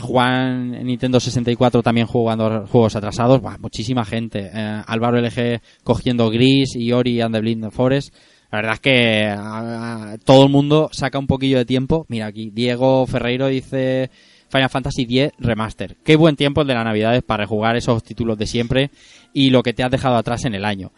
Juan 0.00 0.74
en 0.74 0.86
Nintendo 0.86 1.20
64 1.20 1.82
también 1.82 2.06
jugando 2.06 2.66
juegos 2.66 2.96
atrasados. 2.96 3.40
Buah, 3.40 3.58
muchísima 3.58 4.04
gente. 4.04 4.50
Eh, 4.52 4.82
Álvaro 4.86 5.20
LG 5.20 5.60
cogiendo 5.84 6.30
Gris 6.30 6.74
y 6.74 6.92
Ori 6.92 7.20
and 7.20 7.34
the 7.34 7.40
Blind 7.40 7.70
Forest. 7.70 8.14
La 8.50 8.58
verdad 8.58 8.74
es 8.74 8.80
que 8.80 9.34
ah, 9.36 10.16
todo 10.24 10.44
el 10.44 10.50
mundo 10.50 10.90
saca 10.92 11.18
un 11.18 11.26
poquillo 11.26 11.58
de 11.58 11.64
tiempo. 11.64 12.06
Mira 12.08 12.26
aquí, 12.26 12.50
Diego 12.50 13.06
Ferreiro 13.06 13.48
dice 13.48 14.10
Final 14.48 14.70
Fantasy 14.70 15.02
X 15.02 15.30
Remaster. 15.38 15.96
Qué 16.04 16.16
buen 16.16 16.36
tiempo 16.36 16.62
el 16.62 16.66
de 16.66 16.74
las 16.74 16.84
Navidades 16.84 17.22
para 17.22 17.44
rejugar 17.44 17.76
esos 17.76 18.02
títulos 18.02 18.36
de 18.36 18.46
siempre 18.46 18.90
y 19.32 19.50
lo 19.50 19.62
que 19.62 19.72
te 19.72 19.82
has 19.82 19.90
dejado 19.90 20.16
atrás 20.16 20.44
en 20.44 20.54
el 20.54 20.64
año. 20.64 20.92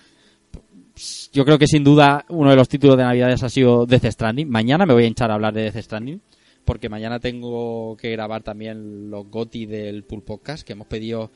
Yo 1.32 1.44
creo 1.44 1.58
que 1.58 1.66
sin 1.66 1.82
duda 1.82 2.24
uno 2.28 2.50
de 2.50 2.56
los 2.56 2.68
títulos 2.68 2.96
de 2.96 3.04
Navidades 3.04 3.42
ha 3.42 3.48
sido 3.48 3.86
Death 3.86 4.06
Stranding. 4.06 4.48
Mañana 4.48 4.86
me 4.86 4.94
voy 4.94 5.04
a 5.04 5.06
hinchar 5.06 5.30
a 5.30 5.34
hablar 5.34 5.54
de 5.54 5.62
Death 5.62 5.84
Stranding 5.84 6.20
porque 6.64 6.88
mañana 6.88 7.20
tengo 7.20 7.96
que 7.96 8.10
grabar 8.10 8.42
también 8.42 9.10
los 9.10 9.28
GOTI 9.28 9.66
del 9.66 10.04
Pool 10.04 10.22
Podcast 10.22 10.66
que 10.66 10.72
hemos 10.72 10.86
pedido 10.86 11.30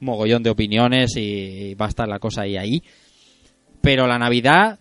mogollón 0.00 0.42
de 0.42 0.50
opiniones 0.50 1.16
y 1.16 1.74
va 1.74 1.86
a 1.86 1.88
estar 1.88 2.08
la 2.08 2.18
cosa 2.18 2.42
ahí 2.42 2.56
ahí. 2.56 2.82
Pero 3.80 4.06
la 4.06 4.18
Navidad, 4.18 4.78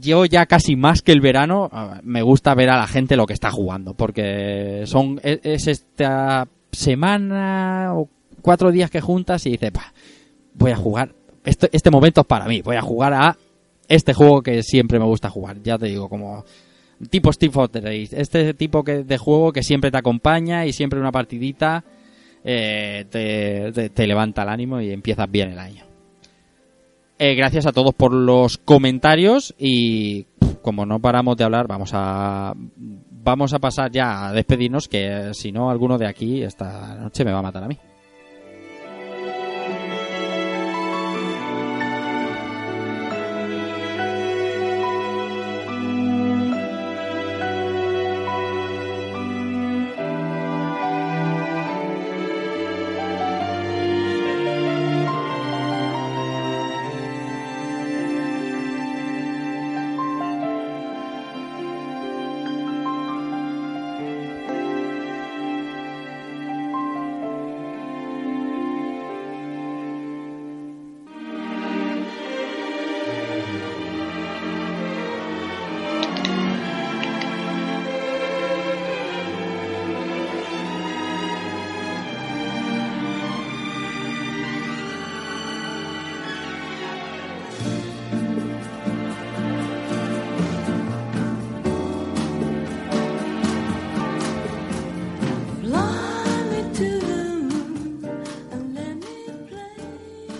yo 0.00 0.24
ya 0.24 0.46
casi 0.46 0.76
más 0.76 1.02
que 1.02 1.12
el 1.12 1.20
verano, 1.20 1.68
ah, 1.72 2.00
me 2.02 2.22
gusta 2.22 2.54
ver 2.54 2.70
a 2.70 2.76
la 2.76 2.86
gente 2.86 3.16
lo 3.16 3.26
que 3.26 3.32
está 3.32 3.50
jugando 3.50 3.94
porque 3.94 4.82
son 4.86 5.20
es, 5.22 5.40
es 5.42 5.66
esta 5.66 6.48
semana 6.70 7.94
o 7.94 8.08
cuatro 8.42 8.70
días 8.70 8.90
que 8.90 9.00
juntas 9.00 9.44
y 9.46 9.50
dices, 9.50 9.72
"Bah, 9.72 9.92
voy 10.54 10.70
a 10.70 10.76
jugar, 10.76 11.14
este, 11.44 11.68
este 11.72 11.90
momento 11.90 12.20
es 12.22 12.26
para 12.26 12.46
mí, 12.46 12.62
voy 12.62 12.76
a 12.76 12.82
jugar 12.82 13.14
a 13.14 13.36
este 13.88 14.14
juego 14.14 14.42
que 14.42 14.62
siempre 14.62 14.98
me 14.98 15.04
gusta 15.04 15.30
jugar, 15.30 15.62
ya 15.62 15.78
te 15.78 15.86
digo, 15.86 16.08
como 16.08 16.44
tipo 17.10 17.32
Steve 17.32 17.52
Fortress, 17.52 18.12
este 18.12 18.54
tipo 18.54 18.82
que, 18.84 19.04
de 19.04 19.18
juego 19.18 19.52
que 19.52 19.62
siempre 19.62 19.90
te 19.90 19.98
acompaña 19.98 20.66
y 20.66 20.72
siempre 20.72 20.98
una 21.00 21.12
partidita 21.12 21.84
eh, 22.44 23.04
te, 23.10 23.90
te- 23.90 24.06
levanta 24.06 24.42
el 24.42 24.48
ánimo 24.48 24.80
y 24.80 24.90
empiezas 24.92 25.30
bien 25.30 25.50
el 25.50 25.58
año. 25.58 25.84
Eh, 27.18 27.34
gracias 27.34 27.66
a 27.66 27.72
todos 27.72 27.94
por 27.94 28.12
los 28.12 28.58
comentarios 28.58 29.54
y 29.58 30.24
como 30.62 30.84
no 30.84 31.00
paramos 31.00 31.36
de 31.36 31.44
hablar, 31.44 31.66
vamos 31.66 31.90
a 31.94 32.52
vamos 32.76 33.52
a 33.54 33.58
pasar 33.58 33.90
ya 33.90 34.28
a 34.28 34.32
despedirnos 34.32 34.86
que 34.86 35.30
si 35.32 35.50
no 35.50 35.70
alguno 35.70 35.98
de 35.98 36.06
aquí 36.06 36.42
esta 36.42 36.94
noche 36.96 37.24
me 37.24 37.32
va 37.32 37.38
a 37.40 37.42
matar 37.42 37.64
a 37.64 37.68
mí. 37.68 37.76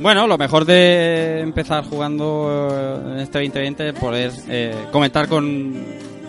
Bueno, 0.06 0.28
lo 0.28 0.38
mejor 0.38 0.64
de 0.64 1.40
empezar 1.40 1.84
jugando 1.84 2.70
eh, 2.70 3.12
en 3.14 3.18
este 3.18 3.40
2020 3.40 3.88
es 3.88 3.92
poder 3.94 4.30
eh, 4.46 4.86
comentar 4.92 5.26
con, 5.26 5.74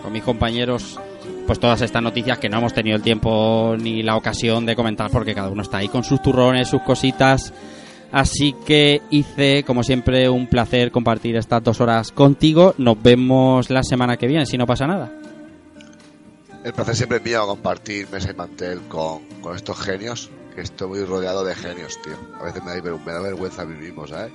con 0.02 0.12
mis 0.12 0.24
compañeros 0.24 0.98
pues 1.46 1.60
todas 1.60 1.80
estas 1.82 2.02
noticias 2.02 2.38
que 2.38 2.48
no 2.48 2.58
hemos 2.58 2.74
tenido 2.74 2.96
el 2.96 3.04
tiempo 3.04 3.76
ni 3.78 4.02
la 4.02 4.16
ocasión 4.16 4.66
de 4.66 4.74
comentar 4.74 5.12
porque 5.12 5.32
cada 5.32 5.48
uno 5.48 5.62
está 5.62 5.78
ahí 5.78 5.86
con 5.86 6.02
sus 6.02 6.20
turrones, 6.20 6.66
sus 6.66 6.82
cositas. 6.82 7.54
Así 8.10 8.52
que 8.66 9.00
hice, 9.10 9.62
como 9.62 9.84
siempre, 9.84 10.28
un 10.28 10.48
placer 10.48 10.90
compartir 10.90 11.36
estas 11.36 11.62
dos 11.62 11.80
horas 11.80 12.10
contigo. 12.10 12.74
Nos 12.78 13.00
vemos 13.00 13.70
la 13.70 13.84
semana 13.84 14.16
que 14.16 14.26
viene, 14.26 14.44
si 14.44 14.58
no 14.58 14.66
pasa 14.66 14.88
nada. 14.88 15.12
El 16.64 16.72
placer 16.72 16.96
siempre 16.96 17.18
es 17.18 17.24
mío 17.24 17.46
compartir 17.46 18.08
mesa 18.10 18.32
y 18.32 18.34
mantel 18.34 18.80
con, 18.88 19.20
con 19.40 19.54
estos 19.54 19.78
genios, 19.78 20.30
estoy 20.60 20.88
muy 20.88 21.04
rodeado 21.04 21.44
de 21.44 21.54
genios, 21.54 22.00
tío. 22.02 22.16
A 22.40 22.44
veces 22.44 22.62
me 22.64 22.74
da, 22.80 23.20
vergüenza 23.20 23.64
mismo, 23.64 24.06
¿sabes? 24.06 24.32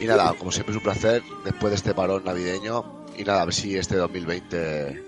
Y 0.00 0.06
nada, 0.06 0.34
como 0.34 0.50
siempre 0.52 0.72
es 0.72 0.76
un 0.78 0.82
placer 0.82 1.22
después 1.44 1.70
de 1.70 1.76
este 1.76 1.94
parón 1.94 2.24
navideño. 2.24 3.04
Y 3.16 3.24
nada, 3.24 3.42
a 3.42 3.44
ver 3.44 3.54
si 3.54 3.76
este 3.76 3.96
2020 3.96 5.02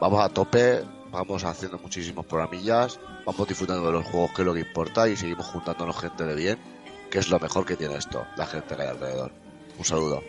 vamos 0.00 0.20
a 0.20 0.28
tope, 0.28 0.82
vamos 1.10 1.44
haciendo 1.44 1.78
muchísimos 1.78 2.24
programillas, 2.26 3.00
vamos 3.26 3.48
disfrutando 3.48 3.86
de 3.86 3.92
los 3.92 4.06
juegos, 4.06 4.30
que 4.32 4.42
es 4.42 4.46
lo 4.46 4.54
que 4.54 4.60
importa, 4.60 5.08
y 5.08 5.16
seguimos 5.16 5.46
juntándonos 5.46 5.98
gente 5.98 6.24
de 6.24 6.34
bien, 6.34 6.58
que 7.10 7.18
es 7.18 7.28
lo 7.28 7.38
mejor 7.40 7.64
que 7.64 7.76
tiene 7.76 7.96
esto, 7.96 8.26
la 8.36 8.46
gente 8.46 8.76
que 8.76 8.82
hay 8.82 8.88
alrededor. 8.88 9.32
Un 9.78 9.84
saludo. 9.84 10.22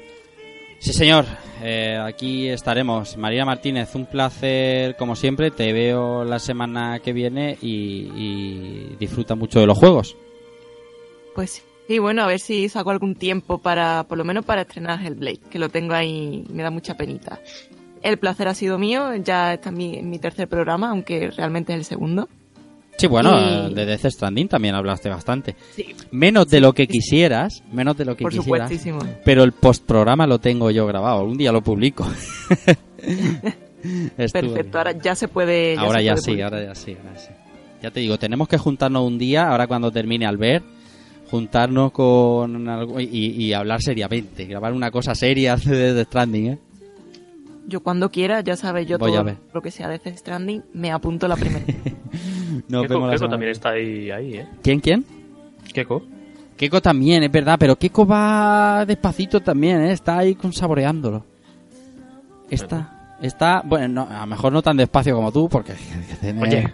Sí, 0.79 0.93
señor. 0.93 1.25
Eh, 1.61 1.97
aquí 2.01 2.47
estaremos. 2.47 3.17
María 3.17 3.45
Martínez, 3.45 3.93
un 3.95 4.05
placer 4.05 4.95
como 4.95 5.15
siempre. 5.15 5.51
Te 5.51 5.73
veo 5.73 6.23
la 6.23 6.39
semana 6.39 6.99
que 6.99 7.13
viene 7.13 7.57
y, 7.61 8.95
disfruta 8.97 9.35
mucho 9.35 9.59
de 9.59 9.67
los 9.67 9.77
juegos. 9.77 10.15
Pues 11.35 11.63
sí, 11.87 11.99
bueno, 11.99 12.23
a 12.23 12.27
ver 12.27 12.39
si 12.39 12.69
saco 12.69 12.91
algún 12.91 13.15
tiempo 13.15 13.59
para, 13.59 14.05
por 14.07 14.17
lo 14.17 14.23
menos 14.23 14.45
para 14.45 14.61
estrenar 14.61 15.05
Hellblade, 15.05 15.39
que 15.49 15.59
lo 15.59 15.69
tengo 15.69 15.93
ahí, 15.93 16.45
me 16.49 16.63
da 16.63 16.69
mucha 16.69 16.95
penita. 16.95 17.39
El 18.01 18.17
placer 18.17 18.47
ha 18.47 18.53
sido 18.53 18.79
mío, 18.79 19.13
ya 19.15 19.53
está 19.53 19.71
mi, 19.71 20.01
mi 20.01 20.19
tercer 20.19 20.47
programa, 20.47 20.89
aunque 20.89 21.29
realmente 21.31 21.73
es 21.73 21.79
el 21.79 21.85
segundo. 21.85 22.29
Sí, 22.99 23.07
bueno, 23.07 23.69
Y- 23.69 23.73
de 23.73 23.85
Death 23.85 24.05
Stranding 24.11 24.47
también 24.49 24.75
hablaste 24.75 25.09
bastante. 25.09 25.55
Sí. 25.75 25.95
Menos 26.11 26.47
de 26.49 26.59
lo 26.59 26.73
que 26.73 26.87
quisieras, 26.87 27.63
menos 27.71 27.97
de 27.97 28.05
lo 28.05 28.15
que 28.17 28.23
Por 28.23 28.31
quisieras. 28.33 28.69
supuestísimo. 28.69 28.99
Pero 29.23 29.43
el 29.43 29.53
postprograma 29.53 30.27
lo 30.27 30.39
tengo 30.39 30.69
yo 30.71 30.85
grabado. 30.85 31.23
Un 31.23 31.37
día 31.37 31.51
lo 31.51 31.61
publico. 31.63 32.05
Perfecto, 34.17 34.77
ahora 34.77 34.91
ya 34.91 35.15
se 35.15 35.27
puede. 35.27 35.75
ya 35.75 35.81
ahora 35.81 35.99
se 35.99 36.05
ya 36.05 36.13
puede 36.15 36.23
sí, 36.35 36.41
ahora 36.41 36.63
ya 36.63 36.75
sí, 36.75 36.97
ahora 37.01 37.19
sí. 37.19 37.29
Ya 37.81 37.91
te 37.91 38.01
digo, 38.01 38.17
tenemos 38.19 38.47
que 38.49 38.57
juntarnos 38.57 39.07
un 39.07 39.17
día, 39.17 39.47
ahora 39.49 39.65
cuando 39.67 39.89
termine 39.89 40.25
al 40.25 40.35
ver, 40.35 40.61
juntarnos 41.31 41.93
con 41.93 42.67
algo 42.67 42.99
y, 42.99 43.05
y 43.07 43.53
hablar 43.53 43.81
seriamente, 43.81 44.45
grabar 44.45 44.73
una 44.73 44.91
cosa 44.91 45.15
seria 45.15 45.55
de 45.65 45.93
Death 45.93 46.07
Stranding, 46.07 46.45
¿eh? 46.47 46.57
Yo 47.69 47.81
cuando 47.81 48.09
quiera, 48.09 48.41
ya 48.41 48.55
sabes, 48.55 48.87
yo 48.87 48.97
Voy 48.97 49.11
a 49.11 49.13
todo 49.15 49.23
ver. 49.25 49.37
lo 49.53 49.61
que 49.61 49.71
sea 49.71 49.87
de 49.87 49.99
Death 49.99 50.17
Stranding, 50.17 50.63
me 50.73 50.91
apunto 50.91 51.27
la 51.27 51.35
primera. 51.35 51.65
Nos 52.67 52.87
Keiko, 52.87 53.09
Keiko 53.09 53.29
también 53.29 53.47
que 53.47 53.51
está 53.51 53.69
ahí, 53.69 54.11
ahí, 54.11 54.33
¿eh? 54.37 54.47
¿Quién, 54.63 54.79
quién? 54.79 55.05
Keiko. 55.73 56.03
Keiko 56.57 56.81
también, 56.81 57.23
es 57.23 57.31
verdad, 57.31 57.57
pero 57.59 57.75
Keiko 57.77 58.05
va 58.05 58.85
despacito 58.85 59.39
también, 59.39 59.81
¿eh? 59.81 59.91
Está 59.91 60.17
ahí 60.17 60.35
con 60.35 60.51
saboreándolo. 60.51 61.23
Está, 62.49 62.98
está, 63.21 63.61
bueno, 63.65 64.05
no, 64.05 64.15
a 64.15 64.21
lo 64.21 64.27
mejor 64.27 64.53
no 64.53 64.61
tan 64.61 64.77
despacio 64.77 65.15
como 65.15 65.31
tú, 65.31 65.47
porque 65.49 65.71
hay 65.97 66.05
que 66.07 66.15
tener, 66.15 66.43
Oye. 66.43 66.73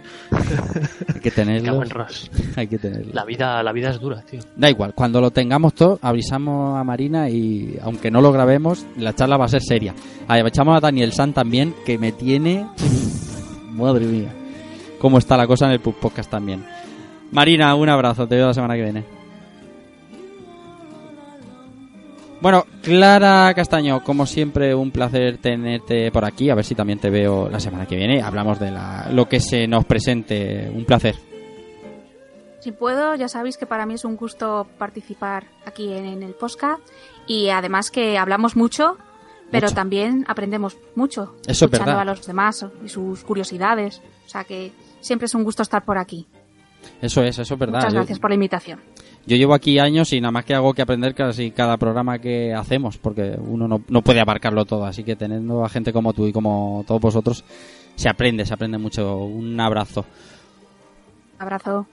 hay 1.14 1.20
que 1.20 1.30
tenerlo, 1.30 1.82
hay 2.56 2.66
que 2.66 2.78
tenerlo. 2.78 3.12
La 3.12 3.24
vida, 3.24 3.62
la 3.62 3.72
vida 3.72 3.90
es 3.90 4.00
dura, 4.00 4.22
tío. 4.22 4.40
Da 4.56 4.70
igual, 4.70 4.94
cuando 4.94 5.20
lo 5.20 5.30
tengamos 5.30 5.74
todo, 5.74 5.98
avisamos 6.02 6.78
a 6.78 6.84
Marina 6.84 7.28
y 7.28 7.78
aunque 7.82 8.10
no 8.10 8.20
lo 8.20 8.32
grabemos, 8.32 8.86
la 8.96 9.14
charla 9.14 9.36
va 9.36 9.46
a 9.46 9.48
ser 9.48 9.62
seria. 9.62 9.94
Echamos 10.28 10.76
a 10.76 10.80
Daniel 10.80 11.12
San 11.12 11.32
también, 11.32 11.74
que 11.84 11.98
me 11.98 12.12
tiene... 12.12 12.66
Madre 13.72 14.06
mía. 14.06 14.32
Cómo 14.98 15.18
está 15.18 15.36
la 15.36 15.46
cosa 15.46 15.66
en 15.66 15.72
el 15.72 15.80
Podcast 15.80 16.30
también. 16.30 16.64
Marina, 17.30 17.74
un 17.74 17.88
abrazo, 17.90 18.26
te 18.26 18.36
veo 18.36 18.46
la 18.46 18.54
semana 18.54 18.74
que 18.74 18.82
viene. 18.82 19.15
Bueno, 22.40 22.64
Clara 22.82 23.52
Castaño, 23.54 24.04
como 24.04 24.26
siempre, 24.26 24.74
un 24.74 24.90
placer 24.90 25.38
tenerte 25.38 26.10
por 26.12 26.24
aquí. 26.24 26.50
A 26.50 26.54
ver 26.54 26.64
si 26.64 26.74
también 26.74 26.98
te 26.98 27.08
veo 27.10 27.48
la 27.48 27.60
semana 27.60 27.86
que 27.86 27.96
viene. 27.96 28.20
Hablamos 28.22 28.60
de 28.60 28.70
la, 28.70 29.08
lo 29.10 29.28
que 29.28 29.40
se 29.40 29.66
nos 29.66 29.84
presente. 29.86 30.70
Un 30.72 30.84
placer. 30.84 31.16
Si 32.60 32.72
puedo, 32.72 33.14
ya 33.14 33.28
sabéis 33.28 33.56
que 33.56 33.64
para 33.66 33.86
mí 33.86 33.94
es 33.94 34.04
un 34.04 34.16
gusto 34.16 34.66
participar 34.78 35.44
aquí 35.64 35.92
en, 35.92 36.04
en 36.04 36.22
el 36.22 36.34
podcast 36.34 36.80
y 37.26 37.48
además 37.48 37.90
que 37.90 38.18
hablamos 38.18 38.56
mucho, 38.56 38.96
pero 39.52 39.66
Mucho. 39.68 39.74
también 39.76 40.24
aprendemos 40.28 40.76
mucho 40.96 41.36
Eso 41.42 41.50
es 41.52 41.62
escuchando 41.62 41.86
verdad. 41.92 42.00
a 42.02 42.04
los 42.04 42.26
demás 42.26 42.66
y 42.84 42.88
sus 42.88 43.22
curiosidades. 43.22 44.02
O 44.26 44.28
sea 44.28 44.42
que 44.44 44.72
siempre 45.00 45.26
es 45.26 45.34
un 45.34 45.44
gusto 45.44 45.62
estar 45.62 45.84
por 45.84 45.96
aquí. 45.96 46.26
Eso 47.00 47.22
es, 47.22 47.38
eso 47.38 47.54
es 47.54 47.60
verdad. 47.60 47.78
Muchas 47.78 47.94
gracias 47.94 48.18
por 48.18 48.30
la 48.30 48.34
invitación. 48.34 48.80
Yo 49.26 49.36
llevo 49.36 49.54
aquí 49.54 49.78
años 49.78 50.12
y 50.12 50.20
nada 50.20 50.30
más 50.30 50.44
que 50.44 50.54
hago 50.54 50.72
que 50.72 50.82
aprender 50.82 51.14
casi 51.14 51.50
cada 51.50 51.76
programa 51.76 52.20
que 52.20 52.54
hacemos, 52.54 52.96
porque 52.96 53.36
uno 53.36 53.66
no, 53.66 53.82
no 53.88 54.02
puede 54.02 54.20
abarcarlo 54.20 54.64
todo, 54.64 54.84
así 54.86 55.02
que 55.02 55.16
teniendo 55.16 55.64
a 55.64 55.68
gente 55.68 55.92
como 55.92 56.12
tú 56.12 56.26
y 56.28 56.32
como 56.32 56.84
todos 56.86 57.00
vosotros, 57.00 57.44
se 57.96 58.08
aprende, 58.08 58.46
se 58.46 58.54
aprende 58.54 58.78
mucho. 58.78 59.16
Un 59.16 59.58
abrazo. 59.58 60.04
Abrazo. 61.38 61.86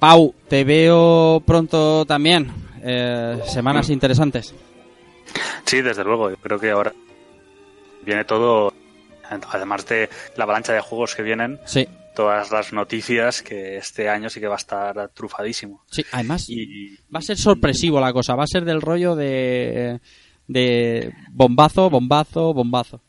Pau, 0.00 0.34
te 0.48 0.64
veo 0.64 1.42
pronto 1.46 2.04
también. 2.06 2.50
Eh, 2.82 3.40
semanas 3.46 3.90
interesantes. 3.90 4.54
Sí, 5.64 5.82
desde 5.82 6.02
luego. 6.02 6.30
Yo 6.30 6.36
creo 6.38 6.58
que 6.58 6.70
ahora 6.70 6.92
viene 8.04 8.24
todo, 8.24 8.72
además 9.52 9.86
de 9.86 10.08
la 10.36 10.44
avalancha 10.44 10.72
de 10.72 10.80
juegos 10.80 11.14
que 11.14 11.22
vienen, 11.22 11.60
Sí, 11.66 11.86
todas 12.20 12.50
las 12.50 12.72
noticias 12.72 13.42
que 13.42 13.76
este 13.76 14.08
año 14.08 14.28
sí 14.30 14.40
que 14.40 14.46
va 14.48 14.54
a 14.56 14.58
estar 14.58 15.08
trufadísimo. 15.10 15.84
sí, 15.90 16.04
además 16.12 16.48
Y 16.48 16.96
va 17.14 17.18
a 17.20 17.22
ser 17.22 17.36
sorpresivo 17.38 18.00
la 18.00 18.12
cosa, 18.12 18.34
va 18.36 18.44
a 18.44 18.46
ser 18.46 18.64
del 18.64 18.82
rollo 18.82 19.16
de, 19.16 20.00
de 20.46 21.12
bombazo, 21.32 21.88
bombazo, 21.90 22.52
bombazo. 22.54 23.00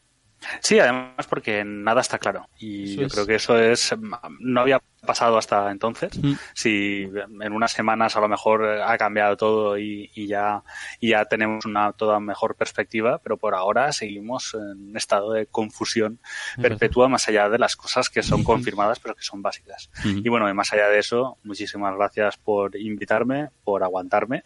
sí, 0.61 0.79
además 0.79 1.27
porque 1.29 1.63
nada 1.65 2.01
está 2.01 2.17
claro. 2.19 2.47
Y 2.57 2.83
Eso 2.83 3.01
yo 3.01 3.07
es. 3.07 3.13
creo 3.13 3.25
que 3.27 3.35
eso 3.35 3.59
es 3.59 3.93
no 4.39 4.61
había 4.61 4.81
pasado 5.05 5.37
hasta 5.37 5.71
entonces. 5.71 6.17
Mm. 6.21 6.33
Si 6.53 7.07
en 7.41 7.53
unas 7.53 7.71
semanas 7.71 8.15
a 8.15 8.21
lo 8.21 8.27
mejor 8.27 8.63
ha 8.65 8.97
cambiado 8.97 9.35
todo 9.35 9.77
y, 9.77 10.09
y 10.13 10.27
ya 10.27 10.61
y 10.99 11.09
ya 11.09 11.25
tenemos 11.25 11.65
una 11.65 11.91
toda 11.93 12.19
mejor 12.19 12.55
perspectiva, 12.55 13.17
pero 13.17 13.37
por 13.37 13.55
ahora 13.55 13.91
seguimos 13.91 14.53
en 14.53 14.89
un 14.89 14.97
estado 14.97 15.33
de 15.33 15.47
confusión 15.47 16.19
perpetua 16.61 17.07
más 17.09 17.27
allá 17.27 17.49
de 17.49 17.57
las 17.57 17.75
cosas 17.75 18.09
que 18.09 18.21
son 18.21 18.43
confirmadas 18.43 18.99
pero 18.99 19.15
que 19.15 19.23
son 19.23 19.41
básicas. 19.41 19.89
Ujú. 20.05 20.21
Y 20.23 20.29
bueno, 20.29 20.47
y 20.49 20.53
más 20.53 20.71
allá 20.71 20.87
de 20.87 20.99
eso, 20.99 21.37
muchísimas 21.43 21.95
gracias 21.95 22.37
por 22.37 22.75
invitarme, 22.75 23.49
por 23.63 23.83
aguantarme 23.83 24.43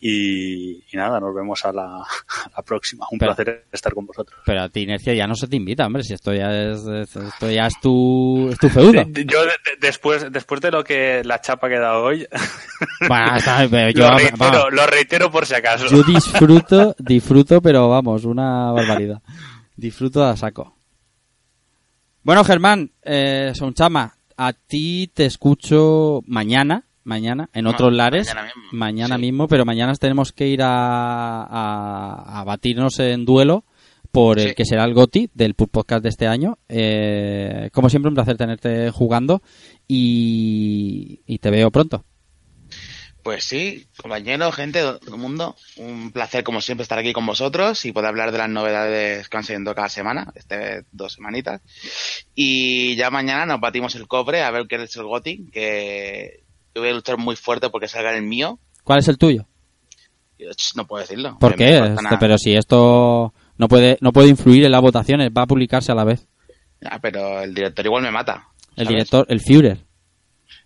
y, 0.00 0.82
y 0.92 0.96
nada, 0.96 1.20
nos 1.20 1.34
vemos 1.34 1.64
a 1.64 1.72
la, 1.72 1.84
a 2.02 2.50
la 2.56 2.62
próxima. 2.62 3.06
Un 3.10 3.18
Pero- 3.18 3.34
placer 3.34 3.66
estar 3.70 3.94
con 3.94 4.06
vosotros. 4.06 4.40
Pero 4.44 4.62
a 4.62 4.68
ti, 4.68 4.80
Inercia, 4.82 5.14
ya 5.14 5.26
no 5.26 5.34
se 5.36 5.46
te 5.46 5.56
invita, 5.56 5.86
hombre, 5.86 6.02
si 6.02 6.14
esto 6.14 6.34
ya 6.34 6.50
es, 6.50 6.84
es- 6.86 7.14
esto 7.16 7.50
ya 7.50 7.66
es 7.66 7.74
tu, 7.80 8.48
es 8.50 8.58
tu 8.58 8.68
feudo. 8.68 8.92
Yo 8.92 9.44
de- 9.44 9.52
de- 9.80 9.91
después, 9.92 10.32
después 10.32 10.60
de 10.60 10.70
lo 10.70 10.82
que 10.84 11.22
la 11.24 11.40
chapa 11.40 11.68
que 11.68 11.74
he 11.76 11.78
dado 11.78 12.02
hoy, 12.04 12.26
Bueno, 13.08 13.36
está- 13.36 13.66
pero 13.70 13.90
yo, 13.90 14.08
lo, 14.10 14.16
reitero, 14.18 14.36
vamos, 14.38 14.72
lo 14.72 14.86
reitero 14.86 15.30
por 15.30 15.46
si 15.46 15.54
acaso. 15.54 15.86
yo 15.86 16.02
disfruto, 16.02 16.94
disfruto, 16.98 17.60
pero 17.62 17.88
vamos, 17.88 18.24
una 18.24 18.72
barbaridad. 18.72 19.22
Disfruto 19.76 20.24
a 20.24 20.36
saco. 20.36 20.76
Bueno, 22.22 22.44
Germán, 22.44 22.90
eh, 23.02 23.52
Sonchama, 23.54 24.14
a 24.36 24.52
ti 24.52 25.10
te 25.12 25.26
escucho 25.26 26.20
mañana, 26.26 26.84
mañana, 27.04 27.48
en 27.52 27.64
Ma- 27.64 27.70
otros 27.72 27.92
lares, 27.92 28.28
mañana 28.28 28.44
mismo, 28.46 28.62
mañana 28.72 29.14
sí. 29.16 29.20
mismo, 29.22 29.48
pero 29.48 29.64
mañana 29.64 29.94
tenemos 29.96 30.32
que 30.32 30.46
ir 30.46 30.62
a, 30.62 31.42
a, 31.42 32.40
a 32.40 32.44
batirnos 32.44 32.98
en 33.00 33.24
duelo 33.24 33.64
por 34.12 34.38
el 34.38 34.54
que 34.54 34.66
será 34.66 34.84
el 34.84 34.94
GOTI 34.94 35.30
del 35.34 35.54
Podcast 35.54 36.02
de 36.02 36.10
este 36.10 36.26
año. 36.26 36.58
Eh, 36.68 37.70
como 37.72 37.88
siempre, 37.88 38.10
un 38.10 38.14
placer 38.14 38.36
tenerte 38.36 38.90
jugando 38.90 39.42
y, 39.88 41.22
y 41.26 41.38
te 41.38 41.50
veo 41.50 41.70
pronto. 41.70 42.04
Pues 43.22 43.44
sí, 43.44 43.86
compañeros, 43.96 44.54
gente, 44.54 44.80
todo 44.80 45.14
el 45.14 45.20
mundo, 45.20 45.54
un 45.76 46.10
placer 46.10 46.42
como 46.42 46.60
siempre 46.60 46.82
estar 46.82 46.98
aquí 46.98 47.12
con 47.12 47.24
vosotros 47.24 47.84
y 47.84 47.92
poder 47.92 48.08
hablar 48.08 48.32
de 48.32 48.38
las 48.38 48.50
novedades 48.50 49.28
que 49.28 49.36
van 49.36 49.44
saliendo 49.44 49.74
cada 49.76 49.88
semana, 49.88 50.32
este 50.34 50.84
dos 50.90 51.14
semanitas. 51.14 51.62
Y 52.34 52.96
ya 52.96 53.10
mañana 53.10 53.46
nos 53.46 53.60
batimos 53.60 53.94
el 53.94 54.08
cobre 54.08 54.42
a 54.42 54.50
ver 54.50 54.66
qué 54.66 54.74
es 54.76 54.96
el 54.96 55.04
GOTI, 55.04 55.50
que 55.52 56.42
yo 56.74 56.82
voy 56.82 56.90
a 56.90 56.94
luchar 56.94 57.16
muy 57.16 57.36
fuerte 57.36 57.70
porque 57.70 57.86
salga 57.86 58.14
el 58.14 58.24
mío. 58.24 58.58
¿Cuál 58.82 58.98
es 58.98 59.08
el 59.08 59.18
tuyo? 59.18 59.46
No 60.74 60.86
puedo 60.88 61.02
decirlo. 61.02 61.38
¿Por 61.38 61.54
qué? 61.54 61.78
Este, 61.78 62.16
pero 62.18 62.36
si 62.36 62.54
esto 62.54 63.32
no 63.62 63.68
puede 63.68 63.96
no 64.00 64.12
puede 64.12 64.28
influir 64.28 64.64
en 64.64 64.72
las 64.72 64.80
votaciones, 64.80 65.30
va 65.30 65.42
a 65.42 65.46
publicarse 65.46 65.92
a 65.92 65.94
la 65.94 66.02
vez. 66.02 66.26
Ya, 66.80 66.98
pero 67.00 67.40
el 67.42 67.54
director 67.54 67.86
igual 67.86 68.02
me 68.02 68.10
mata. 68.10 68.48
El 68.74 68.88
director, 68.88 69.24
el 69.28 69.38
Führer. 69.40 69.78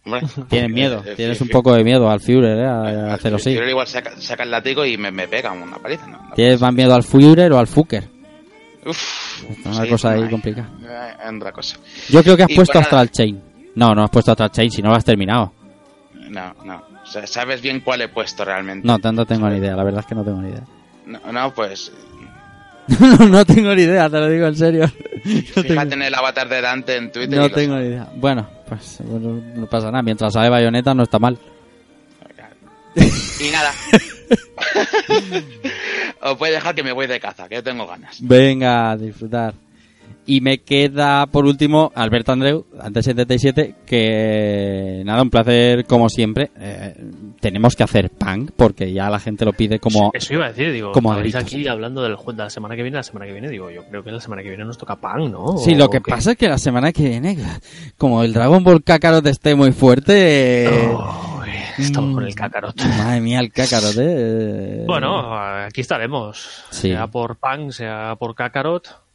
Hombre, 0.06 0.22
Tienes 0.48 0.70
miedo, 0.70 1.02
tienes 1.16 1.38
un 1.42 1.48
poco 1.48 1.74
de 1.74 1.84
miedo 1.84 2.08
al 2.10 2.20
Führer, 2.20 2.58
¿eh? 2.58 2.64
A, 2.66 3.10
a 3.10 3.14
hacerlo 3.14 3.36
así. 3.36 3.50
Führer 3.54 3.68
igual 3.68 3.86
saca, 3.86 4.18
saca 4.18 4.44
el 4.44 4.50
látigo 4.50 4.86
y 4.86 4.96
me, 4.96 5.10
me 5.10 5.28
pega 5.28 5.52
una 5.52 5.76
paliza. 5.76 6.06
¿no? 6.06 6.30
¿Tienes 6.34 6.58
más 6.58 6.72
miedo 6.72 6.94
al 6.94 7.02
Führer 7.02 7.52
o 7.52 7.58
al 7.58 7.66
Fucker? 7.66 8.04
Uf, 8.86 9.42
Una 9.66 9.82
sí, 9.82 9.88
cosa 9.90 10.12
ahí 10.12 10.30
complicada. 10.30 10.70
eh, 10.82 11.36
otra 11.36 11.52
cosa. 11.52 11.76
Yo 12.08 12.22
creo 12.22 12.36
que 12.36 12.44
has 12.44 12.50
Y 12.50 12.54
puesto 12.54 12.72
pues 12.74 12.84
Astral 12.84 13.10
Chain. 13.10 13.42
No, 13.74 13.94
no 13.94 14.04
has 14.04 14.10
puesto 14.10 14.30
Astral 14.32 14.50
Chain 14.52 14.70
si 14.70 14.80
no 14.80 14.88
lo 14.88 14.94
has 14.96 15.04
terminado. 15.04 15.52
No, 16.30 16.54
no. 16.64 16.82
O 17.02 17.06
sea, 17.06 17.26
sabes 17.26 17.60
bien 17.60 17.80
cuál 17.80 18.00
he 18.02 18.08
puesto 18.08 18.44
realmente. 18.44 18.86
No, 18.86 18.96
no 18.98 19.26
tengo 19.26 19.48
ni 19.50 19.58
idea, 19.58 19.76
la 19.76 19.84
verdad 19.84 20.00
es 20.00 20.06
que 20.06 20.14
no 20.14 20.24
tengo 20.24 20.40
ni 20.40 20.48
idea. 20.48 20.64
No, 21.06 21.32
no, 21.32 21.54
pues 21.54 21.92
no 23.30 23.44
tengo 23.44 23.74
ni 23.74 23.82
idea, 23.82 24.08
te 24.08 24.18
lo 24.18 24.28
digo 24.28 24.46
en 24.46 24.56
serio. 24.56 24.90
No 25.26 25.32
tengo, 25.62 25.68
fíjate 25.68 25.94
en 25.94 26.02
el 26.02 26.14
avatar 26.14 26.48
de 26.48 26.60
Dante 26.60 26.96
en 26.96 27.10
Twitter. 27.10 27.36
no 27.36 27.50
tengo 27.50 27.76
ni 27.76 27.86
idea. 27.86 28.06
Bueno, 28.14 28.48
pues 28.68 28.98
bueno, 29.02 29.42
no 29.56 29.66
pasa 29.66 29.86
nada. 29.90 30.02
Mientras 30.02 30.32
sabe 30.32 30.48
bayoneta 30.48 30.94
no 30.94 31.02
está 31.02 31.18
mal. 31.18 31.36
Y 32.94 33.50
nada. 33.50 33.72
Os 36.22 36.38
voy 36.38 36.50
a 36.50 36.52
dejar 36.52 36.76
que 36.76 36.84
me 36.84 36.92
voy 36.92 37.08
de 37.08 37.18
caza, 37.18 37.48
que 37.48 37.56
yo 37.56 37.62
tengo 37.62 37.88
ganas. 37.88 38.18
Venga, 38.20 38.92
a 38.92 38.96
disfrutar. 38.96 39.54
Y 40.28 40.40
me 40.40 40.58
queda 40.58 41.26
por 41.26 41.46
último 41.46 41.92
Alberto 41.94 42.32
Andreu, 42.32 42.66
antes 42.80 43.04
77, 43.04 43.76
que 43.86 45.02
nada, 45.04 45.22
un 45.22 45.30
placer 45.30 45.84
como 45.84 46.08
siempre. 46.08 46.50
Eh, 46.58 46.94
tenemos 47.40 47.76
que 47.76 47.84
hacer 47.84 48.10
punk 48.10 48.50
porque 48.56 48.92
ya 48.92 49.08
la 49.08 49.20
gente 49.20 49.44
lo 49.44 49.52
pide 49.52 49.78
como... 49.78 50.10
Eso 50.12 50.34
iba 50.34 50.46
a 50.46 50.48
decir, 50.48 50.72
digo, 50.72 50.90
como 50.90 51.12
aquí 51.12 51.68
hablando 51.68 52.02
del 52.02 52.16
juego 52.16 52.32
de 52.38 52.42
la 52.44 52.50
semana 52.50 52.74
que 52.74 52.82
viene, 52.82 52.96
la 52.96 53.04
semana 53.04 53.26
que 53.26 53.32
viene, 53.32 53.48
digo, 53.48 53.70
yo 53.70 53.84
creo 53.84 54.02
que 54.02 54.10
la 54.10 54.20
semana 54.20 54.42
que 54.42 54.48
viene 54.48 54.64
nos 54.64 54.76
toca 54.78 54.96
pan, 54.96 55.30
¿no? 55.30 55.58
Sí, 55.58 55.74
¿O 55.74 55.78
lo 55.78 55.88
que 55.88 56.00
qué? 56.00 56.10
pasa 56.10 56.32
es 56.32 56.36
que 56.36 56.48
la 56.48 56.58
semana 56.58 56.92
que 56.92 57.08
viene, 57.08 57.38
como 57.96 58.24
el 58.24 58.32
Dragon 58.32 58.64
Ball 58.64 58.82
Kakarot 58.82 59.24
esté 59.26 59.54
muy 59.54 59.70
fuerte... 59.70 60.68
estamos 61.78 62.14
con 62.14 62.24
el 62.24 62.34
Kakarot. 62.34 62.82
Madre 62.98 63.20
mía, 63.20 63.38
el 63.38 63.52
Kakarot, 63.52 63.94
eh. 63.98 64.84
Bueno, 64.88 65.38
aquí 65.38 65.82
estaremos. 65.82 66.64
Sí. 66.70 66.88
Sea 66.88 67.06
por 67.06 67.36
pan, 67.36 67.70
sea 67.70 68.16
por 68.18 68.34
Kakarot, 68.34 69.05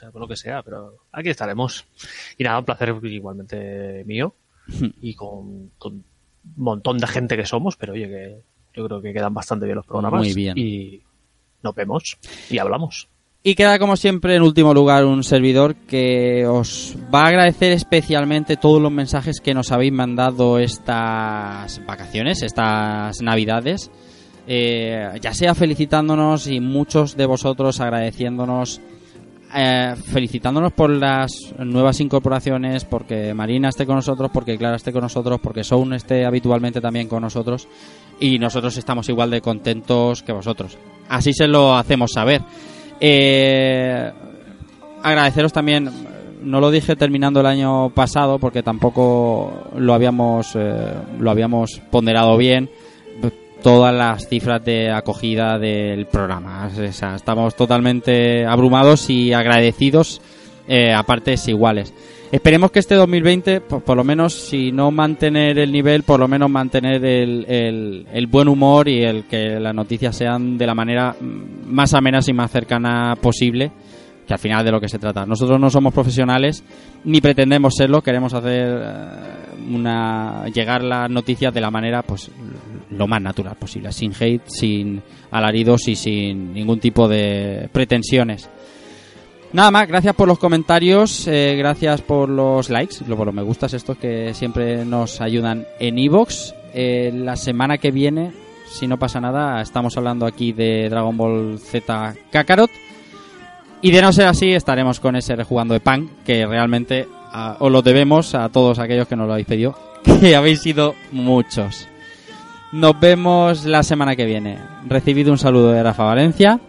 sea 0.00 0.10
por 0.10 0.22
lo 0.22 0.28
que 0.28 0.36
sea, 0.36 0.62
pero 0.62 0.94
aquí 1.12 1.28
estaremos. 1.28 1.86
Y 2.38 2.44
nada, 2.44 2.58
un 2.58 2.64
placer 2.64 2.94
igualmente 3.02 4.02
mío. 4.06 4.34
y 5.00 5.14
con, 5.14 5.70
con 5.78 5.92
un 5.94 6.04
montón 6.56 6.98
de 6.98 7.06
gente 7.06 7.36
que 7.36 7.46
somos, 7.46 7.76
pero 7.76 7.92
oye, 7.92 8.08
que 8.08 8.42
yo 8.74 8.86
creo 8.86 9.02
que 9.02 9.12
quedan 9.12 9.34
bastante 9.34 9.66
bien 9.66 9.76
los 9.76 9.86
programas. 9.86 10.20
Muy 10.20 10.34
bien. 10.34 10.56
Y 10.56 11.02
nos 11.62 11.74
vemos 11.74 12.18
y 12.48 12.58
hablamos. 12.58 13.08
Y 13.42 13.54
queda 13.54 13.78
como 13.78 13.96
siempre 13.96 14.36
en 14.36 14.42
último 14.42 14.74
lugar 14.74 15.06
un 15.06 15.24
servidor 15.24 15.74
que 15.74 16.46
os 16.46 16.94
va 17.12 17.22
a 17.22 17.28
agradecer 17.28 17.72
especialmente 17.72 18.58
todos 18.58 18.82
los 18.82 18.92
mensajes 18.92 19.40
que 19.40 19.54
nos 19.54 19.72
habéis 19.72 19.92
mandado 19.92 20.58
estas 20.58 21.84
vacaciones, 21.86 22.42
estas 22.42 23.22
navidades. 23.22 23.90
Eh, 24.46 25.18
ya 25.22 25.32
sea 25.32 25.54
felicitándonos 25.54 26.48
y 26.48 26.60
muchos 26.60 27.16
de 27.16 27.24
vosotros 27.24 27.80
agradeciéndonos, 27.80 28.80
eh, 29.54 29.94
felicitándonos 29.96 30.72
por 30.72 30.90
las 30.90 31.32
nuevas 31.58 32.00
incorporaciones, 32.00 32.84
porque 32.84 33.34
Marina 33.34 33.68
esté 33.68 33.84
con 33.84 33.96
nosotros, 33.96 34.30
porque 34.32 34.56
Clara 34.56 34.76
esté 34.76 34.92
con 34.92 35.02
nosotros, 35.02 35.40
porque 35.42 35.64
Soun 35.64 35.92
esté 35.92 36.24
habitualmente 36.24 36.80
también 36.80 37.08
con 37.08 37.22
nosotros 37.22 37.66
y 38.20 38.38
nosotros 38.38 38.76
estamos 38.76 39.08
igual 39.08 39.30
de 39.30 39.40
contentos 39.40 40.22
que 40.22 40.32
vosotros. 40.32 40.78
Así 41.08 41.32
se 41.32 41.48
lo 41.48 41.74
hacemos 41.74 42.12
saber. 42.12 42.42
Eh, 43.00 44.12
agradeceros 45.02 45.52
también, 45.52 45.90
no 46.42 46.60
lo 46.60 46.70
dije 46.70 46.94
terminando 46.94 47.40
el 47.40 47.46
año 47.46 47.90
pasado 47.90 48.38
porque 48.38 48.62
tampoco 48.62 49.70
lo 49.76 49.94
habíamos, 49.94 50.54
eh, 50.54 50.92
lo 51.18 51.30
habíamos 51.30 51.80
ponderado 51.90 52.36
bien, 52.36 52.70
todas 53.62 53.94
las 53.94 54.28
cifras 54.28 54.64
de 54.64 54.90
acogida 54.90 55.58
del 55.58 56.06
programa. 56.06 56.68
O 56.76 56.82
estamos 56.82 57.54
totalmente 57.54 58.44
abrumados 58.46 59.08
y 59.10 59.32
agradecidos 59.32 60.20
eh, 60.68 60.92
a 60.92 61.02
partes 61.02 61.46
iguales. 61.48 61.92
Esperemos 62.32 62.70
que 62.70 62.78
este 62.78 62.94
2020, 62.94 63.60
por, 63.60 63.82
por 63.82 63.96
lo 63.96 64.04
menos, 64.04 64.32
si 64.34 64.70
no 64.70 64.92
mantener 64.92 65.58
el 65.58 65.72
nivel, 65.72 66.04
por 66.04 66.20
lo 66.20 66.28
menos 66.28 66.48
mantener 66.48 67.04
el, 67.04 67.44
el- 67.48 68.06
el 68.12 68.26
buen 68.28 68.46
humor 68.46 68.88
y 68.88 69.02
el 69.02 69.24
que 69.24 69.58
las 69.58 69.74
noticias 69.74 70.14
sean 70.16 70.56
de 70.56 70.64
la 70.66 70.74
manera 70.76 71.16
mm, 71.20 71.72
más 71.72 71.92
amenas 71.92 72.28
y 72.28 72.32
más 72.32 72.52
cercana 72.52 73.16
posible, 73.20 73.72
al 74.32 74.38
final 74.38 74.64
de 74.64 74.70
lo 74.70 74.80
que 74.80 74.88
se 74.88 74.98
trata. 74.98 75.26
Nosotros 75.26 75.60
no 75.60 75.70
somos 75.70 75.92
profesionales 75.92 76.64
ni 77.04 77.20
pretendemos 77.20 77.74
serlo, 77.76 78.02
queremos 78.02 78.34
hacer 78.34 78.80
eh, 78.82 79.74
una 79.74 80.46
llegar 80.52 80.82
las 80.82 81.10
noticias 81.10 81.52
de 81.52 81.60
la 81.60 81.70
manera 81.70 82.02
pues 82.02 82.30
lo 82.90 83.06
más 83.06 83.22
natural 83.22 83.56
posible, 83.56 83.92
sin 83.92 84.12
hate, 84.18 84.42
sin 84.46 85.02
alaridos 85.30 85.88
y 85.88 85.94
sin 85.94 86.52
ningún 86.52 86.80
tipo 86.80 87.08
de 87.08 87.68
pretensiones. 87.72 88.48
Nada 89.52 89.70
más, 89.70 89.88
gracias 89.88 90.14
por 90.14 90.28
los 90.28 90.38
comentarios, 90.38 91.26
eh, 91.26 91.56
gracias 91.56 92.02
por 92.02 92.28
los 92.28 92.70
likes, 92.70 93.04
por 93.04 93.26
los 93.26 93.34
me 93.34 93.42
gustas 93.42 93.74
estos 93.74 93.96
que 93.98 94.32
siempre 94.32 94.84
nos 94.84 95.20
ayudan 95.20 95.66
en 95.80 95.98
Evox. 95.98 96.54
la 96.72 97.34
semana 97.34 97.78
que 97.78 97.90
viene, 97.90 98.30
si 98.70 98.86
no 98.86 98.98
pasa 98.98 99.20
nada, 99.20 99.60
estamos 99.60 99.96
hablando 99.96 100.24
aquí 100.24 100.52
de 100.52 100.88
Dragon 100.88 101.16
Ball 101.16 101.58
Z 101.58 102.14
Kakarot. 102.30 102.70
Y 103.82 103.90
de 103.92 104.02
no 104.02 104.12
ser 104.12 104.26
así, 104.26 104.52
estaremos 104.52 105.00
con 105.00 105.16
ese 105.16 105.36
rejugando 105.36 105.74
de 105.74 105.80
Punk, 105.80 106.10
que 106.24 106.46
realmente 106.46 107.08
ah, 107.32 107.56
os 107.60 107.72
lo 107.72 107.80
debemos 107.80 108.34
a 108.34 108.48
todos 108.50 108.78
aquellos 108.78 109.08
que 109.08 109.16
nos 109.16 109.26
lo 109.26 109.32
habéis 109.32 109.46
pedido, 109.46 109.74
que 110.20 110.36
habéis 110.36 110.60
sido 110.60 110.94
muchos. 111.12 111.88
Nos 112.72 113.00
vemos 113.00 113.64
la 113.64 113.82
semana 113.82 114.14
que 114.14 114.26
viene. 114.26 114.58
Recibido 114.86 115.32
un 115.32 115.38
saludo 115.38 115.72
de 115.72 115.82
Rafa 115.82 116.04
Valencia 116.04 116.60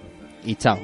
y 0.45 0.55
chao. 0.55 0.79